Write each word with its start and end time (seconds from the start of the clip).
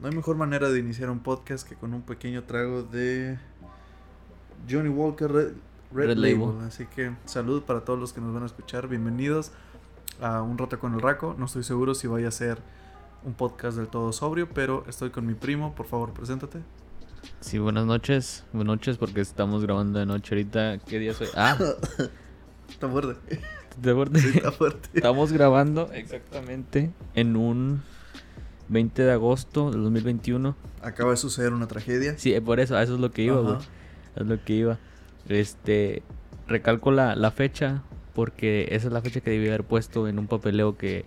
No 0.00 0.08
hay 0.08 0.14
mejor 0.14 0.36
manera 0.36 0.70
de 0.70 0.78
iniciar 0.78 1.10
un 1.10 1.18
podcast 1.20 1.68
que 1.68 1.74
con 1.74 1.92
un 1.92 2.02
pequeño 2.02 2.44
trago 2.44 2.82
de 2.84 3.36
Johnny 4.70 4.88
Walker 4.88 5.30
Red, 5.30 5.52
Red 5.92 6.06
Red 6.08 6.16
Label. 6.16 6.40
Label. 6.40 6.66
Así 6.66 6.86
que 6.86 7.12
salud 7.24 7.62
para 7.62 7.80
todos 7.84 7.98
los 7.98 8.12
que 8.12 8.20
nos 8.20 8.32
van 8.32 8.44
a 8.44 8.46
escuchar. 8.46 8.86
Bienvenidos 8.86 9.50
a 10.20 10.42
Un 10.42 10.56
Rato 10.56 10.78
con 10.78 10.94
el 10.94 11.00
Raco. 11.00 11.34
No 11.36 11.46
estoy 11.46 11.64
seguro 11.64 11.94
si 11.94 12.06
vaya 12.06 12.28
a 12.28 12.32
ser 12.32 12.58
un 13.24 13.34
podcast 13.34 13.76
del 13.76 13.88
todo 13.88 14.12
sobrio, 14.12 14.48
pero 14.48 14.84
estoy 14.86 15.10
con 15.10 15.26
mi 15.26 15.34
primo. 15.34 15.74
Por 15.74 15.86
favor, 15.86 16.12
preséntate. 16.12 16.60
Sí, 17.40 17.58
buenas 17.58 17.84
noches. 17.84 18.44
Buenas 18.52 18.76
noches 18.76 18.98
porque 18.98 19.20
estamos 19.20 19.62
grabando 19.64 19.98
de 19.98 20.06
noche 20.06 20.36
ahorita. 20.36 20.78
¿Qué 20.78 21.00
día 21.00 21.12
soy? 21.12 21.26
Ah, 21.34 21.56
Está 22.68 22.88
fuerte. 22.88 23.40
de 23.80 23.92
verdad. 23.92 24.20
Sí, 24.20 24.28
está 24.36 24.52
fuerte. 24.52 24.90
Estamos 24.94 25.32
grabando 25.32 25.90
exactamente 25.92 26.92
en 27.14 27.34
un 27.34 27.82
20 28.68 29.02
de 29.02 29.12
agosto 29.12 29.70
del 29.70 29.82
2021. 29.82 30.56
Acaba 30.82 31.10
de 31.10 31.16
suceder 31.16 31.52
una 31.52 31.66
tragedia. 31.66 32.16
Sí, 32.18 32.34
eh, 32.34 32.40
por 32.40 32.60
eso, 32.60 32.78
eso 32.78 32.94
es 32.94 33.00
lo 33.00 33.10
que 33.10 33.22
iba, 33.22 33.40
güey. 33.40 33.56
Es 34.16 34.26
lo 34.26 34.42
que 34.44 34.52
iba. 34.52 34.78
Este, 35.28 36.02
recalco 36.46 36.90
la, 36.90 37.16
la 37.16 37.30
fecha 37.30 37.82
porque 38.14 38.68
esa 38.72 38.88
es 38.88 38.92
la 38.92 39.00
fecha 39.00 39.20
que 39.20 39.30
debí 39.30 39.46
haber 39.46 39.62
puesto 39.62 40.08
en 40.08 40.18
un 40.18 40.26
papeleo 40.26 40.76
que, 40.76 41.04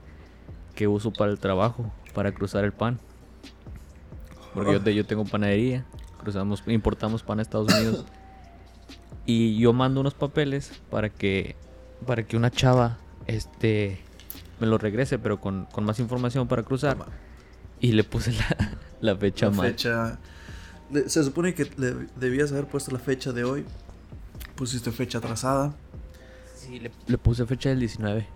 que 0.75 0.87
uso 0.87 1.11
para 1.11 1.29
el 1.31 1.39
trabajo, 1.39 1.91
para 2.13 2.31
cruzar 2.31 2.63
el 2.63 2.71
pan. 2.71 2.99
Porque 4.53 4.73
yo, 4.73 4.91
yo 4.91 5.05
tengo 5.05 5.25
panadería, 5.25 5.85
cruzamos, 6.21 6.63
importamos 6.67 7.23
pan 7.23 7.39
a 7.39 7.41
Estados 7.41 7.73
Unidos. 7.73 8.05
y 9.25 9.57
yo 9.57 9.73
mando 9.73 9.99
unos 9.99 10.13
papeles 10.13 10.71
para 10.89 11.09
que, 11.09 11.55
para 12.05 12.23
que 12.23 12.37
una 12.37 12.49
chava 12.49 12.97
este, 13.27 13.99
me 14.61 14.67
lo 14.67 14.77
regrese, 14.77 15.19
pero 15.19 15.41
con, 15.41 15.65
con 15.65 15.83
más 15.83 15.99
información 15.99 16.47
para 16.47 16.63
cruzar. 16.63 16.97
Toma. 16.97 17.11
Y 17.81 17.91
le 17.91 18.03
puse 18.05 18.31
la, 18.31 18.77
la 19.01 19.15
fecha 19.17 19.47
La 19.47 19.51
mal. 19.51 19.67
fecha. 19.71 20.17
Se 21.07 21.23
supone 21.23 21.53
que 21.53 21.69
le 21.77 22.07
debías 22.15 22.51
haber 22.51 22.67
puesto 22.67 22.91
la 22.91 22.99
fecha 22.99 23.33
de 23.33 23.43
hoy. 23.43 23.65
Pusiste 24.55 24.91
fecha 24.91 25.17
atrasada. 25.17 25.73
Sí, 26.55 26.79
le, 26.79 26.91
le 27.07 27.17
puse 27.17 27.45
fecha 27.45 27.69
del 27.69 27.79
19. 27.79 28.27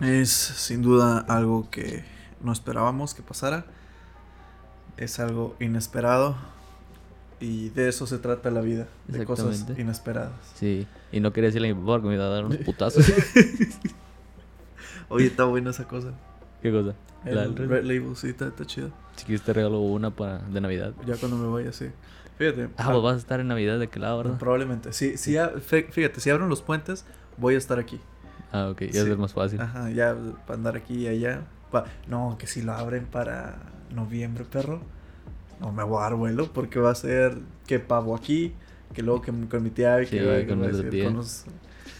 Es 0.00 0.30
sin 0.30 0.82
duda 0.82 1.18
algo 1.18 1.68
que 1.70 2.04
no 2.40 2.52
esperábamos 2.52 3.14
que 3.14 3.22
pasara. 3.22 3.66
Es 4.96 5.20
algo 5.20 5.56
inesperado. 5.60 6.36
Y 7.38 7.68
de 7.70 7.88
eso 7.88 8.06
se 8.06 8.16
trata 8.18 8.50
la 8.50 8.62
vida. 8.62 8.88
De 9.08 9.26
cosas 9.26 9.66
inesperadas. 9.76 10.32
Sí, 10.54 10.86
y 11.12 11.20
no 11.20 11.32
quería 11.34 11.48
decirle 11.48 11.70
a 11.70 11.74
mi 11.74 11.80
papá 11.80 11.94
porque 11.94 12.08
me 12.08 12.14
iba 12.14 12.24
a 12.24 12.28
dar 12.28 12.46
unos 12.46 12.58
putazos. 12.58 13.04
Oye, 15.08 15.26
está 15.26 15.44
buena 15.44 15.70
esa 15.70 15.86
cosa. 15.86 16.12
¿Qué 16.62 16.72
cosa? 16.72 16.94
El 17.26 17.34
La 17.34 17.44
Red- 17.46 17.84
Label, 17.84 18.16
sí, 18.16 18.28
está, 18.28 18.46
está 18.48 18.64
chido. 18.64 18.90
Si 19.16 19.24
quieres 19.24 19.42
te 19.44 19.52
regalo 19.52 19.80
una 19.80 20.10
para, 20.10 20.38
de 20.38 20.60
Navidad. 20.60 20.92
Ya 21.06 21.16
cuando 21.16 21.36
me 21.36 21.48
vaya, 21.48 21.72
sí. 21.72 21.86
Fíjate. 22.38 22.68
Ah, 22.76 22.90
pues 22.90 23.02
vas 23.02 23.14
a 23.14 23.18
estar 23.18 23.40
en 23.40 23.48
Navidad 23.48 23.78
de 23.78 23.88
qué 23.88 23.98
lado, 23.98 24.18
¿verdad? 24.18 24.38
Probablemente. 24.38 24.92
Sí, 24.92 25.16
sí, 25.16 25.32
ya- 25.32 25.52
fí- 25.54 25.90
fíjate, 25.90 26.20
si 26.20 26.30
abren 26.30 26.48
los 26.48 26.62
puentes, 26.62 27.04
voy 27.38 27.54
a 27.54 27.58
estar 27.58 27.78
aquí. 27.78 27.98
Ah, 28.52 28.68
ok, 28.70 28.82
ya 28.92 29.04
Sí. 29.04 29.10
es 29.10 29.18
más 29.18 29.32
fácil. 29.32 29.60
Ajá, 29.60 29.90
ya 29.90 30.14
para 30.46 30.56
andar 30.58 30.76
aquí 30.76 30.94
y 31.04 31.08
allá. 31.08 31.42
Pa- 31.70 31.84
no, 32.06 32.36
que 32.38 32.46
si 32.46 32.62
lo 32.62 32.72
abren 32.74 33.06
para 33.06 33.56
noviembre, 33.94 34.44
perro. 34.44 34.80
No 35.60 35.72
me 35.72 35.82
voy 35.82 35.98
a 35.98 36.02
dar 36.02 36.14
vuelo 36.14 36.52
porque 36.52 36.78
va 36.78 36.90
a 36.90 36.94
ser 36.94 37.38
que 37.66 37.78
pavo 37.80 38.14
aquí, 38.14 38.52
que 38.92 39.02
luego 39.02 39.22
que 39.22 39.32
con 39.48 39.62
mi 39.62 39.70
tía 39.70 40.02
y 40.02 40.06
que, 40.06 40.20
Sí, 40.20 40.24
va- 40.26 40.36
que 40.36 40.46
con 40.46 40.62
a 40.62 40.66
decir 40.68 41.04
con 41.04 41.14
los- 41.14 41.44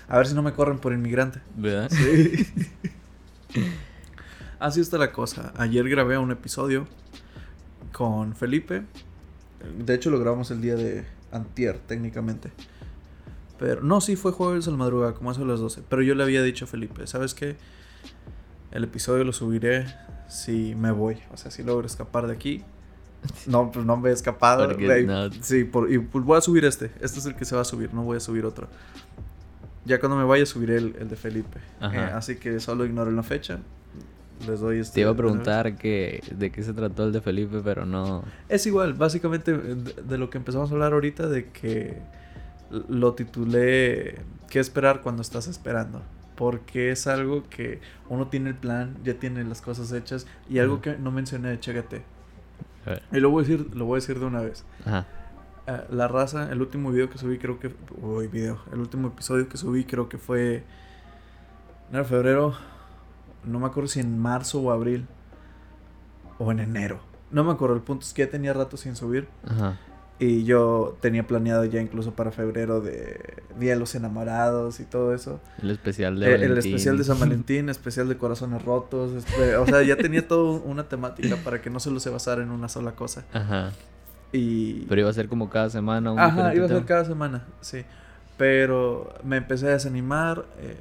A 0.09 0.19
ver 0.19 0.27
si 0.29 0.35
no 0.35 0.43
me 0.43 0.53
corren 0.53 0.79
por 0.79 0.93
inmigrante. 0.93 1.41
¿Verdad? 1.57 1.91
Sí. 1.91 2.47
Así 4.59 4.81
está 4.81 4.99
la 4.99 5.13
cosa. 5.13 5.53
Ayer 5.57 5.89
grabé 5.89 6.17
un 6.19 6.31
episodio 6.31 6.87
con 7.93 8.35
Felipe. 8.35 8.85
De 9.79 9.95
hecho 9.95 10.11
lo 10.11 10.19
grabamos 10.19 10.51
el 10.51 10.61
día 10.61 10.77
de 10.77 11.05
antier, 11.33 11.79
técnicamente. 11.87 12.51
Pero 13.59 13.83
no, 13.83 14.01
sí 14.01 14.17
fue 14.17 14.33
jueves 14.33 14.69
a 14.69 14.71
la 14.71 14.77
madrugada, 14.77 15.15
como 15.15 15.31
hace 15.31 15.45
las 15.45 15.61
12. 15.61 15.83
Pero 15.89 16.03
yo 16.03 16.15
le 16.15 16.23
había 16.23 16.43
dicho 16.43 16.65
a 16.67 16.69
Felipe, 16.69 17.07
¿sabes 17.07 17.35
qué? 17.35 17.57
El 18.71 18.85
episodio 18.85 19.25
lo 19.25 19.33
subiré 19.33 19.87
si 20.29 20.75
me 20.75 20.91
voy. 20.91 21.19
O 21.33 21.37
sea, 21.37 21.51
si 21.51 21.63
logro 21.63 21.87
escapar 21.87 22.27
de 22.27 22.33
aquí. 22.35 22.63
No, 23.47 23.73
pues 23.73 23.85
no 23.85 23.97
me 23.97 24.11
he 24.11 24.13
escapado. 24.13 24.63
Sí, 25.41 25.65
por- 25.65 25.91
y 25.91 25.99
pues 25.99 26.25
voy 26.25 26.39
a 26.39 26.41
subir 26.41 26.65
este. 26.65 26.93
Este 27.01 27.19
es 27.19 27.27
el 27.27 27.35
que 27.35 27.45
se 27.45 27.55
va 27.57 27.63
a 27.63 27.65
subir, 27.65 27.93
no 27.93 28.03
voy 28.05 28.19
a 28.19 28.21
subir 28.21 28.45
otro. 28.45 28.69
Ya 29.85 29.99
cuando 30.01 30.17
me 30.17 30.25
vaya 30.25 30.45
subiré 30.47 30.77
el, 30.77 30.97
el 30.99 31.09
de 31.09 31.17
Felipe. 31.17 31.59
Eh, 31.81 31.99
así 32.15 32.37
que 32.37 32.61
solo 32.61 32.85
ignoren 32.85 33.17
la 33.17 33.23
fecha. 33.23 33.59
Les 34.47 34.61
doy 34.61 34.81
este. 34.81 34.95
Te 34.97 35.01
iba 35.03 35.11
a 35.11 35.17
preguntar 35.17 35.77
que, 35.77 36.23
de 36.31 36.51
qué 36.51 36.63
se 36.63 36.73
trató 36.73 37.05
el 37.05 37.13
de 37.13 37.21
Felipe, 37.21 37.61
pero 37.65 37.87
no. 37.87 38.25
Es 38.49 38.67
igual, 38.67 38.95
básicamente 38.95 39.53
eh, 39.53 39.75
de, 39.75 40.03
de 40.03 40.19
lo 40.19 40.31
que 40.31 40.39
empezamos 40.39 40.71
a 40.71 40.75
hablar 40.75 40.93
ahorita, 40.93 41.29
de 41.29 41.51
que 41.51 41.99
lo 42.89 43.15
titulé 43.15 44.17
¿Qué 44.49 44.61
esperar 44.61 45.01
cuando 45.01 45.23
estás 45.23 45.49
esperando? 45.49 46.03
Porque 46.37 46.91
es 46.91 47.07
algo 47.07 47.45
que 47.49 47.81
uno 48.09 48.29
tiene 48.29 48.51
el 48.51 48.57
plan, 48.57 48.97
ya 49.03 49.15
tiene 49.15 49.43
las 49.45 49.61
cosas 49.63 49.93
hechas 49.93 50.27
y 50.49 50.59
algo 50.59 50.75
Ujú. 50.75 50.83
que 50.83 50.97
no 50.99 51.11
mencioné 51.11 51.49
de 51.49 51.61
Chécate. 51.61 52.03
A 52.85 52.91
ver. 52.91 53.03
Y 53.13 53.21
lo 53.21 53.31
voy 53.31 53.45
a 53.45 53.49
decir, 53.49 53.75
lo 53.75 53.87
voy 53.87 53.97
a 53.97 54.01
decir 54.01 54.21
de 54.21 54.27
una 54.27 54.41
vez. 54.41 54.65
Ajá. 54.85 55.07
Ah, 55.67 55.85
la 55.91 56.07
raza, 56.07 56.53
el 56.53 56.61
último 56.61 56.93
video 56.93 57.11
que 57.11 57.19
subí 57.19 57.39
creo 57.39 57.59
que... 57.59 57.75
Uy, 58.01 58.29
video. 58.29 58.61
El 58.73 58.79
último 58.79 59.09
episodio 59.09 59.49
que 59.49 59.57
subí 59.57 59.85
creo 59.85 60.09
que 60.09 60.19
fue... 60.19 60.63
En 61.93 62.05
febrero. 62.05 62.55
No 63.47 63.59
me 63.61 63.67
acuerdo 63.67 63.89
si 63.89 64.01
en 64.01 64.19
marzo 64.19 64.61
o 64.61 64.71
abril. 64.71 65.07
O 66.39 66.51
en 66.53 66.61
enero. 66.61 67.01
No 67.31 67.45
me 67.45 67.53
acuerdo. 67.53 67.77
El 67.77 67.83
punto 67.83 68.05
es 68.05 68.13
que 68.13 68.25
ya 68.25 68.31
tenía 68.31 68.53
rato 68.53 68.77
sin 68.77 68.97
subir. 68.97 69.29
Ajá. 69.49 69.79
Y 70.19 70.45
yo 70.45 70.97
tenía 71.03 71.27
planeado 71.27 71.67
ya 71.67 71.81
incluso 71.81 72.15
para 72.15 72.31
febrero 72.31 72.81
de 72.81 73.43
Día 73.59 73.75
de 73.75 73.79
los 73.79 73.95
Enamorados 73.95 74.81
y 74.81 74.85
todo 74.85 75.15
eso. 75.15 75.41
El 75.61 75.71
especial 75.71 76.19
de 76.19 76.31
Eh, 76.31 76.35
el 76.37 76.57
especial 76.57 76.97
de 76.97 77.05
San 77.05 77.21
Valentín, 77.21 77.69
especial 77.69 78.09
de 78.09 78.17
Corazones 78.17 78.65
Rotos. 78.65 79.13
o 79.59 79.67
sea, 79.67 79.83
ya 79.83 79.97
tenía 79.97 80.27
toda 80.27 80.59
una 80.61 80.85
temática 80.89 81.37
para 81.45 81.61
que 81.61 81.69
no 81.69 81.81
solo 81.81 82.01
se 82.01 82.09
basara 82.09 82.43
en 82.43 82.51
una 82.51 82.71
sola 82.71 82.93
cosa. 82.93 83.27
Ajá. 83.35 83.73
Y... 84.33 84.87
Pero 84.87 85.03
iba 85.03 85.11
a 85.11 85.13
ser 85.13 85.29
como 85.29 85.51
cada 85.51 85.69
semana 85.69 86.13
un 86.13 86.19
Ajá, 86.19 86.55
iba 86.55 86.65
a 86.65 86.69
ser 86.69 86.85
cada 86.87 87.05
semana, 87.05 87.45
sí. 87.61 87.85
Pero 88.39 89.13
me 89.23 89.37
empecé 89.37 89.67
a 89.67 89.71
desanimar, 89.73 90.47
eh, 90.61 90.77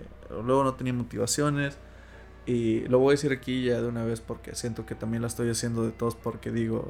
luego 0.45 0.63
no 0.63 0.75
tenía 0.75 0.93
motivaciones. 0.93 1.77
Y 2.45 2.81
lo 2.87 2.99
voy 2.99 3.09
a 3.09 3.11
decir 3.11 3.31
aquí 3.31 3.63
ya 3.63 3.81
de 3.81 3.87
una 3.87 4.03
vez 4.03 4.21
porque 4.21 4.53
siento 4.55 4.85
que 4.85 4.93
también 4.95 5.21
la 5.21 5.27
estoy 5.27 5.49
haciendo 5.49 5.83
de 5.83 5.91
todos 5.91 6.15
porque 6.15 6.51
digo, 6.51 6.87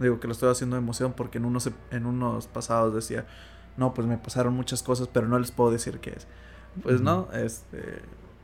digo 0.00 0.18
que 0.18 0.26
lo 0.26 0.32
estoy 0.32 0.50
haciendo 0.50 0.76
de 0.76 0.82
emoción 0.82 1.12
porque 1.16 1.38
en 1.38 1.44
unos, 1.44 1.70
en 1.90 2.06
unos 2.06 2.46
pasados 2.48 2.94
decía, 2.94 3.26
no, 3.76 3.94
pues 3.94 4.06
me 4.08 4.18
pasaron 4.18 4.54
muchas 4.54 4.82
cosas, 4.82 5.08
pero 5.12 5.28
no 5.28 5.38
les 5.38 5.50
puedo 5.52 5.70
decir 5.70 6.00
qué 6.00 6.10
es. 6.10 6.26
Pues 6.82 7.00
no, 7.00 7.28
este, 7.34 8.00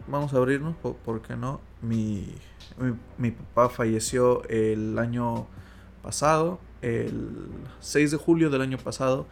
vamos 0.06 0.32
a 0.34 0.36
abrirnos, 0.36 0.76
po- 0.76 0.94
¿por 1.04 1.20
qué 1.22 1.36
no? 1.36 1.60
Mi, 1.82 2.34
mi, 2.78 2.94
mi 3.18 3.30
papá 3.32 3.68
falleció 3.68 4.42
el 4.48 4.98
año 4.98 5.46
pasado, 6.02 6.60
el 6.80 7.48
6 7.80 8.10
de 8.12 8.16
julio 8.16 8.50
del 8.50 8.60
año 8.62 8.76
pasado 8.78 9.26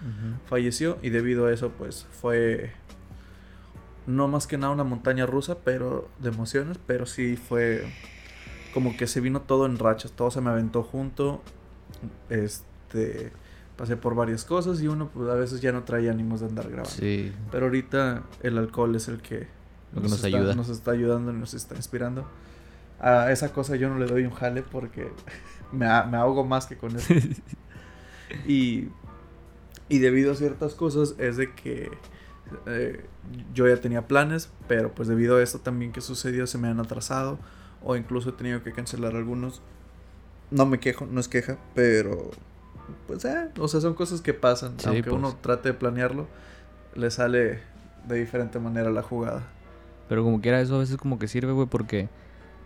falleció 0.47 0.99
y 1.03 1.11
debido 1.11 1.47
a 1.47 1.53
eso 1.53 1.71
pues 1.71 2.07
fue 2.13 2.73
no 4.11 4.29
más 4.29 4.47
que 4.47 4.59
nada 4.59 4.73
una 4.73 4.85
montaña 4.85 5.27
rusa 5.27 5.59
pero 5.65 6.09
de 6.19 6.29
emociones 6.29 6.79
pero 6.87 7.07
sí 7.07 7.37
fue 7.37 7.85
como 8.75 8.97
que 8.97 9.07
se 9.07 9.21
vino 9.21 9.41
todo 9.43 9.67
en 9.67 9.79
rachas 9.79 10.13
todo 10.13 10.31
se 10.31 10.41
me 10.41 10.51
aventó 10.51 10.83
junto 10.83 11.43
este 12.29 13.33
pasé 13.81 13.97
por 13.97 14.15
varias 14.15 14.45
cosas 14.45 14.83
y 14.83 14.89
uno 14.89 15.09
pues 15.09 15.31
a 15.31 15.35
veces 15.35 15.63
ya 15.63 15.73
no 15.73 15.85
traía 15.85 16.11
ánimos 16.11 16.41
de 16.41 16.49
andar 16.49 16.67
grabando. 16.67 16.91
Sí, 16.91 17.33
pero 17.51 17.65
ahorita 17.65 18.25
el 18.43 18.59
alcohol 18.59 18.95
es 18.95 19.09
el 19.09 19.23
que 19.23 19.47
lo 19.95 20.03
que 20.03 20.09
nos 20.09 20.23
está, 20.23 20.27
ayuda. 20.27 20.55
nos 20.55 20.69
está 20.69 20.91
ayudando 20.91 21.33
y 21.33 21.35
nos 21.35 21.55
está 21.55 21.77
inspirando. 21.77 22.29
A 23.01 23.33
esa 23.33 23.55
cosa 23.55 23.77
yo 23.77 23.89
no 23.89 23.99
le 23.99 24.05
doy 24.05 24.25
un 24.25 24.33
jale 24.33 24.63
porque 24.63 25.11
me, 25.73 25.87
me 25.87 26.19
ahogo 26.19 26.45
más 26.45 26.67
que 26.67 26.77
con 26.77 26.95
eso. 26.95 27.15
Y, 28.47 28.87
y 29.89 29.99
debido 29.99 30.31
a 30.31 30.35
ciertas 30.37 30.77
cosas 30.77 31.17
es 31.19 31.37
de 31.37 31.53
que 31.53 31.91
eh, 32.67 33.05
yo 33.55 33.69
ya 33.69 33.77
tenía 33.77 34.07
planes, 34.07 34.51
pero 34.69 34.93
pues 34.93 35.09
debido 35.09 35.37
a 35.37 35.43
esto 35.43 35.59
también 35.59 35.93
que 35.93 36.01
sucedió 36.01 36.47
se 36.47 36.59
me 36.59 36.69
han 36.69 36.81
atrasado 36.81 37.39
o 37.83 37.97
incluso 37.97 38.31
he 38.31 38.33
tenido 38.33 38.63
que 38.63 38.73
cancelar 38.73 39.17
algunos. 39.17 39.63
No 40.51 40.67
me 40.67 40.81
quejo, 40.81 41.07
no 41.07 41.21
es 41.21 41.29
queja, 41.29 41.59
pero 41.75 42.31
pues 43.07 43.25
eh, 43.25 43.51
o 43.59 43.69
sea, 43.69 43.81
son 43.81 43.95
cosas 43.95 44.21
que 44.21 44.35
pasan. 44.35 44.75
Sí, 44.79 44.89
Aunque 44.89 45.05
pues. 45.05 45.15
uno 45.15 45.37
trate 45.41 45.71
de 45.71 45.75
planearlo, 45.75 46.27
le 46.95 47.11
sale 47.11 47.61
de 48.07 48.17
diferente 48.19 48.59
manera 48.59 48.91
la 48.91 49.03
jugada. 49.03 49.43
Pero 50.09 50.25
como 50.25 50.41
quiera, 50.41 50.61
eso 50.61 50.77
a 50.77 50.79
veces 50.79 50.97
como 50.97 51.19
que 51.19 51.29
sirve, 51.29 51.53
güey, 51.53 51.69
porque 51.69 52.09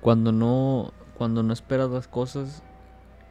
cuando 0.00 0.32
no, 0.32 0.92
cuando 1.16 1.42
no 1.42 1.52
esperas 1.52 1.90
las 1.90 2.08
cosas, 2.08 2.62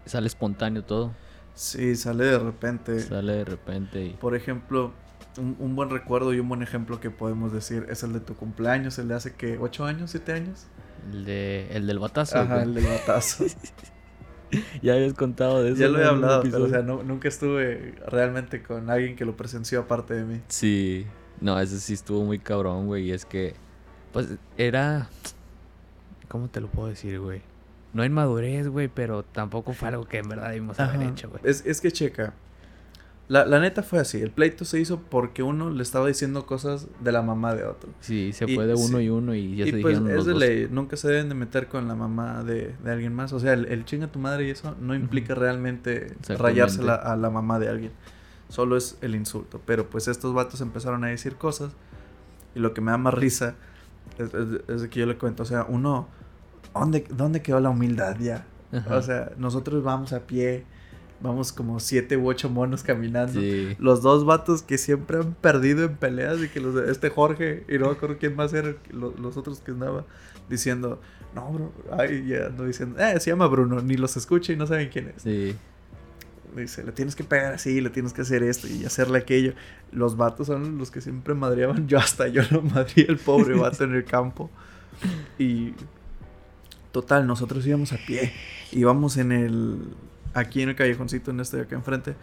sale 0.05 0.27
espontáneo 0.27 0.83
todo. 0.83 1.11
Sí, 1.55 1.95
sale 1.95 2.25
de 2.25 2.39
repente. 2.39 2.99
Sale 2.99 3.33
de 3.33 3.45
repente 3.45 4.05
y... 4.05 4.09
Por 4.13 4.35
ejemplo, 4.35 4.91
un, 5.37 5.55
un 5.59 5.75
buen 5.75 5.89
recuerdo 5.89 6.33
y 6.33 6.39
un 6.39 6.47
buen 6.49 6.61
ejemplo 6.61 6.99
que 6.99 7.09
podemos 7.09 7.51
decir 7.53 7.85
es 7.89 8.03
el 8.03 8.13
de 8.13 8.19
tu 8.19 8.35
cumpleaños, 8.35 8.97
el 8.99 9.07
de 9.07 9.15
hace 9.15 9.33
que 9.33 9.57
8 9.57 9.85
años, 9.85 10.11
7 10.11 10.33
años. 10.33 10.67
El, 11.11 11.25
de, 11.25 11.67
el 11.75 11.87
del 11.87 11.99
batazo. 11.99 12.37
Ajá, 12.39 12.55
güey. 12.55 12.67
el 12.67 12.73
del 12.75 12.85
batazo. 12.85 13.45
ya 14.81 14.93
habías 14.93 15.13
contado 15.13 15.63
de 15.63 15.71
eso. 15.71 15.81
Ya 15.81 15.87
lo 15.87 15.99
he 15.99 16.05
hablado, 16.05 16.43
pero 16.43 16.63
o 16.63 16.69
sea, 16.69 16.81
no- 16.81 17.03
nunca 17.03 17.27
estuve 17.27 17.95
realmente 18.07 18.61
con 18.63 18.89
alguien 18.89 19.15
que 19.15 19.25
lo 19.25 19.35
presenció 19.35 19.81
aparte 19.81 20.13
de 20.13 20.23
mí. 20.25 20.41
Sí, 20.47 21.05
no, 21.41 21.59
ese 21.59 21.79
sí 21.79 21.93
estuvo 21.93 22.23
muy 22.23 22.39
cabrón, 22.39 22.85
güey. 22.87 23.05
Y 23.09 23.11
es 23.11 23.25
que, 23.25 23.55
pues, 24.11 24.27
era. 24.57 25.09
¿Cómo 26.27 26.47
te 26.49 26.61
lo 26.61 26.67
puedo 26.67 26.87
decir, 26.89 27.19
güey? 27.19 27.41
No 27.93 28.03
inmadurez, 28.03 28.67
güey, 28.69 28.87
pero 28.87 29.23
tampoco 29.23 29.73
fue 29.73 29.89
algo 29.89 30.05
que 30.05 30.17
en 30.17 30.27
verdad 30.29 30.49
debimos 30.49 30.79
haber 30.79 31.03
hecho, 31.09 31.29
güey. 31.29 31.41
Es, 31.45 31.63
es 31.65 31.79
que 31.79 31.91
checa. 31.91 32.33
La, 33.29 33.45
la 33.45 33.59
neta 33.59 33.83
fue 33.83 33.99
así. 33.99 34.21
El 34.21 34.31
pleito 34.31 34.65
se 34.65 34.79
hizo 34.79 34.99
porque 35.01 35.43
uno 35.43 35.69
le 35.69 35.81
estaba 35.81 36.07
diciendo 36.07 36.45
cosas 36.45 36.87
de 36.99 37.11
la 37.13 37.21
mamá 37.21 37.55
de 37.55 37.63
otro. 37.63 37.89
Sí, 38.01 38.33
se 38.33 38.47
fue 38.47 38.67
de 38.67 38.73
uno 38.73 38.97
sí. 38.97 39.03
y 39.05 39.09
uno 39.09 39.33
y 39.33 39.55
ya 39.55 39.65
y 39.65 39.71
se 39.71 39.77
pues 39.79 39.97
dijeron 39.97 40.09
es 40.09 40.15
los 40.17 40.25
de 40.25 40.33
ley. 40.35 40.67
Nunca 40.69 40.97
se 40.97 41.07
deben 41.07 41.29
de 41.29 41.35
meter 41.35 41.67
con 41.67 41.87
la 41.87 41.95
mamá 41.95 42.43
de, 42.43 42.75
de 42.83 42.91
alguien 42.91 43.13
más. 43.15 43.31
O 43.33 43.39
sea, 43.39 43.53
el, 43.53 43.65
el 43.67 43.85
chinga 43.85 44.07
tu 44.07 44.19
madre 44.19 44.47
y 44.47 44.49
eso 44.49 44.75
no 44.81 44.93
implica 44.93 45.35
realmente 45.35 46.15
rayársela 46.37 46.95
a 46.95 47.15
la 47.15 47.29
mamá 47.29 47.59
de 47.59 47.69
alguien. 47.69 47.91
Solo 48.49 48.75
es 48.77 48.97
el 49.01 49.15
insulto. 49.15 49.61
Pero 49.65 49.89
pues 49.89 50.07
estos 50.09 50.33
vatos 50.33 50.59
empezaron 50.61 51.03
a 51.05 51.07
decir 51.07 51.35
cosas. 51.37 51.71
Y 52.55 52.59
lo 52.59 52.73
que 52.73 52.81
me 52.81 52.91
da 52.91 52.97
más 52.97 53.13
risa 53.13 53.55
es, 54.19 54.33
es- 54.33 54.61
es 54.69 54.81
de 54.81 54.89
que 54.89 54.99
yo 54.99 55.05
le 55.05 55.17
cuento. 55.17 55.43
O 55.43 55.45
sea, 55.45 55.65
uno... 55.69 56.07
¿Dónde, 56.73 57.05
dónde 57.09 57.41
quedó 57.41 57.59
la 57.59 57.69
humildad 57.69 58.17
ya? 58.19 58.45
Ajá. 58.71 58.97
O 58.97 59.01
sea, 59.01 59.31
nosotros 59.37 59.83
vamos 59.83 60.11
a 60.11 60.21
pie. 60.27 60.65
Vamos 61.23 61.51
como 61.53 61.79
siete 61.79 62.17
u 62.17 62.27
ocho 62.27 62.49
monos 62.49 62.83
caminando. 62.83 63.39
Sí. 63.39 63.75
Los 63.79 64.01
dos 64.03 64.25
vatos 64.25 64.61
que 64.61 64.77
siempre 64.77 65.17
han 65.17 65.33
perdido 65.33 65.85
en 65.85 65.95
peleas 65.95 66.39
y 66.43 66.49
que 66.49 66.59
los 66.59 66.75
de- 66.75 66.91
este 66.91 67.09
Jorge 67.09 67.63
y 67.69 67.77
no 67.79 67.85
me 67.87 67.93
acuerdo 67.93 68.17
quién 68.19 68.35
más 68.35 68.53
era 68.53 68.75
lo- 68.91 69.13
los, 69.17 69.37
otros 69.37 69.61
que 69.61 69.71
andaba 69.71 70.05
diciendo, 70.49 70.99
no, 71.33 71.49
bro, 71.51 71.71
ay, 71.97 72.25
ya 72.27 72.47
ando 72.47 72.65
diciendo, 72.65 72.99
eh, 72.99 73.19
se 73.21 73.29
llama 73.31 73.47
Bruno, 73.47 73.79
ni 73.81 73.95
los 73.95 74.17
escucha 74.17 74.51
y 74.51 74.57
no 74.57 74.67
saben 74.67 74.89
quién 74.89 75.13
es. 75.15 75.21
Sí. 75.23 75.55
Dice, 76.57 76.83
le 76.83 76.91
tienes 76.91 77.15
que 77.15 77.23
pegar 77.23 77.53
así, 77.53 77.81
le 77.81 77.89
tienes 77.89 78.13
que 78.13 78.21
hacer 78.21 78.43
esto 78.43 78.67
y 78.67 78.85
hacerle 78.85 79.17
aquello. 79.19 79.53
Los 79.91 80.17
vatos 80.17 80.47
son 80.47 80.77
los 80.77 80.91
que 80.91 80.99
siempre 81.01 81.33
madreaban, 81.33 81.87
yo 81.87 81.97
hasta 81.99 82.27
yo 82.27 82.41
lo 82.51 82.61
madreé 82.61 83.05
el 83.07 83.17
pobre 83.17 83.55
vato 83.55 83.85
en 83.85 83.95
el 83.95 84.03
campo. 84.03 84.51
Y 85.39 85.73
total, 86.91 87.25
nosotros 87.25 87.65
íbamos 87.65 87.93
a 87.93 87.97
pie, 88.05 88.33
íbamos 88.71 89.17
en 89.17 89.31
el, 89.31 89.77
aquí 90.33 90.61
en 90.61 90.69
el 90.69 90.75
callejoncito, 90.75 91.31
en 91.31 91.39
este 91.39 91.57
de 91.57 91.63
acá 91.63 91.75
enfrente. 91.75 92.15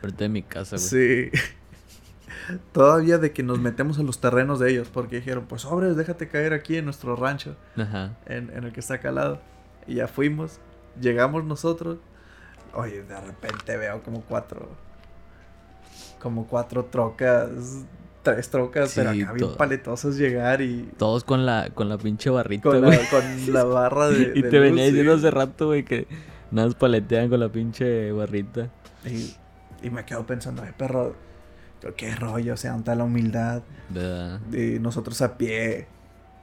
Frente 0.00 0.24
de 0.24 0.28
mi 0.28 0.42
casa, 0.42 0.76
güey. 0.76 0.88
Sí. 0.88 1.30
Todavía 2.72 3.18
de 3.18 3.32
que 3.32 3.42
nos 3.42 3.58
metemos 3.60 3.98
a 3.98 4.02
los 4.02 4.20
terrenos 4.20 4.58
de 4.58 4.70
ellos, 4.70 4.88
porque 4.92 5.16
dijeron, 5.16 5.44
pues 5.48 5.62
sobres, 5.62 5.96
déjate 5.96 6.28
caer 6.28 6.52
aquí 6.52 6.76
en 6.76 6.84
nuestro 6.84 7.14
rancho, 7.16 7.56
Ajá. 7.76 8.16
en, 8.26 8.50
en 8.56 8.64
el 8.64 8.72
que 8.72 8.80
está 8.80 8.94
acá 8.94 9.10
al 9.10 9.16
lado. 9.16 9.40
Y 9.86 9.96
ya 9.96 10.08
fuimos, 10.08 10.58
llegamos 11.00 11.44
nosotros. 11.44 11.98
Oye, 12.74 13.02
de 13.02 13.20
repente 13.20 13.76
veo 13.76 14.02
como 14.02 14.22
cuatro, 14.22 14.68
como 16.20 16.46
cuatro 16.46 16.84
trocas, 16.86 17.48
tres 18.22 18.48
trocas, 18.48 18.92
pero 18.94 19.10
acá 19.10 19.32
bien 19.32 19.46
todo. 19.48 19.56
paletosos 19.56 20.16
llegar 20.16 20.60
y 20.60 20.88
Todos 20.96 21.24
con 21.24 21.44
la, 21.46 21.70
con 21.74 21.88
la 21.88 21.98
pinche 21.98 22.30
barrita, 22.30 22.62
con 22.70 22.80
güey. 22.80 22.98
la, 22.98 23.10
con 23.10 23.52
la 23.52 23.64
barra 23.64 24.08
de... 24.08 24.32
y 24.36 24.42
de 24.42 24.50
te 24.50 24.56
luz, 24.58 24.70
venía 24.70 24.84
sí. 24.84 24.90
diciendo 24.92 25.14
hace 25.14 25.30
rato, 25.30 25.66
güey, 25.68 25.84
que 25.84 26.06
nada 26.50 26.68
más 26.68 26.74
paletean 26.74 27.28
con 27.28 27.40
la 27.40 27.48
pinche 27.50 28.12
barrita. 28.12 28.70
Y, 29.04 29.34
y 29.86 29.90
me 29.90 30.04
quedo 30.04 30.26
pensando, 30.26 30.62
ay, 30.62 30.72
perro, 30.76 31.14
qué 31.96 32.14
rollo, 32.16 32.54
o 32.54 32.56
sea, 32.56 32.70
¿dónde 32.72 32.82
está 32.82 32.94
la 32.94 33.04
humildad? 33.04 33.62
¿Verdad? 33.88 34.40
y 34.52 34.78
nosotros 34.78 35.20
a 35.22 35.36
pie, 35.38 35.86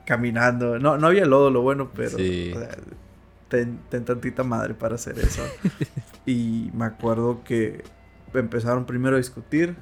caminando. 0.05 0.79
No, 0.79 0.97
no 0.97 1.07
había 1.07 1.25
lodo, 1.25 1.49
lo 1.51 1.61
bueno, 1.61 1.91
pero 1.95 2.17
Sí. 2.17 2.51
o 2.55 2.59
sea, 2.59 2.69
ten, 3.49 3.79
ten 3.89 4.03
tantita 4.05 4.43
madre 4.43 4.73
para 4.73 4.95
hacer 4.95 5.17
eso. 5.19 5.43
y 6.25 6.69
me 6.73 6.85
acuerdo 6.85 7.43
que 7.43 7.83
empezaron 8.33 8.85
primero 8.85 9.15
a 9.15 9.19
discutir. 9.19 9.75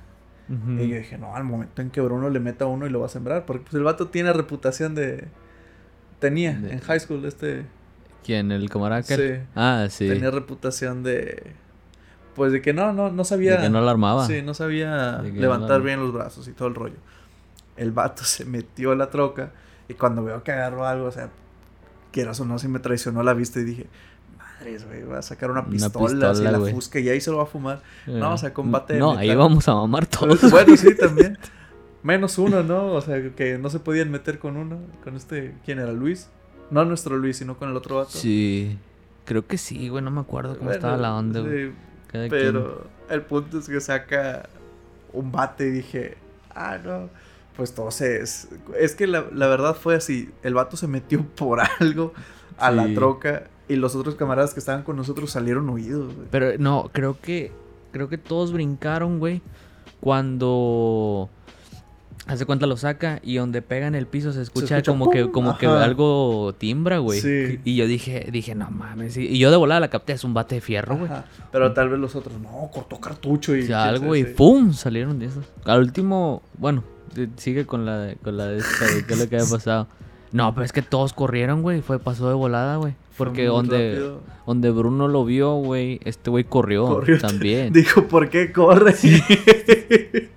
Y 0.48 0.88
yo 0.90 0.98
dije, 0.98 1.18
no, 1.18 1.36
al 1.36 1.44
momento 1.44 1.82
en 1.82 1.90
que 1.90 2.02
Bruno 2.02 2.30
le 2.30 2.40
meta 2.40 2.66
a 2.66 2.68
uno 2.68 2.86
y 2.86 2.92
lo 2.92 3.00
va 3.00 3.08
a 3.08 3.10
sembrar. 3.10 3.48
Porque 3.48 3.64
pues, 3.64 3.74
el 3.74 3.82
vato 3.84 4.10
tiene 4.10 4.32
reputación 4.32 4.94
de... 4.94 5.28
Tenía 6.20 6.54
De- 6.54 6.74
en 6.74 6.80
high 6.82 7.00
school 7.00 7.26
este... 7.26 7.66
¿Quién? 8.26 8.52
¿El 8.52 8.70
aquel? 8.92 9.04
Sí. 9.40 9.48
Ah, 9.56 9.86
sí. 9.90 10.08
Tenía 10.10 10.32
reputación 10.32 11.04
de... 11.04 11.54
Pues 12.34 12.52
de 12.52 12.62
que 12.62 12.74
no, 12.74 12.92
no, 12.92 13.12
no 13.12 13.24
sabía... 13.24 13.58
De 13.58 13.64
que 13.64 13.70
no 13.70 13.82
la 13.82 13.92
armaba. 13.92 14.26
Sí, 14.26 14.42
no 14.42 14.56
sabía 14.56 15.20
no 15.20 15.24
levantar 15.24 15.84
bien 15.84 16.00
los 16.00 16.12
brazos 16.12 16.48
y 16.48 16.54
todo 16.54 16.68
el 16.68 16.74
rollo. 16.74 16.96
El 17.78 17.92
vato 17.92 18.24
se 18.26 18.46
metió 18.46 18.94
a 18.94 18.96
la 18.96 19.12
troca 19.12 19.52
y 19.88 19.94
cuando 19.94 20.24
veo 20.24 20.42
que 20.44 20.52
agarró 20.52 20.88
algo, 20.88 21.06
o 21.06 21.12
sea, 21.12 21.30
quieras 22.12 22.40
o 22.40 22.46
no, 22.46 22.58
si 22.58 22.68
me 22.68 22.80
traicionó 22.80 23.22
la 23.22 23.36
vista 23.36 23.60
y 23.60 23.64
dije, 23.64 23.86
madres, 24.40 24.88
güey, 24.88 25.04
va 25.04 25.20
a 25.20 25.22
sacar 25.22 25.52
una 25.52 25.62
Una 25.62 25.70
pistola, 25.70 26.32
pistola, 26.32 26.52
la 26.52 26.60
fusca 26.60 27.00
y 27.00 27.10
ahí 27.10 27.22
se 27.22 27.30
lo 27.30 27.38
va 27.38 27.44
a 27.44 27.48
fumar. 27.48 27.84
Eh, 28.08 28.18
No, 28.18 28.34
o 28.34 28.38
sea, 28.40 28.56
combate 28.56 28.98
No, 28.98 29.12
ahí 29.12 29.36
vamos 29.36 29.68
a 29.70 29.76
mamar 29.76 30.06
todos. 30.08 30.50
bueno, 30.50 30.76
sí, 30.76 30.96
también. 30.96 31.38
Menos 32.02 32.40
uno, 32.40 32.64
¿no? 32.64 32.88
O 32.94 33.02
sea, 33.02 33.22
que 33.36 33.60
no 33.60 33.70
se 33.70 33.80
podían 33.80 34.10
meter 34.10 34.40
con 34.40 34.58
uno, 34.58 34.80
con 35.04 35.16
este, 35.16 35.54
¿quién 35.64 35.78
era? 35.78 35.92
Luis. 35.92 36.30
No 36.72 36.86
nuestro 36.86 37.18
Luis, 37.18 37.38
sino 37.38 37.58
con 37.58 37.70
el 37.70 37.78
otro 37.78 37.98
vato. 37.98 38.12
Sí. 38.12 38.78
Creo 39.26 39.46
que 39.46 39.58
sí, 39.58 39.90
güey. 39.90 40.04
No 40.04 40.12
me 40.12 40.22
acuerdo 40.22 40.54
cómo 40.54 40.66
Bueno, 40.66 40.76
estaba 40.76 40.98
la 40.98 41.16
onda, 41.16 41.42
güey. 41.42 41.70
sí, 41.70 42.28
Pero 42.30 42.88
el 43.10 43.22
punto 43.22 43.60
es 43.60 43.68
que 43.68 43.80
saca 43.80 44.50
un 45.14 45.32
bate 45.32 45.68
y 45.68 45.72
dije, 45.72 46.18
ah, 46.54 46.78
no. 46.84 47.10
Pues 47.56 47.74
se... 47.90 48.22
Es, 48.22 48.96
que 48.98 49.08
la, 49.08 49.26
la 49.34 49.48
verdad 49.48 49.76
fue 49.76 49.96
así. 49.96 50.30
El 50.44 50.54
vato 50.54 50.78
se 50.78 50.88
metió 50.88 51.24
por 51.36 51.62
algo 51.80 52.14
a 52.58 52.72
la 52.72 52.94
troca 52.94 53.48
y 53.68 53.76
los 53.76 53.96
otros 53.96 54.16
camaradas 54.16 54.54
que 54.54 54.60
estaban 54.60 54.84
con 54.84 54.96
nosotros 54.96 55.32
salieron 55.32 55.70
huidos, 55.70 56.14
güey. 56.14 56.28
Pero 56.32 56.58
no, 56.58 56.90
creo 56.92 57.20
que. 57.20 57.52
Creo 57.92 58.10
que 58.10 58.18
todos 58.18 58.52
brincaron, 58.52 59.20
güey. 59.20 59.42
Cuando. 60.02 61.30
Hace 62.28 62.46
cuenta 62.48 62.66
lo 62.66 62.76
saca 62.76 63.20
y 63.24 63.36
donde 63.36 63.62
pega 63.62 63.86
en 63.86 63.94
el 63.94 64.08
piso 64.08 64.34
se 64.34 64.42
escucha, 64.42 64.78
escucha 64.80 64.92
como 64.92 65.12
que 65.12 65.30
como 65.30 65.58
que 65.60 65.68
algo 65.68 66.56
timbra, 66.58 66.98
güey. 66.98 67.22
Sí. 67.22 67.60
Y 67.64 67.76
yo 67.76 67.86
dije, 67.86 68.28
dije, 68.32 68.56
no 68.56 68.72
mames. 68.72 69.16
Y 69.16 69.38
yo 69.38 69.52
de 69.52 69.58
volada 69.58 69.80
la 69.80 69.90
capté, 69.90 70.14
es 70.14 70.24
un 70.24 70.34
bate 70.34 70.56
de 70.56 70.62
fierro, 70.62 70.98
güey. 70.98 71.12
Pero 71.52 71.74
tal 71.74 71.90
vez 71.90 72.00
los 72.00 72.16
otros, 72.16 72.40
no, 72.42 72.70
cortó 72.74 73.00
cartucho 73.00 73.56
y... 73.56 73.62
O 73.62 73.68
sea, 73.68 73.84
algo 73.86 74.16
y 74.16 74.24
sí. 74.24 74.34
¡pum! 74.36 74.74
salieron 74.74 75.20
de 75.20 75.28
esos. 75.28 75.46
Al 75.66 75.82
último, 75.82 76.42
bueno, 76.58 76.84
sigue 77.38 77.66
con 77.66 77.86
la 77.86 78.00
de, 78.00 78.16
con 78.16 78.38
la 78.38 78.48
de 78.48 78.58
esta, 78.58 78.86
de 78.86 79.06
qué 79.06 79.14
es 79.14 79.20
lo 79.20 79.30
que 79.30 79.36
había 79.38 79.50
pasado. 79.50 79.88
No, 80.32 80.54
pero 80.54 80.66
es 80.66 80.74
que 80.74 80.82
todos 80.82 81.14
corrieron, 81.14 81.62
güey. 81.62 81.82
Fue, 81.82 82.00
pasó 82.00 82.28
de 82.28 82.34
volada, 82.34 82.78
güey. 82.78 82.96
Porque 83.18 83.46
donde, 83.46 83.92
rápido. 83.92 84.22
donde 84.46 84.72
Bruno 84.72 85.08
lo 85.08 85.24
vio, 85.24 85.54
güey, 85.56 86.00
este 86.04 86.30
güey 86.30 86.44
corrió, 86.44 86.86
Corrió. 86.86 87.20
también. 87.20 87.72
Dijo, 87.74 88.04
¿por 88.08 88.30
qué 88.30 88.52
corre? 88.52 88.96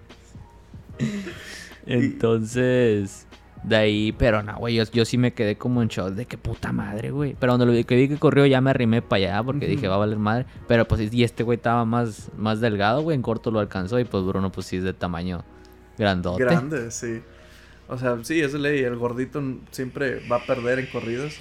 Entonces, 1.89 3.27
de 3.65 3.77
ahí, 3.77 4.13
pero 4.13 4.43
no, 4.43 4.57
güey, 4.59 4.75
yo, 4.75 4.85
yo 4.93 5.05
sí 5.05 5.19
me 5.19 5.33
quedé 5.33 5.57
como 5.57 5.83
en 5.83 5.89
shock 5.89 6.11
de 6.11 6.27
que 6.27 6.39
puta 6.39 6.73
madre, 6.73 7.11
güey. 7.11 7.35
Pero 7.39 7.53
cuando 7.53 7.67
lo 7.67 7.73
vi 7.73 7.85
que 7.85 7.97
vi 7.97 8.09
que 8.09 8.17
corrió 8.19 8.47
ya 8.47 8.61
me 8.61 8.71
arrimé 8.71 9.03
para 9.03 9.25
allá 9.25 9.43
porque 9.43 9.67
Ujú. 9.67 9.75
dije, 9.75 9.89
va 9.89 9.97
a 9.97 9.99
valer 9.99 10.19
madre. 10.19 10.47
Pero 10.67 10.87
pues, 10.87 11.13
y 11.13 11.25
este 11.25 11.43
güey 11.43 11.57
estaba 11.57 11.85
más, 11.85 12.31
más 12.37 12.61
delgado, 12.61 13.03
güey, 13.03 13.15
en 13.15 13.23
corto 13.23 13.51
lo 13.51 13.59
alcanzó 13.61 13.99
y 13.99 14.05
pues 14.05 14.25
Bruno 14.25 14.53
pues 14.53 14.67
sí 14.67 14.77
es 14.77 14.85
de 14.85 14.93
tamaño 14.93 15.45
grandote. 15.97 16.45
Grande, 16.45 16.91
sí. 16.91 17.23
O 17.89 17.97
sea, 17.97 18.19
sí, 18.23 18.41
es 18.41 18.53
ley. 18.55 18.83
El 18.83 18.97
gordito 18.97 19.43
siempre 19.71 20.21
va 20.29 20.37
a 20.37 20.47
perder 20.47 20.79
en 20.79 20.87
corridas. 20.87 21.41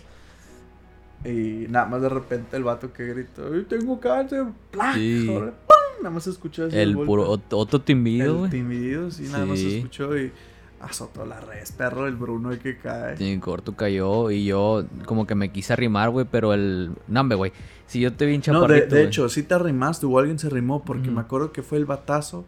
Y 1.25 1.65
nada 1.69 1.87
más 1.87 2.01
de 2.01 2.09
repente 2.09 2.55
el 2.55 2.63
vato 2.63 2.93
que 2.93 3.05
grita, 3.05 3.41
"Ay, 3.51 3.65
tengo 3.67 3.99
cáncer, 3.99 4.45
¡Plac! 4.71 4.95
Sí. 4.95 5.27
Nada 6.01 6.09
más 6.11 6.27
escuchó 6.27 6.65
así 6.65 6.77
El 6.77 6.95
puro 6.95 7.31
ot- 7.37 7.41
otro 7.51 7.81
timbido, 7.81 8.31
El 8.33 8.37
güey. 8.39 8.51
timido, 8.51 9.11
sí, 9.11 9.23
nada 9.31 9.45
más 9.45 9.59
Sí. 9.59 9.77
escuchó 9.77 10.17
y 10.17 10.31
azotó 10.79 11.25
la 11.25 11.39
res, 11.41 11.71
perro, 11.71 12.07
el 12.07 12.15
Bruno 12.15 12.51
el 12.51 12.59
que 12.59 12.77
cae. 12.77 13.17
Sí, 13.17 13.31
en 13.31 13.39
corto 13.39 13.75
cayó 13.75 14.29
y 14.29 14.45
yo 14.45 14.85
como 15.05 15.25
que 15.25 15.33
me 15.35 15.51
quise 15.51 15.73
arrimar, 15.73 16.11
güey, 16.11 16.27
pero 16.29 16.53
el... 16.53 16.91
No, 17.07 17.21
hombre, 17.21 17.35
güey. 17.35 17.51
Si 17.87 17.99
yo 17.99 18.13
te 18.13 18.25
vi 18.25 18.35
en 18.35 18.41
No, 18.47 18.67
de, 18.67 18.81
de 18.85 19.03
hecho, 19.03 19.27
sí 19.29 19.41
te 19.43 19.55
arrimaste 19.55 20.05
o 20.05 20.19
alguien 20.19 20.37
se 20.37 20.47
arrimó 20.47 20.83
porque 20.85 21.09
me 21.09 21.21
acuerdo 21.21 21.51
que 21.51 21.63
fue 21.63 21.77
el 21.79 21.85
batazo. 21.85 22.45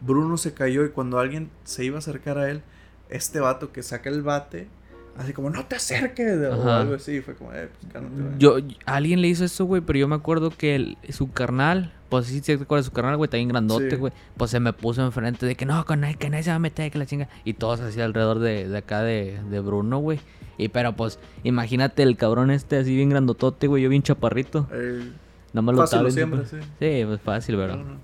Bruno 0.00 0.36
se 0.36 0.52
cayó 0.54 0.84
y 0.84 0.90
cuando 0.90 1.18
alguien 1.18 1.48
se 1.64 1.84
iba 1.84 1.96
a 1.96 1.98
acercar 1.98 2.38
a 2.38 2.50
él, 2.50 2.62
este 3.08 3.40
vato 3.40 3.72
que 3.72 3.82
saca 3.82 4.10
el 4.10 4.22
bate, 4.22 4.68
así 5.16 5.32
como, 5.32 5.48
no 5.50 5.64
te 5.66 5.76
acerques, 5.76 6.38
o 6.50 6.68
algo 6.70 6.94
así, 6.94 7.20
fue 7.20 7.34
como, 7.34 7.52
eh, 7.52 7.68
pues 7.80 7.92
cálmate, 7.92 8.14
güey". 8.22 8.34
Yo, 8.38 8.56
alguien 8.86 9.20
le 9.22 9.28
hizo 9.28 9.44
eso, 9.44 9.64
güey, 9.64 9.80
pero 9.82 9.98
yo 9.98 10.08
me 10.08 10.14
acuerdo 10.16 10.50
que 10.50 10.74
el- 10.76 10.98
su 11.10 11.30
carnal, 11.32 11.92
pues 12.12 12.26
sí, 12.26 12.40
sí, 12.40 12.56
recuerdo 12.56 12.84
su 12.84 12.92
carnal, 12.92 13.16
güey, 13.16 13.26
está 13.26 13.38
bien 13.38 13.48
grandote, 13.48 13.90
Sí. 13.90 13.96
güey. 13.96 14.12
Pues 14.36 14.50
se 14.50 14.60
me 14.60 14.72
puso 14.72 15.02
enfrente 15.04 15.46
de 15.46 15.54
que 15.56 15.64
no, 15.66 15.84
con 15.86 16.00
nadie, 16.00 16.16
que 16.16 16.28
nadie 16.28 16.44
se 16.44 16.50
va 16.50 16.56
a 16.56 16.58
meter, 16.58 16.90
que 16.92 16.98
la 16.98 17.06
chinga. 17.06 17.28
Y 17.44 17.54
todos 17.54 17.80
así 17.80 18.00
alrededor 18.00 18.38
de, 18.38 18.68
de 18.68 18.76
acá 18.78 19.00
de, 19.02 19.40
de 19.50 19.60
Bruno, 19.60 19.98
güey. 19.98 20.20
Y 20.58 20.68
pero 20.68 20.94
pues, 20.94 21.18
imagínate 21.42 22.02
el 22.02 22.16
cabrón 22.18 22.50
este 22.50 22.76
así 22.76 22.94
bien 22.94 23.08
grandotote, 23.08 23.66
güey, 23.66 23.82
yo 23.82 23.88
bien 23.88 24.02
chaparrito. 24.02 24.68
Eh, 24.72 25.10
Nada 25.54 25.62
más 25.62 25.74
lo 25.74 25.80
fácil 25.82 26.02
lo 26.02 26.10
siempre, 26.10 26.46
sí. 26.46 26.56
Sí, 26.78 27.02
pues 27.06 27.20
fácil, 27.22 27.56
¿verdad? 27.56 27.76
No, 27.78 27.84
no. 27.84 27.96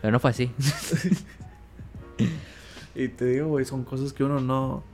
Pero 0.00 0.12
no 0.12 0.18
fue 0.20 0.30
así. 0.30 0.50
Y 2.94 3.08
te 3.08 3.24
digo, 3.26 3.48
güey, 3.48 3.64
son 3.64 3.82
cosas 3.84 4.12
que 4.12 4.22
uno 4.22 4.40
no, 4.40 4.84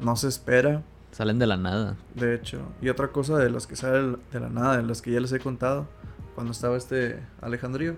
no 0.00 0.16
se 0.16 0.28
espera, 0.28 0.82
Salen 1.10 1.38
de 1.38 1.46
la 1.46 1.58
nada. 1.58 1.96
de 2.14 2.34
hecho. 2.34 2.62
Y 2.80 2.88
otra 2.88 3.08
cosa 3.08 3.36
de 3.36 3.50
las 3.50 3.66
que 3.66 3.76
sale 3.76 4.16
de 4.32 4.40
la 4.40 4.48
nada, 4.48 4.78
de 4.78 4.82
las 4.82 5.02
que 5.02 5.12
ya 5.12 5.20
les 5.20 5.30
he 5.32 5.38
contado, 5.38 5.86
cuando 6.34 6.52
estaba 6.52 6.76
este 6.76 7.20
Alejandrío. 7.40 7.96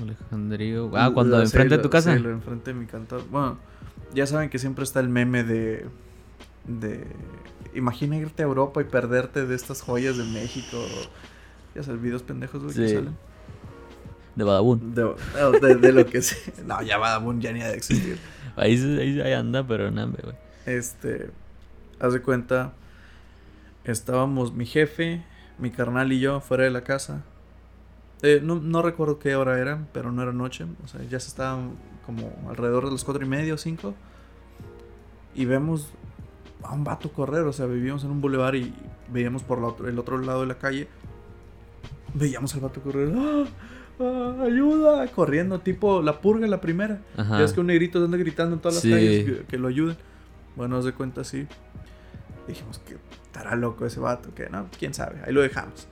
Alejandrío. 0.00 0.90
Ah, 0.94 1.10
cuando 1.12 1.40
enfrente 1.40 1.76
de 1.76 1.82
tu 1.82 1.90
casa. 1.90 2.14
Sí, 2.14 2.20
lo 2.22 2.30
enfrente 2.30 2.72
de 2.72 2.78
mi 2.78 2.86
cantor. 2.86 3.22
Bueno, 3.30 3.58
ya 4.14 4.26
saben 4.26 4.50
que 4.50 4.58
siempre 4.58 4.84
está 4.84 5.00
el 5.00 5.08
meme 5.08 5.42
de. 5.44 5.86
de. 6.66 7.06
Imagina 7.74 8.16
irte 8.16 8.42
a 8.42 8.46
Europa 8.46 8.80
y 8.80 8.84
perderte 8.84 9.46
de 9.46 9.54
estas 9.54 9.82
joyas 9.82 10.16
de 10.16 10.24
México. 10.24 10.78
Ya 11.74 11.82
sabes, 11.82 12.00
videos 12.00 12.22
pendejos, 12.22 12.62
güey, 12.62 12.74
que 12.74 12.88
salen. 12.88 13.16
De 14.34 14.44
Badabun. 14.44 14.94
De, 14.94 15.14
de- 15.62 15.74
de 15.76 15.92
lo 15.92 16.06
que 16.06 16.20
sea. 16.22 16.38
No, 16.66 16.82
ya 16.82 16.98
Badabun 16.98 17.40
ya 17.40 17.52
ni 17.52 17.62
ha 17.62 17.68
de 17.68 17.76
existir. 17.76 18.18
Ahí, 18.56 18.72
ahí, 18.98 19.20
ahí 19.20 19.32
anda, 19.34 19.66
pero 19.66 19.90
no, 19.90 20.08
güey. 20.10 20.34
Este. 20.64 21.30
Haz 22.00 22.14
de 22.14 22.22
cuenta. 22.22 22.72
Estábamos 23.84 24.54
mi 24.54 24.64
jefe, 24.66 25.22
mi 25.58 25.70
carnal 25.70 26.10
y 26.12 26.20
yo 26.20 26.40
fuera 26.40 26.64
de 26.64 26.70
la 26.70 26.80
casa. 26.82 27.22
Eh, 28.22 28.40
no, 28.42 28.56
no 28.56 28.82
recuerdo 28.82 29.18
qué 29.18 29.36
hora 29.36 29.58
era, 29.58 29.86
pero 29.92 30.10
no 30.12 30.22
era 30.22 30.32
noche. 30.32 30.64
O 30.84 30.88
sea, 30.88 31.02
ya 31.04 31.20
se 31.20 31.28
estaban 31.28 31.72
como 32.06 32.32
alrededor 32.48 32.86
de 32.86 32.92
las 32.92 33.04
cuatro 33.04 33.24
y 33.24 33.28
media 33.28 33.54
o 33.54 33.58
cinco. 33.58 33.94
Y 35.34 35.44
vemos 35.44 35.90
a 36.62 36.72
un 36.72 36.82
vato 36.84 37.12
correr. 37.12 37.42
O 37.42 37.52
sea, 37.52 37.66
vivíamos 37.66 38.04
en 38.04 38.10
un 38.10 38.20
bulevar 38.20 38.54
y 38.56 38.72
veíamos 39.12 39.42
por 39.42 39.60
la 39.60 39.68
otro- 39.68 39.88
el 39.88 39.98
otro 39.98 40.18
lado 40.18 40.40
de 40.40 40.46
la 40.46 40.58
calle. 40.58 40.88
Veíamos 42.14 42.54
al 42.54 42.60
vato 42.62 42.80
correr. 42.80 43.12
¡Ah! 43.14 43.44
¡Ah! 44.00 44.42
¡Ayuda! 44.44 45.06
Corriendo, 45.08 45.60
tipo 45.60 46.00
la 46.02 46.20
purga, 46.20 46.46
la 46.46 46.60
primera. 46.60 47.00
Ajá. 47.16 47.38
Ya 47.38 47.44
es 47.44 47.52
que 47.52 47.60
un 47.60 47.66
negrito 47.66 48.02
anda 48.02 48.16
gritando 48.16 48.54
en 48.56 48.60
todas 48.62 48.76
las 48.76 48.82
Sí. 48.82 48.90
calles 48.90 49.24
que, 49.24 49.44
que 49.46 49.58
lo 49.58 49.68
ayuden. 49.68 49.96
Bueno, 50.56 50.76
haz 50.78 50.84
de 50.86 50.92
cuenta 50.92 51.20
así. 51.20 51.46
Dijimos 52.48 52.78
que 52.78 52.96
estará 53.24 53.56
loco 53.56 53.84
ese 53.84 54.00
vato, 54.00 54.34
que 54.34 54.48
no, 54.48 54.68
quién 54.78 54.94
sabe, 54.94 55.20
ahí 55.26 55.32
lo 55.32 55.42
dejamos. 55.42 55.86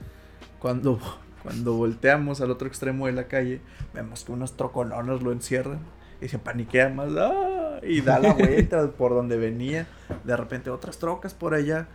Cuando, 0.59 0.99
cuando 1.45 1.75
volteamos 1.75 2.41
al 2.41 2.51
otro 2.51 2.67
extremo 2.67 3.07
de 3.07 3.13
la 3.13 3.29
calle, 3.29 3.61
vemos 3.93 4.25
que 4.25 4.33
unos 4.33 4.57
trocolones 4.57 5.23
lo 5.23 5.31
encierran 5.31 5.81
y 6.23 6.29
se 6.29 6.39
paniquea 6.39 6.89
más 6.89 7.11
¡ah! 7.19 7.81
y 7.83 8.01
da 8.01 8.19
la 8.19 8.33
vuelta 8.33 8.91
por 8.93 9.13
donde 9.13 9.37
venía. 9.37 9.87
De 10.25 10.37
repente 10.37 10.71
otras 10.71 10.97
trocas 10.99 11.35
por 11.35 11.53
allá 11.53 11.87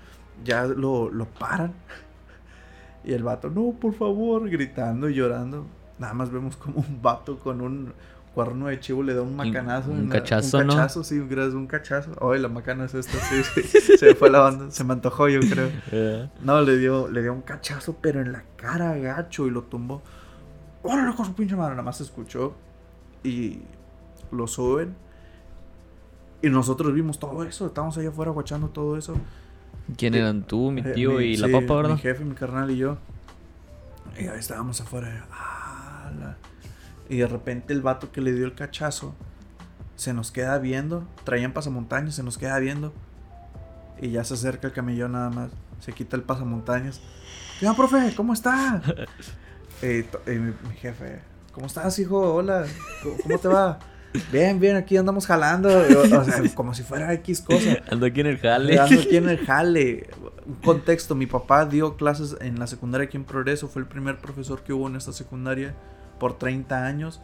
ya 0.43 0.65
lo, 0.65 1.09
lo 1.09 1.25
paran. 1.25 1.73
Y 3.03 3.13
el 3.13 3.23
vato, 3.23 3.49
no, 3.49 3.71
por 3.71 3.93
favor, 3.95 4.47
gritando 4.49 5.09
y 5.09 5.15
llorando. 5.15 5.65
Nada 5.97 6.13
más 6.13 6.29
vemos 6.29 6.55
como 6.55 6.79
un 6.79 7.01
vato 7.01 7.39
con 7.39 7.61
un 7.61 7.93
cuerno 8.45 8.67
de 8.67 8.79
chivo 8.79 9.03
le 9.03 9.13
da 9.13 9.21
un 9.21 9.35
macanazo. 9.35 9.91
un 9.91 9.99
en 9.99 10.09
la- 10.09 10.15
cachazo, 10.15 10.57
Un 10.59 10.67
¿no? 10.67 10.75
cachazo, 10.75 11.03
sí, 11.03 11.19
gracias, 11.29 11.53
un 11.55 11.67
cachazo. 11.67 12.11
Ay, 12.31 12.39
la 12.39 12.47
macana 12.47 12.85
es 12.85 12.93
esta, 12.93 13.17
sí, 13.19 13.43
sí. 13.43 13.97
Se 13.97 14.15
fue 14.15 14.29
la 14.29 14.45
onda, 14.45 14.71
se 14.71 14.83
me 14.83 14.93
antojó, 14.93 15.27
yo 15.29 15.39
creo. 15.41 15.69
Eh, 15.91 16.29
No, 16.41 16.61
le 16.61 16.77
dio, 16.77 17.07
le 17.09 17.21
dio 17.21 17.33
un 17.33 17.41
cachazo, 17.41 17.95
pero 18.01 18.21
en 18.21 18.31
la 18.31 18.43
cara 18.55 18.95
gacho 18.97 19.47
y 19.47 19.51
lo 19.51 19.63
tumbó. 19.63 20.01
¡Órale 20.83 21.13
con 21.15 21.25
su 21.25 21.33
pinche 21.33 21.55
madre! 21.55 21.71
Nada 21.71 21.83
más 21.83 21.97
se 21.97 22.03
escuchó 22.03 22.53
y 23.23 23.59
lo 24.31 24.47
suben. 24.47 24.95
Y 26.41 26.49
nosotros 26.49 26.93
vimos 26.93 27.19
todo 27.19 27.43
eso, 27.43 27.65
estábamos 27.67 27.97
allá 27.97 28.09
afuera 28.09 28.31
guachando 28.31 28.69
todo 28.69 28.95
eso. 28.97 29.15
¿Quién 29.97 30.13
eran 30.15 30.43
tú, 30.43 30.71
mi 30.71 30.81
Eh, 30.81 30.91
tío 30.93 31.19
y 31.19 31.35
la 31.35 31.47
sí, 31.47 31.53
papa, 31.53 31.75
verdad? 31.75 31.95
Mi 31.95 31.99
jefe, 31.99 32.23
mi 32.23 32.35
carnal 32.35 32.71
y 32.71 32.77
yo. 32.77 32.97
Y 34.17 34.27
ahí 34.27 34.39
estábamos 34.39 34.79
afuera. 34.79 35.07
ah, 35.09 35.27
la- 35.29 35.58
Y 37.09 37.17
de 37.17 37.27
repente 37.27 37.73
el 37.73 37.81
vato 37.81 38.11
que 38.11 38.21
le 38.21 38.31
dio 38.33 38.45
el 38.45 38.53
cachazo 38.53 39.15
se 39.95 40.13
nos 40.13 40.31
queda 40.31 40.57
viendo. 40.59 41.05
Traían 41.23 41.53
pasamontañas, 41.53 42.15
se 42.15 42.23
nos 42.23 42.37
queda 42.37 42.57
viendo. 42.59 42.93
Y 43.99 44.11
ya 44.11 44.23
se 44.23 44.35
acerca 44.35 44.67
el 44.67 44.73
camellón 44.73 45.13
nada 45.13 45.29
más. 45.29 45.51
Se 45.79 45.91
quita 45.91 46.15
el 46.15 46.23
pasamontañas. 46.23 47.01
¿Qué 47.59 47.67
onda, 47.67 47.75
profe? 47.75 48.13
¿Cómo 48.15 48.33
está? 48.33 48.81
Eh, 49.81 50.05
eh, 50.25 50.31
mi, 50.37 50.51
mi 50.67 50.75
jefe. 50.75 51.21
¿Cómo 51.53 51.67
estás, 51.67 51.97
hijo? 51.99 52.35
Hola. 52.35 52.65
¿Cómo, 53.01 53.15
cómo 53.23 53.39
te 53.39 53.47
va? 53.47 53.79
Bien, 54.29 54.59
bien, 54.59 54.75
aquí 54.75 54.97
andamos 54.97 55.25
jalando. 55.25 55.69
O 55.69 56.05
sea, 56.05 56.43
como 56.53 56.73
si 56.73 56.83
fuera 56.83 57.13
X 57.13 57.41
cosa. 57.41 57.77
Ando 57.89 58.05
aquí 58.05 58.19
en 58.19 58.27
el 58.27 58.39
jale. 58.39 58.77
Ando 58.77 58.99
aquí 58.99 59.15
en 59.15 59.29
el 59.29 59.45
jale. 59.45 60.09
Un 60.45 60.55
contexto, 60.55 61.15
mi 61.15 61.27
papá 61.27 61.65
dio 61.65 61.95
clases 61.95 62.35
en 62.41 62.59
la 62.59 62.67
secundaria 62.67 63.07
aquí 63.07 63.17
en 63.17 63.23
Progreso, 63.23 63.67
fue 63.67 63.81
el 63.81 63.87
primer 63.87 64.17
profesor 64.17 64.63
que 64.63 64.73
hubo 64.73 64.87
en 64.87 64.95
esta 64.95 65.13
secundaria 65.13 65.75
por 66.19 66.37
30 66.37 66.85
años. 66.85 67.21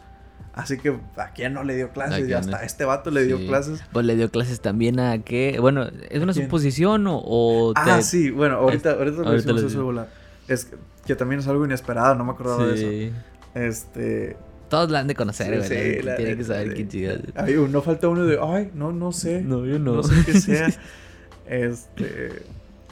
Así 0.54 0.78
que 0.78 0.98
a 1.18 1.30
quién 1.34 1.52
no 1.52 1.64
le 1.64 1.76
dio 1.76 1.86
¿A 1.86 1.92
clases, 1.92 2.32
hasta 2.32 2.56
a 2.58 2.64
este 2.64 2.86
vato 2.86 3.10
le 3.10 3.24
dio 3.24 3.36
Sí. 3.36 3.46
clases. 3.46 3.82
Pues 3.92 4.06
le 4.06 4.16
dio 4.16 4.30
clases 4.30 4.60
también 4.60 4.98
a 4.98 5.18
qué. 5.22 5.58
Bueno, 5.60 5.86
¿es 6.08 6.22
una 6.22 6.32
suposición 6.32 7.06
o, 7.06 7.18
o 7.18 7.72
Ah, 7.76 8.00
sí, 8.00 8.30
bueno, 8.30 8.56
ahorita, 8.56 8.92
ahorita, 8.92 9.18
lo 9.22 9.28
ahorita 9.28 9.52
decimos 9.52 9.60
lo 9.62 9.68
eso 9.68 9.78
de 9.78 9.84
volar. 9.84 10.08
Es 10.48 10.64
que, 10.64 10.76
que 11.04 11.14
también 11.14 11.40
es 11.40 11.46
algo 11.48 11.64
inesperado, 11.66 12.14
no 12.14 12.24
me 12.24 12.32
acordaba 12.32 12.66
de 12.66 12.74
eso. 12.74 12.88
Sí. 12.88 13.12
Este. 13.54 14.36
Todos 14.70 14.90
la 14.90 15.00
han 15.00 15.06
de 15.08 15.14
conocer, 15.14 15.54
güey. 15.58 15.68
sí, 15.68 16.02
la- 16.02 16.12
la- 16.12 16.16
Tiene 16.16 16.36
que 16.38 16.44
saber 16.44 16.74
sí. 16.76 16.86
quién. 16.86 17.32
Ay, 17.36 17.54
no 17.70 17.82
falta 17.82 18.08
uno 18.08 18.24
de, 18.24 18.38
ay, 18.42 18.70
no, 18.74 18.92
no 18.92 19.12
sé. 19.12 19.42
No, 19.42 19.64
yo 19.66 19.78
no. 19.78 19.96
No 19.96 20.02
sé 20.02 20.14
qué 20.24 20.32
sea. 20.40 20.68
Este. 21.46 22.42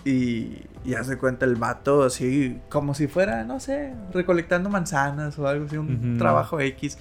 Y, 0.05 0.59
y 0.85 0.95
hace 0.95 1.17
cuenta 1.17 1.47
el 1.47 1.57
vato 1.57 2.03
así, 2.03 2.61
como 2.69 2.95
si 2.95 3.07
fuera, 3.07 3.45
no 3.45 3.59
sé, 3.59 3.95
recolectando 4.13 4.69
manzanas 4.69 5.39
o 5.39 5.47
algo 5.49 5.67
así, 5.67 5.77
un 5.79 6.11
Ujú. 6.11 6.19
trabajo 6.19 6.61
X. 6.61 6.99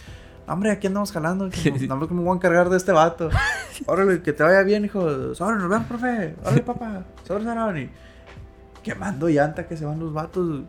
Hombre, 0.48 0.72
aquí 0.72 0.88
andamos 0.88 1.12
jalando. 1.12 1.50
Como, 1.88 2.08
que 2.08 2.14
me 2.14 2.22
voy 2.22 2.32
a 2.34 2.36
encargar 2.36 2.70
de 2.70 2.76
este 2.76 2.92
vato. 2.92 3.30
Órale, 3.86 4.22
que 4.22 4.34
te 4.34 4.44
vaya 4.44 4.62
bien, 4.64 4.84
hijo. 4.84 5.34
Sobre, 5.36 5.58
nos 5.58 5.70
vemos, 5.70 5.88
profe. 5.88 6.36
Órale, 6.44 6.62
papá. 6.66 7.04
Sobre, 7.26 7.46
Sarón. 7.46 7.78
Y 7.78 7.90
quemando 8.84 9.30
llanta 9.30 9.68
que 9.68 9.78
se 9.78 9.86
van 9.86 10.00
los 10.00 10.12
vatos. 10.14 10.64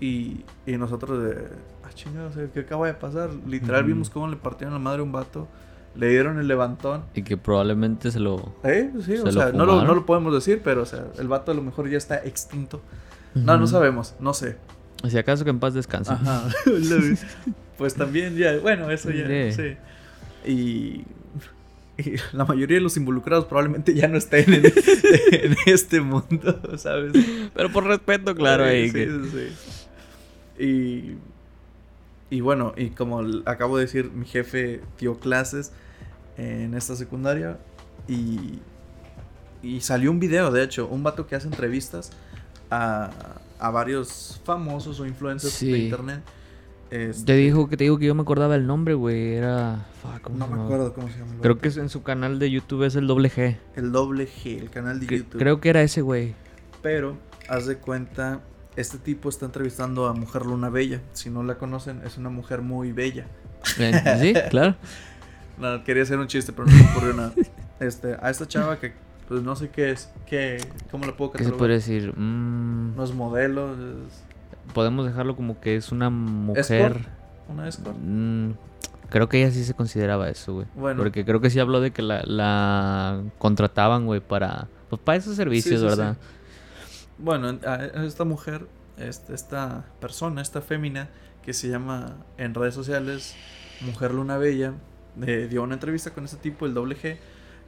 Y, 0.00 0.44
y 0.66 0.76
nosotros 0.76 1.22
de. 1.22 1.48
Ah, 1.82 2.30
sea, 2.32 2.46
¿qué 2.52 2.60
acaba 2.60 2.86
de 2.86 2.94
pasar? 2.94 3.30
Literal, 3.46 3.84
vimos 3.84 4.10
cómo 4.10 4.28
le 4.28 4.36
partieron 4.36 4.74
la 4.74 4.80
madre 4.80 5.00
a 5.00 5.02
un 5.02 5.12
vato. 5.12 5.48
Le 5.96 6.08
dieron 6.08 6.38
el 6.38 6.46
levantón. 6.48 7.02
Y 7.14 7.22
que 7.22 7.36
probablemente 7.36 8.10
se 8.12 8.20
lo. 8.20 8.54
¿Eh? 8.64 8.90
Sí, 9.04 9.16
¿Se 9.16 9.22
o 9.22 9.24
lo 9.26 9.32
sea, 9.32 9.52
no 9.52 9.66
lo, 9.66 9.84
no 9.84 9.94
lo 9.94 10.06
podemos 10.06 10.32
decir, 10.32 10.60
pero 10.62 10.82
o 10.82 10.86
sea, 10.86 11.04
el 11.18 11.26
vato 11.28 11.50
a 11.50 11.54
lo 11.54 11.62
mejor 11.62 11.88
ya 11.90 11.98
está 11.98 12.16
extinto. 12.24 12.80
No, 13.34 13.56
no 13.58 13.66
sabemos, 13.66 14.14
no 14.20 14.32
sé. 14.34 14.56
Si 15.08 15.16
acaso 15.18 15.44
que 15.44 15.50
en 15.50 15.58
paz 15.60 15.74
descanse. 15.74 16.12
Ajá. 16.12 16.48
pues 17.78 17.94
también 17.94 18.36
ya, 18.36 18.58
bueno, 18.58 18.90
eso 18.90 19.10
ya, 19.10 19.26
Sí. 19.26 19.52
sí. 19.52 19.76
Y, 20.48 21.04
y 22.02 22.14
la 22.32 22.44
mayoría 22.44 22.76
de 22.76 22.82
los 22.82 22.96
involucrados 22.96 23.44
probablemente 23.46 23.94
ya 23.94 24.08
no 24.08 24.16
estén 24.18 24.52
en, 24.54 24.64
en 25.32 25.56
este 25.66 26.00
mundo, 26.00 26.60
¿sabes? 26.76 27.12
Pero 27.54 27.70
por 27.72 27.84
respeto, 27.84 28.34
claro, 28.34 28.64
ahí. 28.64 28.88
Sí, 28.88 28.92
que- 28.94 29.06
sí, 29.32 29.48
sí. 30.58 30.64
Y, 30.64 31.16
y 32.36 32.40
bueno, 32.42 32.74
y 32.76 32.90
como 32.90 33.20
acabo 33.46 33.76
de 33.78 33.84
decir, 33.84 34.10
mi 34.12 34.26
jefe 34.26 34.80
dio 34.98 35.18
clases 35.18 35.72
en 36.64 36.74
esta 36.74 36.96
secundaria 36.96 37.58
y, 38.08 38.58
y 39.62 39.80
salió 39.80 40.10
un 40.10 40.20
video, 40.20 40.50
de 40.50 40.62
hecho, 40.62 40.88
un 40.88 41.02
vato 41.02 41.26
que 41.26 41.34
hace 41.36 41.46
entrevistas 41.46 42.10
a, 42.70 43.10
a 43.58 43.70
varios 43.70 44.40
famosos 44.44 45.00
o 45.00 45.06
influencers 45.06 45.60
de 45.60 45.78
internet. 45.78 46.20
Este, 46.90 47.24
Te 47.24 47.34
dijo 47.36 47.68
que 47.68 47.76
te 47.76 47.84
digo 47.84 47.98
que 47.98 48.06
yo 48.06 48.14
me 48.16 48.22
acordaba 48.22 48.56
el 48.56 48.66
nombre, 48.66 48.94
güey. 48.94 49.34
Era. 49.34 49.86
fuck, 50.02 50.22
¿cómo 50.22 50.38
no 50.38 50.48
se 50.48 50.54
me 50.54 50.62
acuerdo 50.64 50.92
cómo 50.92 51.08
se 51.08 51.18
llama. 51.18 51.34
Creo 51.40 51.58
que 51.58 51.68
es 51.68 51.76
en 51.76 51.88
su 51.88 52.02
canal 52.02 52.38
de 52.40 52.50
YouTube 52.50 52.82
es 52.84 52.96
el 52.96 53.06
doble 53.06 53.30
G. 53.30 53.56
El 53.76 53.92
doble 53.92 54.26
G, 54.28 54.58
el 54.58 54.70
canal 54.70 54.98
de 54.98 55.06
Que- 55.06 55.18
YouTube. 55.18 55.38
Creo 55.38 55.60
que 55.60 55.68
era 55.68 55.82
ese, 55.82 56.00
güey. 56.02 56.34
Pero, 56.82 57.16
haz 57.48 57.66
de 57.66 57.76
cuenta, 57.76 58.40
este 58.74 58.98
tipo 58.98 59.28
está 59.28 59.46
entrevistando 59.46 60.06
a 60.08 60.14
Mujer 60.14 60.44
Luna 60.46 60.68
Bella. 60.68 61.00
Si 61.12 61.30
no 61.30 61.44
la 61.44 61.58
conocen, 61.58 62.00
es 62.04 62.16
una 62.18 62.28
mujer 62.30 62.60
muy 62.62 62.90
bella. 62.90 63.26
Eh, 63.78 64.18
Sí, 64.20 64.34
claro. 64.50 64.74
No, 65.60 65.84
quería 65.84 66.02
hacer 66.02 66.18
un 66.18 66.26
chiste, 66.26 66.52
pero 66.52 66.66
no 66.66 66.74
me 66.74 66.90
ocurrió 66.90 67.12
nada. 67.14 67.32
Este, 67.80 68.14
a 68.20 68.28
esta 68.28 68.46
chava 68.46 68.78
que, 68.78 68.92
pues 69.26 69.42
no 69.42 69.56
sé 69.56 69.70
qué 69.70 69.90
es, 69.92 70.10
qué, 70.26 70.58
¿cómo 70.90 71.06
la 71.06 71.16
puedo 71.16 71.32
¿Qué 71.32 71.38
se 71.38 71.44
catalogar? 71.44 71.58
puede 71.58 71.72
decir? 71.74 72.12
Mm, 72.14 72.94
No 72.94 73.02
es 73.04 73.14
modelo, 73.14 73.72
es 73.72 74.22
Podemos 74.74 75.06
dejarlo 75.06 75.34
como 75.34 75.58
que 75.60 75.76
es 75.76 75.90
una 75.90 76.10
mujer. 76.10 77.06
una 77.48 77.66
escort. 77.66 77.96
Mm, 77.98 78.50
creo 79.08 79.30
que 79.30 79.42
ella 79.42 79.50
sí 79.50 79.64
se 79.64 79.72
consideraba 79.72 80.28
eso, 80.28 80.52
güey. 80.52 80.66
Bueno. 80.74 80.98
Porque 81.02 81.24
creo 81.24 81.40
que 81.40 81.48
sí 81.48 81.58
habló 81.58 81.80
de 81.80 81.90
que 81.90 82.02
la, 82.02 82.22
la 82.26 83.22
contrataban, 83.38 84.04
güey, 84.04 84.20
para. 84.20 84.68
Pues 84.90 85.00
para 85.02 85.16
esos 85.16 85.36
servicios, 85.36 85.80
Sí, 85.80 85.86
sí, 85.86 85.86
¿verdad? 85.86 86.18
Bueno, 87.16 87.58
a 87.66 87.76
esta 88.04 88.24
mujer, 88.24 88.66
este, 88.98 89.34
esta 89.34 89.86
persona, 90.00 90.42
esta 90.42 90.60
fémina, 90.60 91.08
que 91.42 91.54
se 91.54 91.68
llama 91.68 92.16
en 92.36 92.52
redes 92.54 92.74
sociales 92.74 93.34
Mujer 93.80 94.12
Luna 94.12 94.36
Bella, 94.36 94.74
eh, 95.26 95.46
dio 95.50 95.62
una 95.62 95.74
entrevista 95.74 96.10
con 96.10 96.24
este 96.24 96.36
tipo, 96.36 96.66
el 96.66 96.74
doble 96.74 96.96
G, 96.96 97.16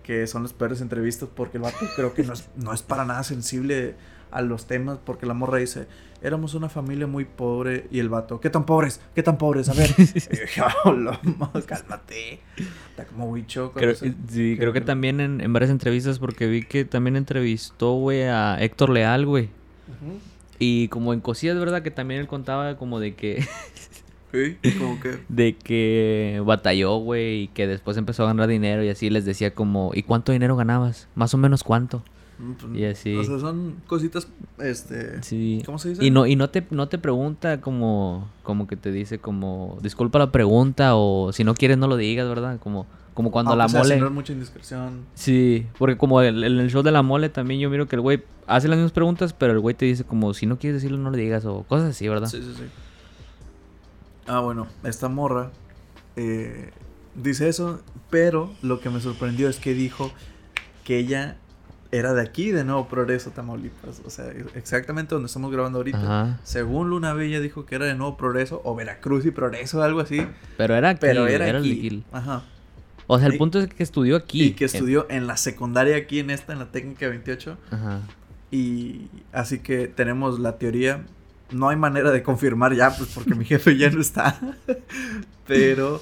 que 0.02 0.26
son 0.26 0.42
las 0.42 0.52
peores 0.52 0.80
entrevistas 0.80 1.28
porque 1.35 1.59
el 1.59 1.62
vato 1.62 1.87
creo 1.97 2.14
que 2.14 2.23
no 2.25 2.32
es, 2.32 2.49
no 2.56 2.73
es 2.73 2.82
para 2.82 3.04
nada 3.04 3.23
sensible 3.23 3.94
a 4.30 4.40
los 4.40 4.66
temas, 4.66 4.99
porque 5.04 5.26
la 5.26 5.35
morra 5.35 5.59
dice, 5.59 5.87
éramos 6.23 6.54
una 6.54 6.68
familia 6.71 7.06
muy 7.06 7.26
pobre, 7.26 7.87
y 7.90 7.99
el 7.99 8.09
vato, 8.09 8.40
¿qué 8.40 8.49
tan 8.49 8.64
pobres? 8.64 9.00
¿Qué 9.14 9.23
tan 9.23 9.37
pobres? 9.37 9.68
A 9.68 9.75
ver, 9.75 9.94
yo 9.97 10.04
dije, 10.04 10.62
"Hola, 10.85 11.21
ma, 11.38 11.52
cálmate, 11.66 12.40
está 12.90 13.04
como 13.04 13.30
bicho. 13.32 13.73
Creo, 13.73 13.94
sí, 13.94 14.56
creo 14.59 14.73
que 14.73 14.80
también 14.80 15.21
en, 15.21 15.40
en 15.42 15.52
varias 15.52 15.71
entrevistas, 15.71 16.18
porque 16.18 16.47
vi 16.47 16.62
que 16.64 16.85
también 16.87 17.16
entrevistó, 17.16 17.92
güey, 17.92 18.23
a 18.23 18.56
Héctor 18.59 18.90
Leal, 18.90 19.26
güey. 19.26 19.50
Y 20.59 20.88
como 20.88 21.12
en 21.12 21.21
cosillas, 21.21 21.59
¿verdad? 21.59 21.82
Que 21.82 21.90
también 21.90 22.21
él 22.21 22.26
contaba 22.26 22.76
como 22.76 23.00
de 23.00 23.14
que... 23.14 23.44
Sí, 24.32 24.56
como 24.78 24.98
que... 24.98 25.18
de 25.28 25.56
que 25.56 26.42
batalló, 26.44 26.96
güey, 26.96 27.42
y 27.42 27.48
que 27.48 27.66
después 27.66 27.96
empezó 27.96 28.22
a 28.24 28.26
ganar 28.26 28.48
dinero 28.48 28.82
y 28.82 28.88
así 28.88 29.10
les 29.10 29.24
decía 29.24 29.54
como, 29.54 29.90
¿y 29.94 30.02
cuánto 30.02 30.32
dinero 30.32 30.56
ganabas? 30.56 31.08
Más 31.14 31.34
o 31.34 31.38
menos 31.38 31.62
cuánto. 31.62 32.02
mm, 32.38 32.52
pues, 32.52 32.74
Y 32.74 32.84
así. 32.86 33.16
O 33.16 33.24
sea, 33.24 33.38
son 33.38 33.76
cositas, 33.86 34.26
este... 34.58 35.22
Sí. 35.22 35.62
¿Cómo 35.66 35.78
se 35.78 35.90
dice? 35.90 36.04
Y 36.04 36.10
no, 36.10 36.26
y 36.26 36.36
no 36.36 36.48
te, 36.50 36.66
no 36.70 36.88
te 36.88 36.96
pregunta 36.98 37.60
como, 37.60 38.28
como 38.42 38.66
que 38.66 38.76
te 38.76 38.90
dice 38.90 39.18
como, 39.18 39.78
disculpa 39.82 40.18
la 40.18 40.32
pregunta 40.32 40.94
o 40.96 41.32
si 41.32 41.44
no 41.44 41.54
quieres 41.54 41.76
no 41.78 41.86
lo 41.86 41.96
digas, 41.96 42.26
¿verdad? 42.28 42.58
Como, 42.58 42.86
como 43.14 43.30
cuando 43.30 43.50
Aunque 43.52 43.62
la 43.64 43.68
sea, 43.68 43.80
mole. 43.82 43.96
es 44.06 44.10
mucha 44.12 44.32
indiscreción. 44.32 45.00
Sí, 45.14 45.66
porque 45.78 45.98
como 45.98 46.22
el- 46.22 46.42
en 46.42 46.58
el 46.58 46.70
show 46.70 46.82
de 46.82 46.90
la 46.92 47.02
mole 47.02 47.28
también 47.28 47.60
yo 47.60 47.68
miro 47.68 47.86
que 47.86 47.96
el 47.96 48.00
güey 48.00 48.22
hace 48.46 48.66
las 48.68 48.78
mismas 48.78 48.92
preguntas, 48.92 49.34
pero 49.34 49.52
el 49.52 49.60
güey 49.60 49.74
te 49.74 49.84
dice 49.84 50.04
como, 50.04 50.32
si 50.32 50.46
no 50.46 50.58
quieres 50.58 50.80
decirlo 50.80 50.96
no 50.96 51.10
lo 51.10 51.16
digas 51.18 51.44
o 51.44 51.64
cosas 51.64 51.90
así, 51.90 52.08
¿verdad? 52.08 52.28
Sí, 52.28 52.38
sí, 52.42 52.54
sí. 52.56 52.62
Ah, 54.26 54.41
bueno, 54.41 54.67
esta 54.85 55.09
morra 55.09 55.50
eh, 56.17 56.71
dice 57.14 57.49
eso, 57.49 57.81
pero 58.11 58.52
lo 58.62 58.81
que 58.81 58.91
me 58.91 59.00
sorprendió 59.00 59.49
es 59.49 59.59
que 59.59 59.75
dijo 59.75 60.12
que 60.85 60.99
ella 60.99 61.37
era 61.91 62.14
de 62.14 62.23
aquí, 62.23 62.50
de 62.50 62.64
Nuevo 62.64 62.88
Progreso, 62.88 63.31
Tamaulipas. 63.33 64.00
O 64.07 64.11
sea, 64.11 64.26
exactamente 64.55 65.14
donde 65.14 65.26
estamos 65.26 65.52
grabando 65.52 65.79
ahorita. 65.79 65.99
Ajá. 65.99 66.41
Según 66.43 66.88
Luna 66.88 67.12
Bella 67.12 67.38
dijo 67.41 67.67
que 67.67 67.75
era 67.75 67.85
de 67.87 67.95
Nuevo 67.95 68.17
Progreso, 68.17 68.62
o 68.64 68.75
Veracruz 68.75 69.26
y 69.26 69.31
Progreso, 69.31 69.83
algo 69.83 70.00
así. 70.00 70.26
Pero 70.57 70.75
era 70.75 70.91
aquí, 70.91 70.99
Pero 71.02 71.26
era, 71.26 71.45
de 71.52 71.59
aquí. 71.59 72.02
Ajá. 72.12 72.45
O 73.09 73.19
sea, 73.19 73.26
el 73.29 73.35
Y- 73.35 73.38
punto 73.38 73.59
es 73.61 73.69
que 73.69 73.83
estudió 73.83 74.17
aquí. 74.17 74.43
Y 74.43 74.52
que 74.52 74.64
en- 74.64 74.71
estudió 74.73 75.07
en 75.11 75.26
la 75.26 75.37
secundaria 75.37 75.97
aquí, 75.97 76.21
en 76.21 76.31
esta, 76.31 76.55
en 76.55 76.61
la 76.61 76.71
técnica 76.73 77.09
28. 77.09 77.59
Ajá. 77.71 78.00
Y 78.50 79.09
así 79.33 79.59
que 79.59 79.87
tenemos 79.88 80.38
la 80.41 80.57
teoría. 80.59 81.05
No 81.52 81.68
hay 81.68 81.76
manera 81.76 82.11
de 82.11 82.23
confirmar 82.23 82.75
ya, 82.75 82.94
pues 82.97 83.11
porque 83.14 83.35
mi 83.35 83.44
jefe 83.44 83.76
ya 83.76 83.90
no 83.90 84.00
está. 84.00 84.38
Pero 85.47 86.00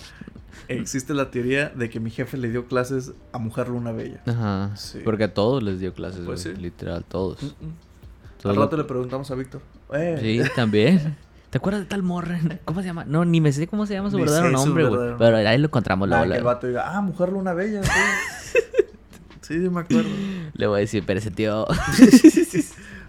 existe 0.69 1.14
la 1.14 1.30
teoría 1.30 1.69
de 1.71 1.90
que 1.90 1.99
mi 2.00 2.11
jefe 2.11 2.37
le 2.37 2.49
dio 2.50 2.66
clases 2.66 3.12
a 3.33 3.38
Mujer 3.38 3.69
Luna 3.69 3.92
Bella. 3.92 4.23
Ajá. 4.26 4.76
Sí. 4.76 5.00
Porque 5.04 5.25
a 5.25 5.35
todos 5.35 5.62
les 5.62 5.80
dio 5.80 5.92
clases, 5.95 6.21
Pues 6.25 6.40
sí. 6.42 6.52
Literal, 6.54 7.04
todos. 7.04 7.42
Mm, 7.42 7.47
mm. 7.47 8.49
Al 8.49 8.54
lo- 8.57 8.62
rato 8.62 8.76
le 8.76 8.85
preguntamos 8.85 9.30
a 9.30 9.35
Víctor. 9.35 9.61
Eh, 9.92 10.19
Sí, 10.21 10.50
también. 10.54 11.16
¿Te 11.50 11.59
acuerdas 11.59 11.83
de 11.83 11.87
tal 11.88 12.02
morra? 12.04 12.38
¿Cómo 12.64 12.80
se 12.80 12.87
llama? 12.87 13.04
No, 13.04 13.25
ni 13.25 13.40
me 13.40 13.52
sé 13.52 13.66
cómo 13.66 13.85
se 13.87 13.95
llama 13.95 14.11
su 14.11 14.16
verdadero 14.19 14.50
nombre, 14.50 14.87
güey. 14.87 15.14
Pero 15.19 15.37
ahí 15.37 15.59
lo 15.59 15.66
encontramos 15.66 16.09
luego. 16.09 16.30
que 16.30 16.38
el 16.38 16.45
vato 16.45 16.66
diga, 16.69 16.97
ah, 16.97 17.00
Mujer 17.00 17.30
Luna 17.33 17.52
Bella. 17.54 17.83
Sí, 17.83 17.90
sí, 19.42 19.54
sí 19.62 19.69
me 19.69 19.80
acuerdo. 19.80 20.09
Le 20.54 20.66
voy 20.69 20.76
a 20.76 20.80
decir, 20.80 21.02
pero 21.04 21.19
ese 21.19 21.30
tío. 21.33 21.66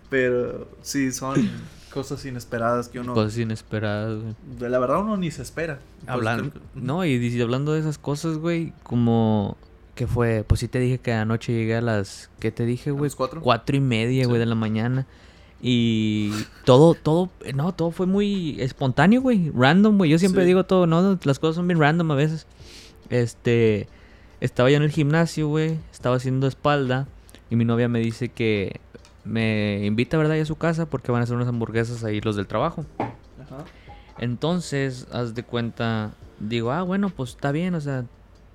Pero 0.09 0.67
sí, 0.81 1.11
son 1.11 1.35
cosas 1.91 2.25
inesperadas 2.25 2.89
que 2.89 2.99
uno. 2.99 3.13
Cosas 3.13 3.37
inesperadas, 3.37 4.19
güey. 4.21 4.35
de 4.59 4.69
la 4.69 4.79
verdad 4.79 5.01
uno 5.01 5.17
ni 5.17 5.29
se 5.31 5.41
espera. 5.43 5.79
Pues 5.99 6.09
Hablando, 6.09 6.51
no, 6.73 7.05
y 7.05 7.41
hablando 7.41 7.73
de 7.73 7.79
esas 7.81 7.97
cosas, 7.97 8.37
güey, 8.37 8.73
como 8.83 9.57
que 9.95 10.07
fue, 10.07 10.43
pues 10.47 10.59
sí 10.61 10.67
te 10.67 10.79
dije 10.79 10.97
que 10.97 11.13
anoche 11.13 11.53
llegué 11.53 11.75
a 11.75 11.81
las, 11.81 12.29
¿qué 12.39 12.51
te 12.51 12.65
dije, 12.65 12.91
güey? 12.91 13.11
cuatro? 13.15 13.41
Cuatro 13.41 13.75
y 13.75 13.81
media, 13.81 14.25
güey, 14.25 14.39
de 14.39 14.45
la 14.45 14.55
mañana. 14.55 15.05
Y 15.61 16.31
todo, 16.65 16.95
todo, 16.95 17.29
no, 17.53 17.73
todo 17.75 17.91
fue 17.91 18.07
muy 18.07 18.59
espontáneo, 18.59 19.21
güey, 19.21 19.51
random, 19.53 19.97
güey. 19.97 20.09
Yo 20.09 20.17
siempre 20.17 20.41
Sí. 20.41 20.47
digo 20.47 20.63
todo, 20.65 20.87
no, 20.87 21.19
las 21.23 21.37
cosas 21.37 21.57
son 21.57 21.67
bien 21.67 21.79
random 21.79 22.09
a 22.11 22.15
veces. 22.15 22.47
Este, 23.09 23.87
estaba 24.39 24.71
yo 24.71 24.77
en 24.77 24.83
el 24.83 24.89
gimnasio, 24.91 25.47
güey, 25.49 25.77
estaba 25.91 26.15
haciendo 26.15 26.47
espalda 26.47 27.07
y 27.51 27.55
mi 27.55 27.65
novia 27.65 27.87
me 27.89 27.99
dice 27.99 28.29
que 28.29 28.79
me 29.23 29.85
invita, 29.85 30.17
¿verdad? 30.17 30.39
A 30.39 30.45
su 30.45 30.55
casa 30.55 30.85
porque 30.87 31.11
van 31.11 31.21
a 31.21 31.23
hacer 31.23 31.35
unas 31.35 31.47
hamburguesas 31.47 32.03
ahí 32.03 32.21
los 32.21 32.35
del 32.35 32.47
trabajo. 32.47 32.85
Ajá. 32.99 33.65
Entonces, 34.19 35.07
haz 35.11 35.33
de 35.35 35.43
cuenta, 35.43 36.11
digo, 36.39 36.71
ah, 36.71 36.83
bueno, 36.83 37.09
pues 37.09 37.31
está 37.31 37.51
bien, 37.51 37.73
o 37.75 37.81
sea, 37.81 38.05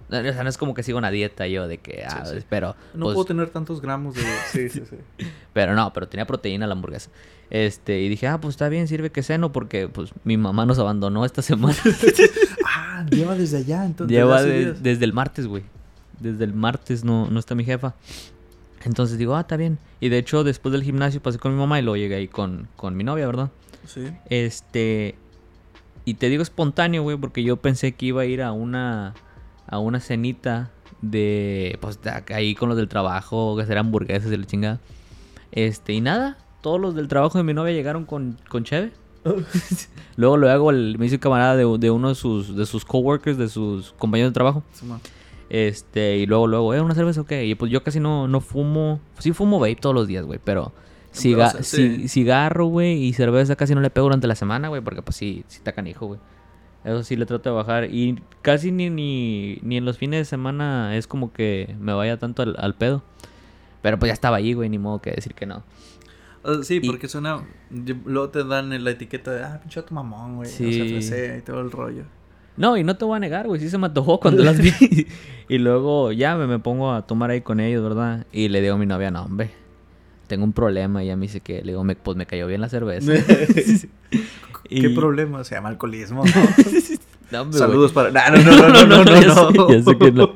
no 0.08 0.48
es 0.48 0.58
como 0.58 0.74
que 0.74 0.82
sigo 0.84 0.98
una 0.98 1.10
dieta 1.10 1.46
yo 1.48 1.66
de 1.66 1.78
que, 1.78 2.04
ah, 2.08 2.24
Sí, 2.24 2.36
sí. 2.40 2.46
pero, 2.48 2.76
No 2.94 3.06
pues, 3.06 3.14
puedo 3.14 3.24
tener 3.26 3.48
tantos 3.50 3.80
gramos 3.80 4.14
de. 4.14 4.22
Sí, 4.52 4.68
sí, 4.68 4.82
sí. 4.88 4.96
pero 5.52 5.74
no, 5.74 5.92
pero 5.92 6.08
tenía 6.08 6.26
proteína 6.26 6.66
la 6.66 6.74
hamburguesa. 6.74 7.10
Este, 7.50 8.00
y 8.00 8.08
dije, 8.08 8.26
ah, 8.28 8.40
pues 8.40 8.54
está 8.54 8.68
bien, 8.68 8.86
sirve 8.88 9.10
que 9.10 9.22
ceno 9.22 9.50
porque, 9.52 9.88
pues, 9.88 10.10
mi 10.24 10.36
mamá 10.36 10.66
nos 10.66 10.78
abandonó 10.78 11.24
esta 11.24 11.42
semana. 11.42 11.76
Ah, 12.68 13.04
lleva 13.10 13.34
desde 13.36 13.58
allá, 13.58 13.84
entonces. 13.84 14.14
Lleva 14.16 14.42
de- 14.42 14.72
desde 14.72 15.04
el 15.04 15.12
martes, 15.12 15.46
güey. 15.46 15.62
Desde 16.18 16.44
el 16.44 16.52
martes 16.54 17.04
no, 17.04 17.28
no 17.30 17.38
está 17.38 17.54
mi 17.54 17.62
jefa. 17.64 17.94
Entonces 18.86 19.18
digo, 19.18 19.34
ah, 19.34 19.40
está 19.40 19.56
bien. 19.56 19.78
Y 20.00 20.10
de 20.10 20.18
hecho, 20.18 20.44
después 20.44 20.72
del 20.72 20.84
gimnasio 20.84 21.20
pasé 21.20 21.40
con 21.40 21.52
mi 21.52 21.58
mamá 21.58 21.80
y 21.80 21.82
luego 21.82 21.96
llegué 21.96 22.14
ahí 22.14 22.28
con, 22.28 22.68
con 22.76 22.96
mi 22.96 23.02
novia, 23.02 23.26
¿verdad? 23.26 23.50
Sí. 23.84 24.06
Este. 24.30 25.16
Y 26.04 26.14
te 26.14 26.28
digo 26.28 26.42
espontáneo, 26.44 27.02
güey, 27.02 27.16
porque 27.16 27.42
yo 27.42 27.56
pensé 27.56 27.92
que 27.92 28.06
iba 28.06 28.22
a 28.22 28.26
ir 28.26 28.42
a 28.42 28.52
una. 28.52 29.14
A 29.66 29.80
una 29.80 29.98
cenita 29.98 30.70
de. 31.02 31.76
Pues 31.80 32.00
de 32.00 32.12
ahí 32.32 32.54
con 32.54 32.68
los 32.68 32.78
del 32.78 32.86
trabajo, 32.86 33.56
que 33.56 33.64
hacer 33.64 33.76
hamburguesas 33.76 34.30
y 34.30 34.36
la 34.36 34.46
chingada. 34.46 34.80
Este, 35.50 35.92
y 35.92 36.00
nada. 36.00 36.38
Todos 36.60 36.80
los 36.80 36.94
del 36.94 37.08
trabajo 37.08 37.38
de 37.38 37.44
mi 37.44 37.54
novia 37.54 37.72
llegaron 37.72 38.04
con, 38.04 38.38
con 38.48 38.62
cheve. 38.62 38.92
Luego, 40.16 40.36
luego, 40.36 40.70
el, 40.70 40.96
me 40.98 41.06
hizo 41.06 41.18
camarada 41.18 41.56
de, 41.56 41.64
de 41.78 41.90
uno 41.90 42.08
de 42.08 42.14
sus, 42.14 42.56
de 42.56 42.64
sus 42.64 42.84
coworkers, 42.84 43.36
de 43.36 43.48
sus 43.48 43.92
compañeros 43.98 44.30
de 44.30 44.34
trabajo. 44.34 44.62
Simón. 44.72 45.00
Este, 45.48 46.16
y 46.18 46.26
luego, 46.26 46.46
luego, 46.46 46.74
¿eh? 46.74 46.80
¿Una 46.80 46.94
cerveza 46.94 47.20
o 47.20 47.24
qué? 47.24 47.46
Y 47.46 47.54
pues 47.54 47.70
yo 47.70 47.82
casi 47.82 48.00
no, 48.00 48.26
no 48.28 48.40
fumo. 48.40 49.00
Sí 49.18 49.32
fumo 49.32 49.58
vape 49.60 49.76
todos 49.76 49.94
los 49.94 50.06
días, 50.08 50.24
güey, 50.24 50.40
pero. 50.42 50.72
ciga- 51.12 51.48
Pero, 51.52 51.60
o 51.60 51.62
sea, 51.62 51.62
sí. 51.62 51.82
ci- 52.04 52.08
cigarro, 52.08 52.66
güey, 52.66 53.02
y 53.04 53.12
cerveza 53.12 53.56
casi 53.56 53.74
no 53.74 53.80
le 53.80 53.90
pego 53.90 54.06
durante 54.06 54.26
la 54.26 54.34
semana, 54.34 54.68
güey, 54.68 54.82
porque 54.82 55.02
pues 55.02 55.16
sí, 55.16 55.44
sí 55.48 55.58
está 55.58 55.72
canijo, 55.72 56.06
güey. 56.06 56.20
Eso 56.84 57.02
sí 57.02 57.16
le 57.16 57.26
trato 57.26 57.48
de 57.50 57.56
bajar. 57.56 57.84
Y 57.92 58.20
casi 58.42 58.70
ni, 58.70 58.90
ni, 58.90 59.58
ni 59.62 59.76
en 59.78 59.84
los 59.84 59.98
fines 59.98 60.20
de 60.20 60.24
semana 60.24 60.96
es 60.96 61.06
como 61.06 61.32
que 61.32 61.74
me 61.80 61.92
vaya 61.92 62.16
tanto 62.18 62.42
al, 62.42 62.54
al 62.58 62.74
pedo. 62.74 63.02
Pero 63.82 63.98
pues 63.98 64.08
ya 64.08 64.12
estaba 64.14 64.36
ahí, 64.36 64.52
güey, 64.52 64.68
ni 64.68 64.78
modo 64.78 65.00
que 65.00 65.10
decir 65.12 65.34
que 65.34 65.46
no. 65.46 65.64
Sí, 66.62 66.80
Y- 66.82 66.86
porque 66.86 67.08
suena. 67.08 67.44
Luego 68.04 68.28
te 68.30 68.44
dan 68.44 68.84
la 68.84 68.90
etiqueta 68.90 69.32
de. 69.32 69.42
Ah, 69.42 69.58
pinche 69.60 69.82
tu 69.82 69.94
mamón, 69.94 70.36
güey. 70.36 70.48
Sí. 70.48 70.96
O 70.98 71.02
sea, 71.02 71.36
y 71.38 71.42
todo 71.42 71.60
el 71.60 71.70
rollo. 71.72 72.04
No, 72.56 72.76
y 72.76 72.84
no 72.84 72.96
te 72.96 73.04
voy 73.04 73.16
a 73.16 73.20
negar, 73.20 73.46
güey, 73.46 73.60
sí 73.60 73.68
se 73.68 73.78
me 73.78 73.86
antojó 73.86 74.18
cuando 74.20 74.42
las 74.42 74.58
vi. 74.58 74.72
y 75.48 75.58
luego 75.58 76.12
ya 76.12 76.36
me, 76.36 76.46
me 76.46 76.58
pongo 76.58 76.92
a 76.92 77.02
tomar 77.06 77.30
ahí 77.30 77.40
con 77.42 77.60
ellos, 77.60 77.82
¿verdad? 77.82 78.26
Y 78.32 78.48
le 78.48 78.60
digo 78.62 78.74
a 78.74 78.78
mi 78.78 78.86
novia, 78.86 79.10
no, 79.10 79.22
hombre, 79.22 79.50
tengo 80.26 80.44
un 80.44 80.52
problema. 80.52 81.02
Y 81.02 81.06
ella 81.06 81.16
me 81.16 81.22
dice 81.26 81.40
que, 81.40 81.60
le 81.62 81.72
digo, 81.72 81.84
me, 81.84 81.96
pues 81.96 82.16
me 82.16 82.26
cayó 82.26 82.46
bien 82.46 82.60
la 82.60 82.68
cerveza. 82.68 83.12
¿Qué 84.68 84.88
Y- 84.88 84.88
problema? 84.94 85.44
Se 85.44 85.54
llama 85.54 85.68
alcoholismo. 85.68 86.24
No, 87.30 87.42
hombre, 87.42 87.58
Saludos 87.58 87.92
para. 87.92 88.10
Nah, 88.10 88.30
no, 88.30 88.38
no, 88.38 88.68
no, 88.68 88.68
no, 88.68 88.86
no, 88.86 89.04
no. 89.04 89.20
ya 89.20 89.34
sé- 89.34 89.78
ya 89.78 89.82
sé 89.82 89.98
que 89.98 90.12
no. 90.12 90.32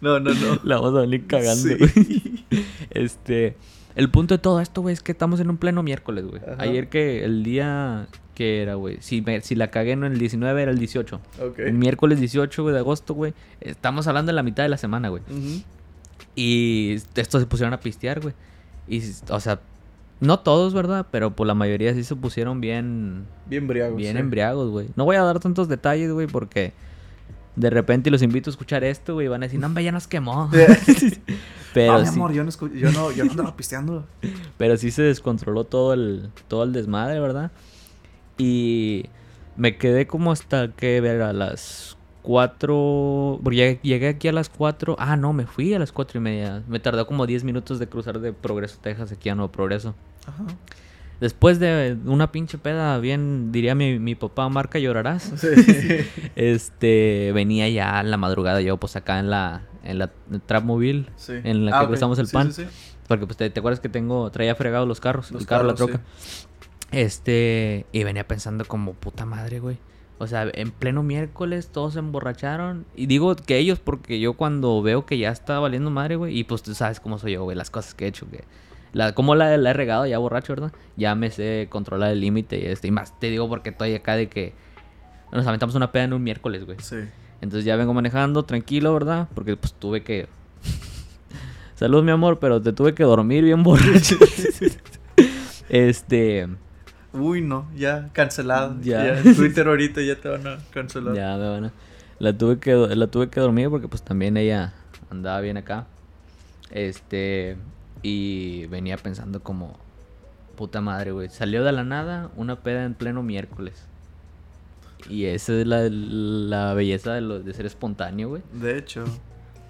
No, 0.00 0.20
no, 0.20 0.32
no. 0.32 0.58
La 0.64 0.76
vamos 0.76 0.96
a 0.98 1.00
venir 1.02 1.26
cagando, 1.26 1.68
Sí. 1.86 2.44
Este, 2.90 3.56
el 3.96 4.10
punto 4.10 4.34
de 4.34 4.38
todo 4.38 4.60
esto, 4.60 4.82
güey, 4.82 4.92
es 4.92 5.02
que 5.02 5.12
estamos 5.12 5.40
en 5.40 5.50
un 5.50 5.56
pleno 5.56 5.82
miércoles, 5.82 6.24
güey. 6.26 6.40
Ayer 6.58 6.88
que 6.88 7.24
el 7.24 7.42
día 7.42 8.06
que 8.34 8.62
era, 8.62 8.74
güey, 8.74 8.96
si, 9.00 9.20
me- 9.20 9.40
si 9.42 9.54
la 9.54 9.70
cagué 9.70 9.96
no 9.96 10.06
en 10.06 10.12
el 10.12 10.18
19 10.18 10.62
era 10.62 10.70
el 10.70 10.78
18. 10.78 11.20
Ok. 11.42 11.58
El 11.58 11.74
miércoles 11.74 12.20
18, 12.20 12.62
güey, 12.62 12.72
de 12.72 12.78
agosto, 12.80 13.12
güey. 13.14 13.34
Estamos 13.60 14.06
hablando 14.06 14.30
de 14.30 14.36
la 14.36 14.42
mitad 14.42 14.62
de 14.62 14.68
la 14.70 14.78
semana, 14.78 15.08
güey. 15.10 15.22
Y 16.34 16.96
estos 17.16 17.40
se 17.42 17.46
pusieron 17.46 17.74
a 17.74 17.80
pistear, 17.80 18.20
güey. 18.20 18.34
Y, 18.88 19.02
o 19.28 19.40
sea, 19.40 19.60
no 20.20 20.38
todos, 20.40 20.72
¿verdad? 20.74 21.06
Pero 21.10 21.34
pues 21.34 21.46
la 21.46 21.54
mayoría 21.54 21.92
sí 21.94 22.02
se 22.04 22.16
pusieron 22.16 22.60
bien, 22.60 23.26
Bien 23.46 23.66
briagos. 23.66 23.96
bien 23.96 24.14
sí. 24.14 24.20
embriagos, 24.20 24.70
güey. 24.70 24.88
No 24.96 25.04
voy 25.04 25.16
a 25.16 25.22
dar 25.22 25.38
tantos 25.40 25.68
detalles, 25.68 26.10
güey, 26.12 26.26
porque 26.26 26.72
de 27.56 27.68
repente 27.70 28.10
los 28.10 28.22
invito 28.22 28.48
a 28.48 28.52
escuchar 28.52 28.84
esto, 28.84 29.14
güey, 29.14 29.26
y 29.26 29.28
van 29.28 29.42
a 29.42 29.46
decir, 29.46 29.60
no, 29.60 29.66
hombre, 29.66 29.84
ya 29.84 29.92
nos 29.92 30.06
quemó. 30.06 30.50
pero, 31.74 31.92
no, 31.94 32.00
mi 32.00 32.06
sí, 32.06 32.14
amor, 32.14 32.32
yo 32.32 32.44
no, 32.44 32.50
escu- 32.50 32.72
yo 32.74 32.90
no, 32.92 33.10
yo 33.12 33.24
no 33.24 33.30
andaba 33.32 33.56
pisteando. 33.56 34.06
pero 34.58 34.76
sí 34.76 34.90
se 34.90 35.02
descontroló 35.02 35.64
todo 35.64 35.92
el, 35.94 36.30
todo 36.48 36.64
el 36.64 36.72
desmadre, 36.72 37.20
¿verdad? 37.20 37.50
Y 38.38 39.06
me 39.56 39.76
quedé 39.76 40.06
como 40.06 40.32
hasta 40.32 40.68
que 40.72 41.00
ver 41.00 41.22
a 41.22 41.32
las 41.32 41.96
4. 42.22 43.40
Porque 43.42 43.56
llegué, 43.56 43.80
llegué 43.82 44.08
aquí 44.08 44.28
a 44.28 44.32
las 44.32 44.48
4. 44.48 44.96
Ah, 44.98 45.16
no, 45.16 45.32
me 45.32 45.46
fui 45.46 45.74
a 45.74 45.78
las 45.78 45.92
4 45.92 46.18
y 46.18 46.22
media. 46.22 46.62
Me 46.68 46.80
tardó 46.80 47.06
como 47.06 47.26
10 47.26 47.44
minutos 47.44 47.78
de 47.78 47.88
cruzar 47.88 48.20
de 48.20 48.32
Progreso, 48.32 48.78
Texas, 48.80 49.12
aquí 49.12 49.28
a 49.28 49.34
Nuevo 49.34 49.52
Progreso. 49.52 49.94
Ajá. 50.26 50.44
Después 51.20 51.58
de 51.58 51.98
una 52.06 52.32
pinche 52.32 52.56
peda, 52.56 52.98
bien 52.98 53.52
diría 53.52 53.74
mi, 53.74 53.98
mi 53.98 54.14
papá, 54.14 54.48
marca 54.48 54.78
llorarás. 54.78 55.32
Sí. 55.36 55.48
Este, 56.36 57.32
venía 57.34 57.68
ya 57.68 58.00
en 58.00 58.10
la 58.10 58.16
madrugada 58.16 58.62
yo, 58.62 58.78
pues 58.78 58.96
acá 58.96 59.18
en 59.18 59.28
la, 59.28 59.62
en 59.84 59.98
la 59.98 60.10
trap 60.46 60.64
móvil. 60.64 61.08
Sí. 61.16 61.32
En 61.44 61.64
la 61.66 61.72
que 61.72 61.76
Ah, 61.78 61.82
ok. 61.82 61.88
cruzamos 61.88 62.18
el 62.18 62.26
Sí, 62.26 62.32
pan. 62.32 62.52
sí. 62.52 62.64
Porque 63.08 63.26
pues 63.26 63.36
te, 63.36 63.50
te 63.50 63.58
acuerdas 63.60 63.80
que 63.80 63.88
tengo, 63.88 64.30
traía 64.30 64.54
fregados 64.54 64.86
los 64.86 65.00
carros, 65.00 65.30
Los 65.32 65.42
el 65.42 65.48
carro, 65.48 65.64
la 65.64 65.74
carros, 65.74 65.90
troca. 65.90 66.04
Este, 66.92 67.86
y 67.92 68.04
venía 68.04 68.26
pensando 68.26 68.64
como 68.64 68.94
puta 68.94 69.24
madre, 69.26 69.60
güey. 69.60 69.78
O 70.18 70.26
sea, 70.26 70.46
en 70.52 70.70
pleno 70.70 71.02
miércoles 71.02 71.68
todos 71.68 71.94
se 71.94 71.98
emborracharon. 72.00 72.84
Y 72.94 73.06
digo 73.06 73.34
que 73.36 73.56
ellos 73.58 73.78
porque 73.78 74.20
yo 74.20 74.34
cuando 74.34 74.82
veo 74.82 75.06
que 75.06 75.16
ya 75.18 75.30
está 75.30 75.58
valiendo 75.60 75.90
madre, 75.90 76.16
güey. 76.16 76.36
Y 76.38 76.44
pues 76.44 76.62
tú 76.62 76.74
sabes 76.74 77.00
cómo 77.00 77.18
soy 77.18 77.32
yo, 77.32 77.44
güey. 77.44 77.56
Las 77.56 77.70
cosas 77.70 77.94
que 77.94 78.04
he 78.04 78.08
hecho, 78.08 78.28
que 78.30 78.44
La, 78.92 79.14
como 79.14 79.34
la, 79.34 79.56
la 79.56 79.70
he 79.70 79.72
regado 79.72 80.04
ya 80.06 80.18
borracho, 80.18 80.52
¿verdad? 80.54 80.72
Ya 80.96 81.14
me 81.14 81.30
sé 81.30 81.68
controlar 81.70 82.10
el 82.10 82.20
límite 82.20 82.58
y 82.58 82.66
este. 82.66 82.88
Y 82.88 82.90
más 82.90 83.18
te 83.18 83.30
digo 83.30 83.48
porque 83.48 83.70
estoy 83.70 83.94
acá 83.94 84.14
de 84.16 84.28
que 84.28 84.52
nos 85.32 85.46
aventamos 85.46 85.74
una 85.76 85.90
peda 85.92 86.04
en 86.04 86.12
un 86.12 86.22
miércoles, 86.22 86.66
güey. 86.66 86.76
Sí. 86.80 86.96
Entonces 87.40 87.64
ya 87.64 87.76
vengo 87.76 87.94
manejando 87.94 88.42
tranquilo, 88.42 88.92
¿verdad? 88.92 89.28
Porque 89.34 89.56
pues 89.56 89.72
tuve 89.72 90.02
que... 90.02 90.28
Salud, 91.74 92.02
mi 92.02 92.10
amor, 92.10 92.38
pero 92.38 92.60
te 92.60 92.72
tuve 92.72 92.94
que 92.94 93.04
dormir 93.04 93.44
bien 93.44 93.62
borracho. 93.62 94.16
este... 95.68 96.48
Uy, 97.12 97.40
no, 97.40 97.66
ya 97.74 98.10
cancelado. 98.12 98.76
Ya. 98.82 99.04
Ya. 99.04 99.18
en 99.20 99.34
Twitter 99.34 99.66
ahorita 99.66 100.00
ya 100.02 100.16
te 100.16 100.28
van 100.28 100.46
a 100.46 100.58
cancelar. 100.70 101.14
Ya 101.14 101.36
me 101.36 101.48
van 101.48 101.64
a... 101.66 101.72
La 102.18 102.36
tuve 102.36 102.58
que, 102.58 102.74
la 102.74 103.06
tuve 103.06 103.30
que 103.30 103.40
dormir 103.40 103.70
porque 103.70 103.88
pues 103.88 104.02
también 104.02 104.36
ella 104.36 104.74
andaba 105.10 105.40
bien 105.40 105.56
acá. 105.56 105.86
Este... 106.70 107.56
Y 108.02 108.66
venía 108.66 108.96
pensando 108.96 109.42
como... 109.42 109.78
Puta 110.56 110.82
madre, 110.82 111.12
güey. 111.12 111.30
Salió 111.30 111.64
de 111.64 111.72
la 111.72 111.84
nada 111.84 112.30
una 112.36 112.56
peda 112.56 112.84
en 112.84 112.92
pleno 112.92 113.22
miércoles. 113.22 113.89
Y 115.08 115.24
esa 115.26 115.54
es 115.54 115.66
la, 115.66 115.88
la 115.90 116.74
belleza 116.74 117.14
de, 117.14 117.20
lo, 117.20 117.40
de 117.40 117.52
ser 117.54 117.66
espontáneo, 117.66 118.28
güey. 118.28 118.42
De 118.52 118.76
hecho, 118.78 119.04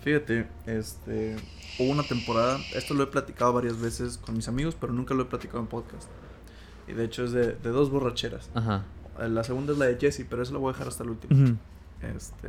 fíjate, 0.02 0.46
este, 0.66 1.36
hubo 1.78 1.90
una 1.92 2.02
temporada, 2.02 2.58
esto 2.74 2.94
lo 2.94 3.04
he 3.04 3.06
platicado 3.06 3.52
varias 3.52 3.80
veces 3.80 4.18
con 4.18 4.36
mis 4.36 4.48
amigos, 4.48 4.76
pero 4.80 4.92
nunca 4.92 5.14
lo 5.14 5.22
he 5.22 5.26
platicado 5.26 5.60
en 5.60 5.66
podcast. 5.66 6.08
Y 6.88 6.92
de 6.92 7.04
hecho 7.04 7.24
es 7.24 7.32
de, 7.32 7.52
de 7.52 7.68
dos 7.70 7.90
borracheras. 7.90 8.50
Ajá. 8.54 8.84
Eh, 9.20 9.28
La 9.28 9.44
segunda 9.44 9.72
es 9.72 9.78
la 9.78 9.86
de 9.86 9.96
Jesse, 10.00 10.26
pero 10.28 10.42
eso 10.42 10.52
lo 10.52 10.60
voy 10.60 10.70
a 10.70 10.72
dejar 10.72 10.88
hasta 10.88 11.04
el 11.04 11.10
último. 11.10 11.56
Este, 12.16 12.48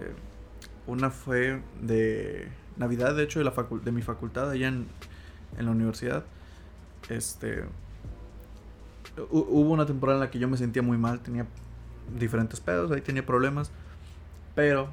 una 0.87 1.09
fue 1.11 1.61
de 1.81 2.47
Navidad, 2.77 3.15
de 3.15 3.23
hecho, 3.23 3.39
de, 3.39 3.45
la 3.45 3.53
facul- 3.53 3.81
de 3.81 3.91
mi 3.91 4.01
facultad 4.01 4.49
allá 4.49 4.67
en, 4.69 4.87
en 5.57 5.65
la 5.65 5.71
universidad. 5.71 6.23
Este, 7.09 7.63
hu- 9.17 9.45
hubo 9.49 9.71
una 9.71 9.85
temporada 9.85 10.17
en 10.17 10.25
la 10.25 10.31
que 10.31 10.39
yo 10.39 10.47
me 10.47 10.57
sentía 10.57 10.81
muy 10.81 10.97
mal, 10.97 11.19
tenía 11.19 11.45
diferentes 12.17 12.60
pedos, 12.60 12.91
ahí 12.91 13.02
tenía 13.02 13.26
problemas, 13.26 13.71
pero 14.56 14.89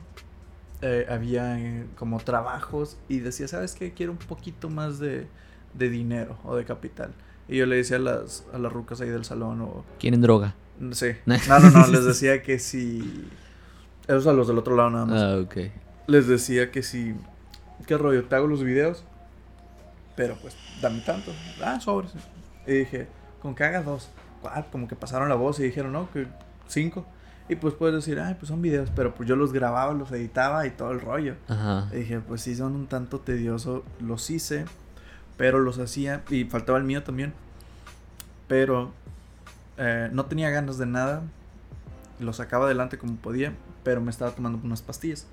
eh, 0.81 1.07
había 1.09 1.59
eh, 1.59 1.87
como 1.97 2.19
trabajos 2.21 2.97
y 3.09 3.19
decía, 3.19 3.49
¿sabes 3.49 3.75
qué? 3.75 3.93
Quiero 3.93 4.13
un 4.13 4.19
poquito 4.19 4.71
más 4.71 4.99
de, 4.99 5.27
de 5.75 5.89
dinero 5.91 6.39
o 6.45 6.57
de 6.57 6.65
capital. 6.65 7.13
Y 7.49 7.57
yo 7.57 7.67
le 7.67 7.77
decía 7.77 7.97
a 7.97 8.01
las, 8.01 8.45
a 8.53 8.59
las 8.59 8.73
rucas 8.73 9.01
ahí 9.01 9.09
del 9.09 9.25
salón 9.25 9.61
o... 9.63 9.85
¿Quieren 9.99 10.21
droga? 10.21 10.55
Sí. 10.93 11.13
No, 11.27 11.59
no, 11.59 11.71
no, 11.71 11.87
les 11.89 12.05
decía 12.05 12.43
que 12.43 12.59
si... 12.59 13.27
Esos 14.07 14.27
a 14.27 14.33
los 14.33 14.47
del 14.49 14.59
otro 14.59 14.77
lado 14.77 14.91
nada 14.91 15.07
más. 15.07 15.23
Ah, 15.23 15.39
ok. 15.39 15.57
Les 16.07 16.29
decía 16.29 16.71
que 16.71 16.83
si... 16.83 17.15
¿Qué 17.87 17.97
rollo? 17.99 18.25
Te 18.25 18.37
hago 18.37 18.47
los 18.47 18.63
videos. 18.63 19.05
Pero 20.15 20.37
pues, 20.41 20.57
dame 20.81 21.01
tanto. 21.01 21.33
Ah, 21.63 21.81
sobres. 21.81 22.13
Y 22.67 22.73
dije, 22.73 23.09
con 23.41 23.55
que 23.55 23.65
haga 23.65 23.83
dos. 23.83 24.11
Ah, 24.45 24.65
como 24.71 24.89
que 24.89 24.97
pasaron 24.97 25.29
la 25.29 25.35
voz 25.35 25.59
y 25.61 25.65
dijeron, 25.65 25.93
no, 25.93 26.11
que 26.11 26.27
cinco. 26.69 27.07
Y 27.49 27.57
pues 27.57 27.75
puedes 27.75 27.95
decir, 27.95 28.21
ay, 28.21 28.35
pues 28.35 28.49
son 28.49 28.61
videos. 28.61 28.91
Pero 28.95 29.15
pues 29.15 29.29
yo 29.29 29.35
los 29.35 29.53
grababa, 29.53 29.95
los 29.95 30.13
editaba 30.13 30.67
y 30.67 30.71
todo 30.71 30.93
el 30.93 31.01
rollo. 31.01 31.35
Ajá. 31.49 31.89
Y 31.93 31.97
dije, 31.97 32.21
pues 32.21 32.43
sí, 32.43 32.55
son 32.55 32.75
un 32.75 32.87
tanto 32.87 33.21
tedioso. 33.21 33.85
Los 34.01 34.29
hice, 34.31 34.67
pero 35.37 35.59
los 35.59 35.79
hacía. 35.79 36.23
Y 36.29 36.45
faltaba 36.45 36.79
el 36.79 36.85
mío 36.85 37.03
también. 37.03 37.33
Pero 38.49 38.93
eh, 39.79 40.11
no 40.13 40.27
tenía 40.27 40.51
ganas 40.51 40.77
de 40.77 40.87
nada. 40.87 41.23
Lo 42.21 42.33
sacaba 42.35 42.67
adelante 42.67 42.99
como 42.99 43.17
podía. 43.17 43.55
Pero 43.83 44.03
me 44.03 44.11
estaba 44.11 44.33
tomando 44.33 44.61
unas 44.63 44.83
pastillas. 44.83 45.27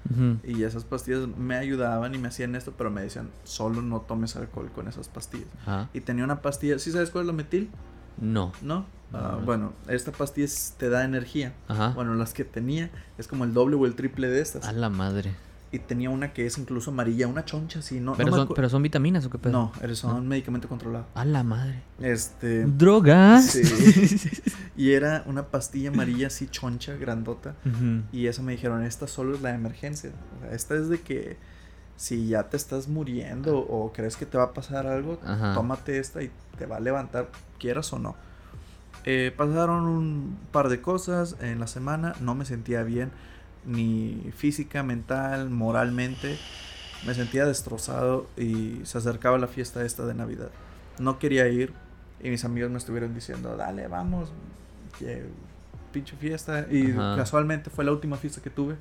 Y 0.43 0.63
esas 0.63 0.85
pastillas 0.85 1.27
me 1.27 1.57
ayudaban 1.57 2.15
y 2.15 2.17
me 2.17 2.29
hacían 2.29 2.55
esto. 2.55 2.73
Pero 2.77 2.91
me 2.91 3.01
decían, 3.01 3.29
solo 3.43 3.81
no 3.81 3.99
tomes 3.99 4.37
alcohol 4.37 4.71
con 4.73 4.87
esas 4.87 5.09
pastillas. 5.09 5.49
Ajá. 5.63 5.89
Y 5.93 5.99
tenía 5.99 6.23
una 6.23 6.41
pastilla. 6.41 6.79
¿Sí 6.79 6.93
sabes 6.93 7.09
cuál 7.09 7.23
es 7.23 7.27
la 7.27 7.33
metil? 7.33 7.69
No. 8.19 8.51
¿No? 8.61 8.85
Ah, 9.13 9.37
No. 9.39 9.45
bueno, 9.45 9.73
esta 9.87 10.11
pastilla 10.11 10.45
es- 10.45 10.73
te 10.77 10.89
da 10.89 11.03
energía. 11.05 11.53
Ajá. 11.67 11.89
Bueno, 11.89 12.15
las 12.15 12.33
que 12.33 12.43
tenía 12.43 12.89
es 13.17 13.27
como 13.27 13.43
el 13.45 13.53
doble 13.53 13.75
o 13.75 13.85
el 13.85 13.95
triple 13.95 14.27
de 14.29 14.41
estas. 14.41 14.65
A 14.65 14.71
la 14.73 14.89
madre. 14.89 15.33
Y 15.71 15.79
tenía 15.79 16.09
una 16.09 16.31
que 16.31 16.45
es 16.45 16.57
incluso 16.57 16.91
amarilla, 16.91 17.27
una 17.27 17.43
choncha 17.43 17.79
así, 17.79 17.99
no, 17.99 18.13
pero, 18.15 18.29
no 18.31 18.37
son, 18.37 18.47
pero 18.55 18.69
son 18.69 18.81
vitaminas 18.81 19.25
o 19.25 19.29
qué 19.29 19.37
pedo. 19.37 19.51
No, 19.51 19.71
eres 19.81 20.03
un 20.05 20.25
medicamento 20.27 20.69
controlado. 20.69 21.05
A 21.15 21.25
la 21.25 21.43
madre. 21.43 21.81
Este. 21.99 22.65
¿Drogas? 22.65 23.45
Sí. 23.47 23.61
y 24.77 24.91
era 24.91 25.23
una 25.25 25.47
pastilla 25.47 25.89
amarilla 25.89 26.27
así 26.27 26.47
choncha, 26.47 26.93
grandota. 26.95 27.55
Ujú. 27.65 28.03
Y 28.13 28.27
esa 28.27 28.41
me 28.41 28.53
dijeron, 28.53 28.83
esta 28.83 29.07
solo 29.07 29.35
es 29.35 29.41
la 29.41 29.49
de 29.49 29.55
emergencia. 29.55 30.11
O 30.37 30.41
sea, 30.45 30.51
esta 30.53 30.75
es 30.75 30.87
de 30.87 31.01
que 31.01 31.37
si 31.97 32.27
ya 32.27 32.43
te 32.49 32.55
estás 32.57 32.87
muriendo 32.87 33.57
o 33.57 33.91
crees 33.91 34.15
que 34.17 34.25
te 34.25 34.37
va 34.37 34.45
a 34.45 34.53
pasar 34.53 34.87
algo, 34.87 35.19
Ajá. 35.25 35.53
tómate 35.55 35.99
esta 35.99 36.21
y 36.23 36.31
te 36.57 36.65
va 36.67 36.77
a 36.77 36.79
levantar, 36.79 37.29
quieras 37.65 37.91
o 37.93 37.99
no. 37.99 38.15
Eh, 39.05 39.33
pasaron 39.35 39.85
un 39.85 40.37
par 40.51 40.69
de 40.69 40.81
cosas 40.81 41.35
en 41.41 41.59
la 41.59 41.65
semana, 41.65 42.13
no 42.19 42.35
me 42.35 42.45
sentía 42.45 42.83
bien, 42.83 43.11
ni 43.65 44.31
física, 44.35 44.83
mental, 44.83 45.49
moralmente. 45.49 46.37
Me 47.07 47.15
sentía 47.15 47.45
destrozado 47.45 48.27
y 48.37 48.81
se 48.83 48.99
acercaba 48.99 49.39
la 49.39 49.47
fiesta 49.47 49.83
esta 49.83 50.05
de 50.05 50.13
Navidad. 50.13 50.49
No 50.99 51.17
quería 51.17 51.47
ir 51.47 51.73
y 52.21 52.29
mis 52.29 52.45
amigos 52.45 52.69
me 52.69 52.77
estuvieron 52.77 53.15
diciendo, 53.15 53.57
dale, 53.57 53.87
vamos, 53.87 54.31
que 54.99 55.23
pinche 55.91 56.15
fiesta. 56.17 56.67
Y 56.69 56.91
Ajá. 56.91 57.15
casualmente 57.15 57.71
fue 57.71 57.83
la 57.83 57.91
última 57.91 58.17
fiesta 58.17 58.41
que 58.41 58.51
tuve 58.51 58.75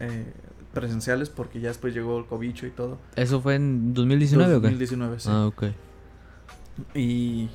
eh, 0.00 0.32
presenciales 0.72 1.28
porque 1.28 1.60
ya 1.60 1.68
después 1.68 1.92
llegó 1.92 2.18
el 2.18 2.24
cobicho 2.24 2.66
y 2.66 2.70
todo. 2.70 2.98
¿Eso 3.14 3.42
fue 3.42 3.56
en 3.56 3.92
2019 3.92 4.54
o 4.54 4.60
qué? 4.60 4.68
2019, 4.68 5.20
sí. 5.20 5.28
Ah, 5.30 5.46
ok. 5.46 5.64
Y, 6.94 7.50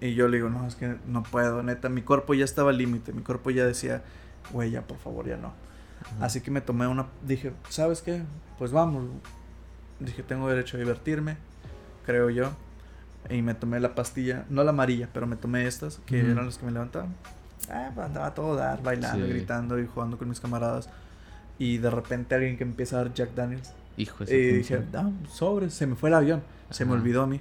y 0.00 0.14
yo 0.14 0.28
le 0.28 0.36
digo, 0.38 0.48
no, 0.50 0.66
es 0.66 0.74
que 0.74 0.96
no 1.06 1.22
puedo, 1.22 1.62
neta, 1.62 1.88
mi 1.88 2.02
cuerpo 2.02 2.34
ya 2.34 2.44
estaba 2.44 2.70
al 2.70 2.78
límite, 2.78 3.12
mi 3.12 3.22
cuerpo 3.22 3.50
ya 3.50 3.64
decía, 3.66 4.02
güey, 4.52 4.70
ya 4.70 4.82
por 4.82 4.98
favor, 4.98 5.26
ya 5.26 5.36
no. 5.36 5.52
Ajá. 6.02 6.26
Así 6.26 6.40
que 6.40 6.50
me 6.50 6.60
tomé 6.60 6.86
una, 6.86 7.06
dije, 7.26 7.52
¿sabes 7.68 8.02
qué? 8.02 8.22
Pues 8.58 8.72
vamos. 8.72 9.04
Dije, 10.00 10.22
tengo 10.22 10.48
derecho 10.48 10.76
a 10.76 10.80
divertirme, 10.80 11.36
creo 12.04 12.28
yo. 12.30 12.50
Y 13.30 13.42
me 13.42 13.54
tomé 13.54 13.80
la 13.80 13.94
pastilla, 13.94 14.44
no 14.50 14.62
la 14.62 14.70
amarilla, 14.70 15.08
pero 15.12 15.26
me 15.26 15.36
tomé 15.36 15.66
estas, 15.66 15.98
que 16.06 16.22
Ujú. 16.22 16.32
eran 16.32 16.46
las 16.46 16.58
que 16.58 16.66
me 16.66 16.72
levantaban. 16.72 17.14
Ah, 17.70 17.90
pues 17.94 18.06
andaba 18.06 18.26
a 18.26 18.34
todo 18.34 18.54
dar, 18.54 18.82
bailando, 18.82 19.26
Sí. 19.26 19.32
gritando 19.32 19.78
y 19.80 19.86
jugando 19.86 20.18
con 20.18 20.28
mis 20.28 20.38
camaradas. 20.38 20.88
Y 21.58 21.78
de 21.78 21.90
repente 21.90 22.34
alguien 22.34 22.56
que 22.58 22.62
empieza 22.64 22.96
a 23.00 23.04
dar 23.04 23.14
Jack 23.14 23.34
Daniels. 23.34 23.72
Hijo 23.96 24.24
de 24.24 24.38
Y 24.38 24.50
su 24.50 24.56
dije, 24.58 24.84
ah, 24.94 25.10
sobres, 25.32 25.72
se 25.74 25.86
me 25.86 25.96
fue 25.96 26.10
el 26.10 26.14
avión, 26.14 26.42
se 26.70 26.84
me 26.84 26.92
olvidó 26.92 27.22
a 27.22 27.26
mí. 27.26 27.40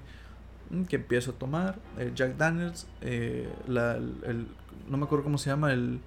Mm, 0.69 0.83
Que 0.83 0.95
empiezo 0.97 1.31
a 1.31 1.33
tomar 1.35 1.77
eh, 1.97 2.11
Jack 2.15 2.37
Daniels, 2.37 2.87
eh, 3.01 3.47
la, 3.67 3.95
el, 3.95 4.47
no 4.89 4.97
me 4.97 5.05
acuerdo 5.05 5.23
cómo 5.23 5.37
se 5.37 5.49
llama, 5.49 5.71
el... 5.73 5.99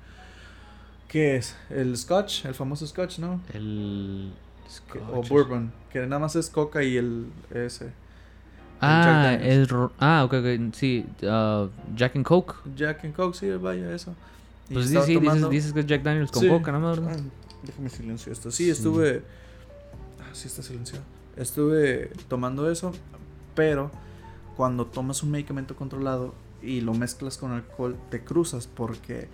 ¿Qué 1.09 1.37
es? 1.37 1.57
El 1.71 1.97
Scotch, 1.97 2.45
el 2.45 2.55
famoso 2.55 2.87
Scotch, 2.87 3.19
¿no? 3.19 3.41
El. 3.55 4.31
Scotch. 4.71 5.01
o 5.11 5.23
Bourbon, 5.23 5.73
que 5.91 6.01
nada 6.01 6.19
más 6.19 6.37
es 6.37 6.51
coca 6.51 6.83
y 6.83 6.99
el 6.99 7.27
ese. 7.55 7.91
Ah, 8.83 9.33
es. 9.41 9.69
Ah, 9.99 10.25
ok, 10.25 10.35
ok. 10.35 10.75
Sí. 10.75 11.07
ah, 11.27 11.67
Jack 11.97 12.15
and 12.17 12.27
Coke. 12.27 12.55
Jack 12.77 13.05
and 13.05 13.15
Coke, 13.15 13.35
sí, 13.39 13.49
vaya, 13.53 13.95
eso. 13.95 14.15
Y 14.69 14.75
Pues 14.75 14.87
sí, 14.89 14.93
sí, 14.93 14.99
dices, 14.99 15.15
tomando- 15.15 15.49
dices 15.49 15.73
que 15.73 15.81
es 15.81 15.87
Jack 15.87 16.03
Daniels 16.03 16.31
con 16.31 16.43
Sí. 16.43 16.49
coca, 16.51 16.73
¿no? 16.73 16.91
¿verdad? 16.91 17.17
Ah, 17.19 17.23
déjame 17.63 17.89
silencio 17.89 18.31
esto. 18.31 18.51
Sí, 18.51 18.69
estuve. 18.69 19.23
Ah, 20.21 20.29
sí, 20.35 20.47
está 20.49 20.63
silenciado. 20.63 21.03
Estuve 21.37 22.11
tomando 22.29 22.71
eso, 22.71 22.93
pero 23.55 23.91
cuando 24.59 24.85
tomas 24.87 25.23
un 25.23 25.31
medicamento 25.31 25.75
controlado 25.77 26.35
y 26.63 26.81
lo 26.81 26.93
mezclas 26.93 27.39
con 27.39 27.53
alcohol, 27.53 27.97
te 28.11 28.23
cruzas 28.25 28.67
porque 28.67 29.29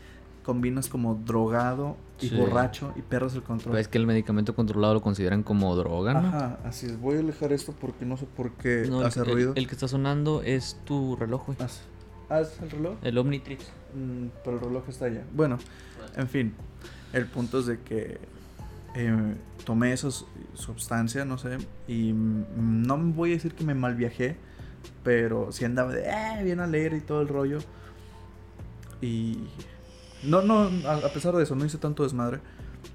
combinas 0.44 0.88
como 0.90 1.14
drogado 1.14 1.96
y 2.20 2.28
Sí. 2.28 2.36
borracho 2.36 2.92
y 2.96 3.00
pierdes 3.00 3.34
el 3.34 3.42
control. 3.42 3.72
Pues 3.72 3.80
es 3.86 3.88
que 3.88 3.96
el 3.96 4.06
medicamento 4.06 4.54
controlado 4.54 4.92
lo 4.92 5.00
consideran 5.00 5.42
como 5.42 5.74
droga, 5.76 6.12
¿no? 6.12 6.18
Ajá, 6.28 6.58
así 6.64 6.84
es. 6.84 7.00
Voy 7.00 7.16
a 7.16 7.20
alejar 7.20 7.54
esto 7.54 7.72
porque 7.80 8.04
no 8.04 8.18
sé 8.18 8.26
por 8.26 8.50
qué 8.52 8.86
No, 8.90 9.00
hace 9.00 9.20
el- 9.20 9.26
ruido. 9.32 9.52
el 9.56 9.66
que 9.66 9.72
está 9.74 9.88
sonando 9.88 10.42
es 10.42 10.78
tu 10.84 11.16
reloj, 11.16 11.46
güey. 11.46 11.58
Ah. 11.60 11.68
Ah, 12.28 12.40
¿es 12.40 12.58
el 12.62 12.70
reloj? 12.70 12.96
El 13.02 13.16
Omnitrix. 13.16 13.64
Mm, 13.94 14.26
pero 14.44 14.58
el 14.58 14.62
reloj 14.64 14.84
está 14.88 15.06
allá. 15.06 15.24
Bueno, 15.34 15.58
en 16.16 16.28
fin, 16.28 16.54
el 17.14 17.24
punto 17.26 17.60
es 17.60 17.66
de 17.66 17.80
que 17.80 18.18
eh, 18.96 19.34
tomé 19.64 19.92
esa 19.94 20.10
su- 20.10 20.26
sustancia, 20.54 21.24
no 21.24 21.36
sé, 21.38 21.56
y 21.88 22.12
mm, 22.12 22.44
no 22.86 22.96
voy 22.98 23.30
a 23.30 23.34
decir 23.34 23.54
que 23.54 23.64
me 23.64 23.74
mal 23.74 23.94
viajé, 23.96 24.36
pero 25.02 25.52
sí 25.52 25.64
andaba 25.64 25.92
de 25.92 26.04
eh, 26.08 26.42
bien 26.42 26.60
alegre 26.60 26.96
y 26.96 27.00
todo 27.00 27.20
el 27.20 27.28
rollo. 27.28 27.58
Y 29.00 29.48
no, 30.22 30.42
no, 30.42 30.70
a, 30.88 31.08
pesar 31.12 31.34
de 31.34 31.42
eso, 31.42 31.54
no 31.54 31.64
hice 31.64 31.78
tanto 31.78 32.02
desmadre 32.02 32.40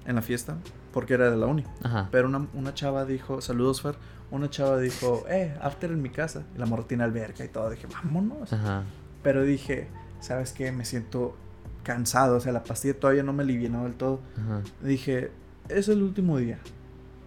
en 0.06 0.16
la 0.16 0.22
fiesta, 0.22 0.56
porque 0.92 1.14
era 1.14 1.30
de 1.30 1.36
la 1.36 1.46
uni. 1.46 1.64
Ajá. 1.82 2.08
Pero 2.10 2.28
una, 2.28 2.46
una 2.54 2.74
chava 2.74 3.04
dijo, 3.04 3.40
saludos 3.40 3.82
Fer, 3.82 3.94
una 4.30 4.48
chava 4.48 4.78
dijo, 4.78 5.24
eh, 5.28 5.56
after 5.60 5.90
en 5.90 6.02
mi 6.02 6.10
casa. 6.10 6.44
Y 6.54 6.58
la 6.58 6.66
morra 6.66 6.84
tiene 6.84 7.04
alberca 7.04 7.44
y 7.44 7.48
todo. 7.48 7.70
Dije, 7.70 7.86
vámonos. 8.04 8.52
Ajá. 8.52 8.84
Pero 9.22 9.42
dije, 9.42 9.88
¿sabes 10.20 10.52
qué? 10.52 10.72
Me 10.72 10.84
siento 10.84 11.36
cansado. 11.82 12.36
O 12.36 12.40
sea, 12.40 12.52
la 12.52 12.62
pastilla 12.62 12.98
todavía 12.98 13.22
no 13.22 13.32
me 13.32 13.42
alivianó 13.42 13.84
del 13.84 13.94
todo. 13.94 14.20
Ajá. 14.36 14.62
Dije, 14.82 15.30
es 15.68 15.88
el 15.88 16.02
último 16.02 16.38
día. 16.38 16.58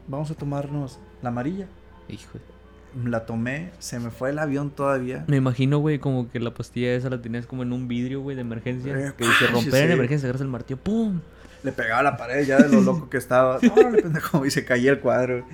Vamos 0.08 0.32
a 0.32 0.36
tomarnos 0.36 1.00
la 1.22 1.30
amarilla. 1.30 1.68
Hijo. 2.08 2.40
La 3.06 3.26
tomé, 3.26 3.72
se 3.80 4.00
me 4.00 4.12
fue 4.12 4.30
el 4.30 4.40
avión 4.40 4.72
todavía. 4.72 5.26
Me 5.28 5.38
imagino, 5.38 5.80
güey, 5.80 6.00
como 6.00 6.30
que 6.30 6.40
la 6.40 6.54
pastilla 6.54 6.94
esa 6.94 7.10
la 7.10 7.22
tenías 7.22 7.46
como 7.46 7.64
en 7.64 7.74
un 7.74 7.88
vidrio, 7.88 8.22
güey, 8.22 8.36
de 8.36 8.42
emergencia. 8.42 8.94
Eh, 8.98 9.14
que 9.18 9.26
dice 9.26 9.48
romper 9.52 9.82
en 9.84 9.88
sí. 9.88 9.94
emergencia, 9.94 10.28
agarras 10.28 10.42
el 10.42 10.48
martillo, 10.48 10.78
¡pum! 10.78 11.20
Le 11.64 11.72
pegaba 11.72 12.04
la 12.04 12.18
pared 12.18 12.46
ya 12.46 12.58
de 12.58 12.70
lo 12.70 12.82
loco 12.82 13.10
que 13.10 13.18
estaba. 13.18 13.60
No, 13.76 13.90
le 13.90 14.02
pendejo, 14.02 14.46
y 14.46 14.52
se 14.52 14.66
caía 14.66 14.92
el 14.92 15.00
cuadro. 15.00 15.46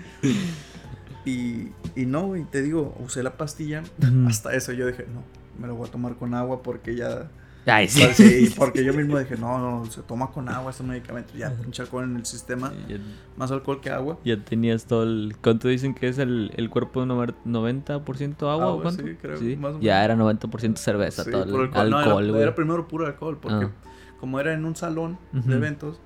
Y, 1.24 1.70
y 1.96 2.06
no, 2.06 2.28
güey, 2.28 2.44
te 2.46 2.62
digo, 2.62 2.96
usé 3.00 3.24
la 3.24 3.38
pastilla. 3.38 3.84
Hasta 4.28 4.54
eso 4.54 4.72
yo 4.74 4.88
dije, 4.88 5.06
no, 5.14 5.24
me 5.60 5.68
lo 5.68 5.76
voy 5.76 5.88
a 5.88 5.92
tomar 5.92 6.16
con 6.16 6.34
agua 6.34 6.64
porque 6.64 6.96
ya. 6.96 7.30
Ay, 7.66 7.88
sí. 7.88 8.02
Pues 8.04 8.18
Sí, 8.18 8.54
porque 8.58 8.84
yo 8.84 8.94
mismo 8.94 9.20
dije, 9.20 9.36
no, 9.38 9.58
no, 9.60 9.86
se 9.92 10.02
toma 10.02 10.32
con 10.32 10.50
agua 10.50 10.72
este 10.72 10.84
medicamento. 10.84 11.34
Ya, 11.38 11.52
pinche 11.52 11.82
alcohol 11.84 12.06
en 12.06 12.16
el 12.16 12.26
sistema. 12.26 12.72
Ya, 12.88 12.98
Más 13.38 13.52
alcohol 13.52 13.80
que 13.82 13.90
agua. 13.92 14.18
ya 14.26 14.38
tenías 14.44 14.86
todo 14.86 15.04
el... 15.04 15.36
¿Cuánto 15.42 15.68
dicen 15.68 15.94
que 15.94 16.08
es 16.08 16.18
el, 16.18 16.52
el 16.56 16.70
cuerpo 16.70 17.02
de 17.02 17.08
nover- 17.08 17.36
90% 17.46 18.36
agua 18.50 18.56
o 18.68 18.70
Agua, 18.72 18.82
cuánto? 18.84 19.04
sí, 19.04 19.16
creo, 19.22 19.40
más 19.58 19.76
o 19.76 19.80
Ya 19.82 20.00
menos. 20.00 20.06
era 20.06 20.16
90% 20.16 20.78
cerveza, 20.78 21.24
Sí, 21.24 21.32
todo 21.32 21.44
el 21.44 21.50
puro 21.50 21.64
alcohol, 21.64 21.90
No, 21.90 22.02
era- 22.02 22.14
güey. 22.32 22.42
era, 22.44 22.56
primero 22.56 22.88
puro 22.88 23.06
alcohol, 23.06 23.38
porque 23.42 23.66
Ah. 23.66 23.72
como 24.20 24.40
era 24.40 24.54
en 24.54 24.66
un 24.66 24.76
salón 24.76 25.18
Ujú. 25.34 25.50
de 25.50 25.56
eventos, 25.56 26.00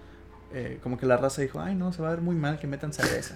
eh, 0.53 0.79
como 0.83 0.97
que 0.97 1.05
la 1.05 1.17
raza 1.17 1.41
dijo, 1.41 1.59
ay, 1.61 1.75
no, 1.75 1.93
se 1.93 2.01
va 2.01 2.09
a 2.09 2.11
ver 2.11 2.21
muy 2.21 2.35
mal 2.35 2.59
que 2.59 2.67
metan 2.67 2.91
cerveza. 2.93 3.35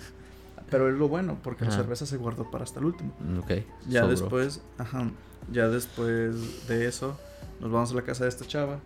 Pero 0.70 0.90
es 0.90 0.96
lo 0.96 1.08
bueno, 1.08 1.38
porque 1.44 1.64
la 1.64 1.70
Ajá. 1.70 1.78
cerveza 1.82 2.06
se 2.06 2.18
guardó 2.18 2.52
para 2.52 2.66
hasta 2.66 2.80
el 2.82 2.88
último. 2.88 3.14
Ok. 3.40 3.64
Ya 3.88 4.06
después, 4.06 4.62
ajá, 4.78 5.10
ya 5.52 5.68
después 5.68 6.68
de 6.68 6.88
eso, 6.88 7.18
nos 7.60 7.72
vamos 7.72 7.92
a 7.92 7.96
la 7.96 8.02
casa 8.04 8.24
de 8.24 8.30
esta 8.30 8.46
chava, 8.46 8.80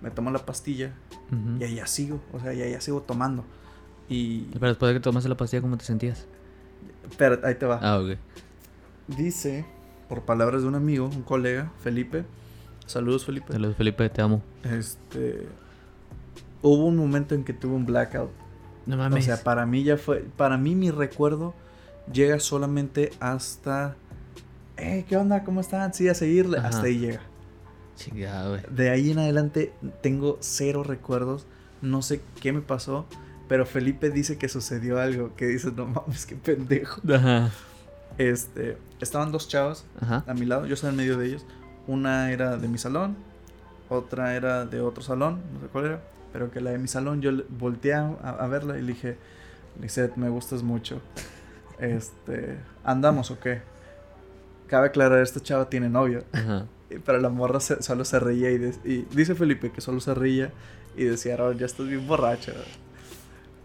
me 0.00 0.10
tomo 0.10 0.30
la 0.30 0.44
pastilla 0.44 0.92
y 1.58 1.64
ahí 1.64 1.74
ya 1.76 1.86
sigo, 1.86 2.20
o 2.32 2.40
sea, 2.40 2.52
ya, 2.52 2.66
ya 2.66 2.80
sigo 2.80 3.02
tomando. 3.02 3.44
Y, 4.08 4.42
Pero 4.52 4.68
después 4.68 4.90
de 4.90 4.94
que 4.94 5.02
tomaste 5.02 5.28
la 5.28 5.36
pastilla, 5.36 5.62
¿cómo 5.62 5.76
te 5.76 5.84
sentías? 5.84 6.26
pero 7.16 7.38
ahí 7.44 7.54
te 7.54 7.66
va. 7.66 7.78
Ah, 7.82 7.98
ok. 7.98 8.18
Dice, 9.08 9.64
por 10.08 10.22
palabras 10.22 10.62
de 10.62 10.68
un 10.68 10.74
amigo, 10.74 11.06
un 11.06 11.22
colega, 11.22 11.72
Felipe, 11.80 12.24
saludos 12.86 13.24
Felipe. 13.24 13.52
Saludos, 13.52 13.76
Felipe, 13.76 14.08
te 14.08 14.22
amo. 14.22 14.42
Este. 14.64 15.46
Hubo 16.62 16.86
un 16.86 16.96
momento 16.96 17.34
en 17.34 17.44
que 17.44 17.52
tuve 17.52 17.74
un 17.74 17.86
blackout. 17.86 18.30
No 18.86 19.04
O 19.04 19.20
sea, 19.20 19.42
para 19.42 19.66
mí 19.66 19.84
ya 19.84 19.96
fue. 19.96 20.24
Para 20.36 20.56
mí, 20.56 20.74
mi 20.74 20.90
recuerdo 20.90 21.54
llega 22.12 22.38
solamente 22.38 23.12
hasta. 23.20 23.96
Eh, 24.76 25.04
¿qué 25.08 25.16
onda? 25.16 25.44
¿Cómo 25.44 25.60
están? 25.60 25.94
Sí, 25.94 26.08
a 26.08 26.14
seguirle. 26.14 26.58
Ajá. 26.58 26.68
Hasta 26.68 26.86
ahí 26.86 26.98
llega. 26.98 27.20
Chingada, 27.96 28.48
güey. 28.48 28.60
De 28.70 28.90
ahí 28.90 29.10
en 29.10 29.18
adelante 29.18 29.72
tengo 30.02 30.38
cero 30.40 30.82
recuerdos. 30.82 31.46
No 31.82 32.02
sé 32.02 32.20
qué 32.40 32.52
me 32.52 32.60
pasó. 32.60 33.06
Pero 33.48 33.64
Felipe 33.64 34.10
dice 34.10 34.38
que 34.38 34.48
sucedió 34.48 35.00
algo. 35.00 35.34
Que 35.36 35.46
dice, 35.46 35.72
no 35.72 35.86
mames, 35.86 36.26
qué 36.26 36.36
pendejo. 36.36 37.00
Ajá. 37.12 37.50
Este. 38.18 38.76
Estaban 39.00 39.32
dos 39.32 39.48
chavas 39.48 39.84
Ajá. 40.00 40.24
a 40.26 40.34
mi 40.34 40.46
lado. 40.46 40.66
Yo 40.66 40.74
estaba 40.74 40.90
en 40.90 40.96
medio 40.96 41.16
de 41.16 41.26
ellos. 41.26 41.46
Una 41.86 42.30
era 42.32 42.56
de 42.56 42.68
mi 42.68 42.78
salón. 42.78 43.16
Otra 43.88 44.34
era 44.34 44.64
de 44.66 44.80
otro 44.80 45.02
salón. 45.02 45.40
No 45.54 45.60
sé 45.60 45.66
cuál 45.68 45.84
era. 45.86 46.02
Pero 46.32 46.50
que 46.50 46.60
la 46.60 46.70
de 46.70 46.78
mi 46.78 46.88
salón 46.88 47.22
yo 47.22 47.30
volteé 47.48 47.94
a, 47.94 48.08
a 48.08 48.46
verla 48.46 48.78
y 48.78 48.82
le 48.82 48.88
dije, 48.92 49.16
Lizette, 49.80 50.16
me 50.16 50.28
gustas 50.28 50.62
mucho. 50.62 51.00
Este, 51.78 52.56
¿andamos 52.84 53.30
o 53.30 53.38
qué? 53.38 53.60
Cabe 54.66 54.88
aclarar, 54.88 55.22
esta 55.22 55.40
chava 55.40 55.68
tiene 55.68 55.88
novio. 55.88 56.24
Ajá. 56.32 56.66
Pero 57.04 57.18
la 57.20 57.28
morra 57.28 57.60
se- 57.60 57.82
solo 57.82 58.04
se 58.04 58.18
reía 58.20 58.50
y, 58.50 58.58
de- 58.58 58.74
y 58.84 59.06
dice 59.14 59.34
Felipe 59.34 59.70
que 59.70 59.80
solo 59.80 60.00
se 60.00 60.14
reía 60.14 60.52
y 60.96 61.04
decía, 61.04 61.36
Raúl, 61.36 61.58
ya 61.58 61.66
estás 61.66 61.86
bien 61.88 62.06
borracho. 62.06 62.52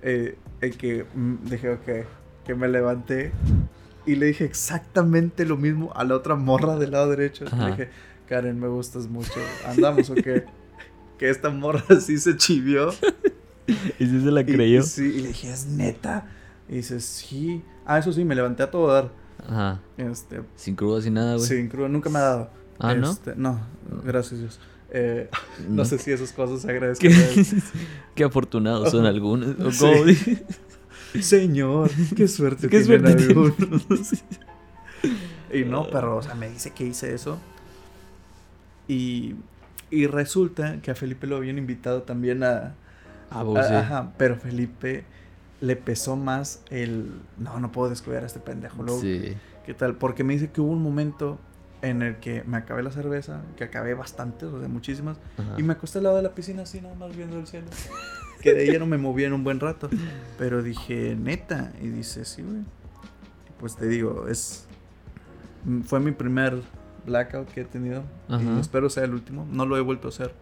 Eh, 0.01 0.35
eh, 0.61 0.71
que 0.71 1.05
mm, 1.13 1.35
dije, 1.49 1.69
ok, 1.71 2.07
que 2.45 2.55
me 2.55 2.67
levanté 2.67 3.31
y 4.05 4.15
le 4.15 4.25
dije 4.27 4.45
exactamente 4.45 5.45
lo 5.45 5.57
mismo 5.57 5.91
a 5.95 6.03
la 6.03 6.15
otra 6.15 6.35
morra 6.35 6.77
del 6.77 6.91
lado 6.91 7.09
derecho. 7.09 7.45
Ajá. 7.47 7.65
Le 7.65 7.71
dije, 7.71 7.89
Karen, 8.27 8.59
me 8.59 8.67
gustas 8.67 9.07
mucho, 9.07 9.39
¿andamos 9.67 10.09
o 10.09 10.15
qué? 10.15 10.45
que 11.19 11.29
esta 11.29 11.49
morra 11.51 11.83
sí 12.01 12.17
se 12.17 12.35
chivió. 12.37 12.89
¿Y 13.99 14.05
si 14.07 14.21
se 14.21 14.31
la 14.31 14.41
Y- 14.41 14.45
creyó? 14.45 14.79
Y, 14.79 14.83
sí, 14.83 15.03
y 15.17 15.21
le 15.21 15.27
dije, 15.29 15.51
¿es 15.51 15.67
neta? 15.67 16.25
Y 16.67 16.75
dice, 16.77 16.99
sí. 16.99 17.61
Ah, 17.85 17.99
eso 17.99 18.11
sí, 18.11 18.25
me 18.25 18.33
levanté 18.35 18.63
a 18.63 18.71
todo 18.71 18.91
dar. 18.91 19.11
Ajá. 19.47 19.80
Este, 19.97 20.41
Sin 20.56 20.75
crudo, 20.75 21.01
sin 21.01 21.13
nada, 21.15 21.36
güey. 21.36 21.47
sin 21.47 21.67
crudo, 21.67 21.88
nunca 21.89 22.10
me 22.10 22.19
ha 22.19 22.21
dado. 22.23 22.49
Ah, 22.80 22.93
¿no? 22.95 23.12
Este, 23.12 23.36
no, 23.36 23.60
gracias 24.04 24.39
Dios. 24.39 24.60
Eh, 24.93 25.30
no 25.69 25.75
No. 25.77 25.86
sé 25.86 25.97
si 25.99 26.12
esas 26.12 26.32
cosas 26.34 26.62
se 26.63 26.69
agradezcan. 26.71 27.12
Qué, 27.12 27.45
qué 28.15 28.23
afortunados 28.23 28.91
son 28.91 29.06
algunos. 29.06 29.56
¿o 29.60 29.71
Sí. 29.71 30.39
Señor, 31.21 31.89
qué 32.15 32.27
suerte 32.27 32.69
Qué 32.69 32.84
suerte 32.84 33.12
algunos. 33.12 33.54
y 35.54 35.63
no, 35.65 35.88
pero, 35.91 36.17
o 36.17 36.21
sea, 36.21 36.36
me 36.36 36.49
dice 36.49 36.71
que 36.71 36.86
hice 36.86 37.13
eso. 37.13 37.38
Y, 38.88 39.36
y 39.89 40.08
resulta 40.08 40.82
que 40.82 40.91
a 40.91 40.95
Felipe 40.95 41.27
lo 41.27 41.38
habían 41.38 41.58
invitado 41.58 42.04
también 42.04 42.43
a... 42.43 42.75
Ah, 43.30 43.41
a- 43.56 43.63
sí. 43.67 43.73
Ajá, 43.73 44.12
pero 44.17 44.36
Felipe 44.36 45.04
le 45.62 45.76
pesó 45.78 46.15
más 46.17 46.62
el... 46.69 47.12
No, 47.38 47.60
no 47.60 47.71
puedo 47.71 47.89
descuidar 47.89 48.24
a 48.24 48.26
este 48.28 48.39
pendejo. 48.39 48.84
Luego, 48.84 49.00
Sí. 49.02 49.36
¿Qué 49.65 49.74
tal? 49.76 49.95
Porque 49.95 50.24
me 50.24 50.34
dice 50.34 50.50
que 50.52 50.60
hubo 50.60 50.71
un 50.71 50.82
momento 50.82 51.39
en 51.84 52.02
el 52.02 52.17
que 52.17 52.43
me 52.43 52.58
acabé 52.58 52.84
la 52.84 52.91
cerveza, 52.91 53.41
que 53.56 53.63
acabé 53.63 53.93
bastante, 53.93 54.45
o 54.45 54.60
sea, 54.60 54.67
muchísimas, 54.67 55.17
Ajá. 55.38 55.56
y 55.58 55.63
me 55.63 55.74
acosté 55.74 56.00
al 56.00 56.06
lado 56.06 56.15
de 56.17 56.24
la 56.24 56.34
piscina 56.36 56.63
así, 56.63 56.82
nada 56.82 56.95
más 56.95 57.15
viendo 57.15 57.38
el 57.39 57.47
cielo. 57.47 57.67
Que 58.41 58.54
de 58.54 58.71
ya 58.74 58.80
no 58.80 58.88
me 58.88 58.97
movía 58.97 59.28
en 59.28 59.34
un 59.34 59.43
buen 59.43 59.60
rato. 59.60 59.88
Pero 60.39 60.63
dije, 60.63 61.15
neta. 61.15 61.71
Y 61.80 61.89
dice, 61.89 62.26
sí, 62.26 62.41
güey. 62.41 62.63
Pues 63.60 63.76
te 63.76 63.88
digo, 63.88 64.28
es. 64.28 64.65
Fue 65.86 66.00
mi 66.00 66.12
primer 66.12 66.60
blackout 67.06 67.50
que 67.50 67.62
he 67.62 67.65
tenido. 67.65 68.04
Ajá. 68.28 68.41
Y 68.43 68.60
espero 68.60 68.89
sea 68.89 69.04
el 69.04 69.13
último. 69.13 69.47
No 69.52 69.67
lo 69.67 69.78
he 69.78 69.82
vuelto 69.82 70.08
a 70.08 70.10
hacer. 70.10 70.34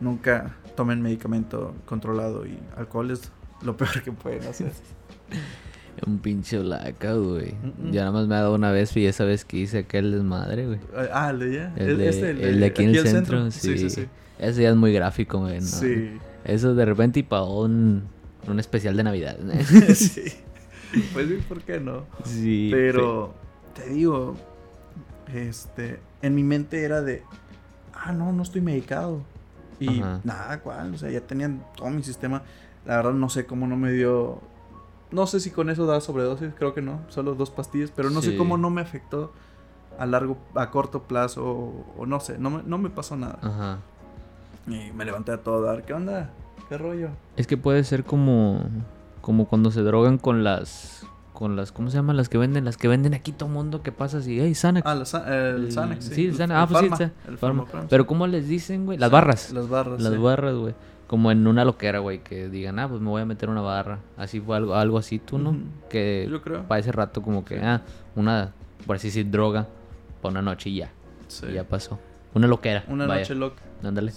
Nunca 0.00 0.56
tomen 0.74 1.02
medicamento 1.02 1.72
controlado 1.86 2.46
y 2.46 2.58
alcohol 2.76 3.12
es 3.12 3.30
lo 3.64 3.76
peor 3.76 4.02
que 4.02 4.12
pueden 4.12 4.44
hacer. 4.44 4.72
Un 6.06 6.18
pinche 6.18 6.58
blackout, 6.58 7.24
güey. 7.24 7.54
Ya 7.92 8.00
nada 8.00 8.12
más 8.12 8.26
me 8.26 8.34
ha 8.34 8.40
dado 8.40 8.54
una 8.54 8.72
vez 8.72 8.94
y 8.96 9.06
esa 9.06 9.24
vez 9.24 9.44
que 9.44 9.58
hice 9.58 9.78
aquel 9.78 10.10
desmadre, 10.10 10.66
güey. 10.66 10.80
Ah, 11.12 11.30
el 11.30 11.38
de 11.38 11.46
allá. 11.46 11.72
El 11.76 11.98
de, 11.98 12.08
este, 12.08 12.30
el 12.30 12.60
de 12.60 12.66
aquí 12.66 12.84
en 12.84 12.94
el 12.94 13.06
centro, 13.06 13.50
Sí, 13.50 13.78
sí, 13.78 13.88
sí. 13.88 14.06
Ese 14.38 14.62
ya 14.62 14.70
es 14.70 14.76
muy 14.76 14.92
gráfico, 14.92 15.38
güey. 15.38 15.60
¿no? 15.60 15.66
Sí. 15.66 16.18
Eso 16.44 16.74
de 16.74 16.84
repente 16.84 17.20
y 17.20 17.22
para 17.22 17.44
un, 17.44 18.02
un 18.46 18.60
especial 18.60 18.96
de 18.96 19.04
Navidad. 19.04 19.38
¿no? 19.38 19.52
sí. 19.94 20.24
Pues 21.12 21.28
sí, 21.28 21.38
¿por 21.48 21.62
qué 21.62 21.80
no? 21.80 22.06
sí. 22.24 22.68
Pero 22.72 23.32
te 23.74 23.88
digo, 23.88 24.36
este, 25.32 26.00
en 26.22 26.34
mi 26.34 26.42
mente 26.42 26.82
era 26.82 27.02
de, 27.02 27.22
ah, 27.94 28.12
no, 28.12 28.32
no 28.32 28.42
estoy 28.42 28.60
medicado. 28.60 29.22
Y 29.80 30.00
Ajá. 30.00 30.20
nada, 30.24 30.60
cuál, 30.60 30.94
o 30.94 30.98
sea, 30.98 31.10
ya 31.10 31.20
tenían 31.20 31.64
todo 31.76 31.90
mi 31.90 32.02
sistema. 32.02 32.42
La 32.86 32.96
verdad 32.96 33.12
no 33.12 33.28
sé 33.28 33.46
cómo 33.46 33.66
no 33.66 33.76
me 33.76 33.92
dio, 33.92 34.40
no 35.10 35.26
sé 35.26 35.40
si 35.40 35.50
con 35.50 35.70
eso 35.70 35.86
da 35.86 36.00
sobredosis, 36.00 36.52
creo 36.56 36.74
que 36.74 36.82
no, 36.82 37.00
solo 37.08 37.34
dos 37.34 37.50
pastillas, 37.50 37.90
pero 37.94 38.10
no 38.10 38.20
sé 38.20 38.36
cómo 38.36 38.58
no 38.58 38.70
me 38.70 38.80
afectó 38.82 39.32
a 39.98 40.06
largo, 40.06 40.36
a 40.54 40.70
corto 40.70 41.02
plazo, 41.04 41.44
o, 41.46 41.86
o 41.98 42.06
no 42.06 42.20
sé, 42.20 42.36
no 42.38 42.50
me, 42.50 42.62
no 42.64 42.78
me 42.78 42.90
pasó 42.90 43.16
nada. 43.16 43.38
Ajá. 43.42 43.78
Y 44.66 44.92
me 44.92 45.04
levanté 45.04 45.32
a 45.32 45.38
todo 45.38 45.62
dar, 45.62 45.84
¿qué 45.84 45.92
onda? 45.94 46.30
¿Qué 46.68 46.78
rollo? 46.78 47.10
Es 47.36 47.46
que 47.46 47.56
puede 47.56 47.84
ser 47.84 48.04
como 48.04 48.60
como 49.20 49.46
cuando 49.46 49.70
se 49.70 49.80
drogan 49.82 50.18
con 50.18 50.44
las 50.44 51.06
con 51.32 51.56
las 51.56 51.72
¿cómo 51.72 51.90
se 51.90 51.96
llaman? 51.96 52.16
Las 52.16 52.28
que 52.28 52.38
venden, 52.38 52.64
las 52.64 52.76
que 52.76 52.88
venden 52.88 53.14
aquí 53.14 53.32
todo 53.32 53.48
mundo 53.48 53.82
que 53.82 53.92
pasa 53.92 54.18
así, 54.18 54.38
"Hey, 54.40 54.54
Xanax." 54.54 54.86
Ah, 54.86 54.94
la 54.94 55.48
el 55.50 55.72
Xanax, 55.72 56.04
sí. 56.04 56.14
Sí, 56.14 56.26
el 56.26 56.36
Xanax. 56.36 56.60
Ah, 56.60 56.66
pues 56.66 56.98
sí, 56.98 57.04
el. 57.28 57.38
Pharmapram, 57.38 57.86
Pero. 57.88 58.06
¿cómo 58.06 58.26
les 58.26 58.48
dicen, 58.48 58.86
güey? 58.86 58.98
Las 58.98 59.10
barras. 59.10 59.52
Las 59.52 59.68
barras. 59.68 60.00
Las 60.00 60.12
sí. 60.12 60.18
barras, 60.18 60.54
güey. 60.54 60.74
Como 61.06 61.30
en 61.30 61.46
una 61.46 61.64
loquera, 61.64 61.98
güey, 61.98 62.22
que 62.24 62.48
digan, 62.48 62.78
ah, 62.78 62.88
pues 62.88 63.00
me 63.00 63.08
voy 63.10 63.22
a 63.22 63.26
meter 63.26 63.48
una 63.50 63.60
barra. 63.60 63.98
Así 64.16 64.40
fue 64.40 64.56
algo, 64.56 64.74
algo 64.74 64.98
así, 64.98 65.18
tú, 65.18 65.38
¿no? 65.38 65.56
Que 65.90 66.26
Yo 66.30 66.40
creo. 66.42 66.62
para 66.66 66.80
ese 66.80 66.92
rato 66.92 67.20
como 67.22 67.44
que, 67.44 67.56
Sí. 67.58 67.60
ah, 67.64 67.82
una, 68.16 68.52
por 68.86 68.96
así 68.96 69.08
decir, 69.08 69.30
droga 69.30 69.68
para 70.22 70.30
una 70.32 70.42
noche 70.42 70.70
y 70.70 70.76
ya. 70.76 70.90
Sí. 71.28 71.46
Y 71.50 71.52
ya 71.54 71.64
pasó. 71.64 71.98
Una 72.32 72.46
loquera. 72.46 72.84
Una 72.88 73.06
vaya. 73.06 73.20
noche 73.20 73.34
loca. 73.34 73.62
Ándale. 73.82 74.12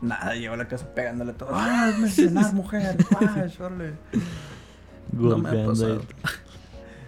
Nada, 0.00 0.34
llevo 0.36 0.54
a 0.54 0.58
la 0.58 0.68
casa 0.68 0.86
pegándole 0.94 1.32
todo. 1.32 1.48
¡Ah, 1.52 1.90
me 1.98 2.08
cenar, 2.08 2.54
mujer! 2.54 2.96
¡Ah, 3.20 3.46
órale! 3.60 3.94
No 5.12 5.38
me 5.38 5.48
ha 5.62 5.66
pasado. 5.66 6.02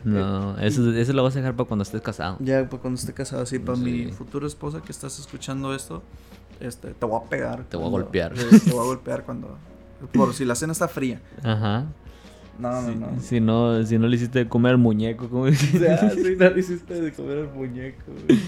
No, 0.02 0.58
eso, 0.58 0.90
eso 0.92 1.12
lo 1.12 1.22
vas 1.22 1.36
a 1.36 1.40
dejar 1.40 1.54
para 1.54 1.68
cuando 1.68 1.82
estés 1.82 2.00
casado. 2.00 2.36
Ya, 2.40 2.66
pues 2.68 2.80
cuando 2.80 2.98
esté 2.98 3.12
casado, 3.12 3.42
así, 3.42 3.58
para 3.58 3.76
mi 3.78 4.06
Sí. 4.06 4.12
futura 4.12 4.46
esposa 4.46 4.80
que 4.80 4.90
estás 4.92 5.18
escuchando 5.18 5.74
esto, 5.74 6.02
este, 6.60 6.92
te 6.94 7.06
voy 7.06 7.20
a 7.24 7.28
pegar. 7.28 7.64
Te 7.64 7.76
voy 7.76 7.86
a 7.86 7.90
cuando- 7.90 8.04
golpear. 8.06 8.36
Sí, 8.36 8.60
Te 8.64 8.70
voy 8.70 8.80
a 8.80 8.84
golpear 8.84 9.24
cuando. 9.24 9.58
Por 10.12 10.32
si 10.34 10.44
la 10.44 10.54
cena 10.54 10.72
está 10.72 10.88
fría. 10.88 11.20
Ajá. 11.42 11.86
No, 12.58 12.70
no, 12.82 12.88
si, 12.88 12.94
no. 12.94 13.20
si 13.20 13.40
no. 13.40 13.86
Si 13.86 13.98
no 13.98 14.06
le 14.06 14.16
hiciste 14.16 14.40
de 14.40 14.48
comer 14.48 14.72
al 14.72 14.78
muñeco, 14.78 15.28
¿cómo 15.28 15.42
O 15.44 15.52
sea, 15.52 16.10
sí, 16.10 16.36
no 16.38 16.50
le 16.50 16.60
hiciste 16.60 17.00
de 17.00 17.12
comer 17.12 17.38
al 17.38 17.52
muñeco. 17.54 18.02
güey. 18.26 18.38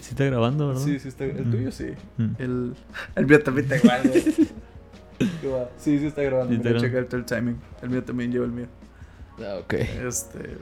Sí 0.00 0.10
está 0.10 0.24
grabando, 0.24 0.68
¿verdad? 0.68 0.82
Sí, 0.82 0.98
sí, 0.98 1.08
está. 1.08 1.24
El 1.24 1.46
Mm. 1.46 1.50
tuyo 1.50 1.72
sí. 1.72 1.86
Mm. 2.18 2.28
El, 2.38 2.74
el 3.16 3.26
mío 3.26 3.42
también 3.42 3.64
está 3.70 3.76
igual, 3.78 4.08
güey. 4.08 4.22
¿Qué 5.40 5.48
va? 5.48 5.70
Sí, 5.78 5.98
sí 5.98 6.06
está 6.06 6.22
grabando. 6.22 6.50
Sí 6.50 6.56
está 6.56 6.68
Mira, 6.70 6.80
grabando. 6.80 7.08
checa 7.08 7.16
el, 7.16 7.24
timing. 7.24 7.56
El 7.82 7.90
mío 7.90 8.04
también 8.04 8.32
lleva 8.32 8.44
el 8.44 8.52
mío. 8.52 8.66
Ah, 9.38 9.58
ok. 9.62 9.72
Este, 9.74 10.56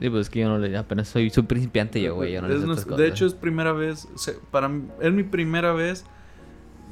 Sí, 0.00 0.08
pues 0.10 0.22
es 0.22 0.30
que 0.30 0.40
yo 0.40 0.48
no 0.48 0.58
le. 0.58 0.76
Apenas 0.76 1.08
soy, 1.08 1.28
soy 1.30 1.42
principiante 1.44 2.00
yo, 2.00 2.14
güey. 2.14 2.32
Yo 2.32 2.40
no 2.42 2.48
le 2.48 2.54
es 2.54 2.60
sé 2.60 2.66
nues- 2.66 2.72
estas 2.72 2.84
cosas. 2.84 2.98
de 2.98 3.08
hecho, 3.08 3.26
es 3.26 3.34
primera 3.34 3.72
vez. 3.72 4.06
para 4.50 4.68
mí- 4.68 4.86
es 5.00 5.12
mi 5.12 5.24
primera 5.24 5.72
vez 5.72 6.04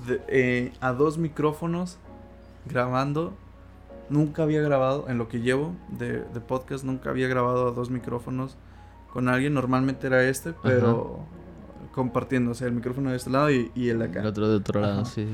de- 0.07 0.21
eh, 0.29 0.73
a 0.81 0.93
dos 0.93 1.19
micrófonos 1.19 1.99
grabando. 2.67 3.35
Nunca 4.09 4.45
había 4.45 4.63
grabado, 4.63 5.07
en 5.09 5.19
lo 5.19 5.29
que 5.29 5.41
llevo 5.41 5.73
de, 5.89 6.21
de 6.23 6.41
podcast, 6.41 6.85
nunca 6.85 7.11
había 7.11 7.27
grabado 7.29 7.69
a 7.69 7.71
dos 7.73 7.91
micrófonos 7.91 8.57
con 9.13 9.29
alguien. 9.29 9.53
Normalmente 9.55 10.07
era 10.07 10.23
este, 10.23 10.53
pero 10.63 11.21
compartiendo. 11.93 12.53
O 12.53 12.55
sea, 12.55 12.69
el 12.69 12.73
micrófono 12.75 13.11
de 13.11 13.17
este 13.17 13.31
lado 13.31 13.51
y, 13.51 13.71
y 13.75 13.89
el 13.89 13.99
de 13.99 14.05
acá. 14.05 14.21
El 14.21 14.27
otro 14.27 14.49
de 14.49 14.57
otro 14.57 14.81
lado, 14.81 15.01
Ajá. 15.03 15.11
sí. 15.11 15.27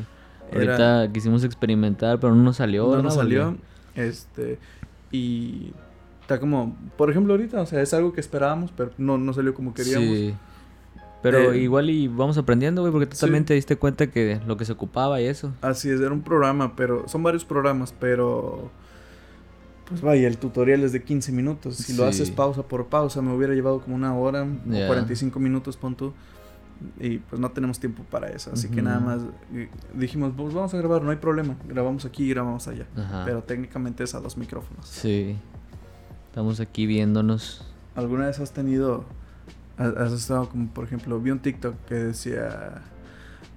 Era- 0.50 0.76
Ahorita 0.76 1.12
quisimos 1.12 1.44
experimentar, 1.44 2.18
pero 2.18 2.34
no 2.34 2.42
nos 2.42 2.56
salió. 2.56 3.00
no 3.02 3.10
salió. 3.10 3.56
Este. 3.94 4.58
Y. 5.10 5.72
Está 6.22 6.40
como. 6.40 6.76
Por 6.96 7.10
ejemplo, 7.10 7.34
ahorita, 7.34 7.60
o 7.60 7.66
sea, 7.66 7.82
es 7.82 7.92
algo 7.92 8.12
que 8.14 8.20
esperábamos, 8.20 8.72
pero 8.74 8.90
no, 8.96 9.18
no 9.18 9.32
salió 9.34 9.52
como 9.54 9.74
queríamos. 9.74 10.08
Sí. 10.08 10.34
Pero 11.22 11.52
Eh, 11.52 11.58
igual 11.58 11.88
y 11.90 12.08
vamos 12.08 12.36
aprendiendo, 12.38 12.80
güey, 12.82 12.92
porque 12.92 13.06
tú 13.06 13.14
sí. 13.16 13.20
también 13.20 13.44
te 13.44 13.54
diste 13.54 13.76
cuenta 13.76 14.08
que 14.08 14.40
lo 14.46 14.56
que 14.56 14.64
se 14.64 14.72
ocupaba 14.72 15.20
y 15.20 15.26
eso. 15.26 15.52
Así 15.62 15.88
es, 15.90 16.00
era 16.00 16.12
un 16.12 16.22
programa, 16.22 16.74
pero 16.74 17.08
son 17.08 17.22
varios 17.22 17.44
programas, 17.44 17.94
pero 17.98 18.70
pues 19.88 20.00
vaya, 20.00 20.26
el 20.26 20.38
tutorial 20.38 20.82
es 20.84 20.92
de 20.92 21.02
15 21.02 21.32
minutos. 21.32 21.76
Si 21.76 21.92
lo 21.94 22.04
Sí. 22.04 22.08
haces 22.08 22.30
pausa 22.30 22.62
por 22.62 22.86
pausa, 22.86 23.20
me 23.22 23.32
hubiera 23.34 23.54
llevado 23.54 23.80
como 23.80 23.94
una 23.94 24.14
hora 24.16 24.46
Ya. 24.66 24.84
o 24.84 24.86
45 24.88 25.38
minutos, 25.38 25.76
pon 25.76 25.94
tú. 25.94 26.12
Y 26.98 27.18
pues 27.18 27.38
no 27.40 27.48
tenemos 27.52 27.78
tiempo 27.78 28.02
para 28.10 28.26
eso, 28.28 28.50
así 28.52 28.66
que 28.68 28.76
Ujú. 28.80 28.84
nada 28.86 28.98
más 28.98 29.20
eh, 29.54 29.68
dijimos, 29.94 30.32
pues 30.36 30.52
vamos 30.52 30.74
a 30.74 30.78
grabar, 30.78 31.02
no 31.02 31.10
hay 31.12 31.16
problema, 31.18 31.56
grabamos 31.68 32.04
aquí 32.04 32.24
y 32.24 32.30
grabamos 32.30 32.66
allá. 32.66 32.86
Ajá. 32.96 33.22
Pero 33.24 33.42
técnicamente 33.44 34.02
es 34.02 34.14
a 34.16 34.20
dos 34.20 34.36
micrófonos. 34.36 34.88
Sí. 34.88 35.36
Estamos 36.28 36.58
aquí 36.58 36.86
viéndonos. 36.86 37.64
¿Alguna 37.94 38.26
vez 38.26 38.40
has 38.40 38.52
tenido, 38.52 39.04
has, 39.78 40.12
estado 40.12 40.48
como, 40.48 40.68
por 40.68 40.84
ejemplo, 40.84 41.18
vi 41.20 41.30
un 41.30 41.38
TikTok 41.40 41.74
que 41.88 41.94
decía, 41.94 42.82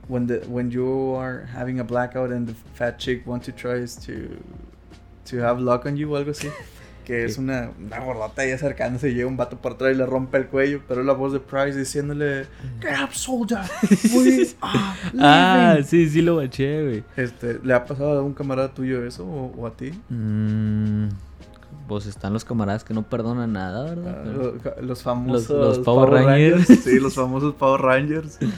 when, 0.08 0.28
the, 0.28 0.40
when 0.48 0.70
you 0.72 1.16
are 1.18 1.46
having 1.56 1.80
a 1.80 1.84
blackout 1.84 2.32
and 2.32 2.48
the 2.48 2.56
fat 2.74 2.98
chick 2.98 3.26
wants 3.28 3.46
to 3.48 3.52
tries 3.54 3.96
to, 4.06 4.14
to 5.30 5.44
have 5.44 5.60
luck 5.62 5.86
on 5.86 5.96
you 5.98 6.12
o 6.14 6.18
algo 6.18 6.32
así? 6.32 6.50
Que 7.06 7.24
es 7.24 7.38
una, 7.38 7.70
una 7.80 8.00
gordota 8.00 8.42
ahí 8.42 8.50
acercándose 8.50 9.10
y 9.12 9.14
llega 9.14 9.28
un 9.28 9.38
vato 9.38 9.58
por 9.62 9.74
atrás 9.74 9.94
y 9.94 9.96
le 9.98 10.08
rompe 10.08 10.40
el 10.40 10.48
cuello, 10.48 10.82
pero 10.88 11.02
es 11.02 11.06
la 11.06 11.14
voz 11.14 11.34
de 11.34 11.40
Price 11.40 11.78
diciéndole, 11.78 12.48
Get 12.82 13.00
up, 13.04 13.14
soldier, 13.14 13.60
we 14.16 14.48
are 14.62 14.96
Ah, 15.20 15.74
leaving". 15.76 15.86
sí, 15.86 16.10
sí 16.10 16.22
lo 16.24 16.38
baché, 16.38 16.82
güey. 16.84 17.04
Este, 17.16 17.60
¿Le 17.64 17.76
ha 17.76 17.86
pasado 17.86 18.18
a 18.18 18.24
un 18.24 18.34
camarada 18.34 18.74
tuyo 18.74 19.06
eso 19.06 19.24
o, 19.24 19.54
o 19.56 19.68
a 19.68 19.72
ti? 19.78 19.92
Mm, 20.10 21.10
pues 21.88 22.06
están 22.06 22.34
los 22.34 22.44
camaradas 22.46 22.84
que 22.84 22.94
no 22.94 23.04
perdonan 23.04 23.54
nada, 23.54 23.84
¿verdad? 23.86 24.16
Ah, 24.18 24.24
Pero- 24.64 24.82
los 24.82 25.04
famosos 25.04 25.50
los 25.50 25.80
Power 25.80 26.10
Rangers. 26.10 26.68
Sí, 26.84 27.00
los 27.00 27.14
famosos 27.16 27.54
Power 27.56 27.82
Rangers. 27.82 28.40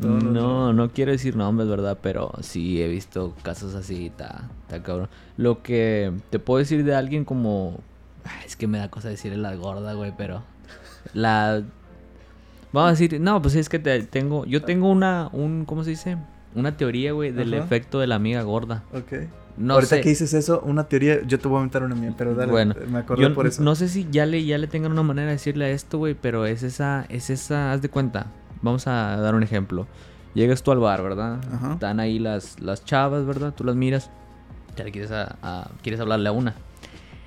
No, 0.00 0.10
No, 0.20 0.30
no, 0.30 0.72
no, 0.72 0.90
quiero 0.92 1.10
decir 1.10 1.34
nombres, 1.34 1.68
¿verdad? 1.68 1.98
Pero 2.00 2.30
sí 2.40 2.80
he 2.80 2.86
visto 2.86 3.34
casos 3.42 3.74
así, 3.74 4.06
está, 4.06 4.48
cabrón. 4.84 5.08
Lo 5.36 5.60
que 5.64 6.12
te 6.30 6.38
puedo 6.38 6.58
decir 6.58 6.84
de 6.84 6.94
alguien 6.94 7.24
como... 7.24 7.80
Ay, 8.22 8.44
Es 8.46 8.54
que 8.54 8.68
me 8.68 8.78
da 8.78 8.90
cosa 8.92 9.08
decirle 9.08 9.38
la 9.38 9.56
gorda, 9.56 9.94
güey, 9.94 10.12
pero... 10.16 10.44
La... 11.14 11.64
Vamos 12.72 12.88
a 12.88 12.90
decir... 12.92 13.20
No, 13.20 13.42
pues 13.42 13.56
es 13.56 13.68
que 13.68 13.80
te- 13.80 14.04
tengo... 14.04 14.44
Yo 14.44 14.62
tengo 14.62 14.88
una... 14.88 15.30
Un, 15.32 15.64
¿Cómo 15.64 15.82
se 15.82 15.90
dice? 15.90 16.16
Una 16.54 16.76
teoría, 16.76 17.10
güey, 17.10 17.32
del 17.32 17.52
Ajá. 17.54 17.64
efecto 17.64 17.98
de 17.98 18.06
la 18.06 18.14
amiga 18.14 18.42
gorda. 18.42 18.84
Ok. 18.94 19.26
No 19.58 19.74
Ahorita 19.74 19.96
sé. 19.96 20.00
que 20.02 20.08
dices 20.10 20.32
eso, 20.34 20.60
una 20.64 20.84
teoría, 20.84 21.20
yo 21.26 21.38
te 21.38 21.48
voy 21.48 21.56
a 21.56 21.60
inventar 21.60 21.82
una 21.82 21.94
mía, 21.94 22.14
pero 22.16 22.34
dale, 22.34 22.50
Bueno, 22.52 22.74
me 22.90 22.98
acordé 22.98 23.22
Yo 23.22 23.34
por 23.34 23.46
eso. 23.46 23.62
no 23.62 23.74
sé 23.74 23.88
si 23.88 24.06
ya 24.10 24.24
le, 24.24 24.44
ya 24.44 24.56
le 24.58 24.66
tengan 24.68 24.92
una 24.92 25.02
manera 25.02 25.26
de 25.26 25.32
decirle 25.32 25.64
a 25.64 25.70
esto, 25.70 25.98
güey, 25.98 26.14
pero 26.14 26.46
es 26.46 26.62
esa, 26.62 27.04
es 27.08 27.28
esa, 27.30 27.72
haz 27.72 27.82
de 27.82 27.88
cuenta. 27.88 28.26
Vamos 28.62 28.86
a 28.86 29.16
dar 29.16 29.34
un 29.34 29.42
ejemplo. 29.42 29.86
Llegas 30.34 30.62
tú 30.62 30.70
al 30.72 30.78
bar, 30.78 31.02
¿verdad? 31.02 31.40
Ajá. 31.52 31.72
Están 31.74 31.98
ahí 32.00 32.18
las, 32.18 32.60
las 32.60 32.84
chavas, 32.84 33.26
¿verdad? 33.26 33.52
Tú 33.56 33.64
las 33.64 33.74
miras. 33.76 34.10
Ya 34.76 34.84
le 34.84 34.92
quieres, 34.92 35.10
a, 35.10 35.36
a- 35.42 35.70
quieres 35.82 36.00
hablarle 36.00 36.28
a 36.28 36.32
una. 36.32 36.54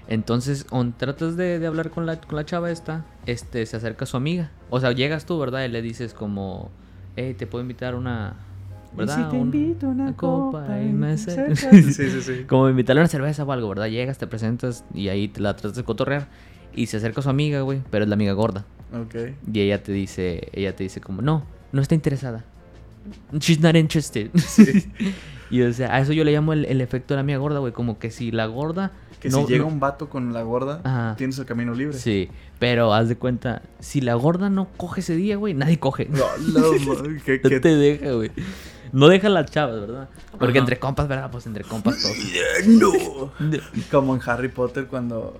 Entonces, 0.07 0.65
o 0.71 0.85
tratas 0.97 1.37
de, 1.37 1.59
de 1.59 1.67
hablar 1.67 1.89
con 1.89 2.05
la, 2.05 2.19
con 2.19 2.35
la 2.35 2.45
chava 2.45 2.69
esta, 2.71 3.05
este, 3.25 3.65
se 3.65 3.77
acerca 3.77 4.05
su 4.05 4.17
amiga. 4.17 4.51
O 4.69 4.79
sea, 4.79 4.91
llegas 4.91 5.25
tú, 5.25 5.37
¿verdad? 5.39 5.63
Y 5.63 5.67
le 5.69 5.81
dices 5.81 6.13
como, 6.13 6.69
hey, 7.15 7.35
te 7.37 7.47
puedo 7.47 7.61
invitar 7.61 7.95
una... 7.95 8.35
¿Verdad? 8.95 9.19
Y 9.19 9.23
si 9.23 9.29
te 9.29 9.35
Un- 9.35 9.41
invito 9.41 9.85
a 9.87 9.89
una, 9.89 10.03
una 10.03 10.15
copa 10.15 10.61
copa 10.61 10.81
y 10.81 10.91
me. 10.91 11.17
Sí, 11.17 11.31
sí, 11.93 12.21
sí. 12.21 12.43
Como 12.47 12.69
invitarle 12.69 13.01
a 13.01 13.03
una 13.03 13.07
cerveza 13.09 13.43
o 13.43 13.51
algo, 13.51 13.69
¿verdad? 13.69 13.87
Llegas, 13.87 14.17
te 14.17 14.27
presentas 14.27 14.83
y 14.93 15.07
ahí 15.09 15.27
te 15.27 15.39
la 15.41 15.55
tratas 15.55 15.75
de 15.77 15.83
cotorrear. 15.83 16.27
Y 16.73 16.85
se 16.87 16.97
acerca 16.97 17.21
su 17.21 17.29
amiga, 17.29 17.61
güey, 17.61 17.81
pero 17.89 18.03
es 18.03 18.09
la 18.09 18.15
amiga 18.15 18.33
gorda. 18.33 18.65
Ok. 18.93 19.15
Y 19.51 19.59
ella 19.61 19.83
te 19.83 19.91
dice, 19.91 20.49
ella 20.53 20.75
te 20.75 20.83
dice 20.83 21.01
como, 21.01 21.21
no, 21.21 21.43
no 21.71 21.81
está 21.81 21.95
interesada. 21.95 22.45
She's 23.33 23.59
not 23.59 23.75
interested. 23.75 24.29
y 25.49 25.61
o 25.63 25.73
sea, 25.73 25.93
a 25.95 25.99
eso 25.99 26.13
yo 26.13 26.23
le 26.23 26.31
llamo 26.31 26.53
el, 26.53 26.65
el 26.65 26.81
efecto 26.81 27.13
de 27.13 27.17
la 27.17 27.21
amiga 27.21 27.39
gorda, 27.39 27.59
güey. 27.59 27.73
Como 27.73 27.99
que 27.99 28.11
si 28.11 28.31
la 28.31 28.45
gorda... 28.45 28.91
Que 29.19 29.29
no- 29.29 29.41
si 29.45 29.53
llega 29.53 29.65
no- 29.65 29.67
un 29.69 29.79
vato 29.79 30.09
con 30.09 30.33
la 30.33 30.41
gorda, 30.41 30.81
Ajá. 30.83 31.15
tienes 31.15 31.37
el 31.37 31.45
camino 31.45 31.73
libre. 31.75 31.95
Sí, 31.97 32.29
pero 32.57 32.91
haz 32.93 33.07
de 33.07 33.17
cuenta, 33.17 33.61
si 33.79 34.01
la 34.01 34.15
gorda 34.15 34.49
no 34.49 34.67
coge 34.77 35.01
ese 35.01 35.15
día, 35.15 35.35
güey, 35.35 35.53
nadie 35.53 35.77
coge. 35.77 36.07
No, 36.09 36.25
no, 36.53 36.71
que, 37.25 37.39
No 37.43 37.49
que- 37.49 37.59
te 37.59 37.75
deja, 37.75 38.11
güey. 38.13 38.31
No 38.91 39.07
deja 39.07 39.29
las 39.29 39.49
chavas, 39.49 39.79
¿verdad? 39.79 40.09
Porque 40.37 40.57
Ajá. 40.57 40.65
entre 40.65 40.79
compas, 40.79 41.07
¿verdad? 41.07 41.29
Pues 41.31 41.45
entre 41.47 41.63
compas 41.63 42.01
todos. 42.01 42.67
No. 42.67 43.31
Como 43.89 44.15
en 44.15 44.21
Harry 44.25 44.49
Potter 44.49 44.87
cuando 44.87 45.33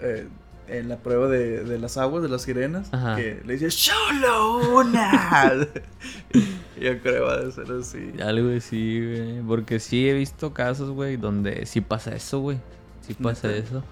eh, 0.00 0.26
en 0.68 0.88
la 0.88 0.96
prueba 0.98 1.28
de, 1.28 1.64
de 1.64 1.78
las 1.78 1.96
aguas, 1.98 2.22
de 2.22 2.28
las 2.28 2.42
sirenas, 2.42 2.88
Ajá. 2.92 3.16
que 3.16 3.40
le 3.44 3.54
dice 3.54 3.70
solo 3.70 4.76
una. 4.78 5.52
Yo 6.80 7.00
creo 7.00 7.02
que 7.02 7.20
va 7.20 7.34
a 7.34 7.50
ser 7.50 7.66
así. 7.72 8.12
Algo 8.22 8.56
así, 8.56 9.00
güey. 9.04 9.40
Porque 9.42 9.80
sí 9.80 10.08
he 10.08 10.12
visto 10.14 10.52
casos, 10.54 10.90
güey, 10.90 11.16
donde 11.16 11.66
sí 11.66 11.80
pasa 11.80 12.14
eso, 12.14 12.40
güey. 12.40 12.58
Sí 13.06 13.14
pasa 13.14 13.50
eso. 13.50 13.82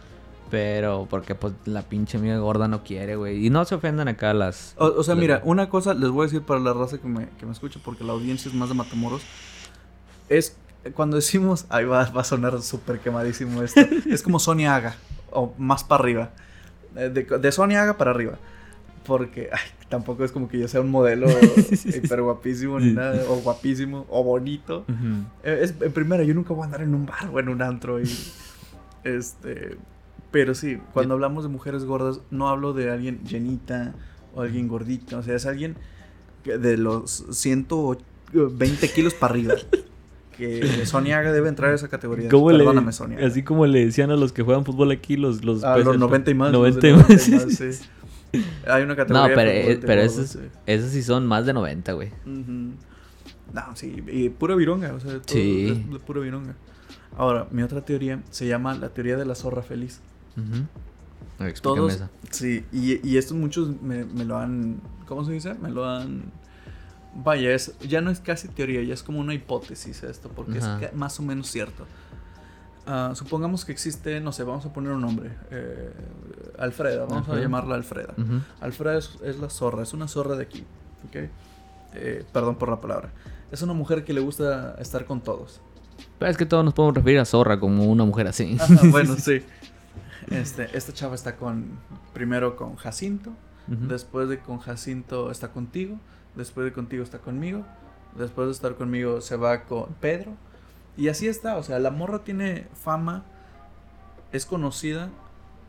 Pero 0.51 1.07
porque 1.11 1.35
pues 1.35 1.55
la 1.65 1.83
pinche 1.83 2.19
amiga 2.19 2.39
gorda 2.39 2.69
no 2.69 2.85
quiere, 2.85 3.17
güey. 3.17 3.45
Y 3.47 3.51
no 3.51 3.65
se 3.65 3.75
ofendan 3.75 4.07
acá 4.09 4.33
las... 4.33 4.75
O, 4.79 4.87
o 4.87 5.03
sea, 5.03 5.15
las- 5.15 5.21
mira, 5.21 5.41
una 5.45 5.69
cosa 5.69 5.93
les 5.95 6.11
voy 6.11 6.23
a 6.23 6.27
decir 6.27 6.43
para 6.43 6.61
la 6.61 6.73
raza 6.73 6.99
que 6.99 7.09
me, 7.09 7.29
que 7.39 7.47
me 7.47 7.53
escucha, 7.53 7.81
porque 7.85 8.05
la 8.05 8.13
audiencia 8.13 8.49
es 8.49 8.55
más 8.55 8.69
de 8.69 8.75
Matamoros. 8.77 9.23
Es 10.29 10.57
cuando 10.95 11.17
decimos, 11.17 11.67
ahí 11.69 11.85
va, 11.85 12.09
va 12.11 12.21
a 12.21 12.25
sonar 12.25 12.63
súper 12.63 13.01
quemadísimo 13.01 13.63
esto. 13.63 13.81
es 14.09 14.23
como 14.23 14.39
Sonia 14.39 14.77
Haga, 14.77 14.95
o 15.33 15.53
más 15.59 15.83
para 15.83 16.03
arriba. 16.03 16.31
Eh, 16.95 17.09
De, 17.11 17.25
de 17.25 17.53
Sonia 17.53 17.83
Haga 17.83 17.97
para 17.99 18.13
arriba. 18.13 18.39
Porque 19.05 19.51
ay, 19.53 19.61
tampoco 19.89 20.25
es 20.25 20.31
como 20.33 20.49
que 20.49 20.59
yo 20.61 20.67
sea 20.69 20.81
un 20.81 20.91
modelo 20.91 21.27
hiper 21.85 22.23
guapísimo 22.23 22.79
ni 22.81 22.93
nada, 22.93 23.23
o 23.29 23.37
guapísimo, 23.37 24.07
o 24.09 24.23
bonito. 24.23 24.81
Ujú. 24.89 25.25
Eh, 25.45 25.61
Es, 25.63 25.75
en 25.81 25.93
primera, 25.93 26.23
yo 26.25 26.35
nunca 26.35 26.55
voy 26.55 26.63
a 26.63 26.67
andar 26.67 26.83
en 26.83 26.95
un 26.95 27.05
bar 27.07 27.29
o 27.33 27.39
en 27.41 27.49
un 27.49 27.63
antro 27.63 28.01
y. 28.01 28.09
Este. 29.05 29.77
Pero 30.38 30.55
sí, 30.55 30.79
cuando 30.92 31.14
hablamos 31.14 31.44
de 31.44 31.49
mujeres 31.49 31.85
gordas, 31.85 32.20
no 32.31 32.49
hablo 32.49 32.75
de 32.75 32.90
alguien 32.90 33.20
llenita 33.25 33.94
o 34.35 34.42
alguien 34.42 34.68
gordita. 34.68 35.16
O 35.16 35.22
sea, 35.22 35.35
es 35.35 35.46
alguien 35.46 35.77
de 36.44 36.77
los 36.77 37.25
120 37.31 38.88
kilos 38.92 39.14
para 39.14 39.33
arriba. 39.33 39.55
Que 40.37 40.85
Sonia 40.85 41.18
Haga 41.18 41.33
debe 41.33 41.49
entrar 41.49 41.70
a 41.70 41.75
esa 41.75 41.88
categoría. 41.88 42.29
¿Cómo 42.29 42.51
le- 42.53 42.59
Perdóname. 42.59 42.90
Haga. 42.92 43.27
Así 43.27 43.42
como 43.42 43.64
le 43.64 43.87
decían 43.87 44.11
a 44.11 44.16
los 44.16 44.35
que 44.35 44.42
juegan 44.42 44.66
fútbol 44.66 44.90
aquí, 44.90 45.16
los... 45.16 45.42
los 45.42 45.64
A 45.64 45.72
peces, 45.77 45.87
los 45.87 45.99
90 45.99 46.31
y 46.31 46.35
más. 46.35 46.53
los 46.53 46.59
90 46.61 46.81
de 46.81 46.88
y 46.88 46.92
90 46.92 47.14
más. 47.14 47.29
y 47.29 47.31
más, 47.33 47.55
sí. 47.55 47.85
Hay 48.66 48.83
una 48.83 48.92
No, 48.92 48.96
categoría. 48.96 49.35
pero, 49.35 49.51
de 49.51 49.61
fútbol 49.62 49.72
eh, 49.72 49.77
de 49.79 49.87
pero 49.87 50.03
gordos, 50.03 50.18
esos, 50.18 50.31
sí. 50.33 50.38
esos 50.66 50.90
sí 50.90 51.03
son 51.03 51.27
más 51.27 51.46
de 51.46 51.55
90, 51.55 51.92
güey. 51.94 52.11
No, 52.27 53.62
sí, 53.77 54.05
y 54.09 54.29
pura 54.29 54.55
vironga, 54.57 54.92
o 54.92 55.01
sea, 55.01 55.12
todo 55.12 55.22
Sí. 55.27 55.87
es 55.90 55.99
pura 56.01 56.20
vironga. 56.20 56.55
Ahora, 57.16 57.46
mi 57.51 57.62
otra 57.62 57.81
teoría 57.83 58.22
se 58.29 58.46
llama 58.46 58.75
la 58.75 58.90
teoría 58.90 59.16
de 59.16 59.25
la 59.25 59.35
zorra 59.35 59.62
feliz. 59.62 60.03
Ver, 60.37 61.49
explícame 61.49 61.81
Todos, 61.81 61.94
esa. 61.94 62.11
sí, 62.31 62.64
y, 62.72 63.07
y 63.07 63.16
estos 63.18 63.37
muchos 63.37 63.81
me, 63.83 64.05
me 64.05 64.25
lo 64.25 64.38
han, 64.38 64.81
¿cómo 65.07 65.25
se 65.25 65.33
dice? 65.33 65.55
Me 65.55 65.70
lo 65.70 65.85
han, 65.88 66.25
vaya, 67.15 67.52
es, 67.54 67.75
ya 67.81 68.00
no 68.00 68.11
es 68.11 68.21
casi 68.21 68.48
teoría, 68.48 68.83
ya 68.83 68.94
es 68.94 69.02
como 69.02 69.21
una 69.21 69.35
hipótesis 69.35 70.02
esto, 70.02 70.31
porque 70.35 70.58
Ajá. 70.58 70.81
es 70.83 70.88
ca- 70.90 70.96
más 70.96 71.19
o 71.21 71.23
menos 71.23 71.50
cierto. 71.50 71.87
Ah, 72.87 73.13
supongamos 73.17 73.65
que 73.65 73.73
existe, 73.73 74.21
no 74.21 74.31
sé, 74.33 74.44
vamos 74.44 74.65
a 74.65 74.73
poner 74.73 74.92
un 74.92 75.00
nombre, 75.00 75.33
eh, 75.50 75.90
Alfreda, 76.58 77.04
vamos 77.04 77.29
a 77.29 77.37
llamarla 77.37 77.75
Alfreda. 77.75 78.15
Ujú. 78.17 78.40
Alfreda 78.61 78.96
es, 78.98 79.11
es 79.25 79.38
la 79.38 79.50
zorra, 79.50 79.83
es 79.83 79.92
una 79.92 80.06
zorra 80.08 80.37
de 80.37 80.44
aquí, 80.44 80.65
¿ok? 81.08 81.17
Eh, 81.94 82.25
perdón 82.33 82.56
por 82.56 82.69
la 82.69 82.81
palabra. 82.81 83.11
Es 83.50 83.63
una 83.63 83.73
mujer 83.73 84.04
que 84.04 84.13
le 84.13 84.21
gusta 84.21 84.77
estar 84.79 85.04
con 85.04 85.21
todos. 85.21 85.61
Pero 86.19 86.31
es 86.31 86.37
que 86.37 86.46
todos 86.46 86.65
nos 86.65 86.75
podemos 86.75 86.94
referir 86.96 87.19
a 87.21 87.25
Zorra 87.25 87.58
como 87.58 87.85
una 87.87 88.04
mujer 88.04 88.27
así. 88.27 88.56
Ajá, 88.61 88.75
bueno, 88.90 89.17
sí. 89.17 89.42
Este, 90.31 90.77
esta 90.77 90.92
chava 90.92 91.14
está 91.14 91.37
con, 91.37 91.79
primero 92.12 92.56
con 92.56 92.77
Jacinto, 92.77 93.33
después 93.66 94.29
de 94.29 94.38
con 94.40 94.58
Jacinto 94.58 95.31
está 95.31 95.52
contigo, 95.52 95.98
después 96.35 96.64
de 96.64 96.72
contigo 96.72 97.02
está 97.02 97.18
conmigo, 97.18 97.64
después 98.16 98.46
de 98.46 98.52
estar 98.52 98.74
conmigo 98.74 99.20
se 99.20 99.37
va 99.37 99.64
con 99.64 99.92
Pedro, 100.00 100.33
y 100.96 101.08
así 101.08 101.29
está, 101.29 101.56
o 101.56 101.62
sea, 101.62 101.79
la 101.79 101.90
morra 101.90 102.24
tiene 102.24 102.66
fama, 102.74 103.24
es 104.33 104.46
conocida 104.46 105.10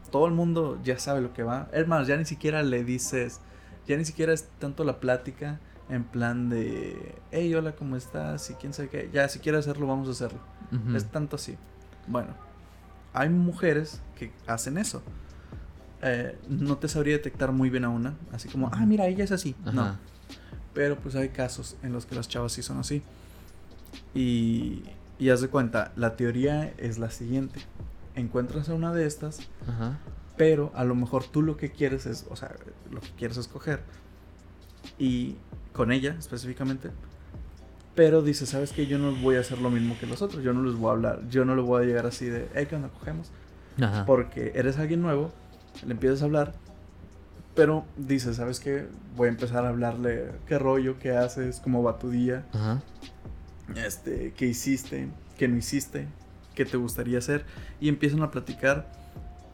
todo 0.09 0.27
el 0.27 0.33
mundo 0.33 0.79
ya 0.83 0.99
sabe 0.99 1.21
lo 1.21 1.33
que 1.33 1.43
va. 1.43 1.69
Más, 1.87 2.07
ya 2.07 2.17
ni 2.17 2.25
siquiera 2.25 2.63
le 2.63 2.83
dices, 2.83 3.41
ya 3.87 3.97
ni 3.97 4.05
siquiera 4.05 4.33
es 4.33 4.47
tanto 4.59 4.83
la 4.83 4.99
plática 4.99 5.59
en 5.89 6.03
plan 6.03 6.49
de, 6.49 7.15
hey, 7.31 7.53
hola, 7.55 7.73
¿cómo 7.75 7.95
estás? 7.95 8.49
Y 8.49 8.53
quién 8.55 8.73
sabe 8.73 8.89
qué. 8.89 9.09
Ya, 9.13 9.27
si 9.29 9.39
quieres 9.39 9.67
hacerlo, 9.67 9.87
vamos 9.87 10.07
a 10.07 10.11
hacerlo. 10.11 10.39
Es 10.93 11.05
tanto 11.05 11.37
así. 11.37 11.57
Bueno, 12.07 12.29
hay 13.13 13.29
mujeres 13.29 14.01
que 14.17 14.31
hacen 14.47 14.77
eso. 14.77 15.01
Eh, 16.01 16.37
no 16.47 16.77
te 16.77 16.87
sabría 16.87 17.13
detectar 17.15 17.51
muy 17.51 17.69
bien 17.69 17.83
a 17.83 17.89
una, 17.89 18.15
así 18.31 18.47
como, 18.49 18.69
ah, 18.71 18.85
mira, 18.85 19.07
ella 19.07 19.23
es 19.23 19.31
así. 19.31 19.55
No. 19.73 19.97
Pero 20.73 20.97
pues 20.97 21.15
hay 21.15 21.29
casos 21.29 21.75
en 21.81 21.91
los 21.93 22.05
que 22.05 22.15
las 22.15 22.27
chavas 22.27 22.51
sí 22.51 22.61
son 22.61 22.77
así. 22.79 23.01
Y, 24.13 24.83
y 25.17 25.29
haz 25.29 25.41
de 25.41 25.47
cuenta, 25.47 25.91
la 25.95 26.15
teoría 26.15 26.71
es 26.77 26.99
la 26.99 27.09
siguiente. 27.09 27.59
Encuentras 28.15 28.69
a 28.69 28.73
una 28.73 28.93
de 28.93 29.05
estas, 29.05 29.39
Ajá. 29.67 29.97
pero 30.37 30.71
a 30.75 30.83
lo 30.83 30.95
mejor 30.95 31.23
tú 31.23 31.41
lo 31.41 31.57
que 31.57 31.71
quieres 31.71 32.05
es, 32.05 32.25
o 32.29 32.35
sea, 32.35 32.55
lo 32.91 33.01
que 33.01 33.09
quieres 33.17 33.37
es 33.37 33.47
coger. 33.47 33.81
Y 34.99 35.35
con 35.73 35.91
ella 35.91 36.15
específicamente. 36.17 36.91
Pero 37.97 38.21
dice, 38.21 38.45
¿sabes 38.45 38.73
qué? 38.73 38.85
Yo 38.85 38.99
no 38.99 39.11
voy 39.11 39.37
a 39.37 39.39
hacer 39.39 39.59
lo 39.59 39.71
mismo 39.71 39.97
que 39.99 40.05
los 40.05 40.21
otros. 40.21 40.43
Yo 40.43 40.53
no 40.53 40.61
les 40.61 40.75
voy 40.75 40.89
a 40.89 40.91
hablar. 40.91 41.27
Yo 41.29 41.45
no 41.45 41.55
le 41.55 41.63
voy 41.63 41.81
a 41.81 41.85
llegar 41.87 42.05
así 42.05 42.27
de, 42.27 42.47
hey, 42.53 42.67
¿qué 42.69 42.75
onda? 42.75 42.89
Cogemos. 42.89 43.31
Ajá. 43.81 44.05
Porque 44.05 44.51
eres 44.53 44.77
alguien 44.77 45.01
nuevo, 45.01 45.31
le 45.83 45.93
empiezas 45.93 46.21
a 46.21 46.25
hablar, 46.25 46.53
pero 47.55 47.85
dices, 47.97 48.37
¿sabes 48.37 48.59
qué? 48.59 48.85
Voy 49.15 49.27
a 49.27 49.31
empezar 49.31 49.65
a 49.65 49.69
hablarle 49.69 50.29
qué 50.45 50.59
rollo, 50.59 50.99
qué 50.99 51.17
haces, 51.17 51.59
cómo 51.59 51.81
va 51.81 51.97
tu 51.97 52.11
día, 52.11 52.45
Ajá. 52.53 52.83
este, 53.75 54.31
qué 54.37 54.45
hiciste, 54.45 55.09
qué 55.35 55.47
no 55.47 55.57
hiciste, 55.57 56.07
qué 56.53 56.65
te 56.65 56.77
gustaría 56.77 57.17
hacer. 57.17 57.45
Y 57.79 57.89
empiezan 57.89 58.21
a 58.21 58.29
platicar 58.29 58.91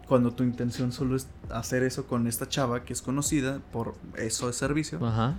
cuando 0.05 0.31
tu 0.31 0.43
intención 0.43 0.91
solo 0.91 1.15
es 1.15 1.27
hacer 1.49 1.83
eso 1.83 2.07
con 2.07 2.27
esta 2.27 2.47
chava 2.49 2.83
que 2.83 2.91
es 2.91 3.01
conocida 3.01 3.59
por 3.71 3.95
eso 4.17 4.47
de 4.47 4.53
servicio. 4.53 5.05
Ajá. 5.05 5.35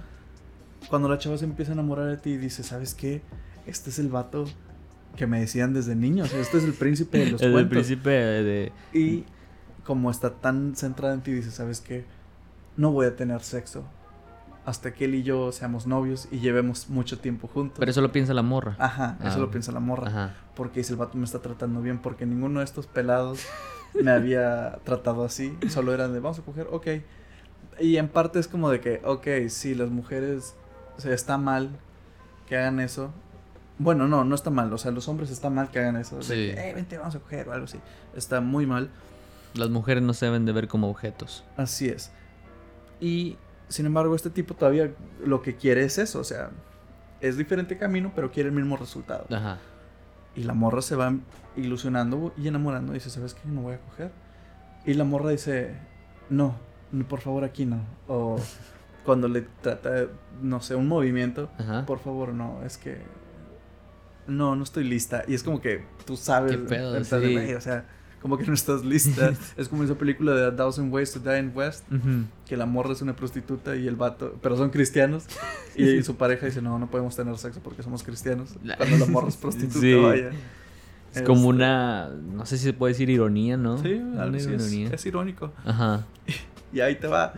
Cuando 0.90 1.08
la 1.08 1.18
chava 1.18 1.36
se 1.38 1.44
empieza 1.44 1.72
a 1.72 1.74
enamorar 1.74 2.06
de 2.06 2.16
ti 2.16 2.30
y 2.30 2.36
dice, 2.36 2.62
¿sabes 2.62 2.94
qué? 2.94 3.22
Este 3.66 3.90
es 3.90 3.98
el 3.98 4.08
vato 4.08 4.44
que 5.16 5.26
me 5.26 5.40
decían 5.40 5.72
desde 5.72 5.94
niños, 5.94 6.32
este 6.34 6.58
es 6.58 6.64
el 6.64 6.72
príncipe 6.74 7.18
de 7.18 7.30
los 7.32 7.42
El, 7.42 7.52
cuentos. 7.52 7.70
príncipe 7.70 8.10
de... 8.10 8.72
Y 8.92 9.24
como 9.84 10.10
está 10.10 10.30
tan 10.30 10.74
centrada 10.76 11.14
en 11.14 11.22
ti, 11.22 11.32
dice, 11.32 11.50
¿sabes 11.50 11.80
qué? 11.80 12.04
No 12.76 12.90
voy 12.90 13.06
a 13.06 13.14
tener 13.16 13.40
sexo 13.42 13.84
hasta 14.66 14.94
que 14.94 15.04
él 15.04 15.14
y 15.14 15.22
yo 15.22 15.52
seamos 15.52 15.86
novios 15.86 16.26
y 16.32 16.38
llevemos 16.40 16.88
mucho 16.88 17.18
tiempo 17.18 17.48
juntos. 17.48 17.76
Pero 17.78 17.90
eso 17.90 18.00
lo 18.00 18.10
piensa 18.12 18.32
la 18.34 18.42
morra. 18.42 18.76
Ajá, 18.78 19.18
eso 19.20 19.36
Ah. 19.36 19.38
lo 19.38 19.50
piensa 19.50 19.72
la 19.72 19.80
morra. 19.80 20.08
Ajá. 20.08 20.34
Porque 20.56 20.80
dice, 20.80 20.94
el 20.94 20.98
vato 20.98 21.18
me 21.18 21.24
está 21.26 21.40
tratando 21.40 21.80
bien, 21.82 21.98
porque 21.98 22.24
ninguno 22.26 22.60
de 22.60 22.64
estos 22.64 22.86
pelados 22.86 23.40
me 23.94 24.10
había 24.10 24.78
tratado 24.84 25.22
así. 25.24 25.56
Solo 25.68 25.92
eran 25.92 26.12
de, 26.14 26.20
vamos 26.20 26.38
a 26.38 26.42
coger, 26.42 26.66
ok. 26.72 26.86
Y 27.78 27.98
en 27.98 28.08
parte 28.08 28.38
es 28.38 28.48
como 28.48 28.70
de 28.70 28.80
que, 28.80 29.02
ok, 29.04 29.26
sí, 29.48 29.74
las 29.74 29.90
mujeres, 29.90 30.54
o 30.96 31.00
sea, 31.00 31.12
está 31.14 31.38
mal 31.38 31.70
que 32.48 32.56
hagan 32.56 32.80
eso. 32.80 33.10
Bueno, 33.78 34.06
no, 34.06 34.24
no 34.24 34.34
está 34.34 34.50
mal. 34.50 34.72
O 34.72 34.78
sea, 34.78 34.90
los 34.92 35.08
hombres 35.08 35.30
está 35.30 35.50
mal 35.50 35.70
que 35.70 35.78
hagan 35.80 35.96
eso. 35.96 36.16
De 36.18 36.22
Sí. 36.22 36.30
que, 36.34 36.70
eh, 36.70 36.74
vente, 36.74 36.96
vamos 36.98 37.14
a 37.14 37.18
coger 37.20 37.48
o 37.48 37.52
algo 37.52 37.64
así. 37.64 37.78
Está 38.14 38.40
muy 38.40 38.66
mal. 38.66 38.90
Las 39.54 39.70
mujeres 39.70 40.02
no 40.02 40.14
se 40.14 40.26
deben 40.26 40.44
de 40.46 40.52
ver 40.52 40.68
como 40.68 40.88
objetos. 40.88 41.44
Así 41.56 41.88
es. 41.88 42.10
Y 43.00 43.36
sin 43.68 43.86
embargo, 43.86 44.14
este 44.14 44.30
tipo 44.30 44.54
todavía 44.54 44.92
lo 45.24 45.42
que 45.42 45.56
quiere 45.56 45.84
es 45.84 45.98
eso. 45.98 46.20
O 46.20 46.24
sea, 46.24 46.50
es 47.20 47.36
diferente 47.36 47.76
camino, 47.78 48.12
pero 48.14 48.30
quiere 48.30 48.48
el 48.50 48.54
mismo 48.54 48.76
resultado. 48.76 49.26
Ajá. 49.34 49.58
Y 50.36 50.42
la 50.44 50.54
morra 50.54 50.82
se 50.82 50.96
va 50.96 51.14
ilusionando 51.56 52.32
y 52.36 52.48
enamorando. 52.48 52.92
Y 52.92 52.94
dice, 52.94 53.10
¿sabes 53.10 53.34
qué? 53.34 53.42
No 53.48 53.62
voy 53.62 53.74
a 53.74 53.78
coger. 53.80 54.10
Y 54.84 54.94
la 54.94 55.04
morra 55.04 55.30
dice, 55.30 55.74
no, 56.30 56.54
no, 56.92 57.06
por 57.08 57.20
favor 57.20 57.44
aquí 57.44 57.64
no. 57.66 57.80
O 58.08 58.36
cuando 59.04 59.28
le 59.28 59.42
trata, 59.62 60.06
no 60.42 60.60
sé, 60.60 60.74
un 60.74 60.88
movimiento, 60.88 61.50
Ajá. 61.58 61.84
por 61.86 61.98
favor 62.00 62.32
no, 62.34 62.62
es 62.64 62.78
que... 62.78 62.98
No, 64.26 64.56
no 64.56 64.64
estoy 64.64 64.84
lista. 64.84 65.22
Y 65.28 65.34
es 65.34 65.42
como 65.42 65.60
que 65.60 65.84
tú 66.06 66.16
sabes. 66.16 66.52
Qué 66.52 66.58
pedo, 66.58 67.04
sí. 67.04 67.10
"Güey, 67.16 67.52
o 67.54 67.60
sea, 67.60 67.84
como 68.22 68.38
que 68.38 68.46
no 68.46 68.54
estás 68.54 68.82
lista. 68.82 69.34
es 69.58 69.68
como 69.68 69.84
esa 69.84 69.96
película 69.96 70.32
de 70.34 70.46
A 70.46 70.56
Thousand 70.56 70.90
Ways 70.92 71.12
to 71.12 71.20
Die 71.20 71.38
in 71.38 71.52
West 71.54 71.84
que 72.46 72.56
la 72.56 72.64
morra 72.64 72.92
es 72.92 73.02
una 73.02 73.14
prostituta 73.14 73.76
y 73.76 73.86
el 73.86 73.96
vato, 73.96 74.38
pero 74.40 74.56
son 74.56 74.70
cristianos. 74.70 75.26
Y 75.76 76.02
su 76.04 76.16
pareja 76.16 76.46
dice, 76.46 76.62
no, 76.62 76.78
no 76.78 76.90
podemos 76.90 77.14
tener 77.14 77.36
sexo 77.36 77.60
porque 77.62 77.82
somos 77.82 78.02
cristianos. 78.02 78.54
Cuando 78.78 78.96
la 78.96 79.06
morra 79.06 79.28
es 79.28 79.36
prostituta, 79.38 79.80
Sí. 79.80 79.94
vaya. 79.94 80.30
Es 81.14 81.20
como 81.22 81.40
Este, 81.40 81.48
una... 81.48 82.08
No 82.08 82.46
sé 82.46 82.56
si 82.56 82.64
se 82.64 82.72
puede 82.72 82.94
decir 82.94 83.10
ironía, 83.10 83.58
¿no? 83.58 83.76
Sí, 83.76 84.00
algo 84.18 84.36
así 84.38 84.84
es, 84.84 84.92
es 84.92 85.06
irónico. 85.06 85.52
Ajá. 85.66 86.06
Y 86.72 86.80
ahí 86.80 86.96
te 86.96 87.06
va. 87.08 87.34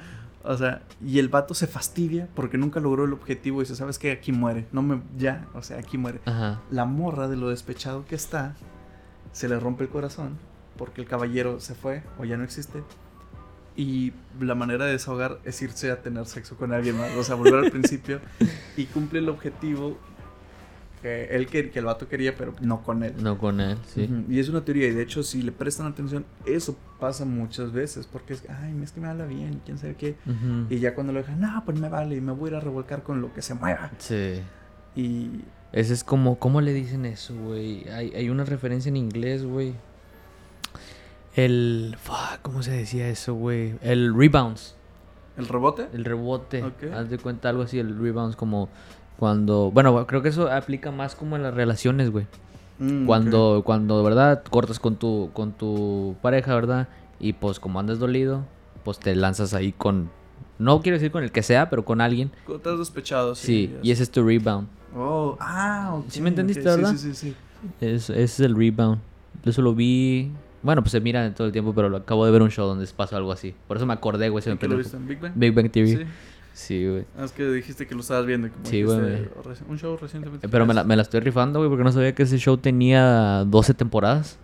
O 0.47 0.57
sea, 0.57 0.82
y 1.05 1.18
el 1.18 1.28
vato 1.28 1.55
se 1.55 1.66
fastidia 1.66 2.28
porque 2.34 2.59
nunca 2.59 2.80
logró 2.80 3.05
el 3.05 3.12
objetivo 3.12 3.61
y 3.61 3.64
dice, 3.64 3.76
¿sabes 3.76 3.99
qué? 3.99 4.12
Aquí 4.12 4.32
muere. 4.32 4.66
No 4.72 4.82
me... 4.82 5.03
Ya, 5.18 5.47
o 5.55 5.62
sea, 5.62 5.78
aquí 5.78 5.99
muere. 5.99 6.20
Ajá. 6.24 6.61
La 6.70 6.84
morra 6.84 7.28
de 7.28 7.36
lo 7.36 7.49
despechado 7.49 8.05
que 8.07 8.14
está, 8.14 8.55
se 9.32 9.49
le 9.49 9.59
rompe 9.59 9.84
el 9.84 9.90
corazón 9.90 10.38
porque 10.76 11.01
el 11.01 11.07
caballero 11.07 11.61
se 11.61 11.74
fue 11.74 12.03
o 12.18 12.24
ya 12.24 12.36
no 12.36 12.44
existe. 12.44 12.82
Y 13.76 14.12
la 14.40 14.55
manera 14.55 14.86
de 14.86 14.92
desahogar 14.92 15.38
es 15.44 15.61
irse 15.61 15.90
a 15.90 16.01
tener 16.01 16.24
sexo 16.26 16.57
con 16.57 16.72
alguien 16.72 16.97
más. 16.97 17.11
O 17.16 17.24
sea, 17.24 17.34
volver 17.34 17.64
al 17.64 17.70
principio 17.72 18.20
y 18.76 18.86
cumple 18.86 19.18
el 19.18 19.28
objetivo 19.28 19.99
que 21.03 21.24
él 21.26 21.47
que, 21.47 21.70
que 21.70 21.78
el 21.78 21.84
vato 21.84 22.09
quería, 22.09 22.34
pero 22.36 22.55
no 22.61 22.82
con 22.82 23.03
él. 23.03 23.14
No 23.22 23.38
con 23.38 23.61
él, 23.61 23.78
sí. 23.86 24.09
Y 24.28 24.38
es 24.38 24.49
una 24.49 24.64
teoría, 24.64 24.88
y 24.88 24.92
de 24.92 25.03
hecho, 25.03 25.22
si 25.22 25.42
le 25.42 25.53
prestan 25.53 25.86
atención, 25.86 26.24
eso 26.44 26.76
pasa 26.99 27.24
muchas 27.24 27.72
veces, 27.72 28.07
porque 28.07 28.34
es, 28.34 28.42
ay, 28.49 28.74
es 28.82 28.92
que 28.92 29.01
me 29.01 29.09
habla 29.09 29.26
bien, 29.26 29.61
quién 29.64 29.78
sabe 29.78 29.94
qué. 29.94 30.16
Y 30.70 30.78
ya 30.78 30.94
cuando 30.94 31.12
lo 31.12 31.20
dejan, 31.20 31.40
no, 31.40 31.62
pues 31.64 31.78
me 31.78 31.88
vale, 31.88 32.16
y 32.16 32.20
me 32.20 32.32
voy 32.32 32.49
a 32.49 32.53
ir 32.53 32.57
a 32.57 32.61
revolcar 32.61 33.03
con 33.03 33.20
lo 33.20 33.32
que 33.32 33.42
se 33.42 33.55
mueva. 33.55 33.90
Sí. 33.99 34.40
Y 34.94 35.42
Ese 35.72 35.92
es 35.92 36.05
como, 36.05 36.38
¿cómo 36.38 36.61
le 36.61 36.72
dicen 36.72 37.05
eso, 37.05 37.34
güey? 37.34 37.88
Hay, 37.90 38.12
hay 38.14 38.30
una 38.30 38.44
referencia 38.44 38.88
en 38.88 38.97
inglés, 38.97 39.44
güey. 39.44 39.74
El, 41.34 41.97
fuck, 42.01 42.40
¿cómo 42.40 42.62
se 42.62 42.70
decía 42.70 43.09
eso, 43.09 43.34
güey? 43.34 43.74
El 43.82 44.14
rebounds, 44.16 44.74
el 45.36 45.49
rebote, 45.49 45.86
el 45.92 46.05
rebote. 46.05 46.62
Ok. 46.62 46.84
Haz 46.94 47.11
de 47.11 47.18
cuenta 47.18 47.51
algo 47.51 47.62
así, 47.62 47.78
el 47.78 47.99
rebounds 47.99 48.36
como 48.36 48.70
cuando, 49.18 49.70
bueno, 49.70 50.06
creo 50.06 50.22
que 50.22 50.28
eso 50.28 50.50
aplica 50.50 50.90
más 50.90 51.14
como 51.14 51.36
en 51.36 51.42
las 51.42 51.54
relaciones, 51.54 52.10
güey. 52.10 52.26
Mm. 52.78 53.06
Cuando, 53.06 53.62
cuando, 53.64 54.02
¿verdad? 54.02 54.42
Cortas 54.50 54.78
con 54.78 54.96
tu, 54.96 55.30
con 55.32 55.52
tu 55.52 56.16
pareja, 56.20 56.54
¿verdad? 56.54 56.88
Y 57.18 57.32
pues 57.32 57.58
como 57.58 57.80
andas 57.80 57.98
dolido, 57.98 58.44
pues 58.84 58.98
te 58.98 59.14
lanzas 59.14 59.54
ahí 59.54 59.72
con, 59.72 60.10
no 60.58 60.82
quiero 60.82 60.96
decir 60.96 61.10
con 61.10 61.24
el 61.24 61.32
que 61.32 61.42
sea, 61.42 61.70
pero 61.70 61.84
con 61.84 62.00
alguien. 62.00 62.30
Estás 62.48 62.78
despechado, 62.78 63.34
sí. 63.34 63.74
Y 63.82 63.90
ese 63.90 64.02
es 64.02 64.10
tu 64.10 64.26
rebound. 64.26 64.68
Oh, 64.94 65.36
ah, 65.40 65.94
ok. 65.94 66.04
¿Sí 66.08 66.20
me 66.20 66.28
entendiste, 66.28 66.62
verdad? 66.62 66.92
Sí, 66.92 66.98
sí, 66.98 67.14
sí. 67.14 67.30
sí. 67.30 67.36
Es, 67.80 68.10
ese 68.10 68.22
es 68.22 68.40
el 68.40 68.56
rebound. 68.56 69.00
Eso 69.44 69.62
lo 69.62 69.74
vi. 69.74 70.30
Bueno, 70.62 70.82
pues 70.82 70.92
se 70.92 71.00
mira 71.00 71.32
todo 71.34 71.46
el 71.46 71.52
tiempo, 71.52 71.74
pero 71.74 71.88
lo 71.88 71.98
acabo 71.98 72.24
de 72.26 72.32
ver 72.32 72.42
un 72.42 72.50
show 72.50 72.66
donde 72.66 72.86
pasó 72.96 73.16
algo 73.16 73.32
así. 73.32 73.54
Por 73.68 73.76
eso 73.76 73.86
me 73.86 73.92
acordé, 73.92 74.28
güey. 74.28 74.42
Se 74.42 74.50
me 74.50 74.54
¿En 74.54 74.58
qué 74.58 74.68
lo 74.68 74.76
viste 74.76 74.96
en 74.96 75.06
Big 75.06 75.20
Bang? 75.20 75.32
Big 75.34 75.54
Bang 75.54 75.70
Theory. 75.70 75.96
Sí. 75.96 76.04
Sí, 76.57 76.88
güey. 76.88 77.04
Ah, 77.18 77.24
es 77.26 77.32
que 77.32 77.46
dijiste 77.50 77.86
que 77.86 77.94
lo 77.94 78.00
estabas 78.00 78.24
viendo. 78.24 78.48
Como 78.50 78.64
Sí, 78.64 78.82
güey. 78.82 79.28
Un 79.68 79.78
show 79.78 79.94
recientemente. 80.00 80.48
Pero 80.48 80.64
me 80.64 80.72
la, 80.72 80.84
me 80.84 80.96
la 80.96 81.02
estoy 81.02 81.20
rifando, 81.20 81.59
güey, 81.59 81.68
porque 81.68 81.84
no 81.84 81.92
sabía 81.92 82.14
que 82.14 82.22
ese 82.22 82.38
show 82.38 82.57
tenía 82.57 83.44
12 83.46 83.74
temporadas. 83.74 84.38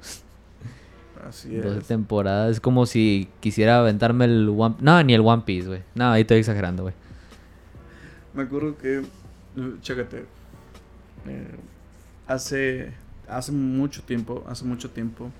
Así 1.26 1.56
12 1.56 1.78
es. 1.78 1.86
temporadas. 1.86 2.50
Es 2.50 2.60
como 2.60 2.84
si 2.84 3.30
quisiera 3.40 3.78
aventarme 3.78 4.26
el 4.26 4.50
One... 4.54 4.74
No, 4.80 5.02
ni 5.02 5.14
el 5.14 5.22
One 5.22 5.44
Piece, 5.46 5.68
güey. 5.68 5.80
No, 5.94 6.10
ahí 6.10 6.20
estoy 6.20 6.36
exagerando, 6.36 6.82
güey. 6.82 6.94
Me 8.34 8.42
acuerdo 8.42 8.76
que, 8.76 8.98
eh, 8.98 9.04
chécate, 9.80 10.26
eh, 11.26 11.56
hace, 12.26 12.92
hace 13.26 13.52
mucho 13.52 14.02
tiempo, 14.02 14.44
hace 14.46 14.66
mucho 14.66 14.90
tiempo, 14.90 15.30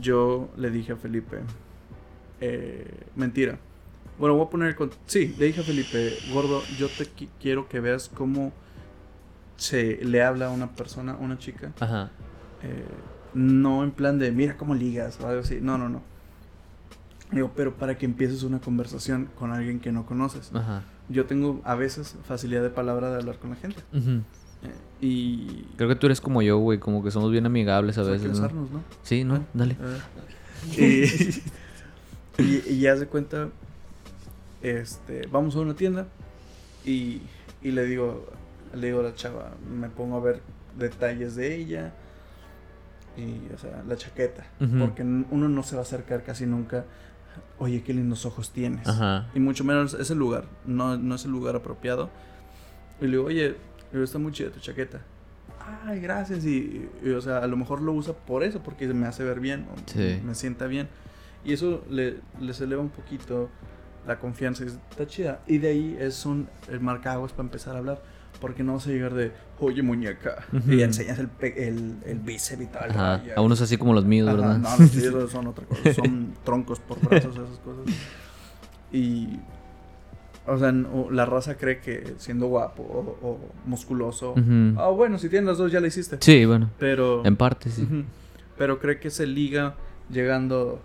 yo 0.00 0.48
le 0.56 0.70
dije 0.70 0.92
a 0.92 0.96
Felipe, 0.96 1.40
eh, 2.40 2.90
mentira. 3.16 3.58
Bueno, 4.20 4.36
voy 4.36 4.46
a 4.46 4.50
poner, 4.50 4.76
con, 4.76 4.90
sí, 5.06 5.34
le 5.38 5.46
dije 5.46 5.62
a 5.62 5.64
Felipe, 5.64 6.14
gordo, 6.32 6.62
yo 6.78 6.88
te 6.88 7.04
qui- 7.04 7.28
quiero 7.40 7.68
que 7.68 7.80
veas 7.80 8.10
cómo 8.12 8.52
se 9.56 10.04
le 10.04 10.22
habla 10.22 10.46
a 10.46 10.50
una 10.50 10.70
persona, 10.74 11.12
a 11.12 11.16
una 11.16 11.38
chica, 11.38 11.72
Ajá. 11.80 12.10
eh, 12.62 12.84
no 13.34 13.82
en 13.82 13.90
plan 13.92 14.18
de, 14.18 14.30
mira 14.30 14.56
cómo 14.58 14.74
ligas 14.74 15.18
o 15.20 15.26
algo 15.26 15.40
así, 15.40 15.58
no, 15.62 15.78
no, 15.78 15.88
no. 15.88 16.02
Digo, 17.32 17.52
pero 17.56 17.74
para 17.76 17.96
que 17.96 18.04
empieces 18.04 18.42
una 18.42 18.60
conversación 18.60 19.30
con 19.38 19.52
alguien 19.52 19.80
que 19.80 19.90
no 19.92 20.04
conoces. 20.04 20.50
Ajá. 20.54 20.82
Yo 21.08 21.26
tengo 21.26 21.60
a 21.64 21.74
veces 21.74 22.16
facilidad 22.24 22.62
de 22.62 22.70
palabra 22.70 23.10
de 23.10 23.16
hablar 23.16 23.38
con 23.38 23.50
la 23.50 23.56
gente. 23.56 23.80
Eh, 23.92 24.20
y. 25.00 25.64
Creo 25.76 25.88
que 25.88 25.94
tú 25.96 26.06
eres 26.06 26.20
como 26.20 26.42
yo, 26.42 26.58
güey. 26.58 26.78
Como 26.78 27.02
que 27.04 27.10
somos 27.12 27.30
bien 27.30 27.46
amigables 27.46 27.98
a 27.98 28.02
pues 28.02 28.20
veces, 28.22 28.40
¿no? 28.40 28.48
¿no? 28.48 28.84
Sí, 29.04 29.22
¿no? 29.24 29.36
Ah, 29.36 29.42
Dale. 29.54 29.76
eh, 30.76 31.40
y, 32.38 32.42
y, 32.42 32.62
y 32.68 32.78
ya 32.80 32.96
se 32.96 33.06
cuenta. 33.06 33.48
Este. 34.62 35.26
Vamos 35.30 35.56
a 35.56 35.60
una 35.60 35.74
tienda. 35.74 36.06
Y, 36.84 37.22
y 37.62 37.70
le 37.70 37.84
digo. 37.84 38.26
Le 38.74 38.86
digo 38.88 39.00
a 39.00 39.02
la 39.04 39.14
chava. 39.14 39.52
Me 39.68 39.88
pongo 39.88 40.16
a 40.16 40.20
ver 40.20 40.40
detalles 40.78 41.34
de 41.36 41.56
ella. 41.56 41.92
y, 43.16 43.52
o 43.52 43.58
sea, 43.58 43.82
la 43.86 43.96
chaqueta. 43.96 44.44
Porque 44.78 45.02
uno 45.02 45.48
no 45.48 45.62
se 45.62 45.74
va 45.76 45.80
a 45.80 45.84
acercar 45.84 46.22
casi 46.22 46.46
nunca. 46.46 46.84
Oye, 47.58 47.82
qué 47.82 47.92
lindos 47.92 48.24
ojos 48.26 48.50
tienes. 48.50 48.86
Ajá. 48.88 49.28
Y 49.34 49.40
mucho 49.40 49.64
menos 49.64 49.94
ese 49.94 50.14
lugar. 50.14 50.44
No, 50.66 50.96
no 50.96 51.14
es 51.14 51.24
el 51.24 51.30
lugar 51.30 51.56
apropiado. 51.56 52.10
Y 53.00 53.04
le 53.04 53.10
digo, 53.12 53.24
oye, 53.24 53.56
está 53.92 54.18
muy 54.18 54.32
chida 54.32 54.50
tu 54.50 54.60
chaqueta. 54.60 55.00
Ay, 55.84 56.00
gracias. 56.00 56.44
Y, 56.44 56.88
y, 57.04 57.10
o 57.10 57.20
sea, 57.20 57.38
a 57.38 57.46
lo 57.46 57.56
mejor 57.56 57.80
lo 57.82 57.92
usa 57.92 58.14
por 58.14 58.42
eso, 58.44 58.62
porque 58.62 58.86
me 58.88 59.06
hace 59.06 59.24
ver 59.24 59.40
bien. 59.40 59.66
o 59.72 59.76
Sí. 59.90 60.20
Me 60.24 60.34
sienta 60.34 60.66
bien. 60.66 60.88
Y 61.44 61.52
eso 61.52 61.84
le, 61.90 62.16
les 62.40 62.60
eleva 62.60 62.82
un 62.82 62.90
poquito 62.90 63.48
la 64.14 64.18
confianza. 64.18 64.64
Está 64.64 65.06
chida. 65.06 65.40
Y 65.46 65.58
de 65.58 65.68
ahí 65.68 65.96
es 66.00 66.26
un 66.26 66.48
el 66.68 66.80
marcaguas 66.80 67.32
para 67.32 67.44
empezar 67.44 67.76
a 67.76 67.78
hablar. 67.78 68.02
Porque 68.40 68.62
no 68.62 68.74
vas 68.74 68.86
a 68.86 68.90
llegar 68.90 69.12
de, 69.12 69.32
oye, 69.58 69.82
muñeca. 69.82 70.46
Ujú. 70.52 70.72
Y 70.72 70.82
enseñas 70.82 71.18
el, 71.18 71.28
el, 71.42 71.96
el 72.06 72.18
bíceps 72.20 72.62
y 72.62 72.66
tal. 72.66 72.90
Ajá. 72.90 73.22
A 73.36 73.40
unos 73.42 73.60
así 73.60 73.76
como 73.76 73.92
los 73.92 74.04
míos, 74.06 74.28
Ajá, 74.28 74.36
¿verdad? 74.38 74.58
No, 74.58 74.76
los 74.78 74.90
tuyos 74.92 75.30
son 75.30 75.46
otra 75.48 75.66
cosa. 75.66 75.92
Son 75.94 76.34
troncos 76.44 76.80
por 76.80 76.98
brazos, 77.00 77.34
esas 77.34 77.58
cosas. 77.58 77.94
Y. 78.92 79.38
O 80.46 80.58
sea, 80.58 80.72
no- 80.72 81.10
la 81.10 81.26
raza 81.26 81.56
cree 81.56 81.80
que 81.80 82.14
siendo 82.16 82.46
guapo 82.46 82.82
o, 82.82 83.26
o 83.28 83.38
musculoso. 83.66 84.34
Ah, 84.78 84.88
bueno, 84.88 85.18
si 85.18 85.28
tienes 85.28 85.46
las 85.46 85.58
dos 85.58 85.70
ya 85.70 85.80
la 85.80 85.86
hiciste. 85.88 86.16
Sí, 86.20 86.44
bueno. 86.46 86.70
Pero. 86.78 87.24
En 87.26 87.36
parte, 87.36 87.68
sí. 87.70 87.86
Pero 88.56 88.78
cree 88.80 88.98
que 88.98 89.10
se 89.10 89.26
liga 89.26 89.74
llegando. 90.10 90.80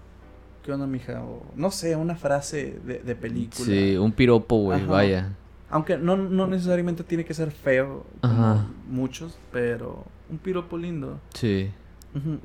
¿Qué 0.66 0.72
onda, 0.74 0.88
mija? 0.88 1.22
O, 1.24 1.45
no 1.55 1.70
sé, 1.70 1.95
una 1.95 2.16
frase 2.16 2.80
de, 2.84 2.97
de 2.99 3.16
película. 3.16 3.66
Sí, 3.66 3.95
un 3.97 4.11
piropo, 4.11 4.57
güey, 4.57 4.84
vaya. 4.86 5.30
Aunque 5.70 5.95
no, 5.97 6.18
no 6.18 6.47
necesariamente 6.47 7.03
tiene 7.03 7.24
que 7.24 7.36
ser 7.36 7.51
feo, 7.51 8.03
Ajá. 8.24 8.66
muchos, 8.89 9.38
pero 9.51 10.03
un 10.30 10.39
piropo 10.39 10.76
lindo. 10.78 11.20
Sí. 11.36 11.70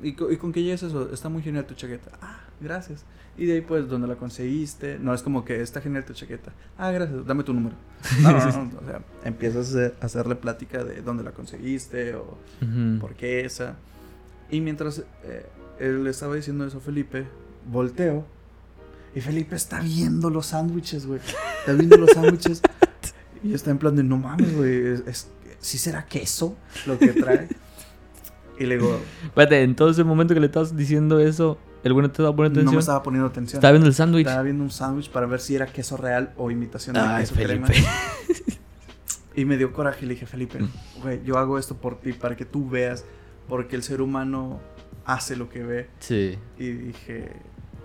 ¿Y, 0.03 0.13
co- 0.13 0.29
y 0.31 0.37
con 0.37 0.53
llegues 0.53 0.83
eso? 0.83 1.11
Está 1.11 1.29
muy 1.29 1.41
genial 1.41 1.65
tu 1.65 1.73
chaqueta. 1.73 2.11
Ah, 2.21 2.41
gracias. 2.59 3.05
Y 3.37 3.45
de 3.45 3.53
ahí, 3.53 3.61
pues, 3.61 3.87
¿dónde 3.89 4.07
la 4.07 4.15
conseguiste? 4.17 4.99
No 4.99 5.13
es 5.13 5.23
como 5.23 5.43
que 5.45 5.61
está 5.61 5.79
genial 5.81 6.03
tu 6.05 6.13
chaqueta. 6.13 6.51
Ah, 6.77 6.91
gracias, 6.91 7.25
dame 7.25 7.43
tu 7.43 7.53
número. 7.53 7.75
No, 8.21 8.31
no, 8.33 8.37
no, 8.65 8.79
O 8.81 8.85
sea, 8.85 9.01
empiezas 9.23 9.67
a 9.67 9.69
hacer- 9.69 9.95
a 10.01 10.05
hacerle 10.05 10.35
plática 10.35 10.83
de 10.83 11.01
dónde 11.01 11.23
la 11.23 11.31
conseguiste 11.31 12.13
o 12.15 12.37
Ujú. 12.61 12.99
por 12.99 13.13
qué 13.15 13.45
esa. 13.45 13.77
Y 14.51 14.59
mientras 14.61 14.99
eh, 15.23 15.45
él 15.79 16.03
le 16.03 16.09
estaba 16.11 16.35
diciendo 16.35 16.65
eso 16.67 16.79
a 16.79 16.81
Felipe, 16.81 17.25
volteo. 17.69 18.25
Y 19.13 19.21
Felipe 19.21 19.55
está 19.55 19.79
viendo 19.81 20.29
los 20.29 20.47
sándwiches, 20.47 21.05
güey. 21.05 21.19
Está 21.59 21.73
viendo 21.73 21.97
los 21.97 22.11
sándwiches. 22.11 22.61
Y 23.43 23.53
está 23.53 23.71
en 23.71 23.77
plan 23.77 23.95
de, 23.95 24.03
no 24.03 24.17
mames, 24.17 24.55
güey. 24.55 24.87
Es, 24.87 25.03
es- 25.05 25.27
¿Sí 25.59 25.77
será 25.77 26.05
queso 26.05 26.55
lo 26.87 26.97
que 26.97 27.09
trae? 27.09 27.47
Y 28.57 28.65
le 28.65 28.77
digo, 28.77 28.99
Espérate, 29.25 29.61
en 29.63 29.75
todo 29.75 29.89
ese 29.89 30.03
momento 30.03 30.33
que 30.33 30.39
le 30.39 30.45
estabas 30.47 30.75
diciendo 30.77 31.19
eso, 31.19 31.57
el 31.83 31.93
güey 31.93 32.03
no 32.03 32.09
te 32.09 32.13
estaba 32.21 32.35
poniendo 32.35 32.59
no 32.59 32.61
atención. 32.61 32.75
me 32.75 32.79
estaba 32.79 33.03
poniendo 33.03 33.27
atención. 33.27 33.57
Estaba 33.59 33.71
viendo 33.71 33.87
el 33.87 33.93
sándwich. 33.93 34.25
Estaba 34.27 34.43
viendo 34.43 34.63
un 34.63 34.71
sándwich 34.71 35.09
para 35.11 35.25
ver 35.27 35.39
si 35.39 35.55
era 35.55 35.65
queso 35.67 35.97
real 35.97 36.33
o 36.37 36.49
imitación 36.51 36.93
de 36.93 36.99
Ay, 37.01 37.21
queso 37.23 37.35
Felipe. 37.35 37.65
crema. 37.65 37.87
Y 39.35 39.45
me 39.45 39.55
dio 39.57 39.71
coraje 39.71 40.03
y 40.05 40.07
le 40.09 40.13
dije, 40.15 40.25
Felipe, 40.25 40.59
güey, 41.01 41.23
yo 41.23 41.37
hago 41.37 41.57
esto 41.57 41.77
por 41.77 41.99
ti, 42.01 42.11
para 42.11 42.35
que 42.35 42.43
tú 42.45 42.69
veas, 42.69 43.05
porque 43.47 43.77
el 43.77 43.83
ser 43.83 44.01
humano 44.01 44.59
hace 45.05 45.37
lo 45.37 45.47
que 45.49 45.63
ve. 45.63 45.89
Sí. 45.99 46.37
Y 46.59 46.69
dije, 46.71 47.31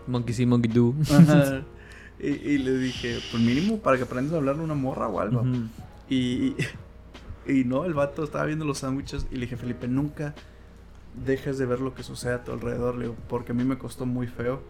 Monkey 0.07 0.34
see, 0.34 0.46
monkey 0.46 0.70
do. 0.72 0.94
ajá. 1.12 1.62
Y, 2.18 2.28
y 2.28 2.57
le 2.59 2.78
dije, 2.78 3.18
pues 3.30 3.42
mínimo 3.42 3.76
para 3.80 3.98
que 3.98 4.04
aprendas 4.04 4.32
a 4.32 4.36
hablarle 4.38 4.62
a 4.62 4.64
una 4.64 4.74
morra 4.74 5.07
o 5.07 5.20
algo. 5.20 5.44
Y, 6.09 6.54
y 7.46 7.64
no, 7.64 7.84
el 7.84 7.92
vato 7.92 8.24
estaba 8.24 8.46
viendo 8.46 8.64
los 8.64 8.78
sándwiches 8.78 9.26
y 9.30 9.34
le 9.34 9.42
dije, 9.42 9.59
Felipe, 9.59 9.86
nunca 9.86 10.34
dejes 11.26 11.59
de 11.59 11.66
ver 11.66 11.80
lo 11.80 11.94
que 11.94 12.02
sucede 12.02 12.32
a 12.32 12.42
tu 12.42 12.52
alrededor, 12.52 12.94
le 12.96 13.02
digo, 13.02 13.16
porque 13.28 13.52
a 13.52 13.54
mí 13.54 13.64
me 13.64 13.76
costó 13.76 14.07
muy 14.07 14.28
feo. 14.28 14.62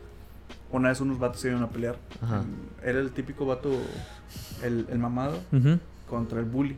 Una 0.73 0.89
vez 0.89 1.01
unos 1.01 1.21
vatos 1.21 1.41
se 1.41 1.51
iban 1.51 1.63
a 1.63 1.69
pelear. 1.69 1.97
Ajá. 2.21 2.41
Mm, 2.43 2.85
Era 2.85 2.99
el 2.99 3.13
típico 3.13 3.47
vato, 3.47 3.71
el, 4.65 4.87
el 4.91 4.99
mamado, 4.99 5.39
contra 6.11 6.41
el 6.41 6.47
bully. 6.47 6.75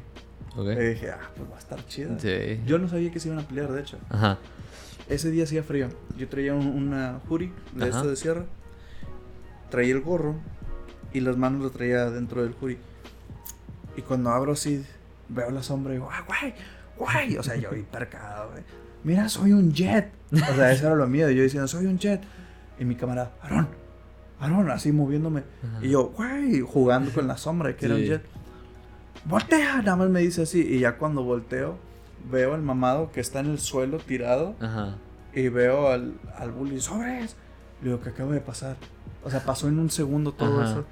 Ok. 0.54 0.66
Le 0.66 0.90
dije, 0.90 1.10
ah, 1.12 1.30
pues 1.34 1.50
va 1.50 1.56
a 1.56 1.58
estar 1.60 1.86
chida. 1.86 2.18
Sí. 2.18 2.60
Yo 2.66 2.78
no 2.78 2.88
sabía 2.90 3.10
que 3.10 3.20
se 3.20 3.28
iban 3.28 3.40
a 3.42 3.48
pelear, 3.48 3.72
de 3.72 3.80
hecho. 3.80 3.96
Ajá. 4.10 4.36
Ese 5.08 5.30
día 5.30 5.44
hacía 5.44 5.62
frío. 5.62 5.88
Yo 6.16 6.28
traía 6.28 6.54
un- 6.54 6.66
una 6.68 7.20
hoodie 7.28 7.50
de 7.74 7.84
Ajá. 7.88 7.96
esta 7.98 8.08
de 8.10 8.16
sierra. 8.16 8.44
Traía 9.70 9.94
el 9.94 10.00
gorro 10.00 10.36
y 11.12 11.20
las 11.20 11.36
manos 11.36 11.62
lo 11.62 11.70
traía 11.70 12.10
dentro 12.10 12.42
del 12.42 12.54
hoodie. 12.60 12.78
Y 13.96 14.02
cuando 14.02 14.30
abro 14.30 14.52
así, 14.52 14.84
veo 15.28 15.50
la 15.50 15.62
sombra 15.62 15.92
y 15.92 15.96
digo, 15.96 16.08
¡ah, 16.12 16.24
güey! 16.26 16.54
¡Güey! 16.98 17.36
O 17.38 17.42
sea, 17.42 17.56
yo 17.56 17.74
hipercado, 17.74 18.50
güey. 18.52 18.62
Mira, 19.04 19.28
soy 19.28 19.52
un 19.52 19.72
jet. 19.72 20.10
O 20.32 20.36
sea, 20.54 20.72
eso 20.72 20.86
era 20.86 20.96
lo 20.96 21.06
mío. 21.06 21.30
Yo 21.30 21.42
diciendo, 21.42 21.68
soy 21.68 21.86
un 21.86 21.98
jet. 21.98 22.20
Y 22.78 22.84
mi 22.84 22.94
camarada, 22.94 23.32
Aarón, 23.42 23.68
Aarón, 24.40 24.70
así 24.70 24.92
moviéndome. 24.92 25.42
Ajá. 25.62 25.84
Y 25.84 25.90
yo, 25.90 26.08
güey, 26.08 26.60
jugando 26.60 27.10
con 27.12 27.26
la 27.26 27.36
sombra, 27.36 27.74
que 27.76 27.86
era 27.86 27.94
un 27.94 28.00
Sí. 28.02 28.06
jet. 28.08 28.22
Voltea, 29.24 29.78
nada 29.82 29.96
más 29.96 30.08
me 30.10 30.20
dice 30.20 30.42
así. 30.42 30.60
Y 30.60 30.80
ya 30.80 30.96
cuando 30.96 31.22
volteo, 31.22 31.76
veo 32.30 32.54
al 32.54 32.62
mamado 32.62 33.10
que 33.12 33.20
está 33.20 33.40
en 33.40 33.46
el 33.46 33.58
suelo 33.58 33.98
tirado. 33.98 34.54
Ajá. 34.60 34.96
Y 35.34 35.48
veo 35.48 35.88
al, 35.88 36.14
al 36.36 36.50
bully, 36.52 36.80
sobres. 36.80 37.36
Le 37.82 37.88
digo, 37.90 38.00
¿qué 38.00 38.08
acaba 38.10 38.32
de 38.32 38.40
pasar? 38.40 38.76
O 39.24 39.30
sea, 39.30 39.44
pasó 39.44 39.68
en 39.68 39.78
un 39.78 39.90
segundo 39.90 40.32
todo 40.32 40.60
Ajá. 40.60 40.70
eso. 40.72 40.84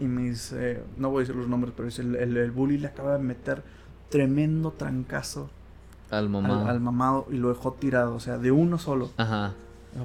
Y 0.00 0.04
me 0.06 0.22
dice, 0.30 0.82
no 0.96 1.10
voy 1.10 1.18
a 1.18 1.20
decir 1.20 1.36
los 1.36 1.48
nombres, 1.48 1.72
pero 1.76 1.86
dice, 1.86 2.02
el, 2.02 2.16
el- 2.16 2.36
el 2.36 2.50
bully 2.50 2.78
le 2.78 2.88
acaba 2.88 3.16
de 3.16 3.22
meter 3.22 3.62
tremendo 4.10 4.70
trancazo 4.72 5.50
Al 6.10 6.18
al, 6.24 6.28
mamá. 6.28 6.68
al 6.70 6.80
mamado 6.80 7.26
y 7.30 7.36
lo 7.36 7.48
dejó 7.48 7.72
tirado. 7.74 8.14
O 8.14 8.20
sea, 8.20 8.38
de 8.38 8.50
uno 8.52 8.78
solo. 8.78 9.10
Ajá. 9.16 9.52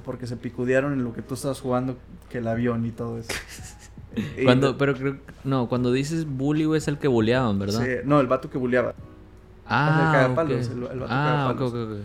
Porque 0.05 0.28
se 0.28 0.38
picudearon 0.38 0.93
en 0.93 1.03
lo 1.03 1.14
que 1.14 1.22
tú 1.24 1.34
estabas 1.34 1.60
jugando, 1.62 1.97
que 2.30 2.38
el 2.39 2.47
avión 2.47 2.86
y 2.86 2.91
todo 2.91 3.18
eso. 3.18 3.32
Cuando, 4.43 4.78
pero 4.78 4.95
creo 4.95 5.18
no, 5.43 5.70
cuando 5.70 5.91
dices 5.91 6.26
bully, 6.28 6.66
güey, 6.66 6.80
es 6.80 6.88
el 6.88 6.97
que 6.97 7.07
bulleaban, 7.07 7.60
¿verdad? 7.60 7.82
Sí, 7.84 7.89
no, 8.05 8.20
el 8.20 8.28
vato 8.28 8.49
que 8.49 8.57
bulleaba. 8.57 8.93
Ah, 9.70 10.05
el 10.05 10.22
cagapalos, 10.22 10.67
ok. 10.67 10.72
el- 10.74 10.84
el 10.93 10.99
vato 10.99 11.13
ah, 11.13 11.53
cagapalos. 11.55 11.99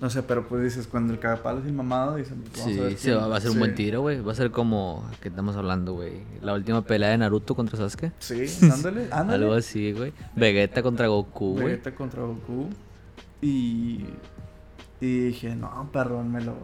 No 0.00 0.08
sé, 0.10 0.22
pero 0.22 0.46
pues 0.46 0.62
dices, 0.62 0.86
cuando 0.86 1.12
el 1.12 1.18
cagapalos 1.18 1.64
y 1.64 1.68
el 1.68 1.72
mamado, 1.72 2.14
dicen, 2.16 2.40
pues 2.42 2.52
vamos 2.58 2.66
a 2.66 2.70
Sí, 2.74 2.80
ver 2.80 2.96
se 2.96 3.10
quién- 3.10 3.18
va, 3.32 3.36
a 3.36 3.40
ser 3.40 3.48
un 3.50 3.54
sí. 3.54 3.58
buen 3.58 3.74
tiro, 3.74 4.00
güey. 4.02 4.20
Va 4.20 4.30
a 4.30 4.34
ser 4.36 4.52
como 4.52 5.04
que 5.20 5.28
estamos 5.28 5.56
hablando, 5.56 5.94
güey. 5.94 6.22
La 6.40 6.54
última 6.54 6.82
pelea 6.82 7.08
de 7.10 7.18
Naruto 7.18 7.56
contra 7.56 7.76
Sasuke. 7.76 8.12
Sí, 8.20 8.44
ándale, 8.72 9.08
ándale. 9.10 9.44
Algo 9.44 9.54
así, 9.56 9.92
güey. 9.92 10.12
Vegeta 10.36 10.82
contra 10.84 11.08
Goku, 11.08 11.54
güey. 11.54 11.64
Vegeta 11.64 11.94
contra 11.96 12.22
Goku. 12.22 12.68
Y, 13.40 14.04
y 15.00 15.18
dije, 15.26 15.54
no, 15.56 15.88
perrón, 15.92 16.30
me 16.30 16.42
lo, 16.42 16.54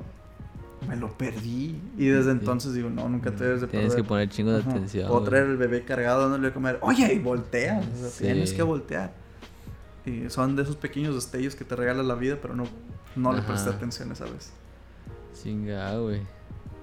me 0.89 0.95
lo 0.97 1.09
perdí. 1.17 1.77
Y 1.99 2.07
desde 2.07 2.31
entonces 2.31 2.73
digo, 2.75 2.89
no, 2.89 3.09
nunca 3.09 3.33
te 3.33 3.43
debes 3.45 3.61
de 3.63 3.67
Tienes 3.67 3.89
perder. 3.91 4.05
que 4.05 4.09
poner 4.09 4.29
chingo 4.29 4.53
de 4.53 4.61
Ajá. 4.61 4.71
atención. 4.71 5.09
O 5.11 5.21
traer 5.23 5.47
el 5.47 5.57
bebé 5.57 5.83
cargado 5.85 6.23
dándole 6.23 6.49
de 6.49 6.55
comer. 6.55 6.79
Oye, 6.83 7.13
y 7.13 7.19
voltea. 7.19 7.81
O 7.81 7.99
sea, 7.99 8.09
Sí. 8.11 8.25
Tienes 8.25 8.53
que 8.53 8.63
voltear. 8.63 9.24
Y 10.07 10.29
son 10.31 10.55
de 10.57 10.63
esos 10.63 10.77
pequeños 10.77 11.15
destellos 11.15 11.55
que 11.55 11.65
te 11.65 11.75
regala 11.77 12.03
la 12.03 12.15
vida, 12.15 12.39
pero 12.41 12.55
no, 12.55 12.65
no 13.17 13.33
le 13.33 13.41
presté 13.43 13.71
atención 13.71 14.13
esa 14.13 14.25
vez. 14.25 14.53
Chinga, 15.43 15.97
güey. 15.99 16.21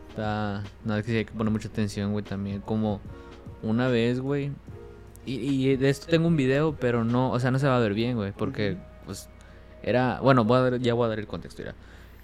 Está. 0.10 0.64
No, 0.84 0.96
es 0.98 1.06
que 1.06 1.12
sí 1.12 1.18
hay 1.20 1.26
que 1.26 1.32
poner 1.34 1.52
mucha 1.52 1.68
atención, 1.68 2.12
güey, 2.12 2.24
también. 2.26 2.62
Como 2.62 3.00
una 3.64 3.88
vez, 3.88 4.20
güey. 4.20 4.52
Y, 5.26 5.36
y 5.36 5.76
de 5.78 5.90
esto 5.90 6.08
tengo 6.08 6.28
un 6.28 6.36
video, 6.36 6.76
pero 6.80 7.04
no, 7.04 7.32
o 7.32 7.40
sea, 7.40 7.52
no 7.52 7.60
se 7.60 7.68
va 7.68 7.78
a 7.78 7.80
ver 7.80 7.94
bien, 7.94 8.16
güey. 8.18 8.32
Porque, 8.32 8.78
pues, 9.06 9.30
era. 9.84 10.20
Bueno, 10.22 10.44
voy 10.44 10.58
a 10.58 10.62
dar- 10.62 10.80
ya 10.80 10.94
voy 10.96 11.06
a 11.06 11.10
dar 11.10 11.20
el 11.20 11.28
contexto. 11.28 11.62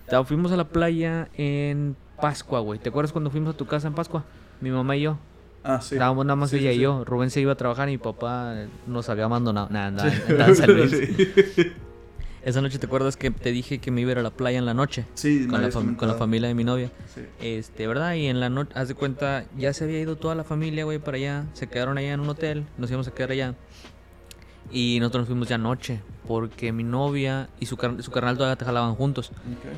Ta- 0.07 0.23
Fuimos 0.23 0.51
a 0.51 0.57
la 0.57 0.67
playa 0.67 1.29
en 1.35 1.95
Pascua, 2.19 2.59
güey. 2.61 2.79
¿Te 2.79 2.89
acuerdas 2.89 3.11
cuando 3.11 3.29
fuimos 3.29 3.53
a 3.53 3.57
tu 3.57 3.67
casa 3.67 3.87
en 3.87 3.93
Pascua? 3.93 4.25
Mi 4.61 4.71
mamá 4.71 4.97
y 4.97 5.01
yo. 5.01 5.17
Ah, 5.63 5.81
sí. 5.81 5.95
Estábamos 5.95 6.25
nada 6.25 6.35
más 6.37 6.49
Sí, 6.49 6.57
ella 6.57 6.71
sí, 6.71 6.77
y 6.77 6.81
yo. 6.81 7.03
Rubén 7.05 7.29
se 7.29 7.41
iba 7.41 7.51
a 7.51 7.55
trabajar 7.55 7.89
y 7.89 7.93
mi 7.93 7.97
papá 7.97 8.55
nos 8.85 9.09
había 9.09 9.25
abandonado. 9.25 9.67
Nada, 9.69 10.09
San 10.55 10.75
Luis. 10.75 10.91
Sí. 11.55 11.73
Esa 12.43 12.61
noche, 12.61 12.79
¿te 12.79 12.85
acuerdas 12.85 13.17
que 13.17 13.29
te 13.29 13.51
dije 13.51 13.79
que 13.79 13.91
me 13.91 13.99
iba 13.99 14.09
a 14.09 14.11
ir 14.13 14.17
a 14.19 14.21
la 14.21 14.29
playa 14.29 14.57
en 14.57 14.65
la 14.65 14.73
noche? 14.73 15.05
Sí, 15.15 15.47
Con 15.49 15.61
la, 15.61 15.69
con 15.69 16.07
la 16.07 16.13
familia 16.13 16.47
de 16.47 16.53
mi 16.53 16.63
novia. 16.63 16.89
Sí. 17.13 17.21
Este, 17.41 17.87
¿verdad? 17.87 18.13
Y 18.13 18.27
en 18.27 18.39
la 18.39 18.47
noche, 18.49 18.71
haz 18.75 18.87
de 18.87 18.93
cuenta, 18.95 19.43
ya 19.57 19.73
se 19.73 19.83
había 19.83 19.99
ido 19.99 20.15
toda 20.15 20.33
la 20.33 20.45
familia, 20.45 20.85
güey, 20.85 20.97
para 20.99 21.17
allá. 21.17 21.43
Se 21.51 21.67
quedaron 21.67 21.97
allá 21.97 22.13
en 22.13 22.21
un 22.21 22.29
hotel. 22.29 22.63
Nos 22.77 22.89
íbamos 22.89 23.07
a 23.09 23.11
quedar 23.13 23.31
allá. 23.31 23.55
Y 24.71 24.97
nosotros 25.01 25.21
nos 25.23 25.27
fuimos 25.27 25.49
ya 25.49 25.55
anoche. 25.55 25.99
Porque 26.25 26.71
mi 26.71 26.83
novia 26.85 27.49
y 27.59 27.65
su, 27.65 27.75
car- 27.75 28.01
su 28.01 28.11
carnal 28.11 28.37
todavía 28.37 28.55
te 28.55 28.63
jalaban 28.63 28.95
juntos. 28.95 29.31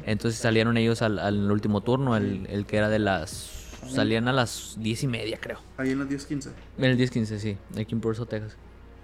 Entonces 0.06 0.40
salieron 0.40 0.78
ellos 0.78 1.02
al, 1.02 1.18
al 1.18 1.52
último 1.52 1.82
turno, 1.82 2.16
el, 2.18 2.46
el 2.52 2.68
que 2.68 2.78
era 2.78 2.90
de 2.90 3.00
las. 3.00 3.59
Salían 3.90 4.28
a 4.28 4.34
las 4.34 4.76
diez 4.80 5.04
y 5.04 5.08
media, 5.08 5.38
creo. 5.40 5.60
Ahí 5.78 5.92
en 5.92 6.00
las 6.00 6.08
10.15. 6.10 6.50
En 6.78 6.84
el 6.86 6.98
10-15, 6.98 7.38
sí, 7.38 7.58
aquí 7.78 7.94
en 7.94 8.02
Purcell, 8.02 8.28
Texas. 8.28 8.56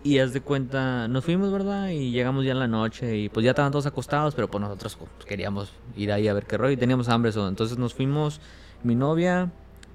Y 0.03 0.19
haz 0.19 0.33
de 0.33 0.41
cuenta, 0.41 1.07
nos 1.07 1.25
fuimos, 1.25 1.51
¿verdad? 1.51 1.89
Y 1.89 2.11
llegamos 2.11 2.45
ya 2.45 2.51
en 2.51 2.59
la 2.59 2.67
noche 2.67 3.17
y 3.17 3.29
pues 3.29 3.43
ya 3.43 3.51
estaban 3.51 3.71
todos 3.71 3.87
acostados, 3.87 4.35
pero 4.35 4.47
pues 4.49 4.61
nosotros 4.61 4.95
pues, 4.97 5.25
queríamos 5.25 5.73
ir 5.95 6.11
ahí 6.11 6.27
a 6.27 6.33
ver 6.33 6.45
qué 6.45 6.57
rollo 6.57 6.73
y 6.73 6.77
teníamos 6.77 7.09
hambre. 7.09 7.31
eso. 7.31 7.47
Entonces 7.47 7.79
nos 7.79 7.95
fuimos, 7.95 8.39
mi 8.83 8.93
novia, 8.93 9.51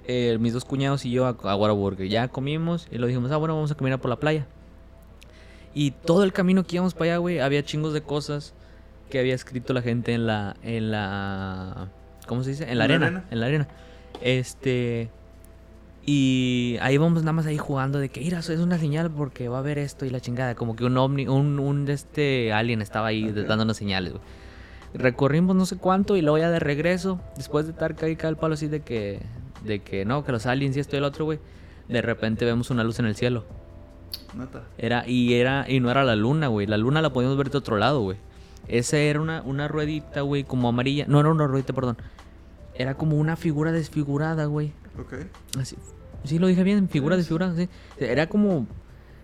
eh, 0.09 0.37
mis 0.41 0.53
dos 0.53 0.65
cuñados 0.65 1.05
y 1.05 1.13
yo 1.13 1.27
a, 1.27 1.29
a 1.31 1.55
Whataburger. 1.55 2.09
Ya 2.09 2.27
comimos 2.27 2.89
y 2.91 2.99
lo 2.99 3.07
dijimos, 3.07 3.31
ah, 3.31 3.37
bueno, 3.37 3.55
vamos 3.55 3.71
a 3.71 3.77
caminar 3.77 4.01
por 4.01 4.09
la 4.11 4.19
playa. 4.19 4.47
Y 5.75 5.93
todo 5.93 6.25
el 6.25 6.33
camino 6.33 6.65
que 6.65 6.77
íbamos 6.77 6.95
para 6.95 7.13
allá, 7.13 7.17
güey, 7.19 7.39
había 7.39 7.63
chingos 7.65 7.93
de 7.93 8.01
cosas 8.03 8.55
que 9.11 9.21
había 9.21 9.35
escrito 9.37 9.73
la 9.73 9.83
gente 9.83 10.13
en 10.13 10.27
la, 10.27 10.57
en 10.65 10.91
la, 10.91 11.89
¿cómo 12.27 12.43
se 12.43 12.51
dice? 12.51 12.65
En 12.71 12.79
la, 12.79 12.87
¿En 12.87 12.91
la 12.91 12.95
arena, 12.97 13.07
arena? 13.07 13.25
en 13.31 13.41
la 13.41 13.47
arena. 13.47 13.69
Este, 14.21 15.11
y 16.05 16.77
ahí 16.81 16.97
vamos 16.99 17.23
nada 17.23 17.33
más 17.33 17.47
ahí 17.47 17.59
jugando 17.59 17.99
de 17.99 18.09
que, 18.09 18.21
mira, 18.21 18.39
es 18.39 18.49
una 18.49 18.79
señal 18.79 19.11
porque 19.11 19.49
va 19.49 19.59
a 19.59 19.61
haber 19.61 19.79
esto 19.79 20.05
y 20.07 20.11
la 20.11 20.21
chingada. 20.21 20.55
Como 20.55 20.77
que 20.77 20.85
un 20.85 20.97
ovni, 20.97 21.27
un, 21.29 21.59
un 21.59 21.89
este 21.89 22.53
alien 22.53 22.83
estaba 22.83 23.09
ahí 23.09 23.29
Ok. 23.29 23.35
dándonos 23.47 23.77
señales, 23.77 24.13
güey. 24.13 24.25
Recorrimos 24.93 25.55
no 25.55 25.67
sé 25.67 25.77
cuánto 25.77 26.17
y 26.17 26.23
luego 26.23 26.39
ya 26.39 26.51
de 26.51 26.59
regreso, 26.59 27.21
después 27.37 27.65
de 27.67 27.73
estar 27.73 27.95
caí 27.95 28.19
el 28.21 28.37
palo 28.37 28.55
así 28.55 28.67
de 28.67 28.81
que, 28.81 29.21
de 29.65 29.81
que 29.81 30.05
no, 30.05 30.25
que 30.25 30.33
los 30.33 30.47
aliens 30.47 30.77
y 30.77 30.81
esto 30.81 30.97
y 30.97 30.99
el 30.99 31.05
otro, 31.05 31.25
güey. 31.27 31.39
De 31.89 32.03
repente 32.03 32.45
vemos 32.45 32.71
una 32.71 32.83
luz 32.83 32.99
en 32.99 33.07
el 33.07 33.15
cielo. 33.15 33.45
Era, 34.79 35.07
y 35.09 35.35
era, 35.35 35.65
y 35.69 35.81
no 35.81 35.91
era 35.91 36.03
la 36.05 36.17
luna, 36.17 36.49
güey. 36.49 36.67
La 36.67 36.77
luna 36.77 37.03
la 37.03 37.13
podíamos 37.13 37.37
ver 37.37 37.51
de 37.51 37.59
otro 37.59 37.77
lado, 37.77 38.01
güey. 38.01 38.17
Esa 38.69 38.99
era 38.99 39.21
una, 39.21 39.43
una 39.43 39.69
ruedita, 39.69 40.21
güey, 40.23 40.45
como 40.45 40.69
amarilla. 40.69 41.05
No, 41.09 41.21
era 41.21 41.29
una 41.31 41.47
ruedita, 41.47 41.73
perdón. 41.73 41.97
Era 42.81 42.95
como 42.95 43.17
una 43.17 43.37
figura 43.37 43.73
desfigurada, 43.73 44.47
güey. 44.47 44.73
Ok. 44.99 45.15
Así. 45.59 45.77
Sí, 46.25 46.39
lo 46.39 46.47
dije 46.47 46.63
bien, 46.63 46.89
figura 46.89 47.17
Sí, 47.17 47.21
desfigurada, 47.21 47.55
sí. 47.57 47.69
Era 47.99 48.27
como. 48.29 48.67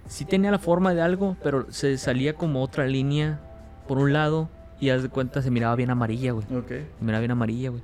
Sí 0.08 0.24
tenía 0.24 0.50
la 0.50 0.58
forma 0.58 0.94
de 0.94 1.00
algo, 1.00 1.36
pero 1.42 1.66
se 1.72 1.96
salía 1.98 2.34
como 2.34 2.62
otra 2.62 2.86
línea 2.86 3.40
por 3.88 3.98
un 3.98 4.12
lado. 4.12 4.48
Y 4.78 4.90
haz 4.90 5.02
de 5.02 5.08
cuenta, 5.08 5.40
se 5.40 5.50
miraba 5.50 5.74
bien 5.74 5.88
amarilla, 5.90 6.32
güey. 6.32 6.44
Ok. 6.54 6.68
Se 6.68 6.84
miraba 7.00 7.20
bien 7.20 7.30
amarilla, 7.30 7.70
güey. 7.70 7.82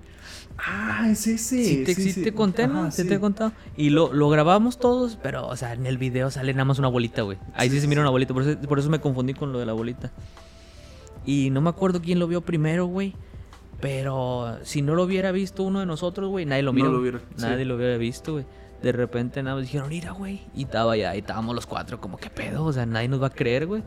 Ah, 0.59 1.11
sí, 1.15 1.39
sí. 1.39 1.65
Sí, 1.65 1.85
te, 1.85 1.95
sí 1.95 2.23
te 2.23 2.35
conté, 2.35 2.67
¿no? 2.69 2.83
Ajá, 2.83 2.91
Sí 2.91 3.03
sí. 3.03 3.09
te 3.09 3.15
he 3.15 3.21
contado. 3.21 3.53
Y 3.79 3.89
lo, 3.89 4.13
lo 4.13 4.29
grabamos 4.29 4.79
todos, 4.79 5.19
pero, 5.23 5.47
o 5.49 5.57
sea, 5.57 5.73
en 5.73 5.87
el 5.87 5.97
video 5.97 6.31
sale 6.31 6.53
nada 6.53 6.67
más 6.67 6.79
una 6.79 6.89
bolita, 6.89 7.23
güey. 7.23 7.39
Ahí 7.55 7.71
sí, 7.71 7.77
Sí, 7.77 7.81
se 7.81 7.81
sí, 7.83 7.89
mira 7.89 8.01
sí. 8.01 8.03
una 8.03 8.11
bolita, 8.11 8.35
por 8.35 8.43
eso, 8.43 8.61
por 8.69 8.79
eso 8.79 8.91
me 8.91 9.01
confundí 9.01 9.33
con 9.33 9.53
lo 9.53 9.59
de 9.59 9.65
la 9.65 9.73
bolita. 9.73 10.13
Y 11.25 11.49
no 11.51 11.61
me 11.63 11.71
acuerdo 11.71 12.03
quién 12.03 12.19
lo 12.19 12.27
vio 12.29 12.43
primero, 12.43 12.85
güey. 12.87 13.15
Pero 13.83 14.59
si 14.63 14.81
no 14.81 14.95
lo 14.95 15.03
hubiera 15.03 15.33
visto 15.33 15.65
uno 15.65 15.81
de 15.81 15.87
nosotros, 15.87 16.31
güey, 16.31 16.47
nadie 16.47 16.63
lo 16.63 16.71
No 16.73 16.77
miró. 16.77 16.93
lo 16.93 17.01
hubiera- 17.01 17.21
nadie 17.39 17.59
sí. 17.59 17.65
lo 17.65 17.75
hubiera 17.77 17.99
visto, 17.99 18.33
güey. 18.33 18.47
De 18.81 18.93
repente 18.93 19.43
nada 19.43 19.57
más 19.57 19.65
dijeron, 19.65 19.89
mira, 19.91 20.13
güey. 20.13 20.41
Y 20.55 20.63
estaba 20.65 20.97
ya, 20.97 21.15
y 21.15 21.19
estábamos 21.19 21.55
los 21.55 21.67
cuatro, 21.67 22.01
como, 22.01 22.17
¿qué 22.17 22.31
pedo? 22.31 22.65
O 22.65 22.73
sea, 22.73 22.87
nadie 22.87 23.09
nos 23.09 23.21
va 23.21 23.27
a 23.27 23.31
creer, 23.31 23.67
güey. 23.67 23.83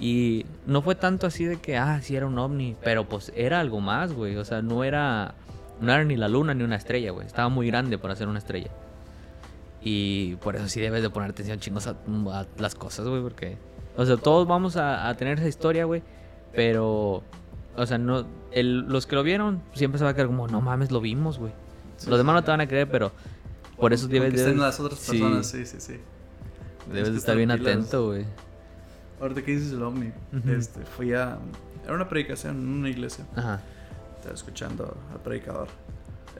Y 0.00 0.46
no 0.66 0.80
fue 0.82 0.94
tanto 0.94 1.26
así 1.26 1.44
de 1.44 1.56
que, 1.58 1.76
ah, 1.76 2.00
sí 2.02 2.16
era 2.16 2.26
un 2.26 2.38
ovni. 2.38 2.76
Pero 2.82 3.06
pues 3.06 3.30
era 3.36 3.60
algo 3.60 3.80
más, 3.80 4.12
güey. 4.14 4.36
O 4.36 4.44
sea, 4.46 4.62
no 4.62 4.84
era, 4.84 5.34
no 5.82 5.92
era 5.92 6.02
ni 6.04 6.16
la 6.16 6.26
luna 6.28 6.54
ni 6.54 6.64
una 6.64 6.76
estrella, 6.76 7.10
güey. 7.12 7.26
Estaba 7.26 7.50
muy 7.50 7.66
grande 7.66 7.98
para 7.98 8.16
ser 8.16 8.26
una 8.26 8.38
estrella. 8.38 8.70
Y 9.82 10.36
por 10.36 10.56
eso 10.56 10.68
sí 10.68 10.80
debes 10.80 11.02
de 11.02 11.10
poner 11.10 11.30
atención 11.30 11.58
chingos 11.60 11.86
a, 11.86 11.90
a 12.32 12.46
las 12.58 12.74
cosas, 12.74 13.06
güey. 13.06 13.22
Porque, 13.22 13.56
o 13.96 14.04
sea, 14.06 14.16
todos 14.16 14.46
vamos 14.48 14.76
a, 14.76 15.08
a 15.08 15.14
tener 15.14 15.38
esa 15.38 15.48
historia, 15.48 15.84
güey. 15.84 16.02
Pero, 16.54 17.22
o 17.76 17.86
sea, 17.86 17.98
no, 17.98 18.26
el- 18.52 18.80
los 18.88 19.06
que 19.06 19.14
lo 19.16 19.22
vieron 19.22 19.62
siempre 19.74 19.98
se 19.98 20.04
va 20.04 20.10
a 20.10 20.14
quedar 20.14 20.26
como, 20.26 20.48
no 20.48 20.60
mames, 20.60 20.90
lo 20.90 21.00
vimos, 21.00 21.38
güey. 21.38 21.52
Sí, 21.96 22.08
los 22.08 22.18
demás 22.18 22.34
sí. 22.34 22.36
no 22.40 22.44
te 22.44 22.50
van 22.50 22.60
a 22.60 22.66
creer, 22.66 22.88
pero 22.90 23.12
por 23.76 23.92
eso 23.92 24.08
debes, 24.08 24.34
estén 24.34 24.58
las 24.58 24.78
otras 24.80 25.00
personas, 25.00 25.46
sí, 25.46 25.64
sí, 25.66 25.76
sí. 25.80 25.96
debes 26.86 27.04
que 27.04 27.10
de 27.12 27.18
estar 27.18 27.36
bien 27.36 27.50
atento, 27.50 28.06
güey. 28.06 28.24
Ahorita 29.20 29.42
que 29.42 29.52
dices 29.52 29.72
el 29.72 29.82
ovni, 29.82 30.12
este, 30.48 30.80
fui 30.84 31.12
a... 31.12 31.38
Era 31.84 31.94
una 31.94 32.08
predicación 32.08 32.56
en 32.56 32.68
una 32.68 32.88
iglesia. 32.88 33.26
Ajá. 33.36 33.60
Estaba 34.16 34.34
escuchando 34.34 34.96
al 35.12 35.20
predicador. 35.20 35.68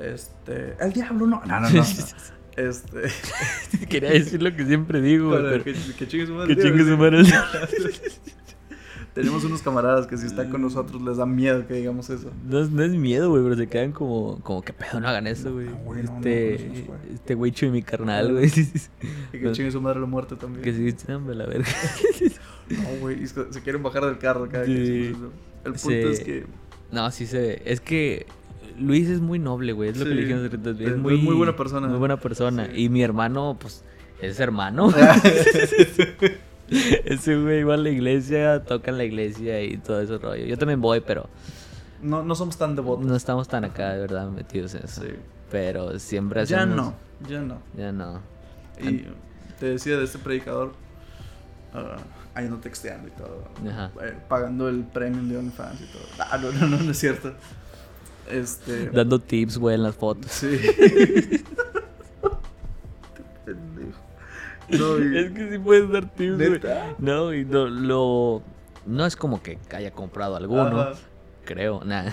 Este... 0.01 0.77
El 0.81 0.93
diablo, 0.93 1.27
no. 1.27 1.43
No, 1.45 1.61
no, 1.61 1.69
no. 1.71 1.85
Este... 2.57 3.87
Quería 3.89 4.11
decir 4.11 4.43
lo 4.43 4.55
que 4.57 4.65
siempre 4.65 5.01
digo, 5.03 5.29
güey. 5.29 5.41
Para 5.43 5.51
pero- 5.53 5.65
que, 5.65 5.75
que 5.95 6.09
chingue 6.09 6.27
su 6.27 6.35
madre. 6.35 6.57
Que 6.57 6.63
chingue 6.63 6.85
su 6.85 6.97
madre 6.97 7.23
Tenemos 9.15 9.43
unos 9.45 9.61
camaradas 9.63 10.07
que 10.07 10.17
si 10.17 10.27
están 10.27 10.51
con 10.51 10.63
nosotros 10.63 11.03
les 11.03 11.17
da 11.17 11.27
miedo 11.27 11.67
que 11.67 11.75
digamos 11.75 12.09
eso. 12.11 12.31
No, 12.49 12.61
es- 12.61 12.71
no 12.71 12.83
es 12.85 12.93
miedo, 12.93 13.29
güey, 13.31 13.43
pero 13.43 13.57
se 13.57 13.67
quedan 13.69 13.91
como, 13.93 14.39
como 14.43 14.63
que 14.63 14.73
pedo, 14.73 15.01
no 15.01 15.09
hagan 15.09 15.27
eso, 15.27 15.53
güey. 15.53 15.67
No, 15.67 15.77
güey, 15.79 16.03
no, 16.05 16.17
este, 16.17 16.87
este 17.15 17.35
güey 17.35 17.51
Chuy, 17.53 17.71
mi 17.71 17.83
carnal, 17.83 18.33
güey. 18.33 18.47
Y 19.33 19.39
que 19.41 19.53
chingue 19.53 19.71
su 19.73 19.81
madre 19.81 19.99
la 20.01 20.07
muerte 20.07 20.37
también. 20.37 20.63
que 20.63 20.73
sí, 20.73 21.13
hombre, 21.13 21.35
la 21.35 21.47
verga. 21.47 21.67
No, 22.71 23.01
güey, 23.01 23.27
se 23.27 23.61
quieren 23.65 23.83
bajar 23.83 24.05
del 24.05 24.19
carro 24.19 24.49
cada 24.49 24.65
Sí. 24.65 25.11
eso. 25.13 25.33
El 25.65 25.73
punto 25.73 25.91
es 26.09 26.21
que 26.21 26.47
No, 26.93 27.11
sí 27.11 27.27
se 27.27 27.41
ve. 27.41 27.63
Es 27.65 27.81
que 27.81 28.27
Luis 28.79 29.09
es 29.09 29.21
muy 29.21 29.41
noble, 29.41 29.73
güey. 29.73 29.91
Es 29.91 29.97
lo 29.99 30.05
que 30.05 30.11
le 30.15 30.21
dijimos. 30.23 30.45
Es 30.45 30.81
Es 30.89 30.97
muy, 30.97 31.17
muy 31.19 31.35
buena 31.35 31.57
persona. 31.57 31.89
Muy 31.89 31.99
buena 31.99 32.17
persona. 32.21 32.67
Sí. 32.73 32.83
Y 32.85 32.89
mi 32.89 33.03
hermano, 33.03 33.57
pues, 33.61 33.83
es 34.23 34.39
hermano. 34.39 34.93
Ese 37.05 37.37
güey 37.37 37.63
va 37.65 37.75
a 37.75 37.77
la 37.79 37.89
iglesia, 37.91 38.63
toca 38.65 38.91
en 38.91 38.99
la 38.99 39.05
iglesia 39.05 39.63
y 39.63 39.77
todo 39.79 40.01
ese 40.01 40.19
rollo. 40.19 40.45
Yo 40.47 40.57
también 40.57 40.81
voy, 40.81 41.01
pero 41.01 41.29
no, 42.03 42.23
no 42.23 42.35
somos 42.35 42.57
tan 42.57 42.77
devotos. 42.77 43.05
no 43.05 43.17
estamos 43.17 43.49
tan 43.49 43.65
acá, 43.65 43.93
de 43.93 44.01
verdad, 44.01 44.29
metidos 44.31 44.75
en 44.75 44.85
eso. 44.85 45.03
Sí. 45.03 45.09
Pero 45.51 45.99
siempre 45.99 46.45
Ya 46.47 46.59
hacemos... 46.59 46.77
no, 46.77 46.95
ya 47.29 47.41
no. 47.41 47.59
Ya 47.77 47.93
no. 47.93 48.21
Y 48.81 49.05
te 49.59 49.67
decía 49.67 49.97
de 49.99 50.05
este 50.05 50.19
predicador, 50.19 50.73
ah, 51.75 51.97
ahí 52.35 52.49
no 52.49 52.59
texteando 52.59 53.09
y 53.09 53.11
todo, 53.11 53.45
Ajá. 53.69 53.91
eh, 54.03 54.15
pagando 54.29 54.69
el 54.69 54.85
premium 54.85 55.29
de 55.29 55.37
OnlyFans 55.39 55.81
y 55.81 55.85
todo. 55.87 56.03
Ah, 56.19 56.39
no, 56.39 56.53
no, 56.53 56.67
no, 56.69 56.77
no 56.83 56.91
es 56.93 56.99
cierto. 56.99 57.35
Este. 58.31 58.91
Dando 58.91 59.19
tips, 59.19 59.59
güey, 59.59 59.75
en 59.75 59.83
las 59.83 59.97
fotos. 59.97 60.31
Sí. 60.31 60.47
Pendejo. 63.45 63.99
No, 64.79 64.99
y- 65.05 65.19
Es 65.19 65.31
que 65.33 65.51
sí 65.51 65.59
puedes 65.59 65.91
dar 65.91 66.11
tips, 66.15 66.37
güey. 66.37 66.61
No, 66.99 67.35
y 67.35 67.45
no, 67.45 67.67
lo... 67.67 68.43
No 68.87 69.05
es 69.07 69.15
como 69.17 69.43
que 69.43 69.59
haya 69.75 69.91
comprado 69.93 70.37
alguno. 70.37 70.81
Ajá. 70.81 70.93
Creo, 71.45 71.83
nada. 71.85 72.13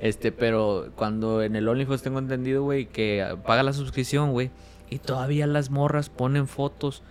Este, 0.00 0.32
pero 0.32 0.90
cuando 0.96 1.42
en 1.42 1.56
el 1.56 1.68
OnlyFans 1.68 2.02
tengo 2.02 2.18
entendido, 2.18 2.62
güey, 2.62 2.86
que 2.86 3.36
paga 3.46 3.62
la 3.62 3.72
suscripción, 3.72 4.32
güey. 4.32 4.50
Y 4.90 4.98
todavía 4.98 5.46
las 5.46 5.70
morras 5.70 6.08
ponen 6.08 6.46
fotos 6.48 7.02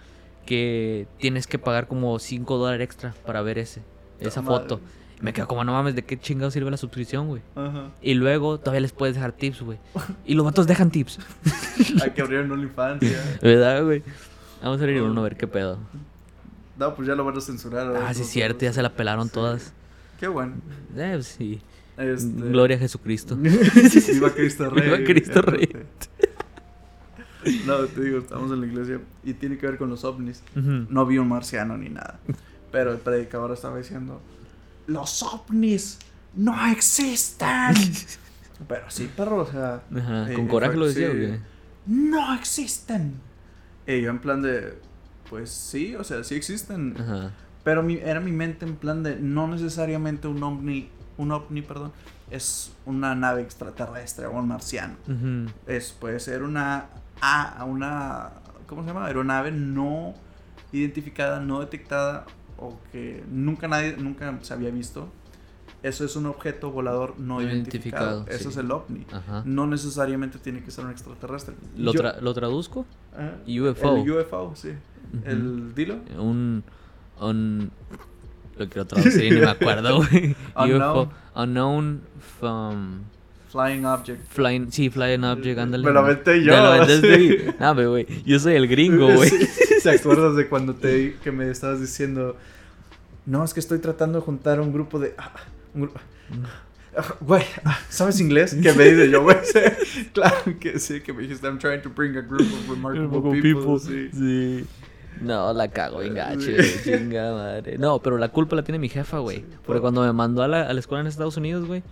que 0.46 1.08
tienes 1.20 1.46
que 1.46 1.60
pagar 1.60 1.88
como 1.88 2.18
5 2.20 2.58
dólares 2.58 2.84
extra 2.86 3.14
para 3.26 3.42
ver 3.42 3.58
ese, 3.60 3.82
esa 4.20 4.42
Madre. 4.42 4.62
foto. 4.62 4.82
Me 5.20 5.34
quedo 5.34 5.48
como, 5.48 5.64
no 5.64 5.74
mames, 5.74 5.96
¿de 5.96 6.04
qué 6.04 6.18
chingado 6.20 6.52
sirve 6.52 6.70
la 6.72 6.78
suscripción, 6.78 7.28
güey? 7.28 7.42
Ajá. 7.56 7.90
Y 8.02 8.14
luego 8.14 8.60
todavía 8.60 8.82
les 8.82 8.92
puedes 8.94 9.16
dejar 9.16 9.32
tips, 9.32 9.62
güey. 9.62 9.78
Y 10.26 10.36
los 10.36 10.46
vatos 10.46 10.68
dejan 10.68 10.90
tips. 10.92 11.20
Hay 12.04 12.12
que 12.12 12.22
abrir 12.22 12.40
un 12.42 12.52
OnlyFans 12.52 13.02
ya. 13.02 13.38
¿Verdad, 13.42 13.84
güey? 13.84 14.04
Vamos 14.62 14.80
a 14.80 14.84
abrir 14.84 15.02
uno 15.02 15.22
a 15.22 15.24
ver 15.24 15.38
qué 15.38 15.48
pedo. 15.48 15.78
No, 16.78 16.94
pues 16.96 17.08
ya 17.08 17.16
lo 17.16 17.24
van 17.26 17.38
a 17.38 17.42
censurar. 17.42 17.96
Ah, 17.98 18.14
sí, 18.14 18.24
cierto, 18.24 18.60
ya 18.66 18.74
se 18.74 18.82
la 18.82 18.94
pelaron 18.94 19.28
Sí. 19.28 19.34
todas. 19.34 19.74
Qué 20.20 20.28
bueno. 20.28 20.56
Eh, 20.96 21.12
pues 21.14 21.28
sí. 21.28 21.62
Este... 21.98 22.28
Gloria 22.50 22.78
a 22.78 22.80
Jesucristo. 22.80 23.36
Viva 23.38 24.30
Cristo 24.36 24.70
Rey. 24.70 24.84
Viva 24.84 24.98
Cristo 25.06 25.42
Rey. 25.42 25.70
No, 27.66 27.78
te 27.86 28.02
digo, 28.02 28.20
estamos 28.20 28.52
en 28.52 28.60
la 28.62 28.68
iglesia 28.68 29.00
y 29.24 29.34
tiene 29.34 29.58
que 29.58 29.66
ver 29.68 29.78
con 29.78 29.90
los 29.90 30.04
ovnis. 30.04 30.44
No 30.56 31.06
vi 31.06 31.18
un 31.18 31.30
marciano 31.30 31.78
ni 31.78 31.90
nada. 31.90 32.20
Pero 32.72 32.92
el 32.92 32.98
predicador 32.98 33.52
estaba 33.54 33.78
diciendo: 33.78 34.22
¡Los 34.88 35.24
ovnis 35.24 35.98
no 36.36 36.54
existen! 36.68 37.76
Pero 38.68 38.90
sí, 38.90 39.10
perro, 39.16 39.38
o 39.44 39.46
sea. 39.52 39.82
Ajá, 39.96 40.32
eh, 40.32 40.36
¿Con 40.36 40.48
coraje 40.48 40.74
fue- 40.74 40.80
lo 40.80 40.88
decía, 40.88 41.12
sí? 41.12 41.40
¡No 41.86 42.34
existen! 42.34 43.14
Y 43.88 44.02
yo 44.02 44.12
en 44.12 44.20
plan 44.20 44.42
de. 44.42 44.78
Pues 45.30 45.50
sí, 45.50 45.96
o 45.96 46.04
sea, 46.04 46.24
sí 46.24 46.36
existen. 46.36 46.96
Ajá. 47.00 47.32
Pero 47.64 47.84
mi, 47.84 47.96
era 47.96 48.20
mi 48.20 48.32
mente 48.32 48.66
en 48.66 48.76
plan 48.76 49.04
de 49.04 49.18
no 49.18 49.48
necesariamente 49.48 50.28
un 50.28 50.42
ovni, 50.42 50.90
un 51.18 51.32
ovni, 51.32 51.62
perdón, 51.62 51.92
es 52.32 52.72
una 52.86 53.14
nave 53.16 53.42
extraterrestre 53.42 54.26
o 54.26 54.32
un 54.32 54.48
marciano. 54.48 54.96
Es, 55.66 55.92
puede 55.92 56.20
ser 56.20 56.44
una, 56.44 56.86
a, 57.20 57.66
una, 57.66 58.32
¿cómo 58.68 58.84
se 58.84 58.88
llama? 58.88 59.06
Aeronave 59.06 59.52
no 59.52 60.14
identificada, 60.72 61.40
no 61.40 61.60
detectada 61.60 62.26
o 62.58 62.80
que 62.92 63.24
nunca 63.30 63.68
nadie, 63.68 63.98
nunca 63.98 64.38
se 64.42 64.54
había 64.54 64.70
visto. 64.70 65.12
Eso 65.88 66.06
es 66.06 66.16
un 66.16 66.26
objeto 66.28 66.72
volador 66.72 67.16
no, 67.18 67.36
No 67.36 67.42
identificado. 67.42 68.20
identificado, 68.22 68.26
Eso 68.40 68.44
sí. 68.46 68.50
es 68.50 68.58
el 68.58 68.72
ovni. 68.72 69.06
Ajá. 69.12 69.44
No 69.46 69.68
necesariamente 69.68 70.38
tiene 70.40 70.64
que 70.64 70.72
ser 70.72 70.86
un 70.86 70.92
extraterrestre. 70.92 71.56
¿Lo, 71.78 71.94
Yo- 71.94 72.02
¿Lo 72.22 72.34
traduzco? 72.34 72.86
Ajá. 73.14 73.36
UFO. 73.48 73.98
El 73.98 74.12
UFO, 74.12 74.54
sí. 74.56 74.70
El 75.26 75.74
dilo. 75.74 75.96
Un. 76.18 76.64
Un. 77.20 77.72
Lo 78.58 78.68
quiero 78.68 78.86
traducir 78.86 79.34
ni 79.34 79.40
me 79.40 79.46
acuerdo, 79.50 79.98
güey. 80.12 80.36
Unknown. 80.56 80.82
UFO. 81.08 81.10
Unknown 81.36 82.02
from. 82.40 83.00
Flying 83.50 83.86
object. 83.86 84.22
Flying. 84.30 84.72
Sí, 84.72 84.90
flying 84.90 85.24
object, 85.24 85.58
ándale. 85.60 85.84
Me 85.86 85.92
lo 85.92 86.00
aventé 86.02 86.44
yo, 86.44 86.52
Te 86.54 86.78
lo 86.78 86.86
sí. 87.18 87.38
Pero, 87.58 87.92
güey. 87.92 88.06
Yo 88.26 88.40
soy 88.40 88.56
el 88.56 88.68
gringo, 88.68 89.08
güey. 89.16 89.32
¿Te 89.84 89.92
acuerdas 89.92 90.36
de 90.36 90.48
cuando 90.50 90.76
te 90.76 91.16
que 91.24 91.32
me 91.32 91.50
estabas 91.50 91.80
diciendo? 91.80 92.36
No, 93.26 93.44
es 93.44 93.54
que 93.54 93.60
estoy 93.62 93.80
tratando 93.80 94.20
de 94.20 94.26
juntar 94.26 94.60
un 94.60 94.74
grupo 94.74 95.00
de. 95.00 95.14
ah, 95.18 95.32
un 95.74 95.82
grupo- 95.84 96.00
Güey, 97.22 97.44
¿sabes 97.90 98.20
inglés? 98.20 98.56
Que 98.56 98.74
me 98.74 98.86
dice 98.86 99.10
yo, 99.10 99.22
güey. 99.24 99.38
sí, 99.44 100.06
claro 100.14 100.36
que 100.60 100.80
sí, 100.80 101.02
que 101.02 101.14
me 101.14 101.22
dijiste, 101.24 101.46
I'm 101.46 101.60
trying 101.60 101.82
to 101.84 101.90
bring 101.96 102.18
a 102.18 102.22
group 102.22 102.42
of 102.42 102.70
remarkable 102.70 103.40
people. 103.42 103.78
people. 103.78 103.80
Sí. 103.80 104.10
Sí. 104.14 104.66
No, 105.22 105.52
la 105.54 105.68
cago 105.70 106.00
bien 106.00 106.14
gacho, 106.16 106.50
güey, 106.52 106.84
chinga 106.84 107.34
madre. 107.34 107.78
No, 107.78 108.00
pero 108.02 108.18
la 108.18 108.30
culpa 108.30 108.56
la 108.56 108.64
tiene 108.64 108.78
mi 108.80 108.90
jefa, 108.90 109.20
güey. 109.20 109.44
Porque 109.66 109.82
cuando 109.82 110.02
me 110.02 110.12
mandó 110.14 110.42
a 110.44 110.48
la, 110.48 110.64
a 110.68 110.74
la 110.74 110.80
escuela 110.80 111.02
en 111.02 111.08
Estados 111.08 111.38
Unidos, 111.38 111.66
güey, 111.68 111.84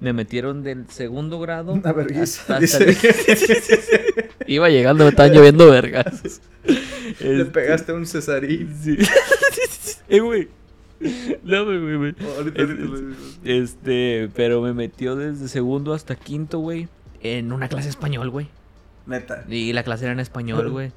me 0.00 0.12
metieron 0.12 0.62
del 0.62 0.88
segundo 0.90 1.38
grado. 1.38 1.72
Una 1.72 1.92
vergüenza. 1.92 2.56
hasta- 2.56 2.76
hasta- 2.78 2.84
Iba 4.46 4.68
llegando, 4.68 5.04
me 5.04 5.10
estaban 5.10 5.32
lloviendo 5.32 5.70
vergas. 5.70 6.40
Le 6.64 7.40
Este, 7.40 7.44
pegaste 7.46 7.92
un 7.92 8.06
cesarín. 8.06 8.74
Sí. 8.82 8.98
eh, 10.08 10.20
güey. 10.20 10.48
No, 11.42 11.64
güey, 11.64 11.96
güey, 11.96 12.12
digo. 12.12 12.96
Este, 13.44 14.30
pero 14.34 14.60
me 14.60 14.72
metió 14.72 15.16
desde 15.16 15.48
segundo 15.48 15.94
hasta 15.94 16.14
quinto, 16.14 16.58
güey, 16.58 16.88
en 17.20 17.52
una 17.52 17.68
clase 17.68 17.84
de 17.84 17.90
español, 17.90 18.30
güey. 18.30 18.48
Neta. 19.06 19.44
Y 19.48 19.72
la 19.72 19.82
clase 19.82 20.04
era 20.04 20.12
en 20.12 20.20
español, 20.20 20.70
güey. 20.70 20.92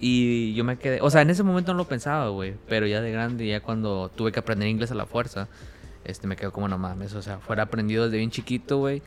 Y 0.00 0.54
yo 0.54 0.62
me 0.62 0.76
quedé, 0.76 1.00
o 1.00 1.10
sea, 1.10 1.22
en 1.22 1.30
ese 1.30 1.42
momento 1.42 1.72
no 1.72 1.78
lo 1.78 1.88
pensaba, 1.88 2.28
güey, 2.28 2.54
pero 2.68 2.86
ya 2.86 3.00
de 3.00 3.10
grande, 3.10 3.46
ya 3.48 3.60
cuando 3.60 4.10
tuve 4.14 4.30
que 4.30 4.38
aprender 4.38 4.68
inglés 4.68 4.92
a 4.92 4.94
la 4.94 5.06
fuerza, 5.06 5.48
este, 6.04 6.28
me 6.28 6.36
quedo 6.36 6.52
como 6.52 6.68
no 6.68 6.78
mames, 6.78 7.14
o 7.14 7.22
sea, 7.22 7.38
fuera 7.38 7.64
aprendido 7.64 8.04
desde 8.04 8.18
bien 8.18 8.30
chiquito, 8.30 8.78
güey, 8.78 9.02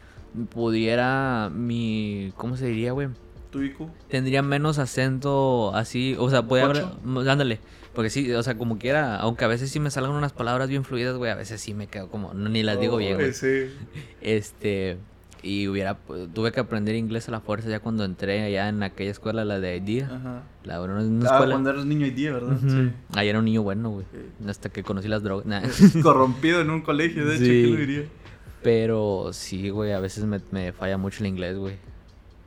pudiera 0.50 1.50
mi, 1.54 2.34
¿cómo 2.36 2.58
se 2.58 2.68
diría, 2.68 2.92
güey? 2.92 3.08
¿Tu 3.52 3.62
IQ? 3.62 3.88
Tendría 4.10 4.42
menos 4.42 4.80
acento 4.80 5.74
así, 5.74 6.18
o 6.20 6.30
sea, 6.30 6.44
podía 6.44 6.66
hablar, 6.66 6.92
ándale, 7.06 7.60
porque 7.94 8.10
sí, 8.10 8.32
o 8.34 8.44
sea, 8.44 8.58
como 8.58 8.78
quiera, 8.78 9.18
aunque 9.18 9.46
a 9.46 9.48
veces 9.48 9.70
sí 9.72 9.80
me 9.80 9.92
salgan 9.92 10.12
unas 10.14 10.34
palabras 10.34 10.70
bien 10.70 10.84
fluidas, 10.86 11.16
güey, 11.18 11.32
a 11.32 11.36
veces 11.36 11.60
sí 11.62 11.74
me 11.74 11.88
quedo 11.88 12.10
como, 12.10 12.34
no, 12.34 12.50
ni 12.50 12.64
las 12.64 12.80
digo 12.80 12.98
bien, 12.98 13.16
güey. 13.16 13.34
Sí. 13.34 13.68
Este, 14.22 14.98
y 15.44 15.68
hubiera, 15.68 15.98
tuve 16.34 16.52
que 16.52 16.60
aprender 16.60 16.94
inglés 16.96 17.28
a 17.28 17.32
la 17.32 17.40
fuerza 17.42 17.68
ya 17.70 17.80
cuando 17.80 18.06
entré 18.06 18.44
allá 18.44 18.70
en 18.70 18.84
aquella 18.84 19.10
escuela, 19.12 19.44
la 19.44 19.60
de 19.60 19.80
día. 19.82 20.06
Ajá. 20.14 20.44
La 20.64 20.80
bueno, 20.80 20.96
una 21.04 21.30
Ah, 21.30 21.34
escuela. 21.34 21.56
cuando 21.56 21.70
eras 21.72 21.86
niño 21.86 22.06
y 22.06 22.12
día, 22.12 22.32
¿verdad? 22.34 22.58
Ujú. 22.64 22.92
Ahí 23.16 23.28
era 23.28 23.40
un 23.40 23.46
niño 23.46 23.64
bueno, 23.64 23.90
güey. 23.90 24.06
Sí. 24.12 24.20
Hasta 24.48 24.70
que 24.70 24.84
conocí 24.84 25.08
las 25.08 25.24
drogas. 25.24 25.46
Nah. 25.48 25.62
Corrompido 26.04 26.62
en 26.62 26.70
un 26.70 26.82
colegio, 26.82 27.26
de 27.26 27.36
hecho, 27.36 27.46
Sí. 27.46 27.50
¿quién 27.64 27.72
lo 27.74 27.80
diría? 27.80 28.04
Pero 28.62 29.30
sí, 29.34 29.70
güey, 29.70 29.92
a 29.94 30.00
veces 30.00 30.26
me, 30.26 30.40
me 30.52 30.72
falla 30.74 30.98
mucho 31.00 31.24
el 31.24 31.28
inglés, 31.30 31.58
güey. 31.58 31.76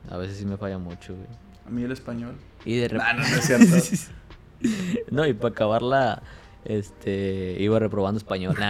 A 0.09 0.15
veces 0.15 0.37
sí 0.37 0.45
me 0.45 0.55
falla 0.55 0.77
mucho, 0.77 1.13
güey. 1.13 1.27
A 1.67 1.69
mí 1.69 1.83
el 1.83 1.91
español. 1.91 2.35
Y 2.63 2.77
de 2.77 2.87
Nah, 2.89 3.11
repente. 3.13 3.23
no, 3.23 3.29
no 3.29 3.75
es 3.75 3.85
cierto. 3.85 4.11
no, 5.11 5.25
y 5.25 5.33
para 5.33 5.49
acabarla, 5.49 6.23
este, 6.63 7.57
iba 7.59 7.79
reprobando 7.79 8.17
español. 8.17 8.55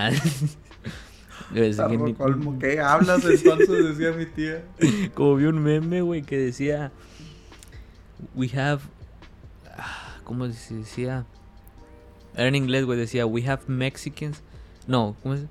Colmo, 2.18 2.58
¿Qué 2.60 2.80
hablas 2.80 3.24
entonces? 3.24 3.98
Decía 3.98 4.12
mi 4.12 4.26
tía. 4.26 4.66
Como 5.14 5.36
vi 5.36 5.46
un 5.46 5.62
meme, 5.62 6.02
güey, 6.02 6.24
que 6.24 6.38
decía. 6.38 6.92
We 8.34 8.50
have. 8.58 8.82
¿Cómo 10.24 10.52
se 10.52 10.76
decía? 10.76 11.26
Era 12.34 12.48
en 12.48 12.56
inglés, 12.56 12.86
güey, 12.86 12.98
decía 12.98 13.26
We 13.26 13.48
have 13.48 13.64
Mexicans. 13.68 14.42
No, 14.88 15.16
¿cómo 15.22 15.36
es? 15.36 15.46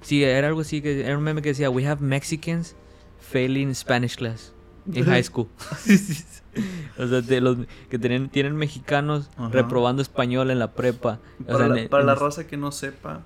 Sí, 0.00 0.24
era 0.24 0.48
algo 0.48 0.62
así, 0.62 0.80
que 0.80 1.04
era 1.04 1.16
un 1.16 1.22
meme 1.22 1.42
que 1.42 1.50
decía 1.50 1.70
We 1.70 1.86
have 1.86 2.02
Mexicans 2.02 2.74
failing 3.20 3.74
Spanish 3.74 4.16
class 4.16 4.53
in 4.92 5.04
high 5.04 5.22
school. 5.24 5.46
o 6.98 7.06
sea, 7.06 7.20
de 7.20 7.40
los 7.40 7.58
que 7.90 7.98
tienen, 7.98 8.28
tienen 8.28 8.56
mexicanos 8.56 9.28
Ajá. 9.36 9.48
reprobando 9.48 10.02
español 10.02 10.50
en 10.50 10.58
la 10.58 10.72
prepa. 10.72 11.18
O 11.42 11.44
Para, 11.46 11.58
sea, 11.58 11.68
la, 11.68 11.80
en- 11.80 11.88
para 11.88 12.02
en 12.02 12.06
la 12.06 12.12
es- 12.14 12.18
raza 12.20 12.46
que 12.46 12.56
no 12.56 12.70
sepa, 12.72 13.22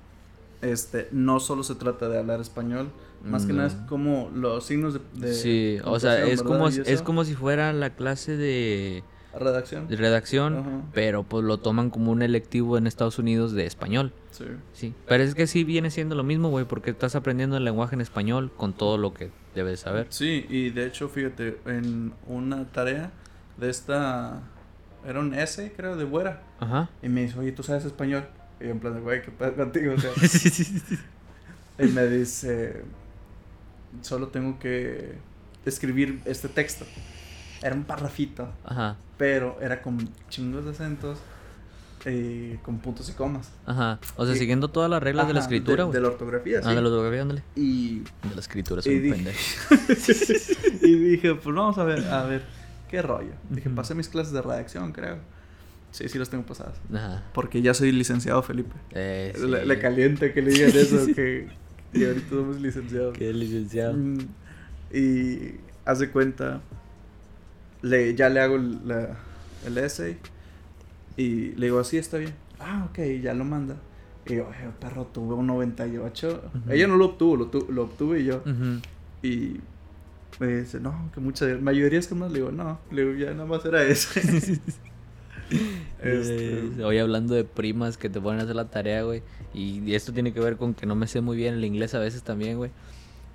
este, 0.62 1.08
no 1.12 1.40
solo 1.40 1.62
se 1.62 1.74
trata 1.74 2.08
de 2.08 2.18
hablar 2.18 2.40
español, 2.40 2.88
más 3.24 3.46
que 3.46 3.52
No. 3.52 3.58
nada 3.58 3.68
es 3.68 3.74
como 3.88 4.30
los 4.34 4.64
signos 4.64 4.94
de, 4.94 5.00
de 5.14 5.34
Sí, 5.34 5.78
o 5.84 5.98
sea, 6.00 6.24
es 6.24 6.42
como, 6.42 6.68
es 6.68 7.02
como 7.02 7.24
si 7.24 7.34
fuera 7.34 7.72
la 7.72 7.90
clase 7.90 8.36
de, 8.36 9.02
redacción. 9.38 9.88
de 9.88 9.96
redacción, 9.96 10.56
Ajá. 10.58 10.70
pero 10.94 11.22
pues 11.24 11.44
lo 11.44 11.58
toman 11.58 11.90
como 11.90 12.12
un 12.12 12.22
electivo 12.22 12.78
en 12.78 12.86
Estados 12.86 13.18
Unidos 13.18 13.52
de 13.52 13.66
español. 13.66 14.12
Sí. 14.30 14.44
Sí, 14.72 14.94
pero 15.08 15.24
es 15.24 15.34
que 15.34 15.46
sí 15.48 15.64
viene 15.64 15.90
siendo 15.90 16.14
lo 16.14 16.22
mismo, 16.22 16.48
güey, 16.48 16.64
porque 16.64 16.90
estás 16.90 17.16
aprendiendo 17.16 17.56
el 17.56 17.64
lenguaje 17.64 17.94
en 17.96 18.00
español 18.00 18.52
con 18.56 18.72
todo 18.72 18.98
lo 18.98 19.12
que 19.12 19.30
debes 19.64 19.80
saber. 19.80 20.06
Sí, 20.10 20.46
y 20.48 20.70
de 20.70 20.86
hecho, 20.86 21.08
fíjate, 21.08 21.58
en 21.66 22.12
una 22.26 22.64
tarea 22.66 23.10
de 23.56 23.70
esta 23.70 24.40
era 25.06 25.20
un 25.20 25.34
essay, 25.34 25.70
creo, 25.70 25.96
de 25.96 26.04
Buera, 26.04 26.42
Ajá. 26.60 26.88
y 27.02 27.08
me 27.08 27.22
dice, 27.22 27.38
"Oye, 27.38 27.52
¿tú 27.52 27.62
sabes 27.62 27.84
español?" 27.84 28.24
Y 28.60 28.64
yo 28.64 28.70
en 28.70 28.80
plan 28.80 28.94
de, 28.94 29.00
"Güey, 29.00 29.22
¿qué 29.22 29.30
pasa 29.30 29.52
contigo?" 29.54 29.94
O 29.96 30.00
sea, 30.00 30.10
y 31.78 31.86
me 31.88 32.06
dice, 32.08 32.82
"Solo 34.02 34.28
tengo 34.28 34.58
que 34.58 35.14
escribir 35.64 36.20
este 36.24 36.48
texto." 36.48 36.84
Era 37.62 37.74
un 37.74 37.84
parrafito. 37.84 38.48
Ajá. 38.64 38.96
pero 39.16 39.58
era 39.60 39.82
con 39.82 40.08
chingos 40.28 40.64
de 40.64 40.70
acentos 40.70 41.18
y 42.06 42.56
con 42.62 42.78
puntos 42.78 43.08
y 43.08 43.12
comas. 43.12 43.50
Ajá. 43.66 43.98
O 44.16 44.24
sea, 44.26 44.34
Y- 44.34 44.38
siguiendo 44.38 44.68
todas 44.68 44.88
las 44.90 45.02
reglas 45.02 45.26
de 45.26 45.32
la 45.34 45.40
Ajá, 45.40 45.48
escritura, 45.48 45.86
de, 45.86 45.92
de 45.92 46.00
la 46.00 46.08
ortografía, 46.08 46.60
sí. 46.62 46.68
Ah, 46.68 46.74
de 46.74 46.80
la 46.82 46.88
ortografía, 46.88 47.22
ándale. 47.22 47.42
Y, 47.56 48.00
De 48.00 48.34
la 48.34 48.40
escritura, 48.40 48.80
Y 48.80 48.82
soy 48.84 48.96
un 48.96 49.02
dije- 49.02 49.14
pendejo. 49.14 49.36
y 50.86 50.94
dije, 50.94 51.34
pues 51.34 51.54
vamos 51.56 51.78
a 51.78 51.84
ver, 51.84 52.04
a 52.04 52.24
ver, 52.24 52.42
qué 52.90 53.02
rollo. 53.02 53.32
Dije, 53.50 53.68
pasé 53.70 53.94
mis 53.94 54.08
clases 54.08 54.32
de 54.32 54.42
redacción, 54.42 54.92
creo. 54.92 55.16
Sí, 55.90 56.08
sí 56.08 56.18
las 56.18 56.28
tengo 56.28 56.44
pasadas. 56.44 56.76
Ajá. 56.92 57.24
Porque 57.32 57.62
ya 57.62 57.72
soy 57.74 57.92
licenciado, 57.92 58.42
Felipe. 58.42 58.74
Eh, 58.92 59.32
Le, 59.46 59.60
sí. 59.62 59.66
le 59.66 59.78
calienta 59.78 60.32
que 60.32 60.42
le 60.42 60.50
digan 60.52 60.70
eso, 60.76 61.06
que, 61.14 61.48
que 61.92 62.06
ahorita 62.06 62.28
somos 62.30 62.60
licenciados. 62.60 63.16
Qué 63.16 63.32
licenciado. 63.32 63.94
Mm, 63.94 64.18
Y 64.92 65.54
hace 65.84 66.10
cuenta, 66.10 66.60
le, 67.82 68.14
ya 68.14 68.28
le 68.28 68.40
hago 68.40 68.58
la- 68.58 69.16
el 69.66 69.78
essay 69.78 70.18
y 71.18 71.54
le 71.56 71.66
digo, 71.66 71.78
así 71.80 71.98
está 71.98 72.16
bien. 72.18 72.32
Ah, 72.60 72.86
ok, 72.90 72.98
ya 73.22 73.34
lo 73.34 73.44
manda. 73.44 73.76
Y 74.26 74.36
yo, 74.36 74.42
"Eh, 74.52 74.70
perro, 74.80 75.06
tuve 75.06 75.34
un 75.34 75.46
98. 75.46 76.42
Ujú. 76.54 76.72
Ella 76.72 76.86
no 76.86 76.96
lo 76.96 77.06
obtuvo, 77.06 77.36
lo, 77.36 77.46
tu- 77.48 77.66
lo 77.70 77.82
obtuve 77.84 78.24
yo. 78.24 78.36
Ujú. 78.38 78.80
Y 79.22 79.56
me 80.38 80.46
dice, 80.58 80.80
no, 80.80 81.10
que 81.14 81.20
muchas 81.20 81.60
mayorías 81.60 82.06
que 82.06 82.14
más. 82.14 82.30
Le 82.30 82.38
digo, 82.40 82.52
no, 82.52 82.78
le 82.90 83.04
digo, 83.04 83.14
ya 83.18 83.32
nada 83.32 83.46
más 83.46 83.64
era 83.64 83.82
eso. 83.84 84.08
Este, 86.02 86.84
Hoy 86.84 86.98
hablando 86.98 87.34
de 87.34 87.44
primas 87.44 87.96
que 87.96 88.08
te 88.10 88.20
ponen 88.20 88.40
a 88.40 88.44
hacer 88.44 88.54
la 88.56 88.66
tarea, 88.70 89.02
güey. 89.02 89.22
Y, 89.54 89.80
y 89.80 89.94
esto 89.94 90.12
tiene 90.12 90.32
que 90.32 90.40
ver 90.40 90.56
con 90.56 90.74
que 90.74 90.86
no 90.86 90.94
me 90.94 91.06
sé 91.06 91.20
muy 91.20 91.36
bien 91.36 91.54
el 91.54 91.64
inglés 91.64 91.94
a 91.94 91.98
veces 91.98 92.22
también, 92.22 92.56
güey. 92.58 92.70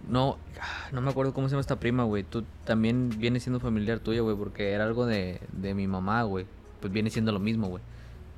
No, 0.07 0.37
ah, 0.61 0.89
no 0.91 1.01
me 1.01 1.09
acuerdo 1.09 1.33
cómo 1.33 1.47
se 1.47 1.53
llama 1.53 1.61
esta 1.61 1.79
prima, 1.79 2.03
güey. 2.03 2.23
Tú 2.23 2.43
también 2.65 3.09
vienes 3.17 3.43
siendo 3.43 3.59
familiar 3.59 3.99
tuya, 3.99 4.21
güey, 4.21 4.35
porque 4.35 4.71
era 4.71 4.83
algo 4.83 5.05
de, 5.05 5.39
de 5.53 5.73
mi 5.73 5.87
mamá, 5.87 6.23
güey. 6.23 6.45
Pues 6.83 6.91
viene 6.91 7.09
siendo 7.09 7.31
lo 7.31 7.39
mismo, 7.39 7.69
güey, 7.69 7.81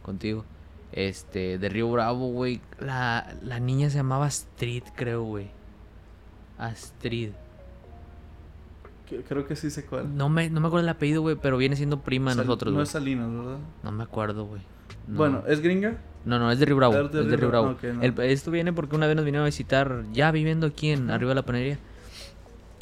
contigo. 0.04 0.46
Este, 0.92 1.58
de 1.58 1.68
Río 1.68 1.90
Bravo, 1.92 2.28
güey. 2.28 2.62
La, 2.80 3.34
la 3.42 3.60
niña 3.60 3.90
se 3.90 3.98
llamaba 3.98 4.28
Astrid, 4.28 4.84
creo, 4.96 5.24
güey. 5.24 5.50
Astrid. 6.60 7.32
creo 9.28 9.48
que 9.48 9.56
sí 9.56 9.72
sé 9.72 9.84
cuál. 9.84 10.16
No 10.16 10.30
me, 10.30 10.52
no 10.52 10.62
me 10.62 10.68
acuerdo 10.68 10.84
el 10.86 10.90
apellido, 10.90 11.22
güey, 11.24 11.38
pero 11.42 11.58
viene 11.58 11.76
siendo 11.76 12.02
prima 12.02 12.36
de 12.36 12.38
nosotros, 12.38 12.72
No 12.72 12.84
es 12.84 12.90
Salinas, 12.90 13.32
¿verdad? 13.32 13.58
No 13.82 13.92
me 13.92 14.04
acuerdo, 14.04 14.46
güey. 14.46 14.62
No. 15.08 15.18
Bueno, 15.18 15.44
¿es 15.48 15.60
gringa? 15.62 15.98
No, 16.24 16.38
no, 16.38 16.52
es 16.52 16.60
de 16.60 16.66
Río 16.68 16.76
Bravo. 16.76 16.94
Es 16.94 17.12
de 17.12 17.22
es 17.22 17.26
de 17.26 17.32
Río 17.32 17.38
Río 17.38 17.50
Bravo, 17.50 17.76
no. 17.82 18.02
El- 18.04 18.20
esto 18.20 18.52
viene 18.52 18.72
porque 18.74 18.96
una 18.96 19.08
vez 19.08 19.16
nos 19.16 19.26
vinieron 19.26 19.46
a 19.46 19.48
visitar, 19.48 20.04
ya 20.14 20.30
viviendo 20.30 20.68
aquí 20.68 20.92
en 20.92 21.10
arriba 21.10 21.30
de 21.32 21.36
la 21.36 21.46
panería. 21.48 21.80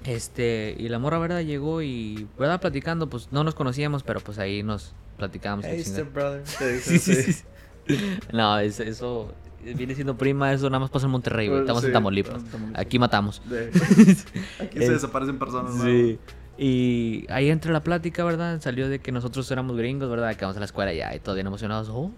Este, 0.06 0.76
y 0.78 0.90
la 0.90 1.00
morra, 1.00 1.20
¿verdad? 1.20 1.42
Llegó 1.42 1.82
y, 1.82 2.28
¿verdad? 2.38 2.60
Platicando, 2.60 3.10
pues 3.10 3.30
no 3.32 3.44
nos 3.44 3.56
conocíamos, 3.56 4.04
pero 4.04 4.20
pues 4.20 4.38
ahí 4.40 4.64
nos 4.64 4.94
platicábamos. 5.18 5.66
Hey, 5.68 5.84
brother. 6.14 6.44
Sí, 6.82 7.00
sí. 7.00 7.44
No, 8.32 8.60
es- 8.60 8.80
eso 8.80 9.34
viene 9.76 9.96
siendo 9.96 10.18
prima, 10.18 10.52
eso 10.54 10.70
nada 10.70 10.80
más 10.82 10.90
pasa 10.90 11.06
en 11.06 11.12
Monterrey, 11.12 11.48
güey. 11.48 11.62
Estamos 11.62 11.82
Sí, 11.82 11.88
en 11.88 11.94
Tamaulipas. 11.94 12.34
estamos 12.36 12.46
en 12.46 12.52
Tamaulipas. 12.52 12.86
Aquí 12.86 13.00
matamos. 13.00 13.42
De- 13.50 13.70
Aquí 14.60 14.78
se 14.80 14.92
desaparecen 14.92 15.40
personas. 15.40 15.76
¿no? 15.76 15.84
Sí. 15.84 16.20
Y 16.56 17.26
ahí 17.30 17.50
entre 17.50 17.74
la 17.74 17.82
plática, 17.82 18.24
¿verdad? 18.24 18.62
Salió 18.62 18.88
de 18.88 19.00
que 19.00 19.12
nosotros 19.12 19.50
éramos 19.50 19.76
gringos, 19.76 20.08
¿verdad? 20.10 20.36
Que 20.36 20.46
vamos 20.46 20.56
a 20.56 20.60
la 20.60 20.68
escuela 20.68 20.94
ya 20.94 21.14
y 21.16 21.20
bien 21.34 21.48
emocionados. 21.48 21.90
Oh, 21.90 22.12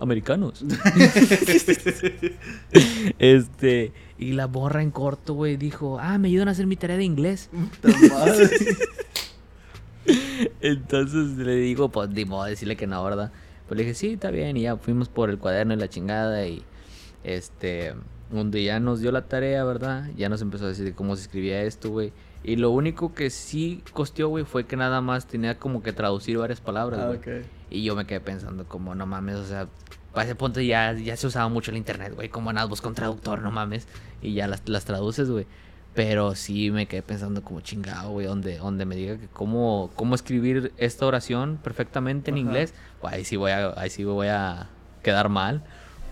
americanos. 0.00 0.64
este, 3.18 3.92
y 4.18 4.32
la 4.32 4.46
borra 4.46 4.82
en 4.82 4.90
corto, 4.90 5.34
güey, 5.34 5.56
dijo, 5.56 5.98
ah, 6.00 6.16
me 6.18 6.28
ayudan 6.28 6.48
a 6.48 6.52
hacer 6.52 6.66
mi 6.66 6.76
tarea 6.76 6.96
de 6.96 7.04
inglés. 7.04 7.50
Entonces 10.60 11.36
le 11.38 11.56
digo, 11.56 11.88
pues, 11.90 12.08
ni 12.10 12.24
modo 12.24 12.44
decirle 12.44 12.76
que 12.76 12.86
no, 12.86 13.02
¿verdad? 13.04 13.32
Pues 13.66 13.76
le 13.76 13.84
dije, 13.84 13.94
sí, 13.94 14.12
está 14.12 14.30
bien. 14.30 14.56
Y 14.56 14.62
ya 14.62 14.76
fuimos 14.76 15.08
por 15.08 15.30
el 15.30 15.38
cuaderno 15.38 15.74
y 15.74 15.76
la 15.76 15.88
chingada. 15.88 16.46
Y 16.46 16.62
este, 17.24 17.94
donde 18.30 18.62
ya 18.62 18.78
nos 18.78 19.00
dio 19.00 19.10
la 19.10 19.22
tarea, 19.26 19.64
¿verdad? 19.64 20.08
Ya 20.16 20.28
nos 20.28 20.42
empezó 20.42 20.66
a 20.66 20.68
decir 20.68 20.94
cómo 20.94 21.16
se 21.16 21.22
escribía 21.22 21.62
esto, 21.62 21.90
güey. 21.90 22.12
Y 22.44 22.56
lo 22.56 22.70
único 22.70 23.12
que 23.12 23.30
sí 23.30 23.82
costeó, 23.92 24.28
güey, 24.28 24.44
fue 24.44 24.66
que 24.66 24.76
nada 24.76 25.00
más 25.00 25.26
tenía 25.26 25.58
como 25.58 25.82
que 25.82 25.92
traducir 25.92 26.38
varias 26.38 26.60
palabras, 26.60 27.00
Ah, 27.00 27.06
güey. 27.06 27.18
ok. 27.18 27.28
Y 27.70 27.82
yo 27.82 27.96
me 27.96 28.06
quedé 28.06 28.20
pensando, 28.20 28.64
como, 28.68 28.94
no 28.94 29.04
mames, 29.06 29.34
o 29.36 29.44
sea, 29.44 29.66
para 30.16 30.24
ese 30.24 30.34
punto 30.34 30.62
ya, 30.62 30.94
ya 30.94 31.14
se 31.14 31.26
usaba 31.26 31.46
mucho 31.50 31.70
el 31.70 31.76
internet, 31.76 32.14
güey. 32.14 32.30
Como 32.30 32.50
nada, 32.50 32.66
busca 32.66 32.88
un 32.88 32.94
traductor, 32.94 33.42
no 33.42 33.50
mames. 33.50 33.86
Y 34.22 34.32
ya 34.32 34.46
las, 34.48 34.66
las 34.66 34.86
traduces, 34.86 35.28
güey. 35.30 35.46
Pero 35.94 36.34
sí 36.34 36.70
me 36.70 36.86
quedé 36.86 37.02
pensando 37.02 37.42
como 37.42 37.60
chingado, 37.60 38.12
güey, 38.12 38.26
donde, 38.26 38.56
donde 38.56 38.86
me 38.86 38.96
diga 38.96 39.18
que 39.18 39.28
cómo, 39.28 39.90
cómo 39.94 40.14
escribir 40.14 40.72
esta 40.78 41.04
oración 41.04 41.58
perfectamente 41.62 42.30
en 42.30 42.36
Ajá. 42.36 42.40
inglés, 42.46 42.72
pues 43.02 43.12
ahí 43.12 43.24
sí 43.26 43.36
voy 43.36 43.50
a, 43.50 43.78
ahí 43.78 43.90
sí 43.90 44.04
voy 44.04 44.28
a 44.28 44.68
quedar 45.02 45.28
mal. 45.28 45.62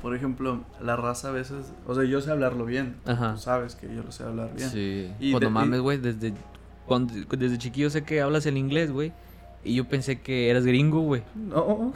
Por 0.02 0.14
ejemplo, 0.14 0.62
la 0.82 0.96
raza 0.96 1.28
a 1.28 1.32
veces, 1.32 1.72
o 1.86 1.94
sea, 1.94 2.04
yo 2.04 2.20
sé 2.20 2.30
hablarlo 2.30 2.66
bien. 2.66 2.96
Ajá. 3.06 3.32
Tú 3.34 3.40
sabes 3.40 3.74
que 3.74 3.86
yo 3.94 4.02
lo 4.02 4.12
sé 4.12 4.22
hablar 4.24 4.54
bien. 4.54 4.68
Sí. 4.68 5.10
Y 5.18 5.32
pues 5.32 5.40
de- 5.40 5.48
mames, 5.48 5.80
güey, 5.80 5.96
desde, 5.96 6.34
cuando- 6.86 7.14
desde 7.38 7.56
chiquillo 7.56 7.88
sé 7.88 8.04
que 8.04 8.20
hablas 8.20 8.44
el 8.44 8.58
inglés, 8.58 8.90
güey. 8.92 9.12
Y 9.66 9.76
yo 9.76 9.84
pensé 9.88 10.20
que 10.20 10.50
eras 10.50 10.66
gringo, 10.66 11.00
güey. 11.00 11.22
No, 11.34 11.90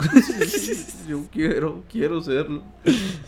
yo 1.07 1.23
quiero, 1.31 1.83
quiero 1.91 2.19
serlo. 2.23 2.63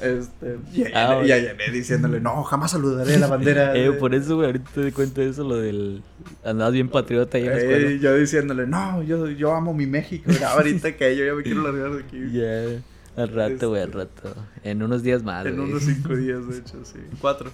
Este, 0.02 0.58
y 0.74 0.84
Ah, 0.96 1.20
a- 1.20 1.26
y 1.26 1.32
a 1.32 1.38
Yané 1.38 1.70
diciéndole, 1.72 2.20
no, 2.20 2.42
jamás 2.44 2.72
saludaré 2.72 3.20
la 3.20 3.28
bandera. 3.28 3.76
Eh, 3.78 3.84
de-". 3.84 3.94
por 3.94 4.16
eso, 4.16 4.36
güey, 4.38 4.48
ahorita 4.48 4.72
te 4.74 4.86
di 4.86 4.92
cuenta 4.92 5.22
de 5.22 5.30
eso, 5.30 5.44
lo 5.44 5.58
del... 5.58 6.02
Andabas 6.44 6.74
bien 6.74 6.90
patriota 6.90 7.38
ahí 7.38 7.44
en 7.44 7.50
la 7.52 7.58
escuela. 7.58 7.88
Eh, 7.90 8.00
yo 8.00 8.16
diciéndole, 8.16 8.66
no, 8.66 9.04
yo, 9.04 9.30
yo 9.30 9.54
amo 9.54 9.74
mi 9.76 9.86
México. 9.86 10.32
Era 10.32 10.54
ahorita 10.54 10.96
que 10.98 11.16
yo 11.16 11.24
ya 11.24 11.34
me 11.36 11.44
quiero 11.44 11.62
largar 11.62 11.92
de 11.94 12.04
aquí. 12.04 12.18
Ya, 12.34 13.22
al 13.22 13.30
rato, 13.30 13.70
güey, 13.70 13.82
al 13.84 13.90
Este- 13.90 13.98
rato. 14.00 14.36
En 14.64 14.82
unos 14.82 15.04
días 15.04 15.22
más, 15.22 15.46
En 15.46 15.60
unos 15.60 15.84
cinco 15.84 16.16
días, 16.16 16.48
de 16.48 16.58
hecho, 16.58 16.84
sí. 16.84 16.98
Cuatro. 17.20 17.52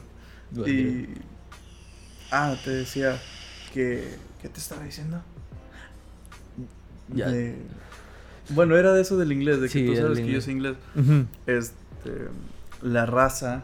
Y. 0.65 1.07
Ah, 2.31 2.55
te 2.63 2.69
decía 2.71 3.19
que. 3.73 4.03
¿Qué 4.41 4.49
te 4.49 4.59
estaba 4.59 4.83
diciendo? 4.83 5.21
Ya. 7.13 7.29
De- 7.29 7.55
Bueno, 8.49 8.77
era 8.77 8.93
de 8.93 9.01
eso 9.01 9.17
del 9.17 9.31
inglés, 9.31 9.59
de 9.61 9.67
que 9.67 9.73
Sí, 9.73 9.85
tú 9.85 9.95
sabes 9.95 10.19
que 10.19 10.31
yo 10.31 10.41
sé 10.41 10.51
inglés. 10.51 10.75
Ujú. 10.95 11.25
Este. 11.45 12.27
La 12.81 13.05
raza. 13.05 13.63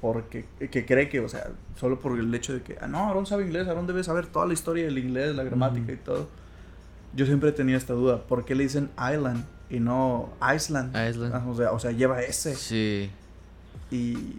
Porque. 0.00 0.46
Que 0.70 0.86
cree 0.86 1.08
que, 1.08 1.20
o 1.20 1.28
sea, 1.28 1.48
solo 1.78 1.98
por 2.00 2.18
el 2.18 2.34
hecho 2.34 2.52
de 2.54 2.62
que. 2.62 2.76
Ah, 2.80 2.86
no, 2.86 3.08
Aaron 3.08 3.26
sabe 3.26 3.44
inglés, 3.44 3.68
Aaron 3.68 3.86
debe 3.86 4.02
saber 4.04 4.26
toda 4.26 4.46
la 4.46 4.52
historia 4.52 4.84
del 4.84 4.98
inglés, 4.98 5.34
la 5.34 5.44
gramática 5.44 5.84
Ujú. 5.84 5.92
y 5.92 5.96
todo. 5.96 6.28
Yo 7.14 7.26
siempre 7.26 7.50
tenía 7.52 7.76
esta 7.76 7.92
duda. 7.92 8.22
¿Por 8.22 8.44
qué 8.44 8.54
le 8.54 8.62
dicen 8.62 8.90
island 8.96 9.44
y 9.68 9.80
no 9.80 10.30
Iceland? 10.54 10.90
Iceland. 10.96 11.34
Ah, 11.34 11.44
o, 11.48 11.54
sea, 11.56 11.72
o 11.72 11.78
sea, 11.80 11.90
lleva 11.90 12.22
ese. 12.22 12.54
Sí. 12.54 13.10
Y, 13.90 14.36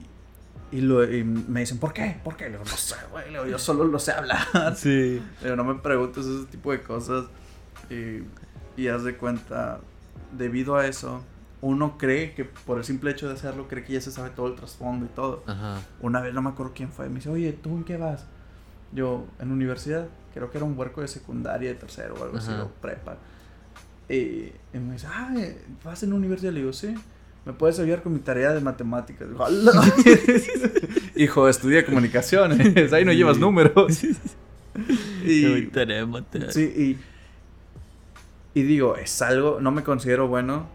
y, 0.71 0.79
lo, 0.81 1.03
y 1.03 1.23
me 1.25 1.59
dicen, 1.59 1.77
¿por 1.79 1.91
qué? 1.91 2.17
¿Por 2.23 2.37
qué? 2.37 2.45
Le 2.45 2.51
digo, 2.51 2.63
no 2.63 2.77
sé, 2.77 2.95
güey. 3.11 3.25
Le 3.25 3.31
digo, 3.31 3.45
yo 3.45 3.59
solo 3.59 3.83
lo 3.83 3.99
sé 3.99 4.13
hablar. 4.13 4.39
Sí. 4.77 5.21
Digo, 5.43 5.55
no 5.57 5.65
me 5.65 5.75
preguntes 5.75 6.25
ese 6.25 6.45
tipo 6.45 6.71
de 6.71 6.81
cosas. 6.81 7.25
Y, 7.91 8.23
y 8.81 8.87
haz 8.87 9.03
de 9.03 9.17
cuenta, 9.17 9.81
debido 10.37 10.75
a 10.75 10.87
eso, 10.87 11.23
uno 11.61 11.97
cree 11.97 12.33
que 12.33 12.45
por 12.45 12.77
el 12.77 12.83
simple 12.83 13.11
hecho 13.11 13.27
de 13.27 13.33
hacerlo, 13.33 13.67
cree 13.67 13.83
que 13.83 13.93
ya 13.93 14.01
se 14.01 14.11
sabe 14.11 14.31
todo 14.31 14.47
el 14.47 14.55
trasfondo 14.55 15.05
y 15.05 15.09
todo. 15.09 15.43
Ajá. 15.45 15.81
Una 16.01 16.21
vez 16.21 16.33
no 16.33 16.41
me 16.41 16.49
acuerdo 16.49 16.73
quién 16.75 16.91
fue, 16.91 17.07
me 17.09 17.15
dice, 17.15 17.29
oye, 17.29 17.53
¿tú 17.53 17.69
en 17.77 17.83
qué 17.83 17.97
vas? 17.97 18.25
Yo, 18.93 19.25
en 19.39 19.51
universidad, 19.51 20.07
creo 20.33 20.49
que 20.49 20.57
era 20.57 20.65
un 20.65 20.77
huerco 20.77 21.01
de 21.01 21.07
secundaria, 21.07 21.69
de 21.69 21.75
tercero 21.75 22.15
o 22.19 22.23
algo 22.23 22.37
así, 22.37 22.51
Ajá. 22.51 22.63
o 22.63 22.69
prepa. 22.69 23.17
Y, 24.09 24.51
y 24.73 24.79
me 24.79 24.93
dice, 24.93 25.07
ah, 25.09 25.33
¿vas 25.83 26.03
en 26.03 26.13
universidad? 26.13 26.51
Le 26.51 26.61
digo, 26.61 26.73
sí. 26.73 26.95
¿Me 27.45 27.53
puedes 27.53 27.79
ayudar 27.79 28.03
con 28.03 28.13
mi 28.13 28.19
tarea 28.19 28.53
de 28.53 28.61
matemáticas? 28.61 29.27
Hijo, 31.15 31.49
estudia 31.49 31.83
comunicaciones, 31.85 32.93
ahí 32.93 33.03
no 33.03 33.13
llevas 33.13 33.39
números. 33.39 34.03
y, 35.25 35.45
Ahorita 35.45 35.85
le 35.85 36.05
maté. 36.05 36.51
Sí, 36.51 36.61
y, 36.61 36.97
y 38.53 38.63
digo, 38.63 38.95
es 38.97 39.21
algo, 39.21 39.59
no 39.61 39.71
me 39.71 39.83
considero 39.83 40.27
bueno. 40.27 40.65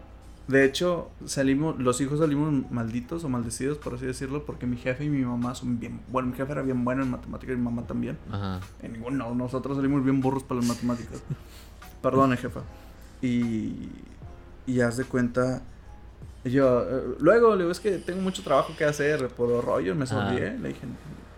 De 0.47 0.63
hecho, 0.63 1.09
salimos, 1.25 1.77
los 1.77 1.99
hijos 1.99 2.19
salimos 2.19 2.71
malditos 2.71 3.23
o 3.25 3.29
maldecidos, 3.29 3.77
por 3.77 3.95
así 3.95 4.05
decirlo, 4.05 4.45
porque 4.45 4.65
mi 4.65 4.77
jefe 4.77 5.03
y 5.03 5.09
mi 5.09 5.25
mamá 5.25 5.53
son 5.55 5.77
bien, 5.77 5.99
bueno, 6.09 6.29
mi 6.29 6.37
jefe 6.37 6.49
era 6.53 6.61
bien 6.61 6.85
bueno 6.85 7.03
en 7.03 7.11
matemáticas 7.11 7.53
y 7.53 7.57
mi 7.57 7.63
mamá 7.65 7.81
también. 7.85 8.17
Ajá. 8.31 8.61
En 8.81 8.93
ninguno, 8.93 9.35
nosotros 9.35 9.75
salimos 9.75 10.03
bien 10.05 10.21
burros 10.21 10.43
para 10.43 10.61
las 10.61 10.69
matemáticas. 10.69 11.21
Perdone, 12.01 12.37
jefa. 12.37 12.61
Y, 13.21 13.89
y 14.65 14.79
haz 14.79 14.95
de 14.95 15.03
cuenta, 15.03 15.61
yo, 16.45 16.81
eh, 16.83 17.15
luego 17.19 17.51
le 17.55 17.63
digo, 17.63 17.71
es 17.71 17.81
que 17.81 17.97
tengo 17.97 18.21
mucho 18.21 18.41
trabajo 18.41 18.73
que 18.77 18.85
hacer, 18.85 19.27
por 19.29 19.49
rollo, 19.65 19.95
me 19.95 20.07
sonrié, 20.07 20.57
le 20.57 20.69
dije, 20.69 20.81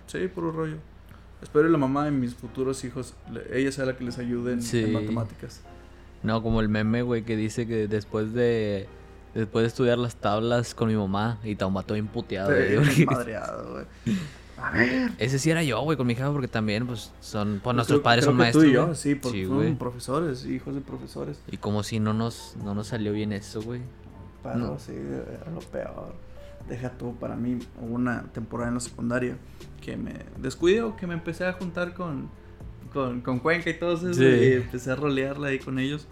sí, 0.06 0.28
por 0.28 0.54
rollo. 0.54 0.76
Espero 1.42 1.68
y 1.68 1.72
la 1.72 1.78
mamá 1.80 2.06
de 2.06 2.12
mis 2.12 2.36
futuros 2.36 2.84
hijos, 2.84 3.16
ella 3.52 3.72
sea 3.72 3.86
la 3.86 3.98
que 3.98 4.04
les 4.04 4.20
ayude 4.20 4.52
en, 4.54 4.60
en 4.60 4.64
Sí. 4.64 4.86
matemáticas. 4.94 5.62
No, 6.24 6.42
como 6.44 6.62
el 6.62 6.70
meme, 6.70 7.02
güey, 7.02 7.24
que 7.24 7.36
dice 7.36 7.66
que 7.68 7.88
después 7.88 8.34
de... 8.34 8.88
Después 9.34 9.62
de 9.64 9.68
estudiar 9.68 10.00
las 10.00 10.16
tablas 10.16 10.74
con 10.74 10.88
mi 10.90 10.96
mamá 10.96 11.38
y 11.44 11.56
te 11.56 11.64
mató 11.68 11.96
imputeado, 11.96 12.50
güey. 12.50 12.84
Sí, 12.86 13.06
güey. 13.06 13.34
A 14.62 14.72
ver. 14.72 15.12
Ese 15.20 15.40
sí 15.40 15.50
era 15.52 15.64
yo, 15.64 15.80
güey, 15.82 15.96
con 15.98 16.06
mi 16.08 16.16
jefa, 16.16 16.32
porque 16.34 16.48
también, 16.50 16.86
pues, 16.86 17.14
son... 17.22 17.52
Pues 17.52 17.62
Creo- 17.62 17.74
nuestros 17.74 18.02
padres 18.02 18.26
creo 18.26 18.32
son 18.32 18.38
que 18.38 18.42
maestros, 18.44 18.64
Tú 18.66 18.70
y 18.70 18.74
yo, 18.74 18.84
güey. 18.88 18.96
sí, 18.96 19.16
porque 19.16 19.38
Sí, 19.38 19.46
güey. 19.46 19.74
profesores, 19.76 20.46
hijos 20.46 20.76
de 20.76 20.82
profesores. 20.82 21.40
Y 21.50 21.58
como 21.58 21.84
si 21.84 22.00
no 22.02 22.14
nos, 22.14 22.58
no 22.64 22.74
nos 22.76 22.88
salió 22.88 23.14
bien 23.14 23.32
eso, 23.32 23.62
güey. 23.62 23.82
Pero 24.44 24.56
No. 24.58 24.80
sí, 24.80 24.92
era 24.94 25.50
lo 25.52 25.60
peor. 25.60 26.14
Deja 26.68 26.90
tú, 26.98 27.16
para 27.16 27.36
mí 27.38 27.60
hubo 27.82 27.96
una 27.96 28.24
temporada 28.34 28.68
en 28.70 28.74
la 28.76 28.80
secundaria 28.82 29.38
que 29.82 29.96
me 29.96 30.14
descuidé 30.38 30.82
o 30.82 30.96
que 30.98 31.08
me 31.08 31.14
empecé 31.14 31.46
a 31.46 31.54
juntar 31.54 31.94
con, 31.94 32.30
con, 32.94 33.22
con 33.22 33.40
Cuenca 33.40 33.70
y 33.70 33.74
todos 33.80 34.02
esos 34.04 34.18
Sí. 34.18 34.24
y 34.24 34.54
empecé 34.54 34.92
a 34.92 34.96
rolearla 34.96 35.50
ahí 35.50 35.60
con 35.60 35.80
ellos. 35.80 36.08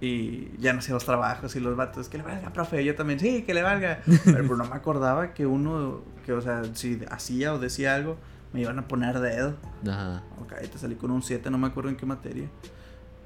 Y 0.00 0.50
ya 0.58 0.72
no 0.72 0.80
hacía 0.80 0.94
los 0.94 1.04
trabajos 1.04 1.54
y 1.54 1.60
los 1.60 1.76
vatos, 1.76 2.08
que 2.08 2.18
le 2.18 2.24
valga, 2.24 2.52
profe, 2.52 2.84
yo 2.84 2.94
también, 2.96 3.20
sí, 3.20 3.42
que 3.42 3.54
le 3.54 3.62
valga. 3.62 4.00
Pero, 4.24 4.42
pero 4.42 4.56
no 4.56 4.64
me 4.64 4.74
acordaba 4.74 5.32
que 5.34 5.46
uno, 5.46 6.00
que 6.26 6.32
o 6.32 6.40
sea, 6.40 6.62
si 6.74 7.00
hacía 7.10 7.52
o 7.54 7.58
decía 7.58 7.94
algo, 7.94 8.16
me 8.52 8.60
iban 8.62 8.78
a 8.78 8.88
poner 8.88 9.20
dedo. 9.20 9.54
Ajá. 9.86 10.22
Ok, 10.40 10.54
te 10.70 10.78
salí 10.78 10.96
con 10.96 11.10
un 11.10 11.22
7, 11.22 11.50
no 11.50 11.58
me 11.58 11.68
acuerdo 11.68 11.90
en 11.90 11.96
qué 11.96 12.06
materia. 12.06 12.48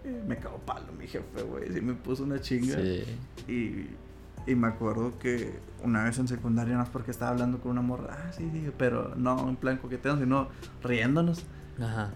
Eh, 0.04 0.22
me 0.26 0.36
cagó 0.36 0.58
palo 0.58 0.92
mi 0.98 1.06
jefe, 1.06 1.42
güey, 1.48 1.72
sí 1.72 1.80
me 1.80 1.94
puso 1.94 2.24
una 2.24 2.40
chinga. 2.40 2.76
Sí. 2.76 3.04
Y, 3.48 4.50
y 4.50 4.54
me 4.54 4.66
acuerdo 4.68 5.18
que 5.18 5.58
una 5.82 6.04
vez 6.04 6.18
en 6.18 6.28
secundaria, 6.28 6.76
no 6.76 6.82
es 6.82 6.88
porque 6.90 7.10
estaba 7.10 7.30
hablando 7.30 7.58
con 7.58 7.72
una 7.72 7.82
morra, 7.82 8.18
ah, 8.28 8.32
sí, 8.32 8.48
sí, 8.52 8.70
pero 8.76 9.14
no 9.16 9.48
en 9.48 9.56
plan 9.56 9.78
coqueteo, 9.78 10.18
sino 10.18 10.48
riéndonos. 10.82 11.44
Ajá. 11.80 12.10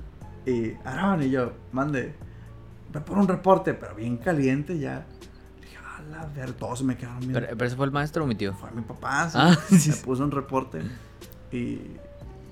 Y 0.46 0.72
Aaron 0.84 1.22
y 1.22 1.30
yo, 1.30 1.52
mande, 1.72 2.14
ve 2.92 3.00
por 3.00 3.18
un 3.18 3.28
reporte, 3.28 3.74
pero 3.74 3.94
bien 3.94 4.16
caliente 4.16 4.78
ya. 4.78 5.06
Le 5.60 5.66
dije, 5.66 5.76
a 5.78 6.02
la 6.10 6.26
ver, 6.26 6.52
todos 6.52 6.78
se 6.78 6.84
me 6.84 6.96
quedaron 6.96 7.20
bien. 7.20 7.32
Pero, 7.34 7.46
pero 7.48 7.64
ese 7.66 7.76
fue 7.76 7.86
el 7.86 7.92
maestro 7.92 8.24
o 8.24 8.26
mi 8.26 8.34
tío. 8.34 8.52
Fue 8.54 8.70
mi 8.70 8.82
papá, 8.82 9.28
sí. 9.30 9.38
Ah, 9.40 9.54
sí. 9.68 9.90
Me 9.90 9.96
puso 9.96 10.24
un 10.24 10.30
reporte 10.30 10.82
y 11.52 11.78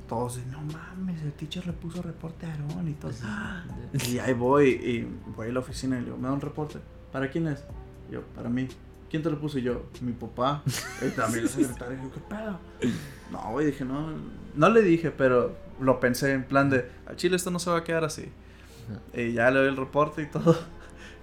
todos, 0.09 0.39
no 0.47 0.61
mames, 0.63 1.23
el 1.23 1.33
teacher 1.33 1.67
le 1.67 1.73
puso 1.73 2.01
reporte 2.03 2.47
a 2.47 2.53
Aaron 2.55 2.89
y 2.89 2.93
todo. 2.95 3.13
"Ah". 3.25 3.65
Y 4.09 4.19
ahí 4.19 4.33
voy 4.35 4.69
y 4.71 5.09
voy 5.37 5.49
a 5.49 5.53
la 5.53 5.61
oficina 5.61 5.97
y 5.97 6.01
le 6.01 6.07
digo, 6.07 6.17
¿me 6.19 6.29
da 6.29 6.33
un 6.35 6.41
reporte? 6.41 6.79
¿Para 7.13 7.31
quién 7.31 7.47
es? 7.49 7.65
Yo, 8.11 8.23
para 8.35 8.49
mí. 8.49 8.69
¿Quién 9.11 9.23
te 9.23 9.31
lo 9.31 9.39
puso? 9.41 9.59
Y 9.59 9.63
yo, 9.63 9.85
mi 10.01 10.13
papá. 10.13 10.63
Y 11.07 11.11
también 11.11 11.45
el 11.45 11.51
secretario. 11.51 11.99
Y 11.99 12.03
yo, 12.03 12.13
¿qué 12.13 12.21
pedo? 12.29 12.59
No, 13.31 13.53
güey, 13.53 13.67
dije, 13.67 13.85
no. 13.85 14.13
No 14.55 14.69
le 14.71 14.83
dije, 14.83 15.11
pero 15.11 15.57
lo 15.81 16.01
pensé 16.01 16.33
en 16.33 16.45
plan 16.45 16.71
de, 16.71 16.91
a 17.07 17.15
Chile 17.15 17.37
esto 17.37 17.51
no 17.51 17.59
se 17.59 17.71
va 17.71 17.79
a 17.79 17.85
quedar 17.85 18.05
así. 18.05 18.29
Y 19.15 19.33
ya 19.33 19.51
le 19.51 19.61
doy 19.61 19.69
el 19.69 19.77
reporte 19.77 20.23
y 20.23 20.27
todo. 20.27 20.59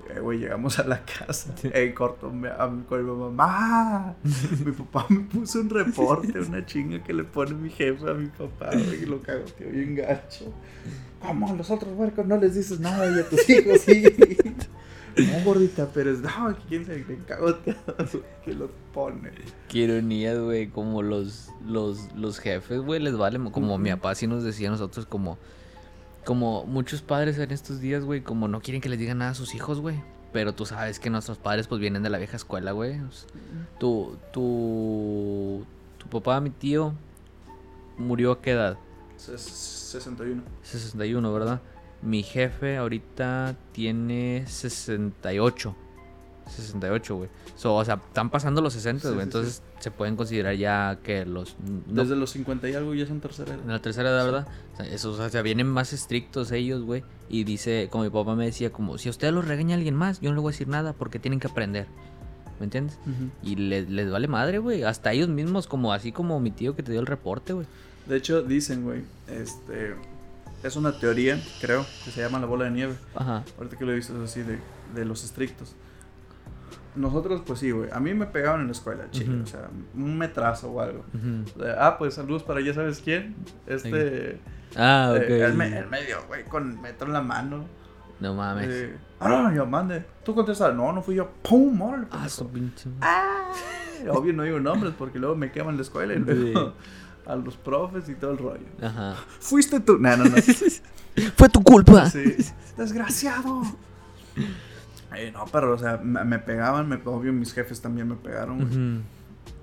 Eh, 0.07 0.19
Güey, 0.19 0.37
llegamos 0.37 0.77
a 0.77 0.83
la 0.83 1.03
casa. 1.03 1.51
En 1.63 1.93
corto, 1.93 2.29
me, 2.29 2.47
a, 2.47 2.71
con 2.87 3.03
mi 3.03 3.11
mamá. 3.11 4.13
Mi 4.63 4.71
papá 4.71 5.07
me 5.09 5.21
puso 5.21 5.59
un 5.61 5.69
reporte, 5.71 6.39
una 6.41 6.63
chinga 6.63 7.03
que 7.03 7.11
le 7.11 7.23
pone 7.23 7.55
mi 7.55 7.71
jefe 7.71 8.07
a 8.07 8.13
mi 8.13 8.27
papá, 8.27 8.69
güey, 8.71 9.01
y 9.01 9.05
lo 9.07 9.19
cago, 9.19 9.45
tío, 9.57 9.67
bien 9.67 9.95
gacho. 9.95 10.53
¿Cómo 11.19 11.49
a 11.49 11.53
los 11.53 11.71
otros 11.71 11.91
huercos 11.95 12.23
no 12.27 12.37
les 12.37 12.53
dices 12.53 12.79
nada 12.79 13.09
y 13.09 13.19
a 13.19 13.27
tus 13.27 13.49
hijos 13.49 13.81
sí? 13.81 14.03
No, 15.17 15.43
gordita, 15.45 15.89
pero 15.93 16.11
es, 16.11 16.19
no, 16.21 16.55
quién 16.67 16.85
se 16.85 16.97
le 16.97 17.17
cago 17.27 17.55
que 18.43 18.53
lo 18.53 18.69
pone. 18.93 19.31
Qué 19.69 19.79
ironías, 19.79 20.37
güey, 20.39 20.67
como 20.67 21.01
los, 21.01 21.49
los, 21.65 22.11
los 22.15 22.39
jefes, 22.39 22.79
güey, 22.81 22.99
les 23.01 23.17
vale, 23.17 23.39
mo- 23.39 23.51
como 23.51 23.77
mi 23.77 23.89
papá 23.91 24.15
sí 24.15 24.27
nos 24.27 24.43
decía 24.43 24.67
a 24.67 24.71
nosotros, 24.71 25.05
como, 25.05 25.37
como 26.25 26.65
muchos 26.65 27.01
padres 27.01 27.37
en 27.37 27.51
estos 27.51 27.79
días, 27.79 28.03
güey, 28.03 28.21
como 28.21 28.47
no 28.47 28.61
quieren 28.61 28.81
que 28.81 28.89
les 28.89 28.99
digan 28.99 29.19
nada 29.19 29.31
a 29.31 29.35
sus 29.35 29.55
hijos, 29.55 29.79
güey, 29.79 30.01
pero 30.33 30.53
tú 30.53 30.65
sabes 30.65 30.99
que 30.99 31.09
nuestros 31.09 31.37
padres, 31.37 31.67
pues, 31.67 31.79
vienen 31.79 32.03
de 32.03 32.09
la 32.09 32.17
vieja 32.17 32.35
escuela, 32.35 32.71
güey, 32.73 32.99
o 32.99 33.11
sea, 33.11 33.29
tu, 33.79 34.17
tu, 34.33 35.63
tu 35.97 36.07
papá, 36.09 36.41
mi 36.41 36.49
tío, 36.49 36.93
murió 37.97 38.33
a 38.33 38.41
qué 38.41 38.51
edad? 38.51 38.77
Ses- 39.17 39.37
61. 39.39 40.43
61, 40.63 41.31
¿verdad? 41.33 41.61
Mi 42.05 42.21
jefe 42.23 42.77
ahorita 42.77 43.55
tiene 43.73 44.45
68. 44.47 45.75
68, 46.47 47.15
güey. 47.15 47.29
So, 47.55 47.73
o 47.75 47.83
sea, 47.83 47.95
están 47.95 48.29
pasando 48.29 48.61
los 48.61 48.73
60, 48.73 49.01
Sí, 49.01 49.07
güey. 49.07 49.19
sí, 49.19 49.23
entonces 49.23 49.63
se 49.79 49.89
pueden 49.89 50.15
considerar 50.15 50.53
ya 50.55 50.99
que 51.03 51.25
los. 51.25 51.55
no- 51.87 52.03
Desde 52.03 52.15
los 52.15 52.29
50 52.29 52.69
y 52.69 52.75
algo 52.75 52.93
ya 52.93 53.07
son 53.07 53.19
tercera 53.19 53.55
en 53.55 53.61
edad. 53.61 53.67
la 53.69 53.81
tercera 53.81 54.09
edad, 54.09 54.25
¿verdad? 54.25 54.47
O 54.73 54.77
sea, 54.77 54.85
eso, 54.85 55.11
o 55.11 55.29
sea, 55.29 55.41
vienen 55.41 55.65
más 55.67 55.91
estrictos 55.93 56.51
ellos, 56.51 56.83
güey. 56.83 57.03
Y 57.29 57.43
dice, 57.45 57.87
como 57.91 58.03
mi 58.03 58.11
papá 58.11 58.35
me 58.35 58.45
decía, 58.45 58.71
como 58.71 58.99
si 58.99 59.07
a 59.07 59.11
usted 59.11 59.31
los 59.33 59.47
regaña 59.47 59.75
alguien 59.75 59.95
más, 59.95 60.21
yo 60.21 60.29
no 60.29 60.35
le 60.35 60.41
voy 60.41 60.49
a 60.49 60.53
decir 60.53 60.67
nada 60.67 60.93
porque 60.93 61.17
tienen 61.17 61.39
que 61.39 61.47
aprender. 61.47 61.87
¿Me 62.59 62.65
entiendes? 62.65 62.99
Y 63.43 63.55
les, 63.55 63.89
les 63.89 64.09
vale 64.11 64.27
madre, 64.27 64.59
güey. 64.59 64.83
Hasta 64.83 65.11
ellos 65.11 65.27
mismos, 65.27 65.65
como 65.67 65.91
así 65.93 66.11
como 66.11 66.39
mi 66.39 66.51
tío 66.51 66.75
que 66.75 66.83
te 66.83 66.91
dio 66.91 67.01
el 67.01 67.07
reporte, 67.07 67.53
güey. 67.53 67.65
De 68.05 68.17
hecho, 68.17 68.43
dicen, 68.43 68.83
güey, 68.83 69.01
este. 69.27 69.95
Es 70.65 70.75
una 70.75 70.91
teoría, 70.97 71.39
creo, 71.61 71.85
que 72.03 72.11
se 72.11 72.21
llama 72.21 72.39
la 72.39 72.47
bola 72.47 72.65
de 72.65 72.71
nieve. 72.71 72.95
Ajá. 73.15 73.43
Ahorita 73.57 73.77
que 73.77 73.85
lo 73.85 73.91
dices 73.93 74.15
así 74.15 74.41
de, 74.41 74.59
de 74.95 75.05
los 75.05 75.23
estrictos. 75.23 75.75
Nosotros, 76.95 77.41
pues 77.45 77.59
sí, 77.59 77.71
güey. 77.71 77.89
A 77.91 77.99
mí 77.99 78.13
me 78.13 78.25
pegaban 78.25 78.61
en 78.61 78.67
la 78.67 78.71
escuela, 78.71 79.03
chido. 79.11 79.33
Ujú. 79.33 79.43
O 79.43 79.45
sea, 79.45 79.69
un 79.93 80.17
metrazo 80.17 80.71
o 80.71 80.81
algo. 80.81 81.05
Ujú. 81.13 81.59
O 81.59 81.63
sea, 81.63 81.85
ah, 81.87 81.97
pues 81.97 82.13
saludos 82.15 82.41
para 82.43 82.61
ya 82.61 82.73
sabes 82.73 83.01
quién. 83.03 83.35
Este. 83.67 84.39
Ah, 84.75 85.11
ok. 85.15 85.21
eh, 85.21 85.45
el, 85.45 85.53
me- 85.53 85.83
güey, 86.27 86.45
con 86.45 86.81
metro 86.81 87.07
en 87.07 87.13
la 87.13 87.21
mano. 87.21 87.65
No 88.19 88.33
mames. 88.33 88.67
Eh, 88.69 88.97
ah, 89.19 89.27
no, 89.29 89.53
yo 89.53 89.65
mande. 89.65 90.03
Tú 90.23 90.33
contestas, 90.33 90.73
no, 90.73 90.91
no 90.93 91.01
fui 91.01 91.15
yo. 91.15 91.29
¡Pum! 91.43 91.79
órale, 91.81 92.07
ah, 92.11 92.27
pinche. 92.51 92.89
Obvio 94.09 94.33
no 94.33 94.43
digo 94.43 94.59
nombres 94.59 94.93
porque 94.97 95.19
luego 95.19 95.35
me 95.35 95.51
queman 95.51 95.75
la 95.75 95.81
escuela 95.81 96.13
y 96.13 96.19
luego 96.19 96.73
a 97.25 97.35
los 97.35 97.57
profes 97.57 98.07
y 98.09 98.15
todo 98.15 98.31
el 98.31 98.37
rollo. 98.37 98.65
Ajá. 98.81 99.15
Fuiste 99.39 99.79
tú. 99.79 99.97
No, 99.99 100.15
no, 100.17 100.25
no. 100.25 100.35
Fue 101.37 101.49
tu 101.49 101.63
culpa. 101.63 102.09
Sí. 102.09 102.35
Desgraciado. 102.77 103.61
Eh, 105.15 105.31
no, 105.31 105.45
pero, 105.51 105.73
o 105.73 105.77
sea, 105.77 105.97
me, 105.97 106.39
pegaban, 106.39 106.89
me, 106.89 106.99
obvio 107.05 107.31
mis 107.31 107.53
jefes 107.53 107.81
también 107.81 108.07
me 108.07 108.15
pegaron. 108.15 108.57
güey. 108.57 108.69
Ujú. 108.69 109.01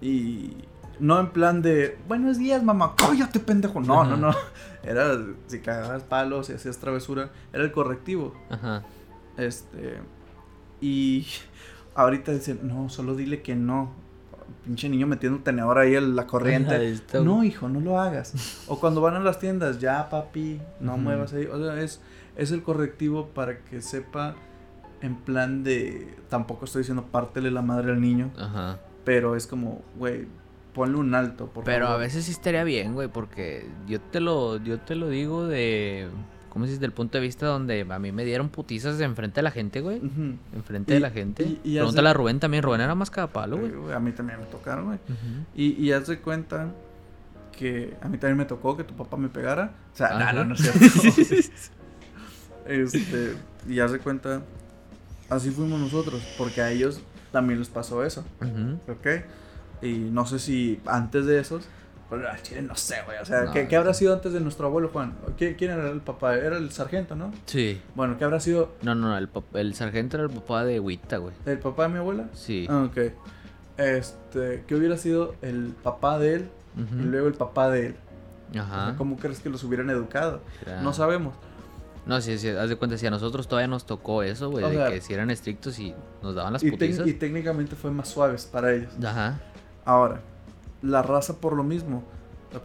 Y 0.00 0.56
no 0.98 1.20
en 1.20 1.30
plan 1.30 1.62
de, 1.62 1.98
buenos 2.08 2.38
días, 2.38 2.62
mamá, 2.62 2.94
cállate, 2.96 3.40
pendejo. 3.40 3.80
No, 3.80 4.02
Ajá. 4.02 4.10
no, 4.10 4.16
no. 4.16 4.36
Era, 4.82 5.18
si 5.46 5.60
cagabas 5.60 6.02
palos 6.04 6.50
y 6.50 6.54
hacías 6.54 6.78
travesura, 6.78 7.30
era 7.52 7.64
el 7.64 7.72
correctivo. 7.72 8.34
Ajá. 8.50 8.82
Este. 9.36 10.00
Y 10.80 11.26
ahorita 11.94 12.32
dicen, 12.32 12.60
no, 12.62 12.88
solo 12.88 13.14
dile 13.14 13.42
que 13.42 13.54
no. 13.54 13.92
Pinche 14.64 14.88
niño 14.88 15.06
metiendo 15.06 15.38
un 15.38 15.44
tenedor 15.44 15.78
ahí 15.78 15.94
en 15.94 16.16
la 16.16 16.26
corriente. 16.26 16.94
No, 17.22 17.44
hijo, 17.44 17.68
no 17.68 17.80
lo 17.80 18.00
hagas. 18.00 18.64
O 18.68 18.78
cuando 18.78 19.00
van 19.00 19.14
a 19.14 19.20
las 19.20 19.38
tiendas, 19.38 19.78
ya, 19.78 20.08
papi, 20.08 20.60
no 20.80 20.96
muevas 20.96 21.32
ahí. 21.32 21.46
O 21.46 21.58
sea, 21.58 21.80
es, 21.80 22.00
es 22.36 22.50
el 22.52 22.62
correctivo 22.62 23.28
para 23.28 23.58
que 23.64 23.80
sepa 23.80 24.34
en 25.00 25.16
plan 25.16 25.64
de. 25.64 26.16
Tampoco 26.28 26.64
estoy 26.64 26.80
diciendo 26.80 27.06
pártele 27.10 27.50
la 27.50 27.62
madre 27.62 27.92
al 27.92 28.00
niño, 28.00 28.30
Ajá. 28.38 28.78
pero 29.04 29.36
es 29.36 29.46
como, 29.46 29.82
güey, 29.98 30.26
ponle 30.72 30.96
un 30.96 31.14
alto, 31.14 31.46
por 31.46 31.64
Pero 31.64 31.88
a 31.88 31.96
veces 31.96 32.24
sí 32.24 32.30
estaría 32.32 32.64
bien, 32.64 32.94
güey, 32.94 33.08
porque 33.08 33.68
yo 33.86 34.00
te 34.00 34.20
lo, 34.20 34.56
yo 34.56 34.80
te 34.80 34.94
lo 34.94 35.08
digo 35.08 35.46
de, 35.46 36.08
¿cómo 36.52 36.66
se 36.66 36.72
dice? 36.72 36.80
Del 36.82 36.92
punto 36.92 37.16
de 37.18 37.22
vista 37.22 37.46
donde 37.46 37.86
a 37.88 37.98
mí 37.98 38.12
me 38.12 38.24
dieron 38.26 38.50
putizas 38.50 39.00
enfrente 39.00 39.36
de 39.36 39.42
la 39.42 39.50
gente, 39.50 39.80
güey. 39.80 39.96
Ujú. 39.98 40.36
Enfrente 40.54 40.92
Y- 40.92 40.94
de 40.94 41.00
la 41.00 41.10
gente. 41.10 41.42
y- 41.44 41.60
y 41.64 41.74
Pregúntale 41.76 42.08
hace- 42.08 42.14
a 42.14 42.18
Rubén 42.18 42.40
también. 42.40 42.62
Rubén 42.62 42.80
era 42.82 42.94
más 42.94 43.10
cada 43.10 43.28
palo, 43.28 43.56
güey. 43.56 43.70
Güey, 43.72 43.94
A 43.94 44.00
mí 44.00 44.12
también 44.12 44.38
me 44.38 44.46
tocaron, 44.46 44.84
güey. 44.86 44.98
Y, 45.56 45.82
y 45.82 45.92
haz 45.92 46.06
de 46.08 46.18
cuenta 46.18 46.70
que 47.58 47.96
a 48.02 48.08
mí 48.08 48.18
también 48.18 48.36
me 48.36 48.44
tocó 48.44 48.76
que 48.76 48.84
tu 48.84 48.94
papá 48.94 49.16
me 49.16 49.28
pegara. 49.28 49.72
O 49.94 49.96
sea, 49.96 50.08
Ajá. 50.08 50.32
no, 50.32 50.40
no, 50.44 50.50
no 50.50 50.54
es 50.54 50.60
cierto. 50.60 51.52
este, 52.66 53.34
y 53.68 53.80
haz 53.80 53.92
de 53.92 53.98
cuenta, 53.98 54.42
así 55.30 55.50
fuimos 55.50 55.80
nosotros, 55.80 56.22
porque 56.38 56.60
a 56.62 56.70
ellos 56.70 57.00
también 57.30 57.58
les 57.58 57.68
pasó 57.68 58.04
eso. 58.04 58.24
¿ok? 58.88 59.06
Y 59.82 59.94
no 60.12 60.26
sé 60.26 60.38
si 60.38 60.80
antes 60.86 61.26
de 61.26 61.40
esos, 61.40 61.64
pero 62.18 62.30
al 62.30 62.42
chile 62.42 62.62
no 62.62 62.76
sé, 62.76 62.96
güey. 63.04 63.18
O 63.18 63.24
sea, 63.24 63.42
No, 63.44 63.52
¿qué, 63.52 63.66
qué 63.68 63.74
no. 63.76 63.80
habrá 63.80 63.94
sido 63.94 64.12
antes 64.14 64.32
de 64.32 64.40
nuestro 64.40 64.66
abuelo 64.66 64.88
Juan? 64.92 65.14
¿Qui- 65.38 65.56
¿Quién 65.56 65.70
era 65.72 65.90
el 65.90 66.00
papá? 66.00 66.36
Era 66.36 66.56
el 66.58 66.70
sargento, 66.70 67.16
¿no? 67.16 67.32
Sí. 67.46 67.80
Bueno, 67.94 68.16
¿qué 68.18 68.24
habrá 68.24 68.38
sido 68.40 68.72
No, 68.82 68.94
no, 68.94 69.16
el, 69.16 69.32
pap- 69.32 69.54
el 69.54 69.74
sargento 69.74 70.16
era 70.18 70.24
el 70.26 70.30
papá 70.32 70.64
de 70.64 70.78
Wita, 70.80 71.16
güey. 71.16 71.34
el 71.46 71.58
papá 71.58 71.84
de 71.84 71.88
mi 71.88 71.98
abuela? 71.98 72.26
Sí. 72.34 72.66
Ah, 72.70 72.86
ok. 72.88 73.12
Este, 73.78 74.64
¿qué 74.66 74.74
hubiera 74.74 74.96
sido 74.96 75.34
el 75.42 75.74
papá 75.82 76.18
de 76.18 76.34
él 76.36 76.48
y 77.00 77.02
luego 77.04 77.26
el 77.28 77.34
papá 77.34 77.68
de 77.70 77.86
él? 77.88 77.96
O 78.50 78.52
sea, 78.52 78.62
Ajá. 78.62 78.94
¿Cómo 78.98 79.16
crees 79.16 79.40
que 79.40 79.48
los 79.48 79.64
hubieran 79.64 79.88
educado? 79.90 80.40
Era- 80.66 80.82
No 80.82 80.92
sabemos. 80.92 81.34
No, 82.04 82.20
sí, 82.20 82.36
sí, 82.36 82.48
haz 82.48 82.68
de 82.68 82.74
cuenta, 82.76 82.98
si 82.98 83.06
a 83.06 83.10
nosotros 83.10 83.46
todavía 83.46 83.68
nos 83.68 83.86
tocó 83.86 84.22
eso, 84.24 84.50
güey, 84.50 84.64
de 84.68 84.72
sea, 84.76 84.90
que 84.90 85.00
si 85.00 85.14
eran 85.14 85.30
estrictos 85.30 85.78
y 85.78 85.94
nos 86.20 86.34
daban 86.34 86.52
las 86.52 86.62
Y, 86.64 86.70
putizas. 86.72 87.06
y 87.06 87.14
técnicamente 87.14 87.76
fue 87.76 87.92
más 87.92 88.08
suaves 88.08 88.44
para 88.44 88.72
ellos. 88.74 88.92
Ajá. 89.04 89.38
Ahora, 89.84 90.20
la 90.82 91.02
raza 91.02 91.40
por 91.40 91.54
lo 91.54 91.62
mismo. 91.64 92.02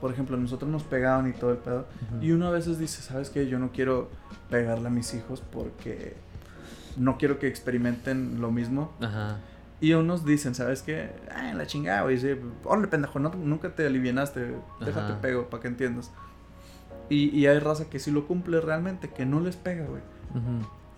Por 0.01 0.11
ejemplo, 0.11 0.35
nosotros 0.35 0.69
nos 0.69 0.83
pegaban 0.83 1.29
y 1.29 1.33
todo 1.33 1.51
el 1.51 1.57
pedo. 1.57 1.85
Y 2.21 2.31
uno 2.31 2.47
a 2.47 2.51
veces 2.51 2.77
dice, 2.77 3.01
¿sabes 3.01 3.29
qué? 3.29 3.47
Yo 3.47 3.57
no 3.57 3.71
quiero 3.71 4.09
pegarle 4.49 4.87
a 4.87 4.89
mis 4.91 5.13
hijos 5.13 5.41
porque 5.51 6.15
no 6.97 7.17
quiero 7.17 7.39
que 7.39 7.47
experimenten 7.47 8.41
lo 8.41 8.51
mismo. 8.51 8.91
Ajá. 8.99 9.37
Y 9.79 9.93
unos 9.93 10.25
dicen, 10.25 10.55
¿sabes 10.55 10.81
qué? 10.81 11.11
Ah, 11.33 11.53
la 11.53 11.67
chingada, 11.67 12.01
güey. 12.01 12.17
Sí, 12.19 12.35
órale, 12.65 12.87
pendejo, 12.87 13.19
no- 13.19 13.29
nunca 13.35 13.69
te 13.75 13.85
alivianaste. 13.85 14.55
Déjate 14.81 15.11
Ajá. 15.13 15.21
pego 15.21 15.49
para 15.49 15.61
que 15.61 15.67
entiendas. 15.69 16.11
Y, 17.09 17.29
y 17.29 17.47
hay 17.47 17.59
raza 17.59 17.85
que 17.89 17.99
sí 17.99 18.11
lo 18.11 18.27
cumple 18.27 18.59
realmente, 18.59 19.09
que 19.09 19.25
no 19.25 19.39
les 19.39 19.55
pega, 19.55 19.85
güey. 19.85 20.01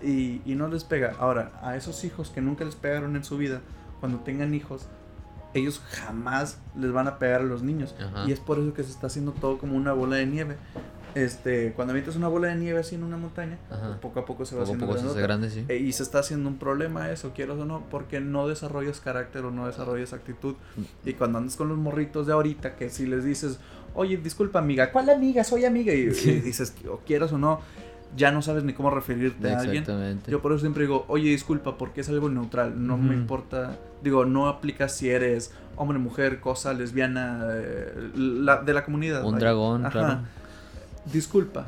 Y, 0.01 0.41
y 0.45 0.55
no 0.55 0.67
les 0.67 0.83
pega. 0.85 1.13
Ahora, 1.19 1.51
a 1.61 1.75
esos 1.75 2.03
hijos 2.05 2.29
que 2.31 2.41
nunca 2.41 2.63
les 2.65 2.75
pegaron 2.75 3.15
en 3.15 3.23
su 3.23 3.37
vida, 3.37 3.61
cuando 3.99 4.19
tengan 4.19 4.53
hijos, 4.55 4.87
ellos 5.53 5.81
jamás 5.91 6.59
les 6.77 6.91
van 6.91 7.07
a 7.07 7.19
pegar 7.19 7.41
a 7.41 7.43
los 7.43 7.63
niños. 7.63 7.95
Ajá. 7.99 8.25
Y 8.27 8.31
es 8.31 8.39
por 8.39 8.59
eso 8.59 8.73
que 8.73 8.83
se 8.83 8.91
está 8.91 9.07
haciendo 9.07 9.31
todo 9.31 9.57
como 9.57 9.75
una 9.75 9.93
bola 9.93 10.15
de 10.17 10.25
nieve. 10.25 10.57
Este, 11.15 11.73
cuando 11.73 11.91
avientas 11.91 12.15
una 12.15 12.27
bola 12.27 12.49
de 12.49 12.55
nieve 12.55 12.79
así 12.79 12.93
en 12.93 13.03
una 13.03 13.17
montaña, 13.17 13.57
pues 13.67 13.81
poco 13.99 14.19
a 14.19 14.25
poco 14.25 14.45
se 14.45 14.55
va 14.55 14.61
Poco 14.61 14.73
haciendo 14.73 14.85
poco 14.85 14.99
se 14.99 15.07
hace 15.07 15.21
grande, 15.21 15.49
sí. 15.49 15.65
Eh, 15.67 15.77
Y 15.77 15.91
se 15.91 16.03
está 16.03 16.19
haciendo 16.19 16.47
un 16.47 16.57
problema 16.59 17.09
eso, 17.09 17.31
quieras 17.33 17.57
o 17.57 17.65
no, 17.65 17.83
porque 17.89 18.19
no 18.19 18.47
desarrollas 18.47 18.99
carácter 18.99 19.43
o 19.43 19.51
no 19.51 19.65
desarrollas 19.65 20.13
actitud. 20.13 20.55
Y 21.03 21.13
cuando 21.13 21.39
andas 21.39 21.55
con 21.55 21.67
los 21.67 21.77
morritos 21.79 22.27
de 22.27 22.33
ahorita, 22.33 22.75
que 22.75 22.91
si 22.91 23.07
les 23.07 23.23
dices, 23.23 23.59
oye, 23.95 24.17
disculpa 24.17 24.59
amiga, 24.59 24.91
¿cuál 24.91 25.09
amiga? 25.09 25.43
Soy 25.43 25.65
amiga. 25.65 25.93
Y, 25.95 26.01
y 26.01 26.41
dices, 26.41 26.75
o 26.87 26.99
quieras 26.99 27.33
o 27.33 27.39
no, 27.39 27.59
ya 28.15 28.31
no 28.31 28.41
sabes 28.41 28.63
ni 28.63 28.73
cómo 28.73 28.89
referirte 28.89 29.51
a 29.53 29.59
alguien. 29.59 29.83
Exactamente. 29.83 30.31
Yo 30.31 30.41
por 30.41 30.51
eso 30.51 30.61
siempre 30.61 30.83
digo, 30.83 31.05
oye, 31.07 31.29
disculpa, 31.29 31.77
porque 31.77 32.01
es 32.01 32.09
algo 32.09 32.29
neutral. 32.29 32.85
No 32.85 32.97
me 32.97 33.13
importa. 33.15 33.77
Digo, 34.03 34.25
no 34.25 34.47
aplica 34.47 34.89
si 34.89 35.09
eres 35.09 35.53
hombre, 35.75 35.97
mujer, 35.99 36.39
cosa, 36.41 36.73
lesbiana, 36.73 37.45
eh, 37.51 38.09
la- 38.15 38.61
de 38.63 38.73
la 38.73 38.83
comunidad. 38.83 39.23
Un 39.23 39.33
vaya. 39.33 39.39
dragón, 39.45 39.85
Ajá. 39.85 39.91
claro. 39.91 40.19
Disculpa, 41.11 41.67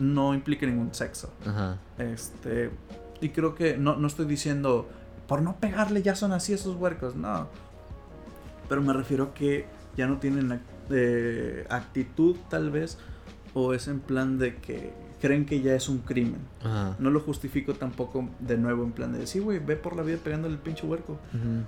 no 0.00 0.34
implica 0.34 0.66
ningún 0.66 0.92
sexo. 0.94 1.32
Ajá. 1.46 1.76
Este. 1.98 2.70
Y 3.20 3.28
creo 3.30 3.54
que 3.54 3.76
no, 3.78 3.96
no 3.96 4.06
estoy 4.08 4.26
diciendo, 4.26 4.88
por 5.28 5.40
no 5.42 5.56
pegarle 5.56 6.02
ya 6.02 6.14
son 6.16 6.32
así 6.32 6.52
esos 6.52 6.76
huercos, 6.76 7.14
no. 7.14 7.46
Pero 8.68 8.82
me 8.82 8.92
refiero 8.92 9.24
a 9.24 9.34
que 9.34 9.66
ya 9.96 10.06
no 10.06 10.18
tienen 10.18 10.60
eh, 10.90 11.64
actitud, 11.70 12.36
tal 12.50 12.70
vez, 12.70 12.98
o 13.54 13.72
es 13.74 13.86
en 13.88 14.00
plan 14.00 14.38
de 14.38 14.56
que 14.56 14.92
creen 15.24 15.46
que 15.46 15.62
ya 15.62 15.74
es 15.74 15.88
un 15.88 15.98
crimen. 16.00 16.36
Ajá. 16.62 16.96
No 16.98 17.08
lo 17.08 17.18
justifico 17.20 17.72
tampoco 17.72 18.28
de 18.40 18.58
nuevo 18.58 18.84
en 18.84 18.92
plan 18.92 19.10
de 19.14 19.20
decir, 19.20 19.40
güey, 19.40 19.58
ve 19.58 19.74
por 19.76 19.96
la 19.96 20.02
vida 20.02 20.18
pegándole 20.22 20.52
el 20.54 20.60
pinche 20.60 20.86
huerco. 20.86 21.18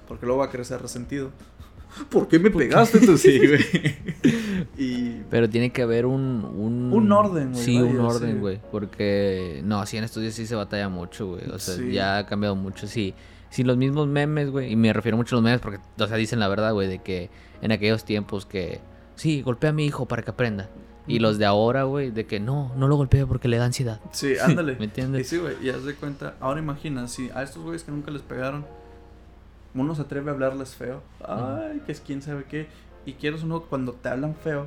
Porque 0.07 0.27
luego 0.27 0.41
va 0.41 0.47
a 0.47 0.51
crecer 0.51 0.83
resentido. 0.83 1.31
¿Por 2.11 2.29
qué 2.29 2.39
me 2.39 2.51
pegaste 2.51 2.99
tú? 3.01 3.17
Sí, 3.17 3.39
güey. 3.39 3.97
y. 4.77 5.23
Pero 5.31 5.49
tiene 5.49 5.71
que 5.71 5.81
haber 5.83 6.05
un... 6.05 6.45
Un, 6.45 6.93
Un 6.93 7.13
orden, 7.13 7.53
güey, 7.53 7.65
Sí, 7.65 7.79
un 7.81 7.99
orden, 8.01 8.33
sí. 8.35 8.39
güey. 8.39 8.61
Porque... 8.71 9.63
No, 9.65 9.87
sí, 9.87 9.97
en 9.97 10.05
estos 10.05 10.23
días 10.23 10.35
sí 10.35 10.47
se 10.47 10.55
batalla 10.55 10.91
mucho, 10.91 11.29
güey. 11.29 11.49
O 11.51 11.59
sea, 11.59 11.77
Sí. 11.77 11.93
ya 11.93 12.19
ha 12.19 12.27
cambiado 12.27 12.57
mucho. 12.57 12.87
Sí, 12.87 13.15
sí, 13.49 13.63
los 13.65 13.79
mismos 13.79 14.07
memes, 14.09 14.51
güey. 14.51 14.71
Y 14.73 14.77
me 14.77 14.93
refiero 14.93 15.17
mucho 15.17 15.35
a 15.35 15.39
los 15.39 15.45
memes 15.45 15.61
porque, 15.63 15.79
o 15.99 16.07
sea, 16.07 16.19
dicen 16.19 16.41
la 16.41 16.49
verdad, 16.49 16.75
güey, 16.75 16.89
de 16.89 16.99
que 16.99 17.31
en 17.63 17.73
aquellos 17.73 18.05
tiempos 18.05 18.45
que... 18.45 18.81
Sí, 19.15 19.41
golpea 19.41 19.71
a 19.71 19.73
mi 19.73 19.87
hijo 19.87 20.05
para 20.07 20.23
que 20.23 20.31
aprenda. 20.31 20.69
Y 21.09 21.21
los 21.21 21.39
de 21.39 21.47
ahora, 21.47 21.85
güey, 21.85 22.11
de 22.11 22.27
que 22.27 22.41
no, 22.41 22.73
no 22.77 22.89
lo 22.89 22.97
golpea 22.97 23.27
porque 23.27 23.47
le 23.49 23.59
da 23.59 23.67
ansiedad. 23.67 24.01
Sí, 24.11 24.39
ándale. 24.39 24.75
¿Me 24.79 24.85
Y 24.85 24.89
entiendes? 24.89 25.29
sí, 25.29 25.39
güey, 25.39 25.55
y 25.65 25.71
haz 25.71 25.85
de 25.85 25.95
cuenta, 25.95 26.35
ahora 26.41 26.59
imagina, 26.61 27.07
si 27.09 27.31
a 27.31 27.43
estos 27.43 27.63
güeyes 27.63 27.85
que 27.85 27.93
nunca 27.93 28.11
les 28.11 28.23
pegaron, 28.23 28.67
uno 29.75 29.95
se 29.95 30.03
atreve 30.03 30.31
a 30.31 30.35
hablarles 30.35 30.75
feo, 30.75 31.03
ay, 31.27 31.81
que 31.87 31.93
es 31.93 32.01
quién 32.01 32.23
sabe 32.23 32.45
qué, 32.45 32.69
y 33.05 33.13
quieres 33.15 33.43
uno 33.43 33.63
cuando 33.63 33.93
te 33.93 34.09
hablan 34.09 34.35
feo, 34.35 34.67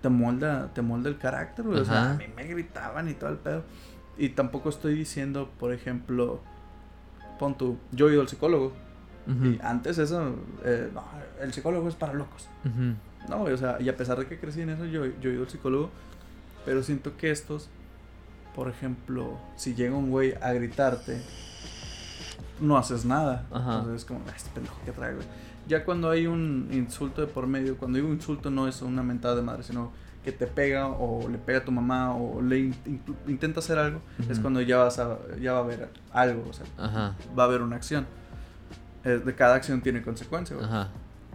te 0.00 0.08
molda, 0.08 0.72
te 0.72 0.80
molda 0.82 1.08
el 1.08 1.18
carácter, 1.18 1.66
güey, 1.66 1.80
o 1.80 1.84
sea, 1.84 2.12
a 2.12 2.14
mí 2.14 2.24
me 2.34 2.44
gritaban 2.44 3.08
y 3.08 3.14
todo 3.14 3.30
el 3.30 3.36
pedo, 3.36 3.64
y 4.16 4.30
tampoco 4.30 4.68
estoy 4.68 4.94
diciendo, 4.94 5.50
por 5.58 5.72
ejemplo, 5.72 6.40
pon 7.38 7.58
tú, 7.58 7.76
yo 7.92 8.08
he 8.08 8.12
ido 8.12 8.20
al 8.22 8.28
psicólogo, 8.28 8.72
y 9.44 9.58
antes 9.62 9.98
eso, 9.98 10.36
eh, 10.64 10.88
no, 10.94 11.04
el 11.42 11.52
psicólogo 11.52 11.86
es 11.88 11.94
para 11.96 12.14
locos, 12.14 12.48
ujú. 12.64 12.94
No, 13.28 13.42
o 13.42 13.56
sea, 13.56 13.76
y 13.80 13.88
a 13.88 13.96
pesar 13.96 14.18
de 14.18 14.26
que 14.26 14.38
crecí 14.38 14.60
en 14.62 14.70
eso, 14.70 14.84
yo, 14.84 15.06
yo 15.20 15.30
he 15.30 15.34
ido 15.34 15.42
al 15.42 15.48
psicólogo, 15.50 15.90
pero 16.64 16.82
siento 16.82 17.16
que 17.16 17.30
estos, 17.30 17.68
por 18.54 18.68
ejemplo, 18.68 19.38
si 19.56 19.74
llega 19.74 19.94
un 19.96 20.10
güey 20.10 20.34
a 20.40 20.52
gritarte, 20.52 21.20
no 22.60 22.76
haces 22.76 23.04
nada. 23.04 23.46
Ajá. 23.50 23.74
Entonces 23.78 23.96
es 24.02 24.04
como, 24.04 24.20
"Ah, 24.28 24.32
este 24.36 24.50
pendejo 24.50 24.76
que 24.84 24.92
trae, 24.92 25.14
güey. 25.14 25.26
Ya 25.68 25.84
cuando 25.84 26.10
hay 26.10 26.26
un 26.26 26.68
insulto 26.72 27.20
de 27.20 27.26
por 27.26 27.46
medio, 27.46 27.76
cuando 27.76 27.96
digo 27.98 28.12
insulto 28.12 28.50
no 28.50 28.66
es 28.68 28.80
una 28.82 29.02
mentada 29.02 29.36
de 29.36 29.42
madre, 29.42 29.62
sino 29.62 29.92
que 30.24 30.32
te 30.32 30.46
pega 30.46 30.88
o 30.88 31.28
le 31.28 31.38
pega 31.38 31.58
a 31.58 31.64
tu 31.64 31.70
mamá 31.72 32.14
o 32.14 32.40
le 32.42 32.58
in- 32.58 32.76
in- 32.86 33.02
intenta 33.28 33.60
hacer 33.60 33.78
algo, 33.78 34.00
es 34.28 34.40
cuando 34.40 34.60
ya 34.60 34.78
vas 34.78 34.98
a, 34.98 35.18
ya 35.40 35.52
va 35.52 35.58
a 35.58 35.62
haber 35.62 35.88
algo, 36.12 36.44
o 36.48 36.52
sea, 36.52 36.66
Ajá, 36.76 37.14
va 37.38 37.42
a 37.44 37.46
haber 37.46 37.62
una 37.62 37.76
acción. 37.76 38.06
De 39.04 39.34
cada 39.34 39.54
acción 39.54 39.80
tiene 39.80 40.02
consecuencia, 40.02 40.56
güey. 40.56 40.66
ajá. 40.68 40.88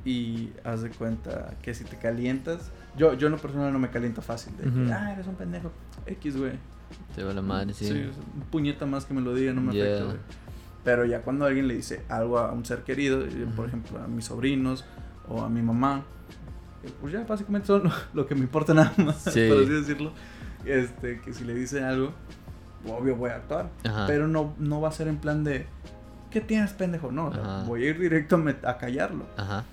Y 0.06 0.52
haz 0.66 0.82
de 0.82 0.90
cuenta 0.90 1.54
que 1.62 1.74
si 1.74 1.84
te 1.86 1.98
calientas, 1.98 2.72
Yo, 2.98 3.14
yo 3.14 3.26
en 3.28 3.32
lo 3.34 3.40
personal 3.40 3.72
no 3.74 3.80
me 3.80 3.90
caliento 3.90 4.22
fácil. 4.22 4.56
De 4.58 4.68
Ujú. 4.68 4.86
que, 4.86 4.94
ah, 4.94 5.14
eres 5.14 5.26
un 5.26 5.36
pendejo. 5.36 5.72
X, 6.06 6.38
güey. 6.38 6.52
Te 7.16 7.24
va 7.24 7.34
la 7.34 7.42
madre, 7.42 7.74
sí. 7.74 7.86
Sí, 7.88 7.94
un 8.36 8.42
puñeta 8.52 8.86
más 8.86 9.06
que 9.06 9.14
me 9.16 9.22
lo 9.22 9.34
diga, 9.34 9.52
no 9.54 9.62
me 9.62 9.74
Yeah. 9.74 9.86
afecta, 9.86 10.04
güey. 10.06 10.18
Pero 10.84 11.06
ya 11.06 11.22
cuando 11.22 11.46
alguien 11.46 11.68
le 11.68 11.74
dice 11.76 12.04
algo 12.10 12.38
a 12.38 12.52
un 12.52 12.66
ser 12.66 12.84
querido, 12.84 13.22
eh, 13.24 13.30
por 13.56 13.66
Ujú. 13.66 13.68
ejemplo, 13.68 14.00
a 14.04 14.08
mis 14.08 14.26
sobrinos 14.26 14.86
o 15.28 15.42
a 15.42 15.50
mi 15.50 15.62
mamá, 15.64 16.04
eh, 16.84 16.92
pues 17.02 17.14
ya 17.14 17.24
básicamente 17.24 17.66
son 17.68 17.86
lo, 17.86 17.92
lo 18.14 18.28
que 18.28 18.36
me 18.36 18.42
importa 18.42 18.74
nada 18.76 18.94
más, 18.98 19.24
Sí. 19.24 19.48
por 19.48 19.58
así 19.64 19.70
decirlo. 19.72 20.12
Este, 20.66 21.20
que 21.22 21.34
si 21.34 21.46
le 21.46 21.54
dice 21.56 21.84
algo, 21.84 22.12
obvio 22.88 23.16
voy 23.16 23.32
a 23.32 23.38
actuar. 23.38 23.70
Ajá. 23.86 24.06
Pero 24.06 24.28
no, 24.28 24.54
no 24.60 24.82
va 24.82 24.90
a 24.90 24.92
ser 24.92 25.08
en 25.08 25.18
plan 25.18 25.44
de, 25.44 25.66
¿qué 26.30 26.42
tienes, 26.42 26.74
pendejo? 26.74 27.12
No, 27.12 27.28
o 27.28 27.34
sea, 27.34 27.64
voy 27.66 27.86
a 27.86 27.90
ir 27.90 28.00
directo 28.00 28.36
a, 28.64 28.70
a 28.70 28.78
callarlo. 28.78 29.26
Ajá. 29.38 29.64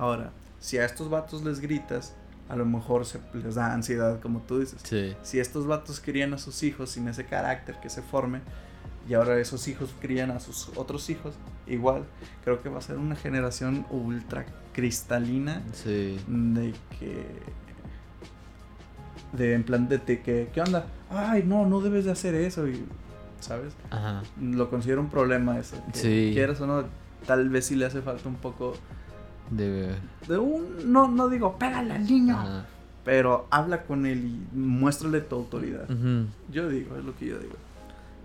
Ahora, 0.00 0.32
si 0.60 0.78
a 0.78 0.84
estos 0.86 1.10
vatos 1.10 1.44
les 1.44 1.60
gritas, 1.60 2.14
a 2.48 2.56
lo 2.56 2.64
mejor 2.64 3.04
se 3.04 3.20
les 3.34 3.54
da 3.54 3.72
ansiedad, 3.74 4.18
como 4.20 4.40
tú 4.40 4.58
dices. 4.60 4.80
Sí. 4.82 5.14
Si 5.22 5.38
estos 5.38 5.66
vatos 5.66 6.00
crían 6.00 6.32
a 6.32 6.38
sus 6.38 6.62
hijos 6.62 6.90
sin 6.90 7.06
ese 7.06 7.26
carácter 7.26 7.76
que 7.82 7.90
se 7.90 8.00
forme, 8.02 8.40
y 9.08 9.12
ahora 9.14 9.38
esos 9.38 9.68
hijos 9.68 9.94
crían 10.00 10.30
a 10.30 10.40
sus 10.40 10.70
otros 10.76 11.10
hijos, 11.10 11.34
igual, 11.66 12.04
creo 12.44 12.62
que 12.62 12.70
va 12.70 12.78
a 12.78 12.82
ser 12.82 12.96
una 12.96 13.14
generación 13.14 13.84
ultra 13.90 14.46
cristalina 14.72 15.62
Sí. 15.74 16.18
de 16.26 16.72
que... 16.98 17.26
De 19.32 19.54
en 19.54 19.62
plan 19.62 19.88
de, 19.88 19.98
de 19.98 20.22
que, 20.22 20.50
¿qué 20.52 20.60
onda? 20.60 20.86
Ay, 21.08 21.44
no, 21.44 21.66
no 21.66 21.80
debes 21.80 22.04
de 22.06 22.10
hacer 22.10 22.34
eso, 22.34 22.66
y, 22.66 22.84
¿sabes? 23.38 23.74
Ajá. 23.90 24.22
Lo 24.40 24.68
considero 24.70 25.00
un 25.00 25.08
problema 25.10 25.58
eso. 25.58 25.76
que 25.92 25.98
Sí. 25.98 26.30
Quieras 26.34 26.60
o 26.62 26.66
no, 26.66 26.84
tal 27.26 27.48
vez 27.48 27.66
sí 27.66 27.76
le 27.76 27.84
hace 27.86 28.02
falta 28.02 28.28
un 28.28 28.36
poco 28.36 28.74
De... 29.50 29.94
de 30.28 30.38
un... 30.38 30.92
No, 30.92 31.08
no 31.08 31.28
digo, 31.28 31.58
pégale 31.58 31.94
al 31.94 32.04
niño, 32.06 32.38
Ajá. 32.38 32.66
pero 33.04 33.46
habla 33.50 33.82
con 33.82 34.06
él 34.06 34.24
y 34.24 34.56
muéstrale 34.56 35.20
tu 35.20 35.34
autoridad. 35.36 35.88
Yo 36.52 36.68
digo, 36.68 36.96
es 36.96 37.04
lo 37.04 37.16
que 37.16 37.26
yo 37.26 37.38
digo. 37.38 37.54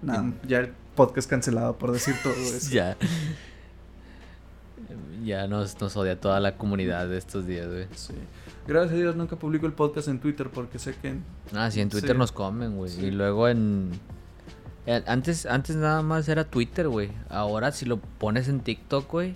Nada, 0.02 0.32
ya 0.48 0.60
el 0.60 0.72
podcast 0.96 1.30
cancelado 1.30 1.78
por 1.78 1.92
decir 1.92 2.16
todo 2.24 2.34
eso. 2.36 2.70
Ya. 2.72 2.96
Ya 5.24 5.48
nos, 5.48 5.80
nos 5.82 5.96
odia 5.98 6.20
toda 6.20 6.40
la 6.40 6.58
comunidad 6.58 7.08
de 7.08 7.18
estos 7.18 7.48
días, 7.48 7.68
güey. 7.68 7.88
Sí. 7.96 8.14
Gracias 8.68 8.94
a 8.94 8.98
Dios 8.98 9.16
nunca 9.16 9.36
publico 9.36 9.66
el 9.66 9.74
podcast 9.74 10.08
en 10.08 10.20
Twitter 10.20 10.50
porque 10.50 10.78
sé 10.80 10.96
que... 11.02 11.16
Ah, 11.54 11.72
sí, 11.72 11.82
en 11.82 11.90
Twitter 11.90 12.12
Sí. 12.12 12.18
nos 12.18 12.32
comen, 12.32 12.76
güey. 12.78 12.92
Sí. 12.92 13.06
Y 13.06 13.12
luego 13.12 13.48
en... 13.48 13.92
Antes, 15.08 15.48
antes 15.48 15.76
nada 15.76 16.04
más 16.04 16.28
era 16.30 16.44
Twitter, 16.44 16.88
güey. 16.88 17.10
Ahora 17.30 17.72
si 17.72 17.86
lo 17.86 17.98
pones 17.98 18.48
en 18.48 18.60
TikTok, 18.60 19.10
güey, 19.12 19.36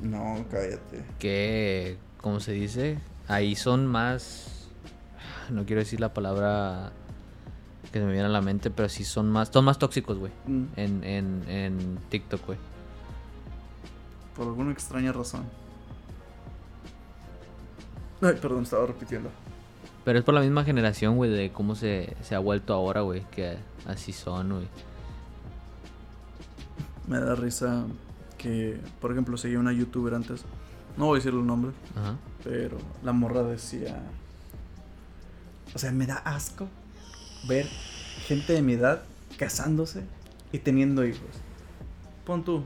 No, 0.00 0.44
cállate. 0.50 1.04
que... 1.18 1.96
¿Cómo 2.20 2.38
se 2.40 2.52
dice? 2.52 2.98
Ahí 3.28 3.54
son 3.56 3.86
más... 3.86 4.68
No 5.50 5.64
quiero 5.66 5.80
decir 5.80 6.00
la 6.00 6.14
palabra 6.14 6.92
que 7.92 7.98
se 7.98 8.04
me 8.04 8.12
viene 8.12 8.26
a 8.26 8.30
la 8.30 8.40
mente, 8.40 8.70
pero 8.70 8.88
sí 8.88 9.04
son 9.04 9.30
más... 9.30 9.48
Son 9.52 9.64
más 9.64 9.78
tóxicos, 9.78 10.18
güey. 10.18 10.32
Mm, 10.46 10.64
En, 10.76 11.04
en, 11.04 11.44
en 11.48 11.98
TikTok, 12.10 12.46
güey. 12.46 12.58
por 14.36 14.46
alguna 14.46 14.72
extraña 14.72 15.12
razón. 15.12 15.44
Ay, 18.20 18.38
perdón, 18.40 18.62
estaba 18.62 18.86
repitiendo. 18.86 19.30
Pero 20.04 20.18
es 20.18 20.24
por 20.24 20.34
la 20.34 20.40
misma 20.40 20.64
generación, 20.64 21.16
güey, 21.16 21.30
de 21.30 21.50
cómo 21.52 21.74
se, 21.74 22.16
se 22.22 22.34
ha 22.34 22.38
vuelto 22.38 22.72
ahora, 22.72 23.00
güey. 23.02 23.22
Que 23.32 23.56
así 23.86 24.12
son, 24.12 24.50
güey. 24.50 24.68
Me 27.08 27.18
da 27.20 27.34
risa 27.34 27.84
que, 28.42 28.78
por 29.00 29.12
ejemplo, 29.12 29.36
seguía 29.36 29.58
una 29.58 29.72
youtuber 29.72 30.14
antes. 30.14 30.44
No 30.96 31.06
voy 31.06 31.16
a 31.16 31.18
decir 31.20 31.32
el 31.32 31.46
nombre, 31.46 31.72
Ajá. 31.96 32.16
pero 32.44 32.78
la 33.02 33.12
morra 33.12 33.42
decía... 33.42 34.02
O 35.74 35.78
sea, 35.78 35.90
me 35.92 36.06
da 36.06 36.16
asco 36.16 36.68
ver 37.48 37.66
gente 38.26 38.52
de 38.52 38.60
mi 38.62 38.74
edad 38.74 39.02
casándose 39.38 40.04
y 40.52 40.58
teniendo 40.58 41.04
hijos. 41.06 41.30
Pon 42.26 42.44
tú, 42.44 42.62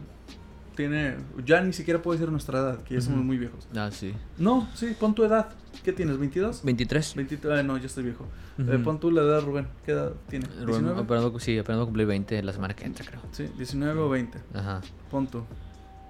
tiene... 0.75 1.17
Ya 1.45 1.61
ni 1.61 1.73
siquiera 1.73 2.03
puedo 2.03 2.19
decir 2.19 2.31
nuestra 2.33 2.59
edad, 2.59 2.83
que 2.83 2.95
ya 2.95 3.01
somos 3.01 3.25
muy 3.25 3.39
viejos. 3.39 3.69
Ah, 3.77 3.91
sí. 3.93 4.13
No, 4.39 4.69
sí, 4.75 4.97
pon 4.99 5.15
tu 5.15 5.23
edad. 5.23 5.51
¿Qué 5.85 5.93
tienes, 5.93 6.19
22? 6.19 6.63
23. 6.65 7.15
23, 7.15 7.59
ah, 7.59 7.63
no, 7.63 7.77
ya 7.79 7.87
estoy 7.87 8.03
viejo. 8.03 8.27
Eh, 8.59 8.75
Ujú. 8.75 8.83
pon 8.83 8.99
tú 8.99 9.11
la 9.13 9.23
edad, 9.23 9.41
Rubén. 9.43 9.69
¿Qué 9.85 9.93
edad 9.93 10.13
tiene? 10.29 10.47
Rubén, 10.65 10.85
¿19? 10.87 11.01
Esperando, 11.03 11.39
sí, 11.39 11.57
esperando 11.57 11.85
cumplir 11.85 12.07
20 12.09 12.43
la 12.43 12.53
semana 12.53 12.75
que 12.75 12.85
entra, 12.87 13.05
creo. 13.05 13.21
Sí, 13.31 13.49
19 13.57 14.01
o 14.01 14.09
20. 14.09 14.39
Ajá. 14.55 14.81
Pon 15.11 15.27
tú. 15.29 15.45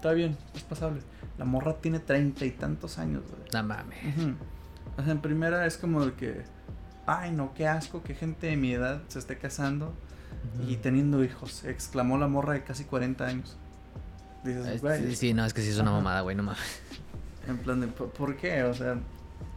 Está 0.06 0.14
bien, 0.14 0.36
es 0.54 0.62
pasable. 0.62 1.00
La 1.36 1.44
morra 1.44 1.78
tiene 1.78 1.98
treinta 1.98 2.44
y 2.44 2.52
tantos 2.52 3.00
años, 3.00 3.24
güey. 3.28 3.42
No 3.52 3.62
mames. 3.64 3.98
O 4.96 5.02
sea, 5.02 5.10
en 5.10 5.20
primera 5.20 5.66
es 5.66 5.78
como 5.78 6.06
de 6.06 6.12
que, 6.12 6.44
ay 7.06 7.32
no, 7.32 7.52
qué 7.54 7.66
asco 7.66 8.04
que 8.04 8.14
gente 8.14 8.46
de 8.46 8.56
mi 8.56 8.72
edad 8.72 9.02
se 9.08 9.18
esté 9.18 9.36
casando 9.36 9.92
y 10.68 10.76
teniendo 10.76 11.24
hijos. 11.24 11.64
Exclamó 11.64 12.18
la 12.18 12.28
morra 12.28 12.52
de 12.52 12.62
casi 12.62 12.84
40 12.84 13.26
años. 13.26 13.56
Dices, 14.44 14.80
güey, 14.80 15.08
Sí, 15.08 15.16
sí, 15.16 15.34
no, 15.34 15.44
es 15.44 15.52
que 15.52 15.60
sí 15.60 15.70
es 15.70 15.78
una 15.80 15.90
mamada, 15.90 16.20
güey, 16.20 16.36
no 16.36 16.44
mames. 16.44 16.62
en 17.48 17.58
plan 17.58 17.80
de, 17.80 17.88
¿por 17.88 18.36
qué? 18.36 18.62
O 18.62 18.74
sea, 18.74 19.00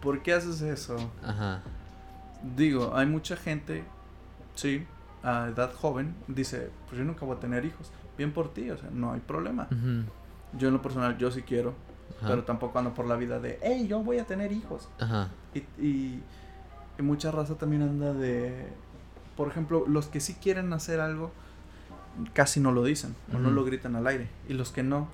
¿por 0.02 0.24
qué 0.24 0.34
haces 0.34 0.62
eso? 0.62 1.12
Ajá. 1.24 1.62
Digo, 2.58 2.96
hay 2.96 3.06
mucha 3.06 3.36
gente, 3.36 3.84
sí, 4.56 4.84
a 5.22 5.50
edad 5.50 5.72
joven, 5.76 6.16
dice, 6.28 6.72
pues 6.88 6.98
yo 6.98 7.06
nunca 7.06 7.24
voy 7.24 7.38
a 7.38 7.40
tener 7.40 7.66
hijos. 7.66 7.92
Bien 8.18 8.34
por 8.34 8.52
ti, 8.52 8.72
o 8.72 8.78
sea, 8.80 8.90
no 8.92 9.14
hay 9.14 9.20
problema. 9.20 9.68
Ujú. 9.70 10.06
Yo 10.58 10.68
en 10.68 10.74
lo 10.74 10.82
personal, 10.82 11.18
yo 11.18 11.32
sí 11.32 11.44
quiero, 11.44 11.74
Ajá. 12.18 12.30
pero 12.30 12.44
tampoco 12.44 12.80
ando 12.80 12.94
por 12.94 13.06
la 13.06 13.16
vida 13.16 13.40
de, 13.40 13.60
hey, 13.62 13.88
yo 13.88 14.00
voy 14.04 14.20
a 14.20 14.26
tener 14.26 14.52
hijos. 14.52 14.90
Ajá. 15.00 15.30
Y, 15.54 15.60
y, 15.84 16.24
y 16.98 17.02
mucha 17.02 17.32
raza 17.32 17.56
también 17.56 17.82
anda 17.82 18.14
de. 18.14 18.68
Por 19.38 19.48
ejemplo, 19.48 19.86
los 19.88 20.08
que 20.08 20.20
sí 20.20 20.36
quieren 20.36 20.74
hacer 20.74 21.00
algo, 21.00 21.32
casi 22.34 22.60
no 22.60 22.72
lo 22.72 22.84
dicen 22.84 23.16
o 23.34 23.40
no 23.40 23.52
lo 23.52 23.64
gritan 23.64 23.96
al 23.96 24.06
aire. 24.08 24.28
Y 24.50 24.54
los 24.54 24.72
que 24.72 24.84
no, 24.84 25.08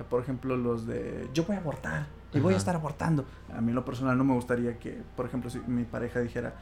eh, 0.00 0.04
por 0.08 0.20
ejemplo, 0.22 0.56
los 0.56 0.86
de 0.86 1.28
yo 1.34 1.44
voy 1.44 1.56
a 1.56 1.60
abortar 1.60 2.06
y 2.32 2.40
voy 2.40 2.54
a 2.54 2.56
estar 2.56 2.74
abortando. 2.74 3.24
A 3.54 3.60
mí 3.60 3.68
en 3.68 3.74
lo 3.74 3.84
personal 3.84 4.16
no 4.18 4.24
me 4.24 4.34
gustaría 4.34 4.78
que, 4.78 5.02
por 5.16 5.26
ejemplo, 5.26 5.50
si 5.50 5.60
mi 5.60 5.84
pareja 5.84 6.20
dijera, 6.20 6.54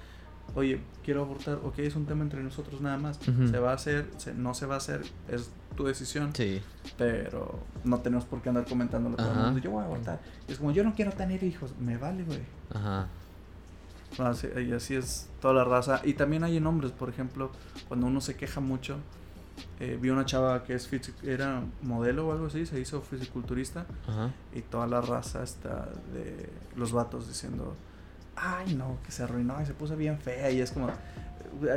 oye, 0.54 0.80
quiero 1.04 1.22
abortar, 1.22 1.58
ok, 1.64 1.78
es 1.80 1.94
un 1.96 2.06
tema 2.06 2.22
entre 2.22 2.42
nosotros 2.42 2.80
nada 2.80 2.96
más. 2.98 3.18
Se 3.50 3.58
va 3.58 3.70
a 3.70 3.74
hacer, 3.74 4.08
se- 4.16 4.34
no 4.34 4.54
se 4.54 4.66
va 4.66 4.74
a 4.74 4.78
hacer, 4.78 5.02
es 5.28 5.50
tu 5.76 5.84
decisión. 5.84 6.34
Sí. 6.34 6.60
Pero 6.96 7.60
no 7.84 7.98
tenemos 8.00 8.24
por 8.24 8.42
qué 8.42 8.48
andar 8.48 8.64
comentándolo 8.66 9.16
todo 9.16 9.30
el 9.32 9.38
mundo. 9.38 9.58
Yo 9.60 9.70
voy 9.70 9.82
a 9.82 9.86
abortar. 9.86 10.20
Y 10.48 10.52
es 10.52 10.58
como, 10.58 10.70
yo 10.72 10.82
no 10.84 10.94
quiero 10.94 11.12
tener 11.12 11.42
hijos. 11.44 11.72
Me 11.78 11.96
vale, 11.96 12.24
güey. 12.24 12.40
Ajá. 12.74 13.06
Así, 14.18 14.48
y 14.66 14.72
así 14.72 14.94
es 14.96 15.28
toda 15.40 15.54
la 15.54 15.64
raza. 15.64 16.00
Y 16.04 16.14
también 16.14 16.42
hay 16.42 16.56
en 16.56 16.66
hombres, 16.66 16.92
por 16.92 17.08
ejemplo, 17.08 17.50
cuando 17.88 18.06
uno 18.06 18.20
se 18.20 18.36
queja 18.36 18.60
mucho. 18.60 18.96
eh, 19.80 19.98
vi 20.00 20.10
una 20.10 20.24
chava 20.24 20.62
que 20.64 20.74
es 20.74 20.88
era 21.24 21.62
modelo 21.82 22.28
o 22.28 22.32
algo 22.32 22.46
así, 22.46 22.64
se 22.64 22.80
hizo 22.80 23.02
fisiculturista. 23.02 23.86
Ajá. 24.08 24.30
Y 24.54 24.62
toda 24.62 24.86
la 24.86 25.00
raza 25.00 25.42
está 25.42 25.88
de 26.12 26.48
los 26.76 26.92
vatos 26.92 27.28
diciendo, 27.28 27.74
ay 28.40 28.74
no, 28.74 28.98
que 29.04 29.12
se 29.12 29.22
arruinó 29.22 29.60
y 29.62 29.66
se 29.66 29.74
puso 29.74 29.96
bien 29.96 30.18
fea. 30.18 30.50
Y 30.50 30.60
es 30.60 30.70
como, 30.70 30.88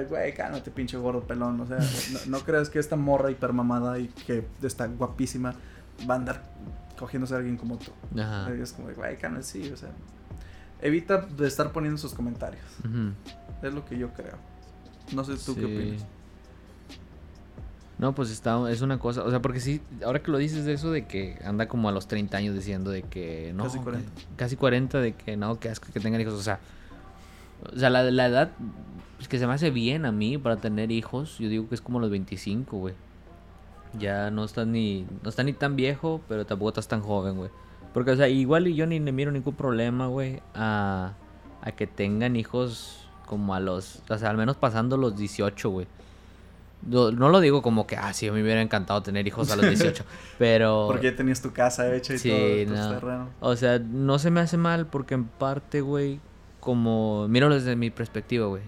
güey, 0.10 0.34
cálmate, 0.34 0.72
pinche 0.72 0.98
gordo 0.98 1.22
pelón. 1.22 1.60
O 1.62 1.66
sea, 1.66 1.80
no, 1.80 2.38
no 2.38 2.40
creas 2.44 2.70
que 2.70 2.80
esta 2.80 2.96
morra 2.96 3.32
hipermamada 3.32 4.00
y 4.00 4.08
que 4.08 4.46
está 4.62 4.88
guapísima 4.88 5.54
va 6.10 6.16
a 6.16 6.18
andar 6.18 6.44
cogiéndose 6.98 7.34
a 7.34 7.38
alguien 7.38 7.58
como 7.58 7.78
tú. 7.78 7.92
Ajá. 8.20 8.52
Es 8.54 8.74
como, 8.74 8.90
güey, 8.94 9.18
cálmate, 9.18 9.44
sí, 9.44 9.72
o 9.72 9.78
sea. 9.78 9.90
Evita 10.82 11.18
de 11.22 11.48
estar 11.48 11.72
poniendo 11.72 11.98
sus 12.00 12.14
comentarios. 12.14 12.66
Es 13.62 13.74
lo 13.74 13.86
que 13.86 13.98
yo 13.98 14.12
creo. 14.14 14.36
No 15.14 15.24
sé 15.24 15.36
tú 15.36 15.56
qué 15.56 15.66
opinas. 15.66 16.06
No, 18.02 18.16
pues 18.16 18.32
está, 18.32 18.70
es 18.72 18.82
una 18.82 18.98
cosa, 18.98 19.24
o 19.24 19.30
sea, 19.30 19.44
porque 19.44 19.60
sí, 19.60 19.80
ahora 20.04 20.24
que 20.24 20.32
lo 20.32 20.40
dices 20.40 20.66
de 20.66 20.74
eso 20.74 20.90
de 20.92 21.06
que 21.06 21.38
anda 21.46 21.68
como 21.68 21.88
a 21.88 21.92
los 21.92 22.08
30 22.08 22.36
años 22.36 22.56
diciendo 22.56 22.90
de 22.90 23.04
que 23.04 23.54
no. 23.56 23.64
Casi 23.66 23.78
que- 23.78 23.84
40. 23.84 24.12
casi 24.36 24.56
40 24.56 25.00
de 25.00 25.14
que 25.14 25.38
no, 25.38 25.60
que 25.60 25.70
asco 25.70 25.88
que 25.94 26.00
tengan 26.00 26.20
hijos, 26.20 26.34
o 26.34 26.42
sea. 26.42 26.60
O 27.74 27.78
sea, 27.78 27.92
la, 27.92 28.02
la 28.10 28.26
edad 28.26 28.50
pues, 29.18 29.28
que 29.30 29.38
se 29.38 29.46
me 29.46 29.54
hace 29.54 29.70
bien 29.70 30.08
a 30.08 30.12
mí 30.12 30.40
para 30.40 30.58
tener 30.58 30.92
hijos, 30.92 31.38
yo 31.38 31.48
digo 31.48 31.70
que 31.70 31.76
es 31.76 31.82
como 31.82 32.00
los 32.00 32.10
25, 32.10 32.76
güey. 32.76 32.96
Ya 34.00 34.32
no 34.32 34.46
estás 34.46 34.66
ni, 34.66 35.06
no 35.22 35.30
estás 35.30 35.46
ni 35.46 35.54
tan 35.54 35.76
viejo, 35.76 36.22
pero 36.28 36.44
tampoco 36.46 36.70
estás 36.70 36.88
tan 36.88 37.02
joven, 37.02 37.36
güey. 37.38 37.52
Porque, 37.94 38.10
o 38.12 38.16
sea, 38.16 38.28
igual 38.30 38.68
y 38.68 38.74
yo 38.74 38.88
ni 38.88 39.00
le 39.00 39.12
miro 39.12 39.32
ningún 39.32 39.54
problema, 39.54 40.08
güey, 40.08 40.42
a, 40.56 41.14
a 41.62 41.72
que 41.74 41.86
tengan 41.86 42.36
hijos 42.36 43.06
como 43.28 43.54
a 43.54 43.60
los, 43.60 44.02
o 44.10 44.18
sea, 44.18 44.32
al 44.32 44.38
menos 44.38 44.56
pasando 44.56 44.98
los 44.98 45.16
18, 45.16 45.70
güey. 45.70 45.86
No, 46.84 47.12
lo 47.12 47.40
digo 47.40 47.62
como 47.62 47.86
que, 47.88 47.96
ah, 47.96 48.12
sí, 48.14 48.30
me 48.32 48.42
hubiera 48.42 48.62
encantado 48.62 49.04
tener 49.04 49.28
hijos 49.28 49.52
a 49.52 49.56
los 49.56 49.66
18, 49.70 50.04
pero... 50.40 50.86
Porque 50.88 51.12
ya 51.12 51.16
tenías 51.16 51.42
tu 51.42 51.52
casa 51.54 51.94
hecha 51.96 52.16
y 52.16 52.18
Sí, 52.18 52.66
todo, 52.68 52.76
no. 52.78 52.90
terrenos. 52.96 53.30
O 53.40 53.56
sea, 53.56 53.80
no 53.80 54.18
se 54.20 54.32
me 54.32 54.40
hace 54.40 54.58
mal 54.58 54.88
porque 54.88 55.14
en 55.14 55.26
parte, 55.26 55.82
güey, 55.82 56.20
como... 56.60 57.28
Míralo 57.28 57.54
desde 57.56 57.76
mi 57.76 57.90
perspectiva, 57.92 58.48
güey. 58.48 58.64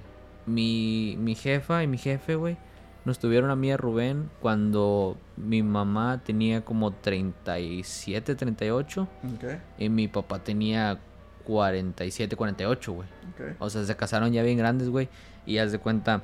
Mi, 0.46 1.16
mi 1.20 1.36
jefa 1.36 1.84
y 1.84 1.88
mi 1.88 1.98
jefe, 1.98 2.36
güey, 2.36 2.58
nos 3.06 3.18
tuvieron 3.18 3.50
a 3.50 3.56
mí 3.56 3.70
y 3.70 3.72
a 3.72 3.78
Rubén 3.78 4.30
cuando 4.42 5.18
mi 5.38 5.64
mamá 5.64 6.22
tenía 6.24 6.64
como 6.66 6.92
37, 6.92 8.36
38 8.36 9.02
Ok. 9.36 9.44
y 9.78 9.90
mi 9.90 10.08
papá 10.08 10.40
tenía 10.40 11.00
47, 11.46 12.36
48, 12.36 12.92
güey. 12.94 13.08
Ok. 13.34 13.56
O 13.60 13.70
sea, 13.70 13.84
se 13.84 13.96
casaron 13.96 14.32
ya 14.32 14.44
bien 14.44 14.58
grandes, 14.58 14.90
güey. 14.90 15.10
Y 15.46 15.58
haz 15.58 15.72
de 15.72 15.80
cuenta. 15.80 16.22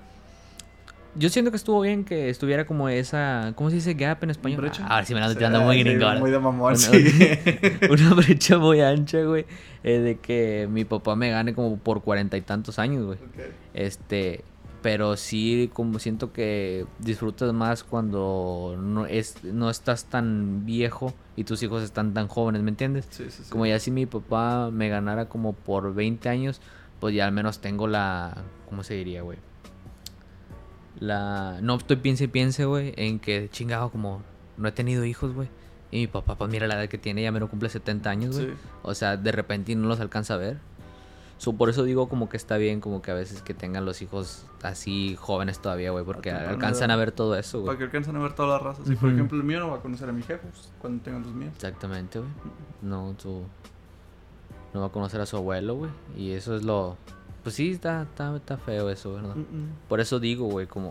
Yo 1.15 1.29
siento 1.29 1.51
que 1.51 1.57
estuvo 1.57 1.81
bien 1.81 2.05
que 2.05 2.29
estuviera 2.29 2.65
como 2.65 2.87
esa. 2.87 3.53
¿Cómo 3.55 3.69
se 3.69 3.77
dice 3.77 3.93
gap 3.95 4.23
en 4.23 4.29
español? 4.29 4.61
¿Brecha? 4.61 4.83
Ah, 4.85 4.95
ahora 4.95 5.05
sí 5.05 5.13
me 5.13 5.19
la 5.19 5.25
ando 5.25 5.33
Sí, 5.33 5.37
tirando 5.39 5.61
muy 5.61 5.77
sí, 5.77 5.83
gringo. 5.83 6.11
Muy 6.19 6.31
de 6.31 6.39
mamón, 6.39 6.73
Una- 6.73 6.77
sí. 6.77 7.03
Una 7.89 8.13
brecha 8.13 8.57
muy 8.57 8.81
ancha, 8.81 9.21
güey. 9.23 9.45
eh, 9.83 9.99
de 9.99 10.17
que 10.19 10.67
mi 10.71 10.85
papá 10.85 11.15
me 11.15 11.29
gane 11.31 11.53
como 11.53 11.77
por 11.77 12.01
cuarenta 12.03 12.37
y 12.37 12.41
tantos 12.41 12.79
años, 12.79 13.05
güey. 13.05 13.17
Este. 13.73 14.43
Pero 14.81 15.17
sí, 15.17 15.69
como 15.73 15.99
siento 15.99 16.31
que 16.31 16.85
disfrutas 16.99 17.51
más 17.51 17.83
cuando 17.83 18.77
no, 18.79 19.05
es, 19.07 19.43
no 19.43 19.69
estás 19.69 20.05
tan 20.05 20.65
viejo 20.65 21.13
y 21.35 21.43
tus 21.43 21.61
hijos 21.63 21.83
están 21.83 22.13
tan 22.13 22.29
jóvenes, 22.29 22.61
¿me 22.61 22.69
entiendes? 22.69 23.05
Sí, 23.09 23.25
sí, 23.29 23.43
sí. 23.43 23.49
Como 23.49 23.65
ya 23.65 23.77
si 23.79 23.91
mi 23.91 24.05
papá 24.05 24.69
me 24.71 24.87
ganara 24.87 25.27
como 25.27 25.51
por 25.51 25.93
20 25.93 26.29
años, 26.29 26.61
pues 27.01 27.13
ya 27.13 27.25
al 27.25 27.33
menos 27.33 27.59
tengo 27.59 27.87
la... 27.87 28.37
¿Cómo 28.69 28.83
se 28.83 28.93
diría, 28.93 29.21
güey? 29.21 29.37
La... 30.99 31.59
No 31.61 31.75
estoy 31.75 31.97
piense 31.97 32.25
y 32.25 32.27
piense, 32.27 32.65
güey, 32.65 32.93
en 32.97 33.19
que 33.19 33.49
chingado 33.51 33.89
como 33.89 34.21
no 34.57 34.67
he 34.67 34.71
tenido 34.71 35.05
hijos, 35.05 35.33
güey. 35.33 35.47
Y 35.91 35.97
mi 36.01 36.07
papá, 36.07 36.35
pues 36.35 36.51
mira 36.51 36.67
la 36.67 36.75
edad 36.75 36.89
que 36.89 36.97
tiene, 36.97 37.23
ya 37.23 37.31
me 37.31 37.39
lo 37.39 37.49
cumple 37.49 37.69
70 37.69 38.09
años, 38.09 38.35
güey. 38.35 38.51
Sí. 38.51 38.53
O 38.83 38.93
sea, 38.93 39.17
de 39.17 39.31
repente 39.31 39.75
no 39.75 39.87
los 39.87 39.99
alcanza 39.99 40.35
a 40.35 40.37
ver. 40.37 40.57
So, 41.39 41.53
por 41.53 41.69
eso 41.69 41.83
digo 41.83 42.09
como 42.09 42.27
que 42.27 42.35
está 42.35 42.57
bien 42.57 42.81
como 42.81 43.01
que 43.01 43.11
a 43.11 43.13
veces 43.13 43.41
que 43.41 43.53
tengan 43.53 43.85
los 43.85 44.01
hijos 44.01 44.45
así 44.61 45.15
jóvenes 45.17 45.59
todavía, 45.61 45.89
güey, 45.91 46.03
porque 46.03 46.31
alcanzan 46.31 46.91
a 46.91 46.97
ver 46.97 47.13
todo 47.13 47.37
eso, 47.37 47.59
Para 47.59 47.65
güey. 47.65 47.77
que 47.77 47.83
alcancen 47.85 48.15
a 48.17 48.19
ver 48.19 48.33
todas 48.33 48.61
las 48.61 48.61
razas. 48.61 48.91
Y 48.91 48.95
por 48.97 49.09
ejemplo, 49.09 49.37
el 49.37 49.45
mío 49.45 49.61
no 49.61 49.69
va 49.69 49.77
a 49.77 49.81
conocer 49.81 50.09
a 50.09 50.11
mi 50.11 50.21
jefe 50.21 50.45
pues, 50.51 50.69
cuando 50.81 51.01
tengan 51.01 51.23
los 51.23 51.31
míos. 51.31 51.53
Exactamente, 51.55 52.19
güey. 52.19 52.29
No, 52.81 53.15
tú 53.17 53.43
no 54.73 54.81
va 54.81 54.87
a 54.87 54.91
conocer 54.91 55.21
a 55.21 55.25
su 55.25 55.37
abuelo, 55.37 55.75
güey. 55.75 55.91
Y 56.17 56.31
eso 56.31 56.57
es 56.57 56.63
lo... 56.63 56.97
Pues 57.49 57.55
sí, 57.55 57.71
está, 57.71 58.03
está, 58.03 58.35
está 58.35 58.57
feo 58.59 58.91
eso, 58.91 59.11
¿verdad? 59.15 59.35
Por 59.87 59.99
eso 59.99 60.19
digo, 60.19 60.45
güey, 60.45 60.67
como... 60.67 60.89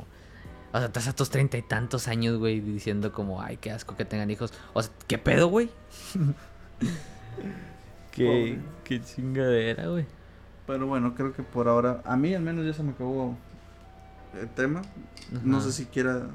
O 0.73 0.77
sea, 0.79 0.87
estás 0.87 1.07
a 1.07 1.15
tus 1.15 1.31
treinta 1.31 1.57
y 1.57 1.63
tantos 1.63 2.09
años, 2.09 2.37
güey, 2.37 2.59
diciendo 2.61 3.13
como, 3.13 3.41
ay, 3.41 3.59
qué 3.59 3.71
asco 3.71 3.95
que 3.97 4.05
tengan 4.05 4.29
hijos. 4.29 4.53
O 4.73 4.83
sea, 4.83 4.93
¿qué 5.07 5.19
pedo, 5.19 5.47
güey? 5.47 5.71
qué, 8.11 8.59
qué 8.83 9.01
chingadera, 9.01 9.87
güey. 9.87 10.05
Pero 10.67 10.89
bueno, 10.89 11.15
creo 11.15 11.33
que 11.33 11.45
por 11.45 11.69
ahora, 11.69 12.03
a 12.05 12.17
mí 12.17 12.35
al 12.35 12.43
menos 12.43 12.67
ya 12.67 12.73
se 12.73 12.83
me 12.83 12.91
acabó 12.91 13.37
el 14.41 14.49
tema. 14.49 14.83
No 15.45 15.61
sé 15.61 15.71
si 15.71 15.85
quiera 15.87 16.27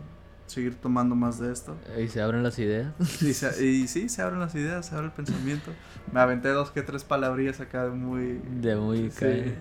seguir 0.47 0.75
tomando 0.75 1.15
más 1.15 1.37
de 1.39 1.51
esto. 1.51 1.75
Y 2.01 2.07
se 2.07 2.21
abren 2.21 2.43
las 2.43 2.57
ideas. 2.59 2.93
Y, 3.21 3.33
se- 3.33 3.65
y 3.65 3.87
sí, 3.89 4.07
se 4.07 4.21
abren 4.21 4.39
las 4.39 4.55
ideas, 4.55 4.85
se 4.85 4.95
abre 4.95 5.07
el 5.07 5.13
pensamiento. 5.13 5.71
Me 6.11 6.19
aventé 6.21 6.47
dos 6.49 6.71
que 6.71 6.81
tres 6.81 7.03
palabrillas 7.03 7.59
acá 7.59 7.87
muy... 7.89 8.39
De 8.61 8.75
muy 8.77 9.11
Sí. 9.11 9.53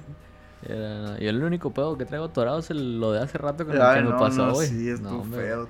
Era- 0.68 1.18
Yo 1.18 1.30
el 1.30 1.42
único 1.42 1.72
pedo 1.72 1.98
que 1.98 2.04
traigo 2.04 2.26
atorado 2.26 2.58
es 2.60 2.70
el- 2.70 3.00
lo 3.00 3.12
de 3.12 3.20
hace 3.20 3.38
rato 3.38 3.66
que, 3.66 3.72
Ay, 3.80 3.98
que 3.98 4.04
me 4.04 4.10
no, 4.10 4.18
pasó, 4.18 4.46
no, 4.46 4.52
güey. 4.54 4.68
sí, 4.68 4.88
es 4.88 5.00
No, 5.00 5.24
feo, 5.24 5.68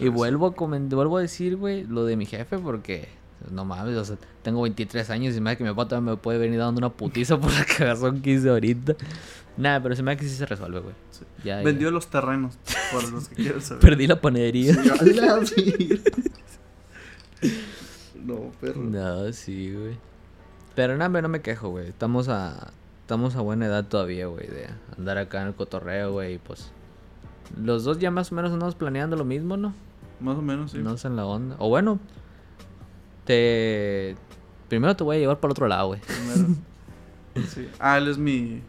Y 0.00 0.08
vuelvo 0.08 0.46
a 0.48 0.50
vuelvo 0.50 1.16
a 1.18 1.20
decir, 1.22 1.56
güey, 1.56 1.84
lo 1.84 2.04
de 2.04 2.16
mi 2.16 2.26
jefe 2.26 2.58
porque 2.58 3.08
no 3.50 3.64
mames, 3.64 3.96
o 3.96 4.04
sea, 4.04 4.16
tengo 4.42 4.62
23 4.62 5.08
años 5.10 5.36
y 5.36 5.40
me 5.40 5.50
da 5.50 5.56
que 5.56 5.64
mi 5.64 5.70
papá 5.70 5.88
todavía 5.88 6.10
me 6.12 6.16
puede 6.16 6.38
venir 6.38 6.58
dando 6.58 6.78
una 6.78 6.90
putiza 6.90 7.38
por 7.40 7.52
la 7.52 7.64
cagazón 7.64 8.20
que 8.20 8.30
hice 8.32 8.48
ahorita. 8.50 8.94
Nada, 9.56 9.80
pero 9.82 9.94
se 9.94 10.02
me 10.02 10.12
da 10.12 10.16
que 10.20 10.24
sí 10.28 10.34
se 10.34 10.46
resuelve, 10.46 10.80
güey. 10.80 10.94
Sí. 11.10 11.24
Ya, 11.44 11.58
ya. 11.58 11.64
Vendió 11.64 11.90
los 11.90 12.08
terrenos, 12.08 12.58
por 12.92 13.08
los 13.12 13.28
que 13.28 13.36
quieran 13.36 13.60
saber. 13.62 13.80
Perdí 13.88 14.06
la 14.06 14.20
panadería. 14.20 14.74
Sí, 15.44 16.02
no, 18.24 18.50
perro. 18.60 18.82
No, 18.82 19.32
sí, 19.32 19.72
güey. 19.72 19.96
Pero 20.74 20.96
nada, 20.96 21.22
no 21.22 21.28
me 21.28 21.40
quejo, 21.40 21.68
güey. 21.68 21.88
Estamos 21.88 22.28
a 22.28 22.72
estamos 23.04 23.36
a 23.36 23.42
buena 23.42 23.66
edad 23.66 23.84
todavía, 23.84 24.28
güey, 24.28 24.46
de 24.46 24.66
andar 24.96 25.18
acá 25.18 25.42
en 25.42 25.48
el 25.48 25.54
cotorreo, 25.54 26.12
güey, 26.12 26.34
y 26.34 26.38
pues 26.38 26.72
los 27.62 27.84
dos 27.84 27.98
ya 27.98 28.10
más 28.10 28.32
o 28.32 28.34
menos 28.34 28.50
andamos 28.50 28.74
planeando 28.74 29.14
lo 29.14 29.26
mismo, 29.26 29.58
¿no? 29.58 29.74
Más 30.20 30.38
o 30.38 30.40
menos, 30.42 30.70
sí. 30.70 30.78
No 30.78 30.96
en 31.02 31.16
la 31.16 31.26
onda. 31.26 31.56
O 31.58 31.68
bueno, 31.68 31.98
te 33.26 34.16
primero 34.68 34.96
te 34.96 35.04
voy 35.04 35.16
a 35.16 35.18
llevar 35.18 35.38
para 35.38 35.48
el 35.50 35.52
otro 35.52 35.68
lado, 35.68 35.88
güey. 35.88 36.00
Primero. 36.00 36.54
Sí. 37.52 37.68
Ah, 37.80 37.98
él 37.98 38.06
es 38.06 38.16
mi. 38.16 38.62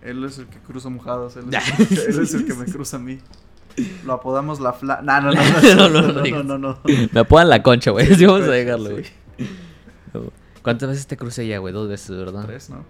Él 0.00 0.24
es 0.24 0.38
el 0.38 0.46
que 0.46 0.58
cruza 0.58 0.88
mojados. 0.88 1.36
Él 1.36 1.44
es, 1.52 1.90
él 2.08 2.18
es 2.22 2.32
el 2.32 2.46
que 2.46 2.54
me 2.54 2.64
cruza 2.64 2.96
a 2.96 3.00
mí. 3.00 3.18
Lo 4.06 4.14
apodamos 4.14 4.58
la 4.58 4.72
fla. 4.72 5.00
No, 5.04 5.20
no, 5.20 5.32
No, 5.34 5.88
no. 5.90 5.90
no, 5.90 6.00
no, 6.00 6.42
no 6.42 6.42
no, 6.44 6.58
no. 6.58 6.78
Me 7.12 7.20
apodan 7.20 7.50
la 7.50 7.62
concha, 7.62 7.90
güey. 7.90 8.06
Sí, 8.14 8.24
vamos 8.24 8.48
a 8.48 8.52
dejarlo, 8.52 8.86
Sí. 8.88 9.04
güey. 9.36 10.30
¿Cuántas 10.62 10.88
veces 10.88 11.06
te 11.06 11.18
crucé 11.18 11.46
ya, 11.46 11.58
güey? 11.58 11.74
Dos 11.74 11.90
veces, 11.90 12.16
¿verdad? 12.16 12.46
Tres, 12.46 12.70
¿no? 12.70 12.86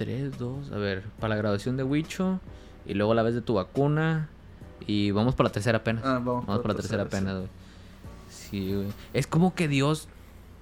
Tres, 0.00 0.38
dos. 0.38 0.72
A 0.72 0.78
ver, 0.78 1.02
para 1.20 1.34
la 1.34 1.36
graduación 1.36 1.76
de 1.76 1.82
Huicho. 1.82 2.40
Y 2.86 2.94
luego 2.94 3.12
la 3.12 3.22
vez 3.22 3.34
de 3.34 3.42
tu 3.42 3.52
vacuna. 3.52 4.30
Y 4.86 5.10
vamos 5.10 5.34
para 5.34 5.50
la 5.50 5.52
tercera 5.52 5.76
apenas. 5.76 6.02
Ah, 6.06 6.14
vamos, 6.14 6.46
vamos 6.46 6.62
para 6.62 6.72
la 6.72 6.80
tercera 6.80 7.02
apenas, 7.02 7.36
güey. 7.36 7.48
Sí, 8.30 8.74
güey. 8.74 8.86
Es 9.12 9.26
como 9.26 9.54
que 9.54 9.68
Dios. 9.68 10.08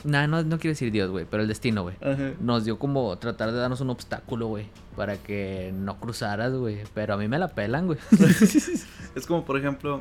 Nah, 0.03 0.27
no, 0.27 0.43
no 0.43 0.59
quiero 0.59 0.73
decir 0.73 0.91
Dios, 0.91 1.09
güey. 1.13 1.25
Pero 1.25 1.45
el 1.45 1.49
destino, 1.49 1.85
güey. 1.85 1.95
Ajá. 2.03 2.33
Nos 2.41 2.65
dio 2.65 2.81
como 2.81 3.17
tratar 3.19 3.53
de 3.53 3.59
darnos 3.59 3.81
un 3.81 3.91
obstáculo, 3.91 4.49
güey. 4.49 4.67
Para 4.97 5.19
que 5.19 5.73
no 5.73 6.01
cruzaras, 6.01 6.53
güey. 6.53 6.81
Pero 6.93 7.15
a 7.15 7.17
mí 7.17 7.29
me 7.29 7.39
la 7.39 7.47
pelan, 7.47 7.87
güey. 7.87 8.01
Es 9.15 9.25
como, 9.25 9.45
por 9.45 9.57
ejemplo, 9.57 9.99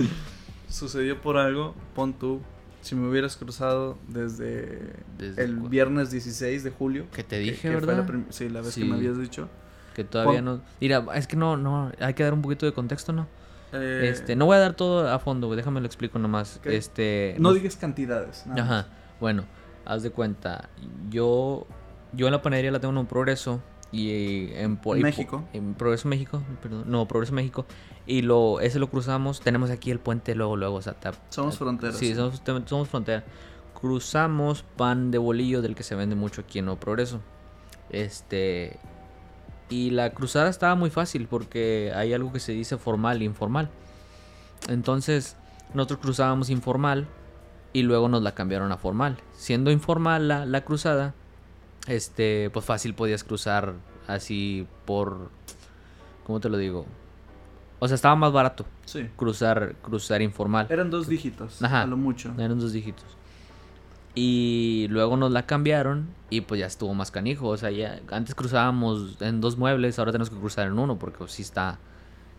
sucedió 0.68 1.22
por 1.22 1.38
algo. 1.38 1.76
Pon 1.94 2.14
tú. 2.14 2.42
Si 2.88 2.96
me 2.96 3.08
hubieras 3.10 3.36
cruzado 3.38 3.98
desde, 4.08 4.94
¿Desde 5.18 5.44
el 5.44 5.56
viernes 5.58 6.10
16 6.12 6.64
de 6.64 6.72
julio. 6.72 7.06
Que 7.14 7.24
te 7.24 7.38
dije, 7.40 7.68
que 7.70 7.76
¿verdad? 7.76 8.08
la 8.08 8.24
sí, 8.30 8.48
la 8.50 8.62
vez 8.62 8.74
Sí. 8.74 8.82
que 8.82 8.88
me 8.88 8.96
habías 8.96 9.18
dicho. 9.20 9.50
Que 9.96 10.04
todavía 10.04 10.42
no. 10.42 10.62
Mira, 10.80 11.04
es 11.16 11.28
que 11.28 11.36
no, 11.36 11.58
no. 11.58 11.92
Hay 12.00 12.14
que 12.14 12.24
dar 12.24 12.34
un 12.34 12.42
poquito 12.42 12.66
de 12.66 12.74
contexto, 12.74 13.14
¿no? 13.14 13.28
Eh, 13.74 14.10
Este, 14.12 14.36
no 14.36 14.46
voy 14.46 14.56
a 14.56 14.60
dar 14.60 14.74
todo 14.76 15.12
a 15.12 15.20
fondo, 15.20 15.48
güey. 15.48 15.58
Déjame 15.58 15.80
lo 15.82 15.86
explico 15.88 16.18
nomás. 16.20 16.58
Ok. 16.58 16.68
Este. 16.68 17.36
No 17.40 17.50
nos- 17.50 17.56
digas 17.56 17.76
cantidades. 17.76 18.46
nada 18.48 18.62
más. 18.64 18.72
Ajá. 18.72 18.88
Bueno, 19.20 19.44
haz 19.86 20.04
de 20.04 20.12
cuenta. 20.12 20.70
Yo. 21.10 21.68
Yo 22.14 22.28
en 22.28 22.32
la 22.32 22.42
panadería 22.42 22.72
la 22.72 22.80
tengo 22.80 22.94
en 22.94 23.00
un 23.00 23.06
progreso. 23.08 23.62
Y 23.92 24.50
en, 24.54 24.78
po- 24.78 24.94
En 24.96 25.00
y 25.02 25.04
México. 25.04 25.44
En 25.54 25.74
Progreso 25.74 26.08
México, 26.10 26.42
perdón. 26.62 26.84
No, 26.88 27.08
Progreso 27.08 27.34
México. 27.34 27.66
Y 28.06 28.22
lo, 28.22 28.60
ese 28.60 28.80
lo 28.80 28.90
cruzamos. 28.90 29.40
Tenemos 29.42 29.70
aquí 29.70 29.92
el 29.92 30.00
puente 30.00 30.36
luego, 30.36 30.56
luego. 30.58 30.76
O 30.76 30.82
sea, 30.82 30.96
Somos 31.30 31.58
fronteras, 31.58 31.98
Sí. 31.98 32.14
Somos, 32.14 32.42
somos 32.66 32.90
frontera. 32.90 33.24
Cruzamos 33.80 34.64
pan 34.76 35.12
de 35.12 35.18
bolillo 35.18 35.62
del 35.62 35.76
que 35.76 35.84
se 35.84 35.96
vende 35.96 36.16
mucho 36.16 36.42
aquí 36.42 36.60
en 36.60 36.66
Nuevo 36.66 36.80
Progreso. 36.80 37.22
Este. 37.90 38.78
Y 39.70 39.90
la 39.92 40.12
cruzada 40.12 40.50
estaba 40.50 40.76
muy 40.76 40.90
fácil 40.90 41.28
porque 41.28 41.92
hay 41.96 42.14
algo 42.14 42.32
que 42.32 42.40
se 42.40 42.54
dice 42.54 42.78
formal 42.78 43.22
e 43.22 43.26
informal. 43.26 43.70
Entonces, 44.70 45.36
nosotros 45.74 46.00
cruzábamos 46.00 46.50
informal 46.50 47.08
y 47.74 47.84
luego 47.84 48.08
nos 48.10 48.22
la 48.24 48.34
cambiaron 48.34 48.72
a 48.72 48.78
formal. 48.78 49.18
Siendo 49.34 49.70
informal 49.72 50.28
la, 50.28 50.46
la 50.46 50.64
cruzada, 50.64 51.14
este, 51.88 52.50
pues 52.52 52.66
fácil 52.66 52.94
podías 52.94 53.24
cruzar 53.24 53.74
así 54.08 54.68
por. 54.86 55.30
¿Cómo 56.26 56.40
te 56.40 56.50
lo 56.50 56.58
digo? 56.58 56.86
O 57.80 57.88
sea, 57.88 57.96
estaba 57.96 58.16
más 58.16 58.32
barato 58.34 58.66
Sí. 58.86 59.08
cruzar, 59.16 59.76
cruzar 59.82 60.22
informal. 60.22 60.68
Eran 60.70 60.90
dos 60.90 61.08
dígitos. 61.08 61.62
Ajá. 61.62 61.84
A 61.84 61.86
lo 61.86 61.96
mucho. 61.98 62.34
Eran 62.38 62.60
dos 62.60 62.74
dígitos. 62.74 63.06
Y 64.16 64.88
luego 64.90 65.16
nos 65.16 65.32
la 65.32 65.46
cambiaron 65.46 66.08
y 66.32 66.42
pues 66.42 66.60
ya 66.60 66.66
estuvo 66.66 66.94
más 66.96 67.12
canijo. 67.12 67.50
O 67.50 67.58
sea, 67.58 67.70
ya 67.70 68.00
antes 68.12 68.34
cruzábamos 68.34 69.22
en 69.22 69.42
dos 69.42 69.58
muebles, 69.58 70.00
ahora 70.00 70.12
tenemos 70.12 70.32
que 70.32 70.38
cruzar 70.38 70.68
en 70.68 70.80
uno 70.80 70.98
porque 70.98 71.20
pues, 71.20 71.34
sí 71.34 71.44
está, 71.44 71.78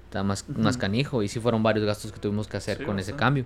está 0.07 0.25
más, 0.25 0.45
más 0.49 0.77
canijo. 0.77 1.23
Y 1.23 1.29
sí 1.29 1.39
fueron 1.39 1.63
varios 1.63 1.87
gastos 1.87 2.11
que 2.11 2.19
tuvimos 2.19 2.49
que 2.49 2.57
hacer 2.57 2.79
Sí, 2.79 2.85
con 2.85 2.99
ese 2.99 3.13
cambio. 3.15 3.45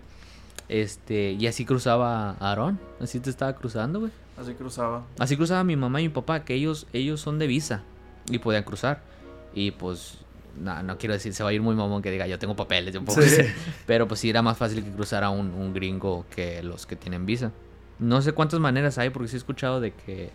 Este, 0.70 1.32
y 1.32 1.46
así 1.46 1.66
cruzaba 1.66 2.36
Aarón. 2.40 2.80
Así 3.00 3.20
te 3.20 3.28
estaba 3.28 3.52
cruzando, 3.54 4.00
güey. 4.00 4.12
Así 4.36 4.54
cruzaba. 4.54 5.04
Así 5.18 5.36
cruzaba 5.36 5.62
mi 5.64 5.76
mamá 5.76 6.00
y 6.00 6.04
mi 6.08 6.14
papá, 6.14 6.44
que 6.44 6.54
ellos, 6.54 6.86
ellos 6.92 7.20
son 7.20 7.38
de 7.38 7.46
visa 7.46 7.82
y 8.30 8.38
podían 8.38 8.62
cruzar. 8.64 9.02
Y 9.54 9.72
pues, 9.72 10.18
no, 10.58 10.82
no 10.82 10.96
quiero 10.98 11.12
decir, 11.14 11.34
se 11.34 11.42
va 11.42 11.50
a 11.50 11.52
ir 11.52 11.60
muy 11.62 11.74
mamón 11.74 12.02
que 12.02 12.10
diga, 12.10 12.26
yo 12.26 12.38
tengo 12.38 12.56
papeles, 12.56 12.94
yo 12.94 13.04
puedo 13.04 13.20
Sí. 13.22 13.28
cruzar". 13.36 13.54
Pero 13.86 14.08
pues 14.08 14.20
sí 14.20 14.30
era 14.30 14.42
más 14.42 14.56
fácil 14.56 14.82
que 14.84 14.90
cruzara 14.90 15.30
un, 15.30 15.50
un 15.52 15.74
gringo 15.74 16.24
que 16.34 16.62
los 16.62 16.86
que 16.86 16.96
tienen 16.96 17.26
visa. 17.26 17.52
No 17.98 18.20
sé 18.22 18.32
cuántas 18.32 18.58
maneras 18.60 18.98
hay, 18.98 19.10
porque 19.10 19.28
sí 19.28 19.36
he 19.36 19.38
escuchado 19.38 19.80
de 19.80 19.92
que 19.92 20.30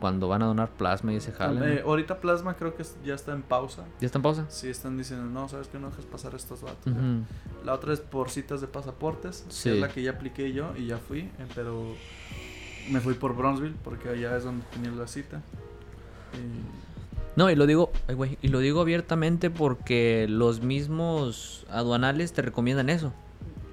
cuando 0.00 0.28
van 0.28 0.42
a 0.42 0.46
donar 0.46 0.70
plasma 0.70 1.12
y 1.12 1.16
ese 1.16 1.32
jale. 1.32 1.58
¿no? 1.60 1.66
Eh, 1.66 1.82
ahorita 1.84 2.20
Plasma 2.20 2.54
creo 2.54 2.76
que 2.76 2.84
ya 3.04 3.14
está 3.14 3.32
en 3.32 3.42
pausa. 3.42 3.84
¿Ya 4.00 4.06
está 4.06 4.18
en 4.18 4.22
pausa? 4.22 4.46
Sí, 4.48 4.68
están 4.68 4.96
diciendo, 4.96 5.26
no, 5.26 5.48
sabes 5.48 5.66
que 5.66 5.78
no 5.80 5.90
dejes 5.90 6.04
pasar 6.06 6.34
estos 6.36 6.62
vatos. 6.62 6.84
ya". 6.86 6.92
Ujú. 6.92 7.24
La 7.64 7.74
otra 7.74 7.92
es 7.92 7.98
por 8.00 8.30
citas 8.30 8.60
de 8.60 8.68
pasaportes, 8.68 9.44
que 9.48 9.52
Sí. 9.52 9.70
es 9.70 9.78
la 9.80 9.88
que 9.88 10.02
ya 10.02 10.12
apliqué 10.12 10.52
yo 10.52 10.72
y 10.78 10.86
ya 10.86 10.98
fui, 10.98 11.20
eh, 11.22 11.30
pero 11.52 11.94
me 12.90 13.00
fui 13.00 13.14
por 13.14 13.36
Bronzeville 13.36 13.76
porque 13.84 14.08
allá 14.08 14.36
es 14.36 14.44
donde 14.44 14.64
tenía 14.72 14.90
la 14.90 15.06
cita. 15.06 15.40
Y- 16.34 17.36
No, 17.38 17.50
y 17.50 17.54
lo 17.56 17.66
digo, 17.66 17.92
ay, 18.08 18.38
y 18.42 18.48
lo 18.48 18.58
digo 18.60 18.80
abiertamente 18.80 19.50
porque 19.50 20.26
los 20.28 20.60
mismos 20.62 21.64
aduanales 21.70 22.32
te 22.32 22.42
recomiendan 22.42 22.88
eso, 22.90 23.12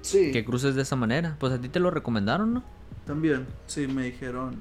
Sí, 0.02 0.30
que 0.30 0.44
cruces 0.44 0.74
de 0.76 0.82
esa 0.82 0.94
manera. 0.96 1.36
Pues 1.40 1.52
a 1.52 1.60
ti 1.60 1.68
te 1.68 1.80
lo 1.80 1.90
recomendaron, 1.90 2.54
¿no? 2.54 2.62
también, 3.06 3.46
sí, 3.68 3.86
me 3.86 4.04
dijeron 4.04 4.56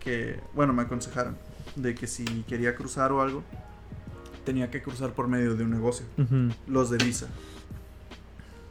que, 0.00 0.40
bueno, 0.52 0.72
me 0.72 0.82
aconsejaron 0.82 1.36
de 1.76 1.94
que 1.94 2.08
si 2.08 2.24
quería 2.48 2.74
cruzar 2.74 3.12
o 3.12 3.22
algo, 3.22 3.44
tenía 4.44 4.68
que 4.68 4.82
cruzar 4.82 5.10
por 5.12 5.28
medio 5.28 5.54
de 5.54 5.62
un 5.62 5.70
negocio, 5.70 6.04
los 6.66 6.90
de 6.90 6.98
Visa. 6.98 7.28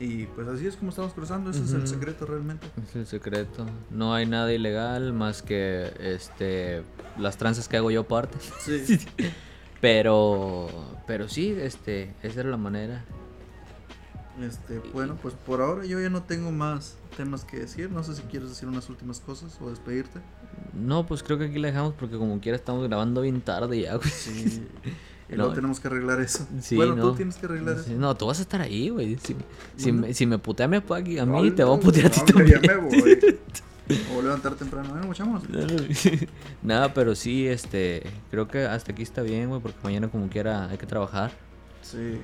Y 0.01 0.25
pues 0.25 0.47
así 0.47 0.65
es 0.65 0.75
como 0.77 0.89
estamos 0.89 1.13
cruzando, 1.13 1.51
ese 1.51 1.63
es 1.63 1.73
el 1.73 1.87
secreto 1.87 2.25
realmente. 2.25 2.65
Es 2.83 2.95
el 2.95 3.05
secreto. 3.05 3.67
No 3.91 4.15
hay 4.15 4.25
nada 4.25 4.51
ilegal 4.51 5.13
más 5.13 5.43
que 5.43 5.93
este 5.99 6.81
las 7.19 7.37
tranzas 7.37 7.67
que 7.67 7.77
hago 7.77 7.91
yo 7.91 8.01
aparte. 8.01 8.39
Sí. 8.61 8.99
Pero 9.81 10.69
pero 11.07 11.27
sí, 11.27 11.55
este, 11.59 12.13
esa 12.21 12.41
era 12.41 12.49
la 12.49 12.57
manera. 12.57 13.03
Este, 14.39 14.79
bueno, 14.93 15.17
pues 15.21 15.33
por 15.33 15.59
ahora 15.59 15.85
yo 15.85 15.99
ya 15.99 16.09
no 16.09 16.23
tengo 16.23 16.51
más 16.51 16.97
temas 17.17 17.43
que 17.43 17.57
decir. 17.57 17.91
No 17.91 18.03
sé 18.03 18.15
si 18.15 18.21
quieres 18.23 18.49
decir 18.49 18.69
unas 18.69 18.89
últimas 18.89 19.19
cosas 19.19 19.57
o 19.59 19.69
despedirte. 19.69 20.19
No, 20.73 21.05
pues 21.05 21.21
creo 21.23 21.37
que 21.37 21.45
aquí 21.45 21.59
la 21.59 21.67
dejamos 21.67 21.93
porque 21.93 22.17
como 22.17 22.39
quiera 22.39 22.55
estamos 22.55 22.87
grabando 22.87 23.21
bien 23.21 23.41
tarde 23.41 23.81
ya, 23.81 23.95
güey. 23.95 24.09
Sí. 24.09 24.67
Y 25.31 25.35
No. 25.35 25.37
luego 25.43 25.53
tenemos 25.53 25.79
que 25.79 25.87
arreglar 25.87 26.19
eso. 26.19 26.45
Sí, 26.61 26.75
bueno, 26.75 26.95
no. 26.95 27.03
tú 27.11 27.15
tienes 27.15 27.35
que 27.37 27.45
arreglar 27.45 27.77
eso. 27.77 27.91
No, 27.97 28.15
tú 28.15 28.27
vas 28.27 28.39
a 28.39 28.41
estar 28.41 28.59
ahí, 28.61 28.89
güey. 28.89 29.17
Si, 29.77 29.91
me, 29.91 30.13
si 30.13 30.25
me 30.25 30.37
putea 30.37 30.67
me 30.67 30.81
putea 30.81 30.97
aquí 30.97 31.17
a 31.17 31.25
mí, 31.25 31.37
Ay, 31.37 31.51
te 31.51 31.63
voy 31.63 31.77
a 31.77 31.79
putear 31.79 32.07
a 32.07 32.09
ti 32.09 32.21
también. 32.25 32.61
Ya 32.61 32.75
me 32.75 32.81
voy. 32.81 33.19
A 33.89 34.21
levantar 34.21 34.55
temprano. 34.55 34.89
Bueno, 34.89 35.07
muchachos. 35.07 35.43
Nada, 36.63 36.93
pero 36.93 37.15
sí, 37.15 37.47
este, 37.47 38.03
creo 38.29 38.47
que 38.47 38.65
hasta 38.65 38.91
aquí 38.91 39.03
está 39.03 39.21
bien, 39.21 39.49
güey, 39.49 39.61
porque 39.61 39.77
mañana 39.83 40.09
como 40.09 40.27
quiera 40.29 40.69
hay 40.69 40.77
que 40.77 40.85
trabajar. 40.85 41.31
Sí. 41.81 42.17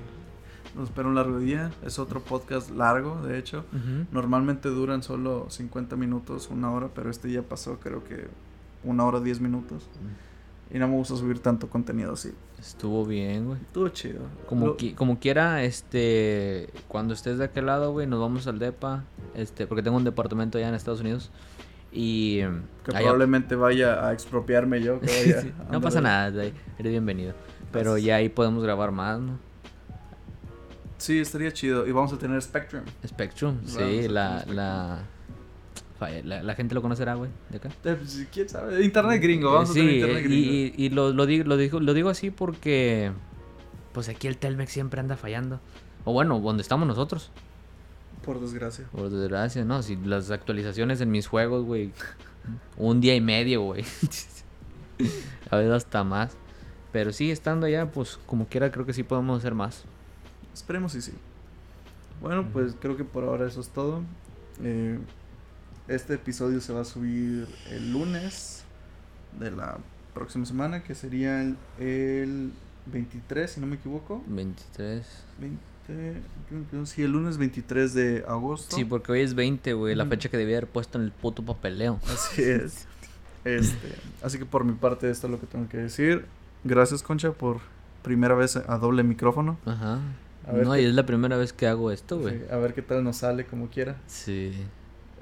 Nos 0.75 0.89
espera 0.89 1.07
un 1.07 1.15
largo 1.15 1.39
día. 1.39 1.71
Es 1.85 1.97
otro 1.99 2.21
podcast 2.21 2.69
largo, 2.71 3.21
de 3.25 3.39
hecho. 3.39 3.65
Normalmente 4.11 4.69
duran 4.69 5.01
solo 5.03 5.47
50 5.49 5.95
minutos, 5.95 6.49
una 6.51 6.71
hora, 6.71 6.89
pero 6.93 7.09
este 7.09 7.31
ya 7.31 7.41
pasó 7.41 7.79
creo 7.79 8.03
que 8.03 8.27
una 8.83 9.03
hora 9.05 9.19
10 9.19 9.39
minutos. 9.41 9.83
Y 10.73 10.79
no 10.79 10.87
me 10.87 10.95
gusta 10.95 11.15
subir 11.15 11.39
tanto 11.39 11.69
contenido 11.69 12.13
así. 12.13 12.33
Estuvo 12.59 13.05
bien, 13.05 13.45
güey. 13.45 13.59
Estuvo 13.61 13.87
chido. 13.89 14.21
Como, 14.47 14.67
Lo- 14.67 14.77
qui- 14.77 14.93
como 14.95 15.19
quiera, 15.19 15.63
este, 15.63 16.69
cuando 16.87 17.13
estés 17.13 17.37
de 17.37 17.45
aquel 17.45 17.67
lado, 17.67 17.91
güey, 17.93 18.05
nos 18.07 18.19
vamos 18.19 18.47
al 18.47 18.59
DEPA, 18.59 19.03
este, 19.35 19.65
porque 19.67 19.81
tengo 19.83 19.95
un 19.97 20.03
departamento 20.03 20.57
allá 20.57 20.67
en 20.69 20.75
Estados 20.75 20.99
Unidos. 21.01 21.31
Y... 21.91 22.39
Que 22.39 22.91
allá- 22.91 22.99
probablemente 22.99 23.55
vaya 23.55 24.05
a 24.07 24.11
expropiarme 24.13 24.81
yo. 24.81 24.99
Que 24.99 25.07
vaya 25.07 25.41
Sí, 25.43 25.53
no 25.71 25.79
pasa 25.79 26.01
nada, 26.01 26.27
eres 26.43 26.53
bienvenido. 26.91 27.33
Pero 27.71 27.97
ya 27.97 28.15
ahí 28.17 28.27
podemos 28.29 28.61
grabar 28.63 28.91
más, 28.91 29.19
¿no? 29.19 29.39
Sí, 30.97 31.19
estaría 31.19 31.51
chido. 31.53 31.85
Y 31.87 31.91
vamos 31.91 32.11
a 32.11 32.17
tener 32.17 32.41
Spectrum. 32.41 32.81
Spectrum, 33.05 33.57
sí, 33.65 34.07
la, 34.07 34.43
la, 34.47 34.99
la, 35.99 36.43
la 36.43 36.55
gente 36.55 36.75
lo 36.75 36.81
conocerá, 36.81 37.15
güey, 37.15 37.29
de 37.49 37.57
acá. 37.57 37.69
Eh, 37.83 37.95
pues, 37.99 38.27
¿Quién 38.31 38.49
sabe? 38.49 38.83
Internet 38.83 39.21
gringo. 39.21 39.53
Vamos 39.53 39.69
a 39.71 39.73
sí, 39.73 39.79
tener 39.79 39.95
internet 39.95 40.19
y, 40.19 40.27
gringo. 40.27 40.51
y- 40.51 40.73
y 40.85 40.89
lo, 40.89 41.11
lo, 41.13 41.25
digo, 41.25 41.43
lo, 41.45 41.57
digo, 41.57 41.79
lo 41.79 41.93
digo 41.93 42.09
así 42.09 42.29
porque, 42.31 43.11
pues 43.93 44.09
aquí 44.09 44.27
el 44.27 44.37
Telmex 44.37 44.71
siempre 44.71 44.99
anda 44.99 45.17
fallando. 45.17 45.59
O 46.05 46.13
bueno, 46.13 46.39
donde 46.39 46.61
estamos 46.61 46.87
nosotros. 46.87 47.31
Por 48.23 48.39
desgracia. 48.39 48.85
Por 48.91 49.09
desgracia, 49.09 49.63
no, 49.65 49.81
si 49.83 49.95
las 49.95 50.31
actualizaciones 50.31 51.01
en 51.01 51.11
mis 51.11 51.27
juegos, 51.27 51.63
güey, 51.65 51.91
un 52.77 53.01
día 53.01 53.15
y 53.15 53.21
medio, 53.21 53.61
güey. 53.61 53.83
A 55.49 55.57
veces 55.57 55.71
hasta 55.73 56.03
más. 56.03 56.35
Pero 56.91 57.11
sí, 57.11 57.31
estando 57.31 57.67
allá, 57.67 57.91
pues 57.91 58.17
como 58.25 58.47
quiera, 58.47 58.71
creo 58.71 58.85
que 58.85 58.93
sí 58.93 59.03
podemos 59.03 59.39
hacer 59.39 59.53
más. 59.53 59.83
Esperemos 60.53 60.95
y 60.95 61.01
sí. 61.01 61.13
Bueno, 62.21 62.47
pues 62.51 62.75
creo 62.79 62.97
que 62.97 63.03
por 63.03 63.23
ahora 63.23 63.47
eso 63.47 63.61
es 63.61 63.69
todo. 63.69 64.01
Eh, 64.63 64.97
este 65.87 66.15
episodio 66.15 66.59
se 66.61 66.73
va 66.73 66.81
a 66.81 66.85
subir 66.85 67.47
el 67.69 67.91
lunes 67.93 68.63
de 69.39 69.51
la 69.51 69.77
próxima 70.13 70.45
semana, 70.45 70.83
que 70.83 70.95
sería 70.95 71.41
el, 71.41 71.55
el 71.79 72.51
23, 72.87 73.49
si 73.51 73.59
no 73.61 73.67
me 73.67 73.75
equivoco. 73.75 74.23
23. 74.27 75.05
20, 75.39 76.21
sí, 76.85 77.03
el 77.03 77.11
lunes 77.11 77.37
23 77.37 77.93
de 77.93 78.25
agosto. 78.27 78.75
Sí, 78.75 78.83
porque 78.85 79.11
hoy 79.11 79.21
es 79.21 79.33
20, 79.35 79.73
güey, 79.73 79.95
la 79.95 80.03
Ujú. 80.03 80.11
fecha 80.11 80.29
que 80.29 80.37
debía 80.37 80.57
haber 80.57 80.69
puesto 80.69 80.97
en 80.97 81.05
el 81.05 81.11
puto 81.11 81.43
papeleo. 81.43 81.99
Así 82.11 82.41
es. 82.43 82.87
Este, 83.45 83.93
así 84.23 84.37
que 84.37 84.45
por 84.45 84.65
mi 84.65 84.73
parte 84.73 85.09
esto 85.09 85.27
es 85.27 85.31
lo 85.31 85.39
que 85.39 85.47
tengo 85.47 85.69
que 85.69 85.77
decir. 85.77 86.25
Gracias, 86.65 87.01
Concha, 87.03 87.31
por 87.31 87.59
primera 88.01 88.35
vez 88.35 88.57
a 88.57 88.77
doble 88.77 89.03
micrófono. 89.03 89.57
Ajá. 89.65 89.99
A 90.45 90.51
ver 90.51 90.65
no, 90.65 90.73
qué- 90.73 90.81
y 90.81 90.85
es 90.85 90.93
la 90.95 91.05
primera 91.05 91.37
vez 91.37 91.53
que 91.53 91.67
hago 91.67 91.91
esto, 91.91 92.19
güey. 92.19 92.39
Sí, 92.39 92.43
a 92.51 92.57
ver 92.57 92.73
qué 92.73 92.81
tal 92.81 93.03
nos 93.03 93.17
sale 93.17 93.45
como 93.45 93.69
quiera. 93.69 93.97
Sí. 94.07 94.51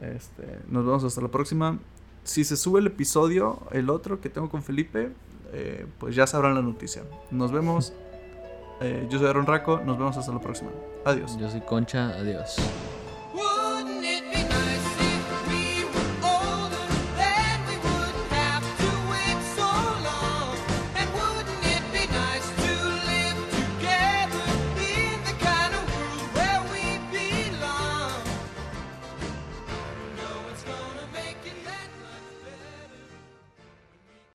Este, 0.02 0.60
nos 0.68 0.86
vemos 0.86 1.04
hasta 1.04 1.22
la 1.22 1.30
próxima. 1.30 1.80
Si 2.24 2.44
se 2.44 2.58
sube 2.58 2.80
el 2.80 2.88
episodio, 2.88 3.60
el 3.72 3.90
otro 3.90 4.20
que 4.20 4.30
tengo 4.30 4.50
con 4.50 4.64
Felipe, 4.64 5.12
eh, 5.54 5.86
pues 6.00 6.16
ya 6.16 6.28
sabrán 6.28 6.56
la 6.56 6.62
noticia. 6.62 7.04
Nos 7.32 7.52
vemos. 7.52 7.94
Eh, 8.82 9.08
yo 9.10 9.20
soy 9.20 9.30
Aaron 9.30 9.46
Raco. 9.46 9.80
Nos 9.86 9.98
vemos 9.98 10.18
hasta 10.18 10.34
la 10.34 10.42
próxima. 10.42 10.70
Adiós. 11.06 11.38
Yo 11.38 11.50
soy 11.50 11.62
Concha, 11.62 12.10
adiós. 12.10 12.58